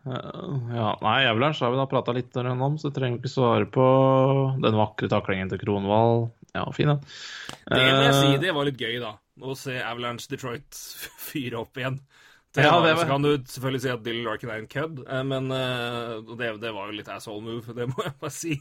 Ja, 0.09 0.89
nei, 1.03 1.17
Avalanche 1.29 1.63
har 1.65 1.71
vi 1.73 1.79
da 1.79 1.85
prata 1.89 2.13
litt 2.15 2.35
om, 2.39 2.77
så 2.81 2.91
trenger 2.93 3.17
vi 3.19 3.23
ikke 3.27 3.33
svare 3.33 3.67
på 3.69 3.85
den 4.63 4.77
vakre 4.79 5.09
taklingen 5.11 5.49
til 5.51 5.59
Kronvall. 5.61 6.29
Ja, 6.55 6.63
fin 6.73 6.87
den. 6.93 7.01
Det 7.69 7.81
må 7.83 8.03
jeg 8.07 8.13
si, 8.17 8.29
Eh, 8.33 8.39
det 8.41 8.53
var 8.55 8.65
litt 8.65 8.79
gøy, 8.81 8.99
da. 9.03 9.15
Å 9.41 9.55
se 9.55 9.77
Avalanche 9.81 10.27
Detroit 10.31 10.79
fyre 11.29 11.59
opp 11.61 11.77
igjen. 11.77 11.99
Til 12.51 12.63
Ja, 12.65 12.79
det 12.81 12.95
var- 12.97 13.03
Så 13.05 13.07
kan 13.11 13.21
du 13.21 13.37
selvfølgelig 13.45 13.81
si 13.83 13.89
at 13.93 14.03
Dylan 14.03 14.25
Larkin 14.25 14.49
er 14.49 14.57
en 14.63 14.67
kødd, 14.67 15.03
eh, 15.07 15.23
men 15.23 15.51
eh, 15.53 16.15
det, 16.35 16.49
det 16.63 16.73
var 16.73 16.89
jo 16.89 16.97
litt 16.97 17.07
asshole 17.13 17.41
move, 17.45 17.73
det 17.77 17.85
må 17.91 18.03
jeg 18.03 18.15
bare 18.19 18.33
si. 18.33 18.57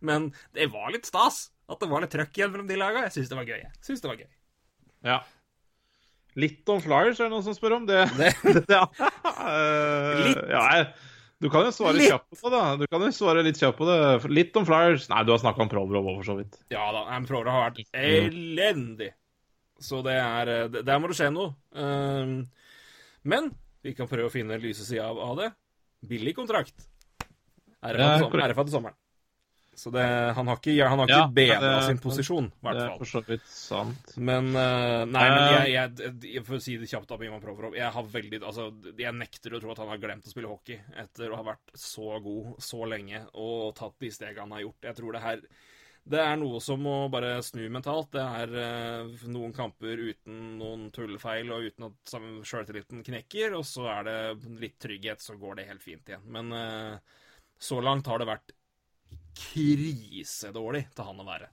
Men 0.00 0.30
det 0.54 0.70
var 0.72 0.92
litt 0.94 1.06
stas 1.10 1.50
at 1.68 1.80
det 1.82 1.88
var 1.90 2.04
litt 2.04 2.14
trøkk 2.14 2.38
igjen 2.38 2.52
mellom 2.54 2.68
de 2.70 2.76
laga. 2.78 3.02
Jeg 3.08 3.16
syns 3.18 3.28
det 3.32 3.36
var 3.40 3.48
gøy. 3.50 3.58
jeg. 3.64 3.72
Synes 3.82 4.00
det 4.04 4.12
var 4.12 4.20
gøy. 4.22 4.28
Ja. 5.06 5.18
Litt 6.36 6.68
om 6.68 6.80
Flyers, 6.84 7.18
er 7.20 7.28
det 7.28 7.32
noen 7.32 7.44
som 7.46 7.54
spør 7.56 7.78
om 7.78 7.86
det? 7.88 8.02
Det, 8.16 8.30
ja. 8.76 8.82
Eh, 9.24 10.24
Litt. 10.26 10.40
Ja, 10.52 10.62
jeg, 10.76 10.88
du 11.40 11.48
kan 11.52 11.64
jo 11.68 11.72
svare 11.74 11.96
Litt. 11.96 12.10
kjapt 12.12 12.40
på 12.42 12.50
det. 12.52 12.62
Du 12.80 12.86
kan 12.92 13.02
jo 13.04 13.10
svare 13.12 13.42
litt 13.44 13.58
kjapt 13.60 13.76
på 13.80 13.88
det. 13.88 13.98
Litt 14.32 14.56
om 14.56 14.64
Flyers. 14.68 15.08
Nei, 15.12 15.22
du 15.28 15.32
har 15.34 15.40
snakka 15.42 15.64
om 15.64 15.70
Provrov 15.72 16.08
for 16.14 16.24
så 16.28 16.36
vidt. 16.38 16.58
ja 16.72 16.84
da, 16.96 17.02
men 17.10 17.26
Provorov 17.28 17.56
har 17.56 17.70
vært 17.70 17.88
elendig. 17.96 19.10
Så 19.80 20.00
det 20.04 20.14
er 20.16 20.48
eh, 20.48 20.68
det- 20.72 20.84
Der 20.88 21.00
må 21.00 21.08
det 21.12 21.16
skje 21.18 21.28
noe. 21.32 21.52
Um, 21.76 22.38
men 23.28 23.50
vi 23.84 23.92
kan 23.96 24.08
prøve 24.08 24.30
å 24.30 24.32
finne 24.32 24.56
lyse 24.60 24.84
sida 24.88 25.08
av, 25.12 25.36
det. 25.36 25.50
Billig 26.08 26.32
kontrakt. 26.36 26.72
RFA 27.84 28.64
til 28.64 28.72
sommeren. 28.72 28.96
Så 29.76 29.90
det, 29.92 30.02
han 30.36 30.48
har 30.48 30.56
ikke, 30.56 30.88
han 30.88 31.02
har 31.02 31.10
Ja, 31.12 31.18
bedra 31.28 31.82
sin 31.84 31.98
posisjon, 32.00 32.46
i 32.48 32.64
hvert 32.64 32.78
Det 32.78 32.82
er 32.82 32.88
fall. 32.88 32.98
for 33.02 33.10
så 33.10 33.20
vidt 33.28 33.46
sant. 33.52 34.14
Men 34.16 34.48
uh, 34.56 35.04
Nei, 35.04 35.24
men 35.28 35.42
Eh. 35.42 35.66
jeg, 35.68 35.92
jeg, 36.00 36.14
jeg 36.32 36.44
For 36.48 36.56
å 36.56 36.60
si 36.64 36.78
det 36.80 36.88
kjapt 36.90 37.12
Ivan 37.16 37.42
Provorov 37.44 37.76
Jeg 37.76 37.92
har 37.92 38.08
veldig 38.16 38.40
Altså, 38.42 38.70
jeg 38.96 39.12
nekter 39.20 39.54
å 39.56 39.60
tro 39.60 39.74
at 39.74 39.82
han 39.84 39.92
har 39.92 40.00
glemt 40.02 40.26
å 40.26 40.32
spille 40.32 40.48
hockey 40.50 40.80
etter 40.96 41.30
å 41.30 41.36
ha 41.42 41.46
vært 41.52 41.76
så 41.76 42.16
god 42.24 42.56
så 42.64 42.82
lenge 42.88 43.20
og 43.36 43.74
tatt 43.76 43.98
de 44.00 44.10
stegene 44.10 44.46
han 44.46 44.56
har 44.56 44.64
gjort. 44.64 44.88
Jeg 44.88 44.96
tror 45.02 45.12
det 45.18 45.24
her 45.26 45.44
Det 46.06 46.20
er 46.22 46.36
noe 46.40 46.60
som 46.62 46.80
må 46.80 46.96
bare 47.12 47.36
snu 47.42 47.64
mentalt. 47.68 48.12
Det 48.14 48.22
er 48.22 48.52
eh, 48.62 49.24
noen 49.28 49.52
kamper 49.52 49.98
uten 50.08 50.56
noen 50.60 50.88
tullefeil 50.94 51.50
og 51.52 51.66
uten 51.66 51.88
at 51.90 52.16
sjøltilliten 52.46 53.02
knekker, 53.06 53.56
og 53.58 53.64
så 53.66 53.88
er 53.98 54.06
det 54.06 54.18
litt 54.62 54.78
trygghet, 54.80 55.20
så 55.20 55.34
går 55.40 55.58
det 55.60 55.68
helt 55.72 55.82
fint 55.82 56.08
igjen. 56.12 56.22
Men 56.30 56.52
eh, 56.54 57.18
så 57.58 57.80
langt 57.82 58.06
har 58.06 58.22
det 58.22 58.28
vært 58.30 58.54
krisedårlig 59.36 60.86
til 60.96 61.08
han 61.08 61.22
å 61.22 61.28
være. 61.28 61.50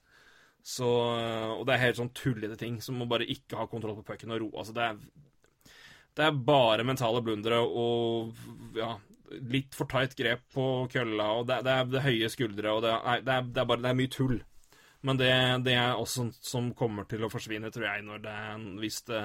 Så, 0.64 0.88
og 0.88 1.66
det 1.68 1.76
er 1.76 1.82
helt 1.88 2.00
sånn 2.00 2.14
tullete 2.16 2.56
ting 2.60 2.78
som 2.84 2.96
må 3.00 3.08
bare 3.12 3.28
ikke 3.28 3.60
ha 3.60 3.68
kontroll 3.72 3.98
på 4.00 4.06
pucken 4.14 4.32
og 4.32 4.44
ro. 4.46 4.50
Altså, 4.62 4.76
det 4.78 4.86
er, 4.88 5.02
det 6.18 6.26
er 6.28 6.38
bare 6.46 6.86
mentale 6.86 7.22
blundere 7.26 7.60
og 7.66 8.34
ja, 8.78 8.94
litt 9.50 9.74
for 9.76 9.90
tight 9.90 10.14
grep 10.20 10.44
på 10.54 10.66
kølla, 10.94 11.30
og 11.40 11.48
det, 11.50 11.62
det, 11.66 11.74
er, 11.74 11.88
det 11.90 12.04
høye 12.06 12.30
skuldre, 12.30 12.74
og 12.76 12.84
det, 12.86 12.92
er- 12.94 13.24
det, 13.26 13.38
er, 13.38 13.48
det 13.56 13.64
er 13.64 13.70
bare 13.72 13.86
det 13.86 13.92
er 13.94 14.00
mye 14.02 14.14
tull. 14.14 14.36
Men 15.04 15.20
det, 15.20 15.30
er 15.74 15.98
også 16.00 16.22
sånt 16.22 16.38
som 16.48 16.70
kommer 16.80 17.08
til 17.10 17.26
å 17.26 17.32
forsvinne, 17.34 17.72
tror 17.76 17.90
jeg, 17.90 18.06
når 18.08 18.22
det, 18.24 18.36
hvis, 18.80 19.02
det, 19.10 19.24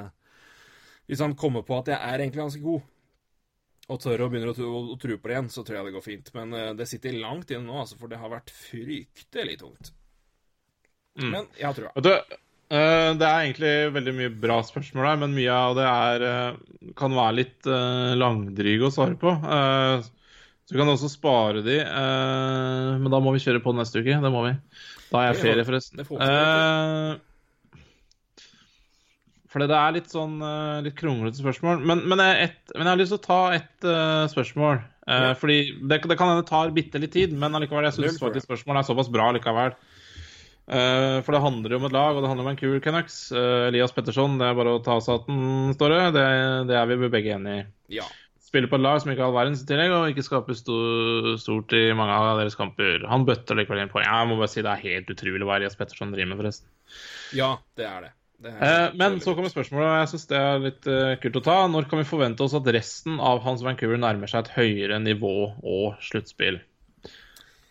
hvis 1.06 1.22
han 1.22 1.36
kommer 1.38 1.62
på 1.66 1.78
at 1.78 1.92
jeg 1.92 1.98
er 2.00 2.24
egentlig 2.24 2.42
ganske 2.42 2.62
god, 2.64 2.82
og 3.88 4.00
tør 4.02 4.24
å 4.24 4.28
begynne 4.28 4.52
å, 4.52 4.56
tro- 4.56 4.80
å, 4.92 4.96
tro 5.00 5.16
på 5.16 5.30
det 5.30 5.36
igjen, 5.36 5.48
så 5.52 5.64
tror 5.64 5.78
jeg 5.78 5.88
det 5.88 5.94
går 5.94 6.04
fint. 6.04 6.28
Men 6.36 6.52
eh, 6.56 6.74
det 6.76 6.88
sitter 6.90 7.16
langt 7.16 7.52
inne 7.52 7.64
nå, 7.64 7.78
altså, 7.84 7.96
for 8.00 8.12
det 8.12 8.20
har 8.20 8.32
vært 8.32 8.52
fryktelig 8.52 9.56
tungt. 9.62 9.94
Mm. 11.18 11.30
Men 11.32 11.48
jeg 11.56 11.66
har 11.66 11.78
trua. 11.78 11.92
Vet 11.96 12.06
du, 12.06 12.36
eh, 12.76 13.08
det 13.18 13.30
er 13.30 13.46
egentlig 13.46 13.72
veldig 13.96 14.14
mye 14.20 14.34
bra 14.44 14.58
spørsmål 14.66 15.08
her, 15.08 15.22
men 15.24 15.36
mye 15.38 15.56
av 15.56 15.78
det 15.78 15.88
er, 15.88 16.26
eh, 16.28 16.92
kan 17.00 17.16
være 17.16 17.38
litt 17.38 17.70
uh, 17.70 18.12
langdryge 18.18 18.90
å 18.90 18.94
svare 18.94 19.16
på. 19.18 19.32
Så 20.68 20.76
vi 20.76 20.82
kan 20.82 20.90
også 20.92 21.08
spare 21.08 21.62
de, 21.64 21.78
men 21.80 23.08
da 23.08 23.22
må 23.24 23.32
vi 23.32 23.40
kjøre 23.40 23.62
på 23.64 23.72
neste 23.72 24.02
uke. 24.02 24.18
Det 24.20 24.32
må 24.34 24.42
vi. 24.44 24.50
Da 25.08 25.22
er 25.22 25.30
jeg 25.30 25.40
ferie, 25.40 25.64
forresten. 25.64 25.96
det 25.96 26.04
får 26.04 26.20
vi 26.20 26.26
til. 26.28 27.22
Fordi 29.48 29.68
det 29.70 29.76
er 29.78 29.94
litt 29.96 30.10
sånn 30.12 30.40
eh, 30.44 30.80
litt 30.84 30.96
kronglete 30.98 31.40
spørsmål. 31.40 31.80
Men, 31.88 32.02
men, 32.10 32.20
jeg, 32.20 32.48
et, 32.48 32.74
men 32.74 32.84
jeg 32.84 32.92
har 32.92 33.00
lyst 33.00 33.14
til 33.14 33.20
å 33.20 33.24
ta 33.24 33.40
ett 33.56 33.86
uh, 33.88 34.24
spørsmål. 34.28 34.82
Uh, 35.08 35.14
Ja. 35.14 35.30
Fordi 35.40 35.56
det, 35.80 36.02
det 36.04 36.18
kan 36.20 36.28
hende 36.28 36.42
det 36.42 36.50
tar 36.50 36.74
bitte 36.76 37.00
litt 37.00 37.14
tid, 37.16 37.32
men 37.32 37.56
allikevel, 37.56 37.86
jeg 37.88 37.96
syns 37.96 38.18
for 38.18 38.28
faktisk 38.28 38.50
spørsmålet 38.50 38.82
er 38.82 38.90
såpass 38.90 39.08
bra 39.14 39.30
likevel. 39.32 39.72
Uh, 40.68 41.24
for 41.24 41.32
det 41.32 41.40
handler 41.40 41.72
jo 41.72 41.80
om 41.80 41.88
et 41.88 41.96
lag, 41.96 42.12
og 42.12 42.20
det 42.20 42.28
handler 42.28 42.44
om 42.44 42.52
en 42.52 42.60
kul 42.60 42.76
Canucks. 42.84 43.16
Elias 43.32 43.94
Petterson, 43.96 44.36
det 44.36 44.50
er 44.50 44.58
bare 44.58 44.76
å 44.76 44.82
ta 44.84 44.98
seg 45.00 45.16
av 45.16 45.30
den 45.30 45.72
står 45.78 45.96
det. 45.96 46.02
Det, 46.18 46.26
det 46.68 46.76
er 46.82 46.92
vi 46.92 47.12
begge 47.16 47.38
enige 47.38 47.62
i. 47.62 47.66
Ja. 48.02 48.04
Spiller 48.44 48.68
på 48.68 48.76
et 48.76 48.84
lag 48.84 49.00
som 49.00 49.14
ikke 49.14 49.24
har 49.24 49.32
all 49.32 49.38
verdens 49.38 49.64
i 49.64 49.70
tillegg, 49.70 49.96
og 49.96 50.12
ikke 50.12 50.26
skaper 50.28 50.56
sto 50.56 50.76
stort 51.40 51.72
i 51.76 51.86
mange 51.96 52.20
av 52.20 52.42
deres 52.42 52.56
kamper. 52.56 53.08
Han 53.08 53.24
bøtter 53.28 53.56
likevel 53.56 53.80
inn 53.80 53.92
poeng. 53.92 54.04
Jeg 54.04 54.28
må 54.28 54.36
bare 54.36 54.52
si 54.52 54.64
det 54.64 54.76
er 54.76 54.84
helt 54.84 55.16
utrolig 55.16 55.48
hva 55.48 55.56
Elias 55.56 55.80
Petterson 55.80 56.12
driver 56.12 56.34
med, 56.34 56.40
forresten. 56.44 56.68
ja, 57.36 57.54
det 57.80 57.88
er 57.88 58.06
det. 58.06 58.14
Er 58.46 58.58
Eh, 58.62 58.94
men 58.94 59.18
så 59.20 59.34
kommer 59.34 59.50
spørsmålet, 59.50 59.88
og 59.88 59.96
jeg 59.98 60.10
syns 60.12 60.28
det 60.30 60.38
er 60.38 60.60
litt 60.62 60.86
uh, 60.86 61.14
kult 61.22 61.38
å 61.40 61.42
ta. 61.42 61.56
Når 61.70 61.88
kan 61.90 61.98
vi 61.98 62.06
forvente 62.06 62.44
oss 62.44 62.54
at 62.54 62.68
resten 62.74 63.18
av 63.18 63.40
hans 63.42 63.64
Vancouver 63.66 63.98
nærmer 63.98 64.30
seg 64.30 64.44
et 64.44 64.52
høyere 64.54 65.00
nivå 65.02 65.34
og 65.58 65.98
sluttspill? 66.06 66.60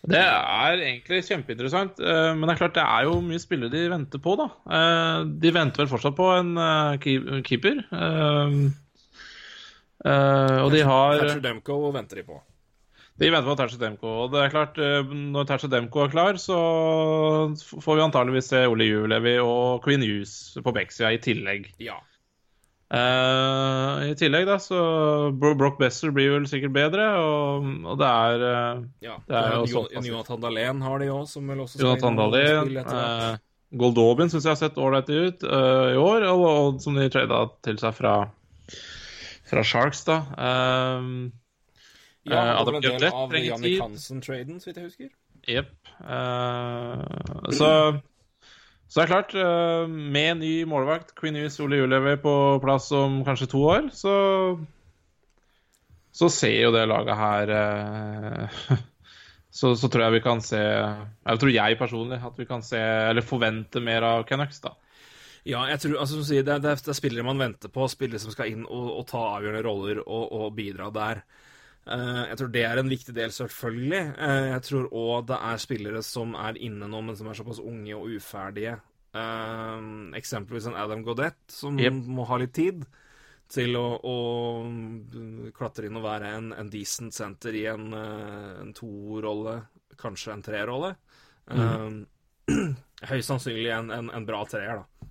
Det 0.08 0.20
er 0.20 0.78
egentlig 0.78 1.22
kjempeinteressant, 1.26 2.00
uh, 2.04 2.34
men 2.36 2.44
det 2.44 2.54
er 2.54 2.60
klart 2.60 2.76
det 2.76 2.84
er 2.84 3.08
jo 3.08 3.16
mye 3.24 3.40
spillere 3.42 3.72
de 3.72 3.86
venter 3.94 4.22
på, 4.24 4.36
da. 4.40 4.50
Uh, 4.68 5.24
de 5.40 5.54
venter 5.56 5.84
vel 5.84 5.90
fortsatt 5.90 6.18
på 6.18 6.28
en 6.36 6.52
keeper. 7.48 7.82
Og 9.98 10.68
de 10.72 10.84
har 10.86 11.16
Thatcher 11.18 11.42
Demko 11.48 11.80
venter 11.96 12.20
de 12.20 12.28
på. 12.28 12.38
De 13.18 13.30
venter 13.34 13.48
på 13.50 13.56
Tatcha 13.58 13.78
Demko. 13.80 14.10
Og 14.24 14.34
det 14.34 14.44
er 14.44 14.52
klart, 14.52 14.78
eh, 14.78 15.14
når 15.34 15.48
Tatcha 15.48 15.70
Demko 15.70 16.04
er 16.04 16.12
klar, 16.12 16.38
så 16.38 16.58
får 17.58 17.98
vi 17.98 18.04
antageligvis 18.04 18.52
se 18.52 18.66
Ole 18.70 18.86
Julevi 18.86 19.38
og 19.42 19.82
Queen 19.84 20.04
Hughes 20.06 20.54
på 20.62 20.74
Bexia 20.76 21.10
i 21.14 21.18
tillegg. 21.22 21.72
Ja. 21.82 21.98
Uh, 22.88 24.00
I 24.08 24.14
tillegg, 24.16 24.46
da, 24.48 24.54
så 24.62 24.78
Brock 25.36 25.76
Besser 25.76 26.08
blir 26.14 26.30
vel 26.32 26.46
sikkert 26.48 26.72
bedre, 26.72 27.10
og, 27.20 27.66
og 27.84 27.98
det 28.00 28.06
er 28.08 28.44
eh, 28.48 28.78
ja. 29.04 29.18
Det 29.28 29.36
er 29.36 30.06
Jonathan 30.08 30.40
Dahlén 30.40 30.80
har 30.80 31.02
de 31.02 31.10
òg, 31.12 31.26
som 31.28 31.50
vel 31.52 31.66
også 31.66 31.82
Jonathan 31.82 32.16
Dahlén 32.16 32.78
eh, 32.80 33.34
Goldobin 33.76 34.32
syns 34.32 34.46
jeg 34.46 34.54
har 34.54 34.60
sett 34.62 34.80
ålreit 34.80 35.10
ut 35.12 35.44
uh, 35.44 35.90
i 35.92 36.00
år, 36.00 36.24
og, 36.30 36.46
og 36.48 36.80
som 36.80 36.96
de 36.96 37.10
trada 37.12 37.42
til 37.66 37.76
seg 37.82 37.92
fra, 37.98 38.14
fra 39.50 39.66
Sharks, 39.68 40.06
da. 40.08 40.22
Eh, 40.48 41.12
ja, 42.24 42.40
eh, 42.42 42.64
det 42.64 42.72
var 42.72 42.78
en 42.78 42.82
del 42.82 43.04
av 43.12 43.32
Janne 43.34 43.44
Jannik 43.46 43.80
Hansen-traden, 43.82 44.60
så 44.60 44.70
vidt 44.70 44.80
jeg 44.80 44.88
husker. 44.90 45.10
Jepp. 45.48 45.74
Uh, 46.02 47.04
så 47.54 47.70
Så 48.88 49.00
det 49.00 49.04
er 49.04 49.12
klart, 49.12 49.34
uh, 49.36 49.86
med 49.88 50.38
ny 50.40 50.64
målvakt, 50.64 51.14
Quinius 51.14 51.60
Ole 51.60 51.76
Julevi 51.82 52.16
på 52.22 52.34
plass 52.64 52.90
om 52.96 53.20
kanskje 53.24 53.50
to 53.52 53.62
år, 53.68 53.90
så 53.92 54.14
så 56.18 56.26
ser 56.32 56.56
jo 56.64 56.70
det 56.74 56.86
laget 56.88 57.14
her 57.14 57.50
eh, 57.54 58.56
så, 59.58 59.74
så 59.78 59.90
tror 59.92 60.06
jeg 60.06 60.16
vi 60.16 60.22
kan 60.24 60.40
se 60.42 60.58
Jeg 60.58 61.38
tror 61.38 61.52
jeg 61.52 61.78
personlig 61.78 62.18
at 62.26 62.40
vi 62.40 62.46
kan 62.48 62.64
se, 62.64 62.80
eller 62.80 63.22
forvente 63.22 63.78
mer 63.84 64.02
av 64.02 64.24
Canucks, 64.26 64.58
da. 64.64 64.72
Ja, 65.46 65.62
jeg 65.70 65.78
tror, 65.84 66.00
altså, 66.00 66.18
som 66.18 66.24
sier, 66.26 66.42
det, 66.42 66.56
det 66.64 66.72
er- 66.72 66.82
det 66.82 66.90
er 66.90 66.98
spillere 66.98 67.24
man 67.28 67.38
venter 67.38 67.70
på, 67.72 67.86
spillere 67.88 68.18
som 68.20 68.32
skal 68.34 68.50
inn 68.50 68.64
og, 68.66 68.88
og 68.98 69.06
ta 69.08 69.20
avgjørende 69.36 69.62
roller 69.68 70.00
og, 70.02 70.24
og 70.32 70.50
bidra 70.56 70.90
der. 70.96 71.22
Eh, 71.88 72.22
jeg 72.28 72.38
tror 72.40 72.50
det 72.52 72.64
er 72.68 72.80
en 72.80 72.90
viktig 72.90 73.14
del, 73.16 73.32
selvfølgelig. 73.32 74.02
Eh, 74.26 74.46
jeg 74.52 74.64
tror 74.66 74.88
òg 74.92 75.28
det 75.30 75.40
er 75.50 75.62
spillere 75.62 76.02
som 76.04 76.34
er 76.36 76.60
inne 76.68 76.88
nå, 76.90 77.00
men 77.04 77.16
som 77.16 77.30
er 77.30 77.38
såpass 77.38 77.62
unge 77.64 77.96
og 77.96 78.12
uferdige. 78.18 78.76
Eh, 79.16 79.88
eksempelvis 80.20 80.68
en 80.68 80.78
Adam 80.78 81.04
Godette 81.06 81.54
som 81.54 81.78
yep. 81.80 81.96
må 82.04 82.28
ha 82.28 82.40
litt 82.40 82.54
tid 82.58 82.84
til 83.48 83.78
å, 83.80 83.86
å 84.04 84.16
klatre 85.56 85.88
inn 85.88 85.96
og 85.96 86.04
være 86.04 86.34
en, 86.36 86.52
en 86.52 86.68
decent 86.68 87.16
center 87.16 87.56
i 87.56 87.64
en, 87.70 87.86
en 87.96 88.74
to-rolle, 88.76 89.54
kanskje 89.96 90.34
en 90.34 90.44
tre-rolle. 90.44 90.92
Mm. 91.48 92.02
høyst 93.08 93.30
sannsynlig 93.30 93.72
en, 93.72 93.88
en, 93.94 94.10
en 94.12 94.26
bra 94.28 94.42
treer, 94.48 94.82
da. 94.82 95.08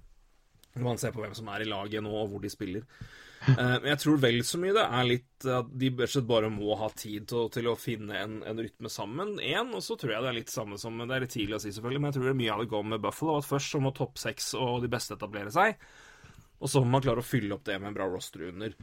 Man 0.85 0.99
ser 1.01 1.15
på 1.15 1.23
hvem 1.23 1.33
som 1.33 1.47
er 1.49 1.63
i 1.63 1.71
laget 1.71 2.05
nå, 2.05 2.11
og 2.13 2.29
hvor 2.29 2.43
de 2.43 2.51
spiller. 2.53 2.85
Eh, 3.45 3.75
Men 3.81 3.89
jeg 3.93 4.01
tror 4.01 4.17
vel 4.23 4.39
så 4.47 4.59
mye 4.61 4.75
det 4.75 4.83
er 4.83 5.07
litt 5.07 5.47
at 5.53 5.69
de 5.79 5.91
bare 6.25 6.49
må 6.51 6.75
ha 6.79 6.89
tid 6.97 7.27
til, 7.29 7.47
til 7.53 7.69
å 7.69 7.77
finne 7.79 8.17
en, 8.17 8.39
en 8.47 8.61
rytme 8.63 8.89
sammen. 8.91 9.37
En, 9.39 9.73
og 9.77 9.83
så 9.85 9.97
tror 9.99 10.15
jeg 10.15 10.25
det 10.25 10.31
er 10.31 10.39
litt 10.39 10.53
samme 10.53 10.79
som 10.81 10.97
Det 11.03 11.13
er 11.15 11.25
litt 11.25 11.35
tidlig 11.35 11.59
å 11.59 11.61
si, 11.63 11.73
selvfølgelig, 11.75 12.01
men 12.01 12.11
jeg 12.11 12.17
tror 12.17 12.27
det 12.27 12.33
er 12.33 12.41
mye 12.41 12.55
av 12.55 12.63
det 12.63 12.71
går 12.73 12.89
med 12.93 13.03
Buffalo. 13.05 13.37
At 13.37 13.49
først 13.49 13.75
så 13.75 13.83
må 13.83 13.93
topp 13.95 14.19
seks 14.21 14.53
og 14.57 14.81
de 14.83 14.91
beste 14.91 15.17
etablere 15.17 15.53
seg. 15.53 15.77
Og 16.57 16.71
så 16.71 16.81
må 16.81 16.89
man 16.95 17.05
klare 17.05 17.21
å 17.21 17.27
fylle 17.27 17.53
opp 17.53 17.67
det 17.67 17.77
med 17.77 17.91
en 17.91 17.97
bra 17.99 18.09
roster 18.09 18.47
under. 18.49 18.73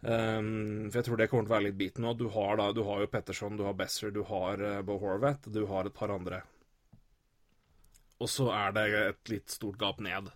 Um, 0.00 0.88
for 0.88 0.96
jeg 0.96 1.06
tror 1.10 1.18
det 1.20 1.26
kommer 1.28 1.44
til 1.44 1.52
å 1.52 1.56
være 1.58 1.66
litt 1.68 1.80
biten 1.80 2.06
nå. 2.06 2.14
Du 2.16 2.30
har, 2.32 2.62
du 2.72 2.80
har 2.86 3.02
jo 3.04 3.10
Petterson, 3.12 3.58
du 3.60 3.66
har 3.66 3.76
Besser, 3.76 4.14
du 4.14 4.22
har 4.24 4.62
uh, 4.64 4.80
Bo 4.86 4.96
Horvath, 5.02 5.50
du 5.52 5.66
har 5.68 5.84
et 5.84 5.96
par 5.96 6.14
andre. 6.14 6.40
Og 8.20 8.28
så 8.28 8.48
er 8.52 8.72
det 8.76 8.86
et 9.04 9.32
litt 9.32 9.52
stort 9.52 9.78
gap 9.80 10.00
ned 10.04 10.32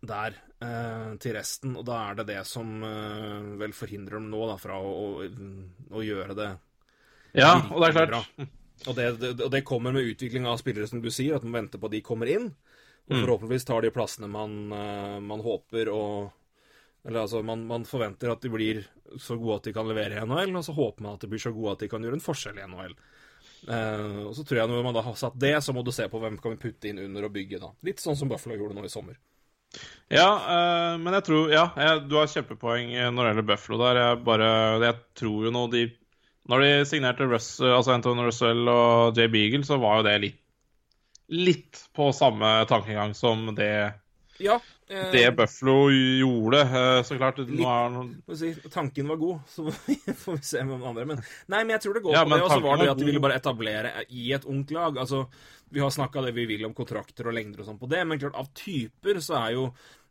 der 0.00 0.36
eh, 0.62 1.16
til 1.22 1.34
resten, 1.34 1.74
og 1.78 1.86
da 1.88 1.98
er 2.06 2.20
det 2.20 2.28
det 2.30 2.42
som 2.46 2.82
eh, 2.86 3.48
vel 3.58 3.74
forhindrer 3.74 4.18
dem 4.18 4.28
nå 4.30 4.44
da, 4.50 4.54
fra 4.60 4.78
å, 4.78 4.92
å, 5.18 5.32
å 5.98 6.04
gjøre 6.04 6.36
det 6.38 6.48
Ja, 7.38 7.56
og 7.66 7.82
det 7.82 7.90
er 7.90 7.96
klart. 7.98 8.48
Og 8.86 8.94
det, 8.94 9.08
det, 9.18 9.32
og 9.42 9.50
det 9.50 9.64
kommer 9.66 9.94
med 9.94 10.06
utvikling 10.06 10.46
av 10.46 10.60
spillere, 10.60 10.86
som 10.86 11.02
du 11.02 11.10
sier, 11.10 11.34
at 11.34 11.46
man 11.46 11.64
venter 11.64 11.80
på 11.82 11.88
at 11.88 11.96
de 11.96 12.04
kommer 12.06 12.30
inn. 12.30 12.52
Og 13.08 13.22
forhåpentligvis 13.24 13.66
tar 13.66 13.82
de 13.82 13.90
plassene 13.90 14.28
man, 14.30 14.58
eh, 14.74 15.16
man 15.24 15.42
håper 15.44 15.90
og 15.94 16.34
Eller 17.08 17.22
altså, 17.22 17.40
man, 17.46 17.62
man 17.66 17.86
forventer 17.88 18.28
at 18.28 18.42
de 18.42 18.50
blir 18.52 18.82
så 19.22 19.36
gode 19.38 19.60
at 19.60 19.68
de 19.68 19.72
kan 19.72 19.86
levere 19.88 20.18
i 20.18 20.24
NHL, 20.26 20.56
og 20.58 20.64
så 20.66 20.74
håper 20.76 21.04
man 21.04 21.14
at 21.16 21.22
de 21.22 21.30
blir 21.30 21.40
så 21.40 21.52
gode 21.54 21.76
at 21.76 21.84
de 21.84 21.88
kan 21.88 22.02
gjøre 22.04 22.18
en 22.18 22.24
forskjell 22.24 22.58
i 22.58 22.66
NHL. 22.68 22.96
Eh, 23.66 24.18
og 24.26 24.34
så 24.36 24.44
tror 24.44 24.60
jeg 24.60 24.70
når 24.70 24.84
man 24.84 24.96
da 24.98 25.04
har 25.06 25.16
satt 25.18 25.38
det, 25.40 25.54
så 25.64 25.72
må 25.72 25.84
du 25.86 25.92
se 25.94 26.08
på 26.10 26.20
hvem 26.20 26.36
kan 26.42 26.54
vi 26.54 26.60
putte 26.66 26.90
inn 26.90 27.00
under 27.06 27.28
og 27.28 27.32
bygge, 27.34 27.62
da. 27.62 27.70
Litt 27.86 28.02
sånn 28.02 28.18
som 28.18 28.28
Buffalo 28.30 28.58
gjorde 28.58 28.76
nå 28.76 28.84
i 28.84 28.92
sommer. 28.92 29.16
Ja, 30.08 30.28
eh, 30.40 30.94
men 31.02 31.12
jeg 31.18 31.24
tror 31.26 31.50
Ja, 31.52 31.66
du 32.00 32.14
har 32.16 32.30
kjempepoeng 32.32 32.94
eh, 32.96 33.10
når 33.12 33.22
det 33.22 33.30
gjelder 33.32 33.48
Buffalo 33.50 33.80
der. 33.82 34.00
Jeg 34.00 34.20
bare 34.24 34.50
Jeg 34.84 34.96
tror 35.20 35.48
jo 35.48 35.52
nå 35.52 35.64
de 35.74 35.82
Når 36.48 36.64
de 36.64 36.70
signerte 36.88 37.28
Russ, 37.28 37.50
altså 37.60 37.92
Anton 37.92 38.22
Russell 38.24 38.70
og 38.72 39.18
Jay 39.18 39.28
Beagle, 39.28 39.66
så 39.68 39.76
var 39.82 40.00
jo 40.00 40.08
det 40.08 40.18
litt 40.24 40.44
Litt 41.28 41.82
på 41.92 42.08
samme 42.16 42.64
tankegang 42.70 43.12
som 43.12 43.50
det, 43.52 43.92
Ja. 44.40 44.54
Eh, 44.90 45.10
det 45.12 45.24
Buffalo 45.36 45.88
gjorde. 45.92 46.60
Eh, 46.64 47.02
Så 47.06 47.18
klart, 47.18 47.38
nå 47.38 47.68
er 48.28 48.34
si, 48.36 48.52
tanken 48.70 49.08
var 49.08 49.16
god, 49.20 49.40
så 49.48 49.66
får 50.24 50.38
vi- 50.38 50.42
se 50.42 50.64
med 50.64 50.82
andre. 50.82 51.04
Men, 51.06 51.22
nei, 51.48 51.62
men 51.64 51.74
jeg 51.76 51.80
tror 51.86 51.94
det 51.94 52.02
går 52.06 52.12
Ja, 52.16 52.24
på 52.24 52.34
det. 52.34 52.42
Og 52.42 52.50
så 52.50 52.60
var 52.64 52.76
det 52.82 52.90
at 52.90 52.98
de 52.98 53.04
ville 53.10 53.20
bare 53.20 53.36
etablere 53.40 53.92
i 54.10 54.32
et 54.32 54.44
ungt 54.48 54.70
lag. 54.70 54.96
Altså, 54.98 55.26
vi 55.70 55.80
har 55.80 55.90
snakka 55.92 56.22
det 56.24 56.34
vi 56.34 56.46
vil 56.46 56.64
om 56.64 56.74
kontrakter 56.74 57.28
og 57.28 57.34
lengder 57.36 57.60
og 57.60 57.66
sånn 57.68 57.78
på 57.80 57.88
det, 57.92 58.04
men 58.08 58.18
klart, 58.18 58.34
av 58.40 58.48
typer 58.56 59.20
så 59.20 59.36
er 59.46 59.52
jo 59.58 59.66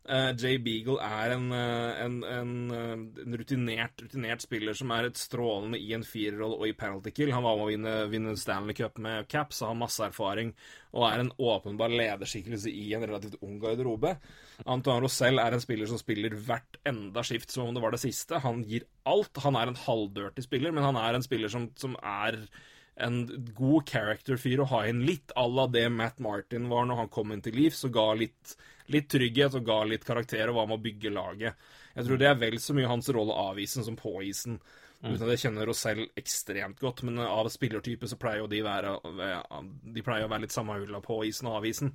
eh, 0.08 0.30
Jay 0.38 0.58
Beagle 0.62 0.98
er 1.04 1.34
en, 1.34 1.46
eh, 1.52 2.00
en, 2.04 2.16
en, 2.24 2.52
eh, 2.74 2.92
en 3.24 3.36
rutinert, 3.40 4.02
rutinert 4.02 4.44
spiller 4.44 4.76
som 4.76 4.92
er 4.94 5.08
et 5.08 5.20
strålende 5.20 5.80
i 5.80 5.92
en 5.96 6.06
firerrolle 6.06 6.58
og 6.58 6.68
i 6.68 6.76
penalty 6.78 7.12
kill. 7.14 7.32
Han 7.34 7.44
var 7.44 7.58
med 7.58 7.66
å 7.66 7.70
vinne, 7.72 7.94
vinne 8.12 8.36
Stanley 8.40 8.76
Cup 8.78 8.98
med 9.04 9.28
Caps, 9.28 9.60
har 9.66 9.76
masse 9.78 10.04
erfaring 10.04 10.54
og 10.94 11.04
er 11.10 11.24
en 11.24 11.32
åpenbar 11.36 11.92
lederskikkelse 11.92 12.72
i 12.72 12.88
en 12.96 13.04
relativt 13.04 13.36
ung 13.44 13.58
garderobe. 13.62 14.16
Antoine 14.64 15.04
Rosell 15.04 15.38
er 15.42 15.54
en 15.54 15.62
spiller 15.62 15.90
som 15.90 16.00
spiller 16.00 16.34
hvert 16.48 16.80
enda 16.88 17.22
skift 17.26 17.52
som 17.52 17.68
om 17.68 17.76
det 17.76 17.84
var 17.84 17.94
det 17.94 18.02
siste. 18.02 18.40
Han 18.44 18.64
gir 18.66 18.88
alt. 19.08 19.44
Han 19.44 19.58
er 19.60 19.70
en 19.70 19.82
halvdirty 19.84 20.44
spiller, 20.46 20.74
men 20.74 20.86
han 20.88 20.98
er 20.98 21.18
en 21.18 21.26
spiller 21.26 21.52
som, 21.52 21.68
som 21.78 21.94
er 22.00 22.40
en 22.98 23.20
god 23.56 23.86
character-fyr 23.88 24.62
å 24.62 24.70
ha 24.72 24.82
inn. 24.88 25.04
Litt 25.06 25.32
à 25.38 25.46
la 25.46 25.68
det 25.70 25.86
Matt 25.94 26.18
Martin 26.24 26.68
var 26.72 26.88
når 26.88 27.04
han 27.04 27.12
kom 27.14 27.32
inn 27.32 27.44
til 27.44 27.56
Leeds 27.58 27.84
og 27.86 27.94
ga 27.94 28.08
litt, 28.18 28.56
litt 28.92 29.08
trygghet 29.12 29.56
og 29.58 29.64
ga 29.66 29.78
litt 29.88 30.06
karakter 30.06 30.50
og 30.50 30.60
var 30.60 30.68
med 30.70 30.78
å 30.78 30.84
bygge 30.84 31.14
laget. 31.14 31.70
Jeg 31.94 32.06
tror 32.06 32.20
det 32.20 32.28
er 32.30 32.38
vel 32.40 32.58
så 32.62 32.76
mye 32.76 32.90
hans 32.90 33.08
rolle 33.14 33.34
av 33.34 33.58
isen 33.60 33.86
som 33.86 33.96
på 33.98 34.14
isen. 34.26 34.60
Uten 34.98 35.22
at 35.22 35.30
jeg 35.36 35.44
kjenner 35.44 35.68
Rosell 35.68 36.02
ekstremt 36.18 36.80
godt, 36.82 37.04
men 37.06 37.20
av 37.22 37.46
spillertype 37.52 38.08
så 38.10 38.18
pleier 38.18 38.42
jo 38.42 38.48
de 38.50 38.64
være 38.66 38.96
De 39.94 40.02
pleier 40.02 40.26
å 40.26 40.30
være 40.32 40.46
litt 40.46 40.54
samme 40.54 40.78
ulla 40.82 40.98
på 41.04 41.20
isen 41.28 41.50
og 41.50 41.60
av 41.60 41.68
isen. 41.68 41.92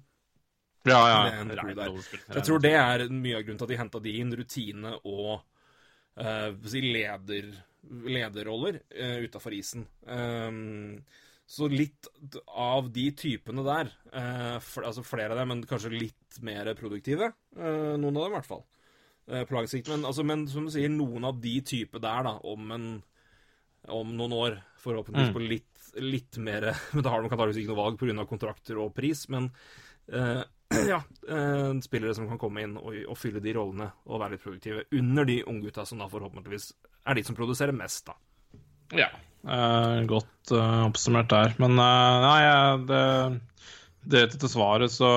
Ja, 0.88 1.00
ja. 1.08 1.18
Jeg 1.44 2.44
tror 2.44 2.64
det 2.64 2.74
er 2.76 3.06
mye 3.12 3.38
av 3.40 3.44
grunnen 3.46 3.60
til 3.60 3.68
at 3.68 3.74
de 3.74 3.80
henta 3.80 4.02
de 4.04 4.16
inn. 4.20 4.34
Rutine 4.36 4.96
og 5.08 5.44
uh, 6.20 6.74
leder, 6.76 7.52
lederroller 8.08 8.82
uh, 8.92 9.20
utafor 9.24 9.56
isen. 9.56 9.86
Um, 10.08 11.04
så 11.54 11.68
litt 11.70 12.08
av 12.50 12.88
de 12.94 13.06
typene 13.14 13.64
der, 13.66 13.92
eh, 14.12 14.56
fl 14.64 14.88
altså 14.90 15.04
flere 15.06 15.36
av 15.36 15.42
dem, 15.42 15.52
men 15.52 15.66
kanskje 15.70 15.92
litt 15.94 16.40
mer 16.42 16.72
produktive. 16.80 17.34
eh, 17.58 17.94
noen 17.94 18.18
av 18.18 18.24
dem, 18.24 18.32
i 18.32 18.38
hvert 18.40 18.50
fall. 18.50 18.64
eh, 19.28 19.44
på 19.46 19.56
lang 19.56 19.68
sikt. 19.70 19.88
Men, 19.88 20.04
altså, 20.10 20.26
men 20.26 20.48
som 20.50 20.66
du 20.66 20.72
sier, 20.74 20.90
noen 20.90 21.24
av 21.24 21.38
de 21.40 21.62
type 21.62 22.00
der, 22.02 22.24
da, 22.26 22.34
om, 22.44 22.72
en, 22.76 22.88
om 23.88 24.16
noen 24.18 24.34
år, 24.34 24.58
forhåpentligvis 24.82 25.34
på 25.36 25.44
litt, 25.44 25.70
litt 26.02 26.40
mer 26.42 26.72
Men 26.94 27.06
da 27.06 27.14
har 27.14 27.22
de 27.22 27.30
antakeligvis 27.30 27.62
ikke 27.62 27.72
noe 27.72 27.84
valg 27.84 28.00
pga. 28.02 28.26
kontrakter 28.28 28.80
og 28.82 28.96
pris, 28.98 29.28
men 29.30 29.52
eh, 30.12 30.42
ja, 30.90 31.04
eh, 31.30 31.70
spillere 31.86 32.16
som 32.18 32.28
kan 32.28 32.42
komme 32.42 32.66
inn 32.66 32.74
og, 32.82 32.98
og 33.06 33.20
fylle 33.20 33.44
de 33.44 33.54
rollene 33.54 33.92
og 34.10 34.20
være 34.24 34.36
litt 34.36 34.44
produktive 34.44 34.88
under 34.92 35.30
de 35.30 35.44
unggutta 35.46 35.86
som 35.86 36.02
da 36.02 36.10
forhåpentligvis 36.10 36.72
er 37.06 37.20
de 37.20 37.24
som 37.24 37.38
produserer 37.38 37.78
mest, 37.78 38.10
da. 38.10 38.18
Ja. 38.98 39.12
Eh, 39.48 39.98
godt 40.10 40.54
eh, 40.56 40.78
oppsummert 40.88 41.32
der. 41.34 41.56
Men 41.62 41.76
eh, 41.80 42.28
nei, 42.28 42.86
det, 42.90 43.02
det 44.14 44.24
til 44.36 44.52
svaret 44.52 44.94
så 44.94 45.12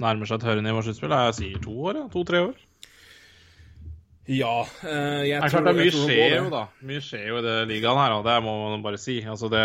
nærmer 0.00 0.28
seg 0.28 0.40
et 0.40 0.48
høyere 0.48 0.64
nivå 0.64 0.82
sluttspill. 0.84 1.14
Jeg 1.28 1.38
sier 1.38 1.62
to 1.62 1.76
år, 1.90 2.02
ja. 2.02 2.08
To-tre 2.12 2.42
år. 2.48 2.58
Ja, 4.30 4.56
jeg 4.86 5.26
Det 5.26 5.36
er 5.36 5.50
tror 5.50 5.56
klart 5.56 5.64
det 5.66 5.70
er 5.72 5.78
mye 5.80 5.94
skjer 5.96 6.34
jo, 6.36 6.50
da. 6.52 6.64
Mye 6.86 7.02
skjer 7.02 7.24
jo 7.32 7.38
i 7.40 7.44
det 7.44 7.54
ligaen 7.72 7.98
her, 7.98 8.12
og 8.14 8.26
det 8.28 8.36
må 8.44 8.52
man 8.60 8.84
bare 8.84 9.00
si. 9.00 9.16
Altså 9.26 9.50
det 9.50 9.64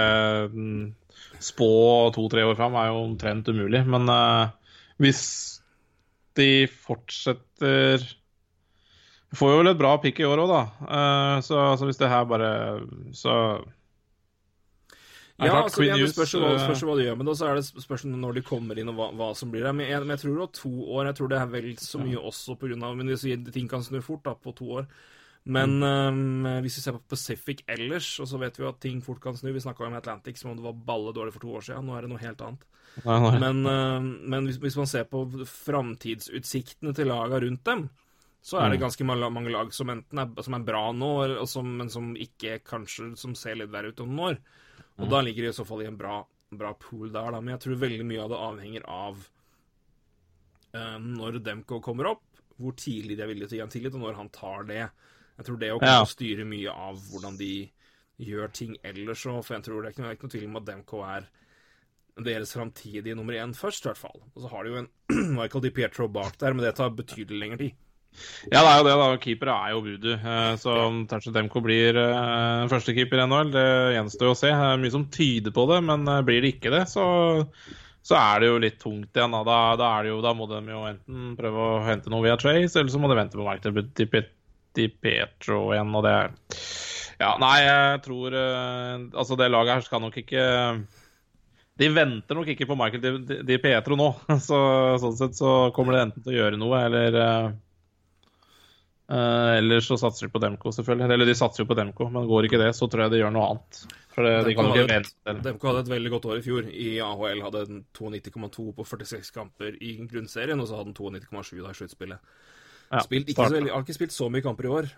mm, 0.56 0.86
Spå 1.44 1.68
to-tre 2.16 2.46
år 2.48 2.56
fram 2.58 2.78
er 2.80 2.90
jo 2.90 3.04
omtrent 3.04 3.50
umulig, 3.52 3.84
men 3.92 4.08
uh, 4.10 4.48
hvis 5.04 5.22
de 6.40 6.66
fortsetter 6.68 8.04
Får 9.36 9.52
jo 9.52 9.62
vel 9.62 9.72
et 9.72 9.80
bra 9.80 9.96
pick 10.02 10.20
i 10.22 10.28
år 10.28 10.42
òg, 10.44 10.52
da. 10.52 10.62
Uh, 10.86 11.38
så 11.46 11.64
så, 11.80 11.88
hvis 11.88 12.00
det 12.00 12.12
her 12.12 12.28
bare 12.30 12.52
Så 13.16 13.34
Ja, 15.36 15.50
klart, 15.50 15.66
altså, 15.66 15.82
det 15.84 15.98
Hughes, 15.98 16.14
spørs 16.16 16.34
hva, 16.40 16.54
eh, 16.54 16.62
spørs 16.64 16.84
hva 16.88 16.94
de 16.96 17.08
gjør, 17.10 17.18
men 17.20 17.28
da 17.28 17.34
så 17.36 17.50
er 17.50 17.58
det 17.58 17.66
spørsmål 17.68 18.22
når 18.22 18.38
de 18.38 18.44
kommer 18.48 18.80
inn 18.80 18.88
og 18.88 18.96
hva, 18.96 19.10
hva 19.20 19.34
som 19.36 19.50
blir 19.52 19.66
der. 19.68 19.76
Men 19.76 19.90
jeg, 19.90 20.00
men 20.06 20.14
jeg 20.16 20.22
tror 20.22 20.38
jo 20.40 20.46
to 20.56 20.72
år 20.96 21.10
Jeg 21.10 21.18
tror 21.18 21.28
det 21.34 21.42
er 21.42 21.50
vel 21.52 21.68
så 21.84 22.00
mye 22.00 22.22
også 22.32 22.56
på 22.56 22.70
grunn 22.70 22.86
av 22.88 22.96
Men 22.96 23.12
ting 23.52 23.68
kan 23.68 23.84
snu 23.84 24.00
fort 24.06 24.24
da, 24.24 24.32
på 24.40 24.56
to 24.56 24.70
år. 24.80 24.88
Men 25.46 25.80
Mm. 25.80 26.46
um, 26.46 26.62
hvis 26.64 26.78
vi 26.80 26.82
ser 26.82 26.96
på 26.96 27.04
Pacific 27.10 27.60
ellers, 27.68 28.20
og 28.20 28.28
så 28.28 28.40
vet 28.40 28.56
vi 28.58 28.64
jo 28.64 28.70
at 28.70 28.80
ting 28.82 29.02
fort 29.04 29.20
kan 29.22 29.36
snu 29.38 29.52
Vi 29.54 29.60
snakka 29.60 29.86
om 29.86 29.94
Atlantic 29.94 30.40
som 30.40 30.52
om 30.52 30.58
det 30.58 30.64
var 30.64 30.74
balle 30.74 31.14
dårlig 31.14 31.34
for 31.34 31.40
to 31.40 31.52
år 31.54 31.62
siden. 31.68 31.86
Nå 31.86 31.98
er 31.98 32.02
det 32.02 32.10
noe 32.10 32.24
helt 32.24 32.42
annet. 32.42 32.64
Nei, 33.04 33.20
nei. 33.20 33.40
Men, 33.40 33.66
um, 33.68 34.08
men 34.24 34.46
hvis, 34.48 34.58
hvis 34.58 34.78
man 34.78 34.88
ser 34.88 35.04
på 35.04 35.28
framtidsutsiktene 35.46 36.96
til 36.96 37.12
laga 37.12 37.44
rundt 37.44 37.64
dem, 37.68 37.90
så 38.46 38.60
er 38.62 38.70
det 38.70 38.78
ganske 38.84 39.06
mange, 39.08 39.50
lag 39.50 39.72
som 39.74 39.90
enten 39.90 40.20
er, 40.22 40.44
som 40.46 40.54
er 40.54 40.66
bra 40.68 40.84
nå, 40.94 41.08
og 41.42 41.48
som, 41.50 41.66
men 41.80 41.90
som 41.90 42.12
ikke 42.14 42.60
kanskje 42.68 43.08
som 43.18 43.34
ser 43.38 43.58
litt 43.58 43.72
verre 43.74 43.90
ut 43.90 44.04
om 44.04 44.12
noen 44.14 44.36
år. 44.36 44.38
Og 45.02 45.10
da 45.10 45.22
ligger 45.26 45.48
de 45.48 45.50
i 45.50 45.56
så 45.58 45.66
fall 45.66 45.82
i 45.82 45.88
en 45.90 45.98
bra, 45.98 46.20
bra 46.54 46.74
pool 46.78 47.10
der, 47.10 47.32
da. 47.34 47.40
Men 47.42 47.56
jeg 47.56 47.64
tror 47.64 47.80
veldig 47.82 48.06
mye 48.06 48.22
av 48.22 48.30
det 48.30 48.42
avhenger 48.46 48.86
av 48.86 49.24
uh, 50.78 50.98
når 51.02 51.40
Demko 51.44 51.80
kommer 51.84 52.12
opp, 52.14 52.24
hvor 52.62 52.76
tidlig 52.80 53.18
de 53.18 53.26
er 53.26 53.32
villige 53.34 53.50
til 53.50 53.58
å 53.58 53.60
gi 53.60 53.64
han 53.66 53.74
tillit, 53.74 53.98
og 53.98 54.06
når 54.06 54.20
han 54.22 54.30
tar 54.36 54.68
det. 54.70 54.84
Jeg 55.40 55.48
tror 55.48 55.58
det 55.60 55.72
å 55.74 55.80
Ja. 55.82 56.04
styre 56.08 56.46
mye 56.48 56.72
av 56.72 57.02
hvordan 57.10 57.40
de 57.42 57.54
gjør 58.22 58.54
ting 58.56 58.78
ellers 58.86 59.26
òg, 59.26 59.42
for 59.44 59.58
jeg 59.58 59.66
tror 59.66 59.82
det 59.82 59.90
er 59.90 59.96
ikke 59.96 60.04
noe, 60.06 60.12
er 60.14 60.20
ikke 60.20 60.30
noe 60.30 60.36
tvil 60.38 60.46
om 60.52 60.62
at 60.62 60.70
Demko 60.70 61.02
er 61.04 61.28
deres 62.30 62.54
framtidige 62.56 63.16
nummer 63.18 63.34
én 63.36 63.58
først, 63.58 63.84
i 63.84 63.90
hvert 63.90 64.00
fall. 64.00 64.22
Og 64.36 64.46
så 64.46 64.54
har 64.54 64.64
de 64.64 64.70
jo 64.72 64.78
en 64.86 64.92
Michael 65.40 65.66
Di 65.66 65.74
Pietro 65.76 66.08
bak 66.08 66.38
der, 66.40 66.54
men 66.54 66.64
det 66.64 66.76
tar 66.78 66.94
betydelig 66.96 67.42
lengre 67.42 67.58
tid. 67.66 67.82
Ja, 68.52 68.62
det 68.62 68.70
er 68.72 68.78
jo 68.80 68.86
det, 68.88 68.96
da. 69.02 69.08
Keepere 69.24 69.56
er 69.66 69.72
jo 69.74 69.80
voodoo. 69.86 70.18
Eh, 70.18 70.52
Så 70.62 70.76
om 70.86 71.00
Demko 71.08 71.62
blir 71.66 71.98
eh, 72.02 72.66
førstekeeper 72.72 73.22
i 73.24 73.26
NHL, 73.30 73.52
det 73.56 73.66
gjenstår 73.96 74.32
å 74.32 74.38
se. 74.38 74.52
Det 74.52 74.70
er 74.70 74.82
mye 74.84 74.94
som 74.94 75.08
tyder 75.14 75.56
på 75.56 75.66
det, 75.72 75.82
men 75.88 76.08
eh, 76.12 76.22
blir 76.28 76.42
det 76.46 76.54
ikke 76.56 76.74
det, 76.76 76.84
så, 76.92 77.06
så 78.06 78.18
er 78.20 78.44
det 78.44 78.52
jo 78.52 78.60
litt 78.64 78.80
tungt 78.82 79.16
igjen. 79.18 79.34
Da, 79.38 79.44
da, 79.48 79.60
da, 79.82 79.92
er 80.00 80.08
det 80.08 80.14
jo, 80.16 80.20
da 80.26 80.34
må 80.38 80.50
de 80.52 80.62
jo 80.74 80.84
enten 80.90 81.32
prøve 81.40 81.70
å 81.70 81.80
hente 81.88 82.14
noe 82.14 82.26
via 82.28 82.38
Trace, 82.42 82.76
eller 82.80 82.94
så 82.94 83.02
må 83.02 83.10
de 83.12 83.20
vente 83.22 83.38
på 83.40 83.46
Michael 83.48 83.82
til 83.98 84.12
Pe- 84.14 84.28
Di 84.76 84.90
Pietro 84.92 85.70
igjen, 85.72 85.94
og 85.96 86.04
det 86.04 86.14
er 86.20 86.34
Ja, 87.22 87.30
nei, 87.40 87.62
jeg 87.64 88.02
tror 88.04 88.34
Altså, 88.36 89.38
det 89.40 89.48
laget 89.48 89.78
her 89.78 89.86
skal 89.86 90.02
nok 90.04 90.18
ikke 90.20 90.44
de 91.76 91.88
venter 91.92 92.38
nok 92.38 92.48
ikke 92.54 92.68
på 92.70 92.76
Michael 92.80 93.02
Di, 93.04 93.38
Di, 93.44 93.58
Pietro 93.60 93.98
nå. 94.00 94.06
Så, 94.48 94.60
sånn 95.02 95.16
sett 95.20 95.36
så 95.40 95.50
kommer 95.76 95.96
det 95.96 96.04
enten 96.06 96.24
til 96.24 96.32
å 96.32 96.38
gjøre 96.38 96.60
noe, 96.60 96.78
eller 96.88 97.18
eh, 99.10 99.16
eh, 99.16 99.58
Eller 99.58 99.80
så 99.86 99.98
satser 99.98 100.28
de 100.28 100.32
på 100.34 100.42
Demko, 100.42 100.72
selvfølgelig. 100.72 101.12
Eller 101.14 101.26
de 101.26 101.36
satser 101.36 101.64
jo 101.64 101.68
på 101.70 101.76
Demko, 101.78 102.10
men 102.10 102.28
går 102.28 102.48
ikke 102.50 102.58
det, 102.62 102.72
så 102.76 102.88
tror 102.90 103.06
jeg 103.06 103.12
de 103.12 103.20
gjør 103.24 103.34
noe 103.36 103.50
annet. 103.52 103.82
For 104.16 104.24
det, 104.24 104.34
de 104.48 104.56
kan 104.56 104.66
ikke 104.72 104.88
vente. 104.88 105.14
eller- 105.26 105.42
Demko 105.42 105.68
hadde 105.68 105.80
et 105.86 105.94
veldig 105.94 106.12
godt 106.16 106.26
år 106.26 106.38
i 106.38 106.42
fjor. 106.42 106.70
I 106.72 106.90
AHL 107.00 107.42
hadde 107.42 107.66
den 107.68 107.86
92,2 107.94 108.74
på 108.76 108.86
46 108.86 109.32
kamper 109.32 109.78
i 109.82 109.98
grunnserien, 110.08 110.60
og 110.60 110.68
så 110.68 110.78
hadde 110.78 110.94
den 110.94 110.98
92,7 110.98 111.62
da 111.64 111.70
i 111.70 111.74
sluttspillet. 111.74 112.20
Ja, 112.92 113.00
Spilt 113.02 113.28
ikke 113.28 113.48
så 113.50 113.62
har 113.72 113.82
ikke 113.82 113.94
spilt 113.98 114.12
så 114.14 114.30
mye 114.30 114.42
kamper 114.46 114.66
i 114.66 114.68
år. 114.70 114.90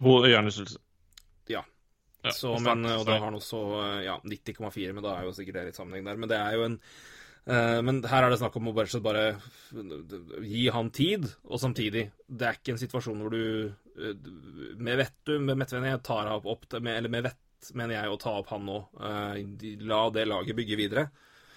Ho- 0.00 0.24
Hjernerystelse. 0.26 0.78
ja. 1.48 1.62
Ja, 2.22 2.30
Så, 2.36 2.52
men, 2.60 2.84
og 2.84 3.06
da 3.06 3.12
har 3.16 3.24
han 3.30 3.34
også 3.34 3.58
eh, 3.80 4.04
ja, 4.04 4.18
90,4, 4.28 4.92
men 4.92 5.02
da 5.02 5.14
er 5.16 5.22
jo 5.24 5.30
sikkert 5.32 5.54
det 5.54 5.62
litt 5.70 5.76
sammenheng 5.78 6.04
der. 6.04 6.16
Men 6.20 6.28
det 6.28 6.36
er 6.36 6.52
jo 6.52 6.64
en 6.66 6.74
Men 7.48 8.02
her 8.04 8.24
er 8.26 8.30
det 8.30 8.36
snakk 8.38 8.56
om 8.60 8.68
å 8.68 8.72
bare, 8.76 9.00
bare 9.02 9.22
gi 10.44 10.66
han 10.70 10.90
tid, 10.94 11.24
og 11.48 11.60
samtidig 11.62 12.02
Det 12.28 12.46
er 12.46 12.58
ikke 12.58 12.74
en 12.74 12.80
situasjon 12.82 13.22
hvor 13.24 13.32
du 13.32 13.70
eh, 13.70 14.28
Med 14.76 15.00
vett 15.00 15.32
med 15.40 15.64
jeg, 15.64 16.02
tar 16.06 16.30
opp, 16.34 16.46
opp 16.46 16.66
med, 16.78 16.92
Eller 16.98 17.12
med 17.12 17.24
vett 17.30 17.72
mener 17.76 17.96
jeg 17.96 18.12
å 18.12 18.20
ta 18.20 18.36
opp 18.40 18.52
han 18.54 18.64
nå. 18.64 18.78
Eh, 19.04 19.40
la 19.84 20.04
det 20.14 20.26
laget 20.28 20.56
bygge 20.56 20.78
videre. 20.80 21.08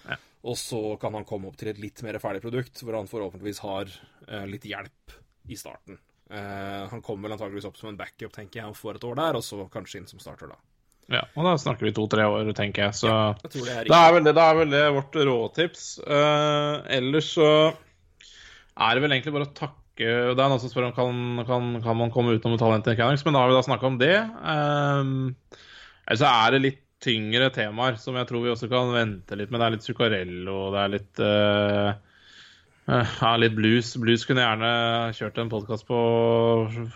Ja. 0.08 0.18
Og 0.52 0.58
så 0.60 0.82
kan 1.00 1.16
han 1.16 1.28
komme 1.28 1.48
opp 1.48 1.60
til 1.60 1.72
et 1.72 1.80
litt 1.80 2.02
mer 2.04 2.20
ferdig 2.24 2.44
produkt, 2.44 2.82
hvor 2.84 2.98
han 2.98 3.08
forhåpentligvis 3.08 3.62
har 3.64 3.92
eh, 4.28 4.44
litt 4.50 4.68
hjelp 4.68 5.16
i 5.48 5.60
starten. 5.60 6.00
Eh, 6.28 6.84
han 6.92 7.04
kommer 7.06 7.28
vel 7.28 7.38
antageligvis 7.38 7.70
opp 7.70 7.80
som 7.80 7.94
en 7.94 8.00
backup, 8.00 8.34
tenker 8.36 8.62
jeg, 8.62 8.74
og 8.74 8.80
får 8.80 9.00
et 9.00 9.08
år 9.08 9.20
der, 9.22 9.40
og 9.40 9.46
så 9.48 9.64
kanskje 9.72 10.02
inn 10.02 10.10
som 10.12 10.22
starter 10.24 10.52
da. 10.52 10.60
Ja, 11.14 11.24
og 11.38 11.48
da 11.48 11.54
snakker 11.62 11.88
vi 11.88 11.94
to-tre 11.96 12.26
år, 12.30 12.50
tenker 12.58 12.88
jeg. 12.88 12.98
Så 12.98 13.12
Jeg 13.12 13.54
tror 13.54 13.70
det 13.70 13.78
er 13.78 13.90
da 13.92 14.02
er 14.08 14.16
vel 14.16 14.28
det, 14.28 14.36
det 14.38 14.44
er 14.44 14.60
vel 14.60 14.74
det 14.74 14.84
vårt 14.98 15.18
råtips. 15.30 15.88
Uh, 16.08 16.82
ellers 16.98 17.32
så 17.36 17.50
er 18.74 18.96
det 18.96 19.04
vel 19.04 19.16
egentlig 19.16 19.36
bare 19.36 19.50
å 19.50 19.54
takke 19.54 19.80
Det 19.94 20.42
er 20.42 20.50
noen 20.50 20.58
som 20.58 20.72
spør 20.72 20.88
om 20.88 20.96
kan, 20.96 21.18
kan, 21.46 21.68
kan 21.84 22.00
man 22.00 22.14
komme 22.14 22.34
utenom 22.34 22.58
talentet 22.58 22.96
i 22.96 22.98
Canucks, 22.98 23.22
men 23.28 23.36
da 23.38 23.44
har 23.44 23.52
vi 23.52 23.60
da 23.60 23.66
snakka 23.68 23.92
om 23.92 24.00
det. 24.02 24.16
Um, 24.42 25.12
ellers 26.08 26.24
så 26.24 26.32
er 26.32 26.56
det 26.56 26.64
litt 26.64 26.82
tyngre 27.04 27.52
temaer 27.54 28.00
som 28.00 28.18
jeg 28.18 28.30
tror 28.30 28.44
vi 28.46 28.52
også 28.54 28.70
kan 28.72 28.94
vente 28.96 29.38
litt 29.38 29.52
med. 29.52 29.62
Det 29.62 29.68
er 29.68 29.76
litt 29.76 29.86
Zuccarello, 29.86 30.58
det 30.74 30.82
er 30.82 30.94
litt 30.94 31.22
eh, 31.24 31.90
ja, 32.88 33.36
litt 33.40 33.54
blues. 33.56 33.94
Blues 34.02 34.26
kunne 34.28 34.44
jeg 34.44 34.50
gjerne 34.58 34.72
kjørt 35.18 35.38
en 35.44 35.52
podkast 35.52 35.86
på 35.88 36.00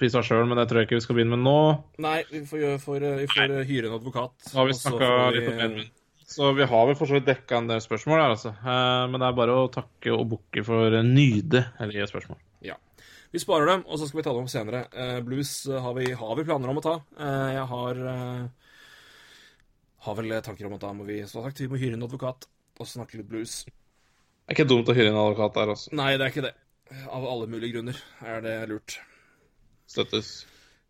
i 0.03 0.09
seg 0.11 0.25
sjøl, 0.27 0.47
men 0.49 0.59
det 0.59 0.65
tror 0.69 0.81
jeg 0.81 0.89
ikke 0.89 0.97
vi 0.99 1.05
skal 1.05 1.15
begynne 1.19 1.37
med 1.37 1.45
nå. 1.47 1.55
Nei, 2.03 2.17
vi 2.31 2.41
får, 2.49 2.59
gjøre- 2.63 2.81
får, 2.83 3.05
vi 3.21 3.27
får 3.31 3.53
hyre 3.69 3.87
en 3.91 3.95
advokat. 3.99 4.35
Nå 4.51 4.59
har 4.59 4.67
vi 4.67 4.75
snakka 4.81 5.07
vi- 5.31 5.37
litt 5.39 5.47
om 5.53 5.59
Edmund. 5.67 5.93
Så 6.27 6.49
vi 6.57 6.65
har 6.67 6.85
vel 6.89 6.95
for 6.99 7.07
så 7.07 7.15
vidt 7.15 7.25
dekka 7.29 7.55
en 7.61 7.67
del 7.69 7.79
spørsmål 7.79 8.19
her, 8.19 8.33
altså. 8.35 8.49
Eh, 8.59 9.07
Men 9.07 9.19
det 9.21 9.27
er 9.29 9.37
bare 9.37 9.53
å 9.55 9.71
takke 9.71 10.11
og 10.11 10.27
bukke 10.33 10.65
for 10.67 10.91
nyde 11.01 11.61
eller 11.79 11.93
gi 11.93 12.07
spørsmål. 12.11 12.37
Ja. 12.61 12.75
Vi 13.31 13.39
sparer 13.39 13.65
dem, 13.67 13.85
og 13.87 13.97
så 13.99 14.07
skal 14.09 14.19
vi 14.19 14.23
ta 14.27 14.33
dem 14.35 14.43
opp 14.43 14.51
senere. 14.51 14.81
Eh, 14.91 15.21
blues 15.21 15.65
eh, 15.67 15.79
har 15.79 15.93
vi, 15.95 16.11
har 16.11 16.35
vi 16.35 16.43
planer 16.43 16.67
om 16.67 16.77
å 16.77 16.83
ta. 16.83 16.97
Eh, 17.17 17.53
jeg 17.55 17.65
har 17.71 17.95
eh, 18.11 18.47
har 20.03 20.15
vel 20.19 20.41
tanker 20.43 20.67
om 20.67 20.73
at 20.75 20.81
da 20.83 20.91
må 20.93 21.05
vi 21.07 21.21
som 21.27 21.43
sagt, 21.43 21.59
vi 21.63 21.67
må 21.71 21.79
hyre 21.79 21.93
en 21.95 22.03
advokat 22.03 22.45
og 22.77 22.85
snakke 22.87 23.17
litt 23.21 23.29
blues. 23.31 23.61
Det 24.47 24.53
er 24.53 24.55
ikke 24.61 24.69
dumt 24.69 24.87
å 24.87 24.95
hyre 24.95 25.09
en 25.11 25.17
advokat 25.19 25.57
der, 25.57 25.71
altså. 25.73 25.91
Nei, 25.99 26.11
det 26.15 26.23
er 26.23 26.31
ikke 26.31 26.45
det. 26.47 26.53
Av 27.11 27.25
alle 27.27 27.47
mulige 27.51 27.73
grunner 27.75 27.97
er 28.23 28.43
det 28.45 28.53
lurt. 28.71 28.93
Støttes. 29.91 30.45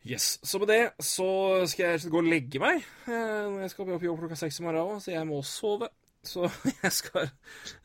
Yes. 0.08 0.38
Så 0.46 0.60
med 0.62 0.70
det 0.70 0.82
så 1.04 1.26
skal 1.68 1.96
jeg 1.98 2.12
gå 2.14 2.20
og 2.22 2.30
legge 2.30 2.62
meg. 2.62 2.84
Eh, 3.10 3.56
Jeg 3.64 3.72
skal 3.74 3.90
opp 3.96 4.06
jobb 4.06 4.20
klokka 4.22 4.38
seks 4.40 4.60
i 4.62 4.66
morgen 4.68 4.94
òg, 4.94 5.02
så 5.04 5.12
jeg 5.16 5.26
må 5.28 5.42
sove. 5.44 5.90
Så 6.28 6.46
jeg 6.84 6.94
skal 6.94 7.32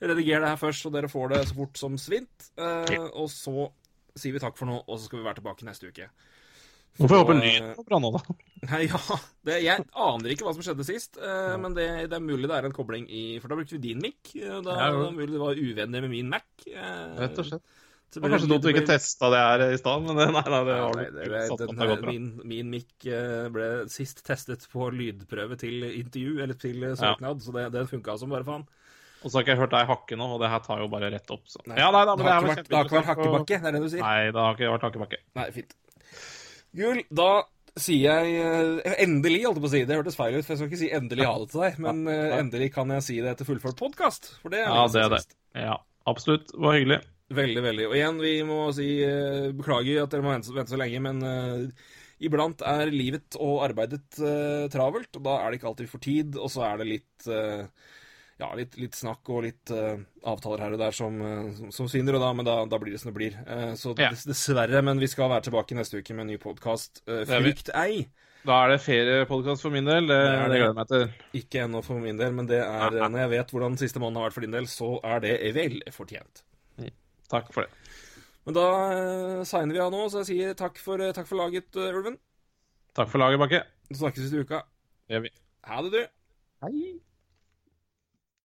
redigere 0.03 0.45
det 0.45 0.53
her 0.53 0.61
først, 0.61 0.85
så 0.85 0.93
dere 0.93 1.09
får 1.11 1.33
det 1.33 1.41
så 1.49 1.57
fort 1.57 1.81
som 1.81 1.97
svint. 2.01 2.51
Eh, 2.61 3.09
Og 3.17 3.31
så 3.33 3.71
sier 4.15 4.37
vi 4.37 4.43
takk 4.45 4.61
for 4.61 4.69
nå, 4.69 4.77
og 4.85 4.99
så 5.01 5.09
skal 5.09 5.23
vi 5.23 5.27
være 5.27 5.41
tilbake 5.41 5.65
neste 5.67 5.89
uke. 5.89 6.11
Nå 7.01 7.09
får 7.09 7.15
vi 7.15 7.21
håpe 7.23 7.35
lyden 7.39 7.69
var 7.79 7.87
bra 7.89 7.99
nå, 8.05 8.11
da. 8.15 8.21
Nei, 8.73 8.83
ja, 8.85 8.99
det, 9.49 9.55
Jeg 9.65 9.85
aner 9.91 10.35
ikke 10.35 10.45
hva 10.47 10.53
som 10.55 10.65
skjedde 10.65 10.85
sist, 10.87 11.17
eh, 11.19 11.55
men 11.59 11.73
det, 11.79 11.87
det 12.13 12.19
er 12.19 12.25
mulig 12.25 12.51
det 12.51 12.59
er 12.59 12.69
en 12.69 12.75
kobling 12.77 13.07
i 13.11 13.23
For 13.43 13.49
da 13.51 13.57
brukte 13.59 13.79
vi 13.79 13.81
din 13.89 14.03
mic. 14.05 14.35
eh, 14.37 14.59
Da, 14.63 14.77
Ja, 14.77 14.91
det 14.99 15.07
er 15.09 15.17
mulig 15.17 15.33
det 15.33 15.41
var 15.43 15.63
uvenner 15.63 16.05
med 16.05 16.13
min 16.13 16.29
Mac. 16.31 16.45
eh, 16.69 17.17
Rett 17.23 17.41
og 17.41 17.49
slett. 17.49 17.65
Det 18.13 18.21
var 18.21 18.35
kanskje 18.35 18.49
dumt 18.51 18.61
du 18.67 18.69
ikke 18.69 18.85
testa 18.85 19.31
det 19.33 19.39
her 19.41 19.63
i 19.73 19.77
stad, 19.81 20.03
men 20.05 20.19
det, 20.21 20.27
nei, 20.37 20.43
nei, 20.53 20.59
det 20.69 20.75
har 20.77 20.99
du 21.01 21.37
satt 21.49 21.63
den, 21.63 21.71
opp 21.73 21.79
det 21.81 21.87
godt 21.89 22.03
bra. 22.05 22.13
min, 22.13 22.27
min 22.51 22.69
mic 22.75 23.07
eh, 23.09 23.47
ble 23.55 23.69
sist 23.89 24.21
testet 24.27 24.67
på 24.69 24.91
lydprøve 24.93 25.57
til 25.63 25.87
intervju, 25.89 26.35
eller 26.45 26.59
til 26.61 26.77
søknad, 26.93 27.01
søknad, 27.01 27.41
så 27.47 27.55
det, 27.57 27.65
den 27.73 27.89
funka 27.89 28.19
som 28.21 28.35
bare 28.37 28.45
faen. 28.45 28.67
Og 29.23 29.31
så 29.31 29.39
har 29.39 29.47
ikke 29.47 29.55
jeg 29.55 29.63
hørt 29.63 29.73
deg 29.73 29.89
hakke 29.89 30.19
nå, 30.21 30.29
og 30.37 30.45
det 30.45 30.51
her 30.53 30.61
tar 30.67 30.83
jo 30.85 30.91
bare 30.93 31.09
rett 31.15 31.33
opp. 31.33 31.49
Så. 31.49 31.65
Nei, 31.65 31.79
Ja, 31.81 31.89
nei, 31.95 32.05
da, 32.05 32.19
men 32.19 32.27
det, 32.27 32.29
det, 32.29 32.37
har 32.37 32.49
vært, 32.53 32.69
det 32.69 32.77
har 32.77 32.89
ikke 32.91 32.99
vært 33.01 33.11
hakkebakke, 33.15 33.61
det 33.63 33.71
er 33.73 33.77
det 33.79 33.83
du 33.87 33.89
sier? 33.95 34.05
Nei, 34.05 34.29
det 34.35 34.45
har 34.45 34.59
ikke 34.61 34.73
vært 34.77 34.87
hakkebakke. 34.91 35.21
Nei, 35.41 35.49
fint. 35.57 35.73
Gull, 36.77 37.03
da 37.13 37.31
sier 37.79 38.19
jeg 38.21 38.43
eh, 38.43 38.97
endelig, 39.05 39.45
holdt 39.47 39.61
jeg 39.61 39.65
på 39.65 39.71
å 39.71 39.73
si. 39.73 39.85
Det 39.89 39.97
hørtes 39.97 40.19
feil 40.19 40.37
ut, 40.37 40.45
for 40.45 40.55
jeg 40.55 40.61
skal 40.61 40.71
ikke 40.71 40.83
si 40.83 40.91
endelig 40.93 41.29
ha 41.29 41.39
det 41.41 41.49
til 41.53 41.65
deg, 41.65 41.81
men 41.85 42.03
eh, 42.11 42.37
endelig 42.39 42.69
kan 42.75 42.93
jeg 42.97 43.07
si 43.07 43.17
det 43.25 43.33
etter 43.33 43.49
fullført 43.49 43.81
podkast. 43.81 44.35
For 44.43 44.53
det 44.53 44.63
er 44.65 44.69
Ja, 44.69 44.85
det 44.93 45.07
er 45.07 45.15
det. 45.17 45.23
Ja, 45.57 45.79
absolutt. 46.09 46.53
Det 46.53 46.61
var 46.61 46.77
hyggelig. 46.77 47.01
Veldig, 47.33 47.63
veldig. 47.65 47.89
Og 47.89 47.97
igjen, 47.97 48.21
vi 48.21 48.35
må 48.45 48.61
si 48.77 48.89
eh, 49.07 49.49
beklager 49.57 50.03
at 50.03 50.13
dere 50.13 50.25
må 50.25 50.35
vente, 50.35 50.53
vente 50.53 50.75
så 50.75 50.81
lenge, 50.81 51.01
men 51.05 51.23
uh, 51.25 51.89
iblant 52.23 52.65
er 52.69 52.93
livet 52.93 53.39
og 53.41 53.63
arbeidet 53.67 54.21
uh, 54.21 54.69
travelt, 54.73 55.11
og 55.17 55.25
da 55.27 55.39
er 55.41 55.49
det 55.49 55.61
ikke 55.61 55.71
alltid 55.73 55.89
vi 55.89 55.95
får 55.95 56.05
tid, 56.09 56.39
og 56.41 56.53
så 56.53 56.67
er 56.69 56.83
det 56.83 56.89
litt 56.91 57.29
eh, 57.33 57.65
ja, 58.43 58.49
litt, 58.59 58.75
litt 58.81 58.97
snakk 58.99 59.29
og 59.33 59.45
litt 59.47 59.73
uh, 59.75 60.01
avtaler 60.29 60.65
her 60.65 60.75
og 60.75 60.81
der 60.83 60.97
som, 60.97 61.19
eh, 61.23 61.53
som, 61.59 61.71
som 61.75 61.91
svinner, 61.91 62.19
og 62.19 62.25
da, 62.25 62.33
men 62.37 62.49
da, 62.49 62.57
da 62.69 62.81
blir 62.83 62.95
det 62.95 63.03
som 63.03 63.13
det 63.13 63.17
blir. 63.19 63.39
Uh, 63.47 63.73
så 63.79 63.95
Ja. 64.01 64.11
dessverre, 64.13 64.83
men 64.85 65.01
vi 65.03 65.11
skal 65.11 65.31
være 65.33 65.47
tilbake 65.49 65.79
neste 65.79 66.01
uke 66.01 66.17
med 66.17 66.27
en 66.27 66.33
ny 66.35 66.39
podkast. 66.43 67.05
Uh. 67.07 67.23
Frykt 67.29 67.73
ei! 67.79 68.09
Da 68.43 68.57
er 68.65 68.73
det 68.73 68.81
feriepodkast 68.83 69.63
for 69.63 69.71
min 69.71 69.87
del. 69.87 70.09
Det, 70.11 70.17
det 70.19 70.31
det. 70.35 70.47
gleder 70.49 70.65
jeg 70.65 70.79
meg 70.81 70.89
til. 70.91 71.05
Ikke 71.39 71.61
ennå 71.63 71.83
for 71.87 72.03
min 72.03 72.19
del, 72.19 72.33
men 72.35 72.49
det 72.51 72.59
er, 72.65 72.97
når 73.13 73.23
jeg 73.23 73.33
vet 73.37 73.55
hvordan 73.55 73.79
siste 73.79 74.03
måned 74.03 74.19
har 74.19 74.27
vært 74.27 74.39
for 74.39 74.47
din 74.49 74.57
del, 74.57 74.67
så 74.71 74.97
er 75.07 75.23
det 75.23 75.37
vel 75.55 75.79
fortjent. 75.95 76.43
Takk 77.33 77.49
for 77.55 77.65
det. 77.65 77.71
Men 78.45 78.57
da 78.59 78.67
signer 79.49 79.79
vi 79.79 79.81
av 79.81 79.95
nå, 79.95 80.03
så 80.11 80.21
jeg 80.21 80.29
sier 80.33 80.59
takk 80.59 80.83
for, 80.83 81.01
takk 81.15 81.31
for 81.31 81.39
laget, 81.39 81.71
Ulven. 81.79 82.19
Takk 82.99 83.09
for 83.15 83.23
laget, 83.23 83.41
Bakke. 83.41 83.63
Så 83.93 84.03
snakkes 84.03 84.27
vi 84.27 84.35
til 84.35 84.45
uka. 84.45 84.65
Det 85.07 85.17
gjør 85.17 85.25
vi. 85.29 85.33
Ha 85.71 85.87
det, 85.87 85.95
du. 85.95 86.03
Hei. 86.67 87.12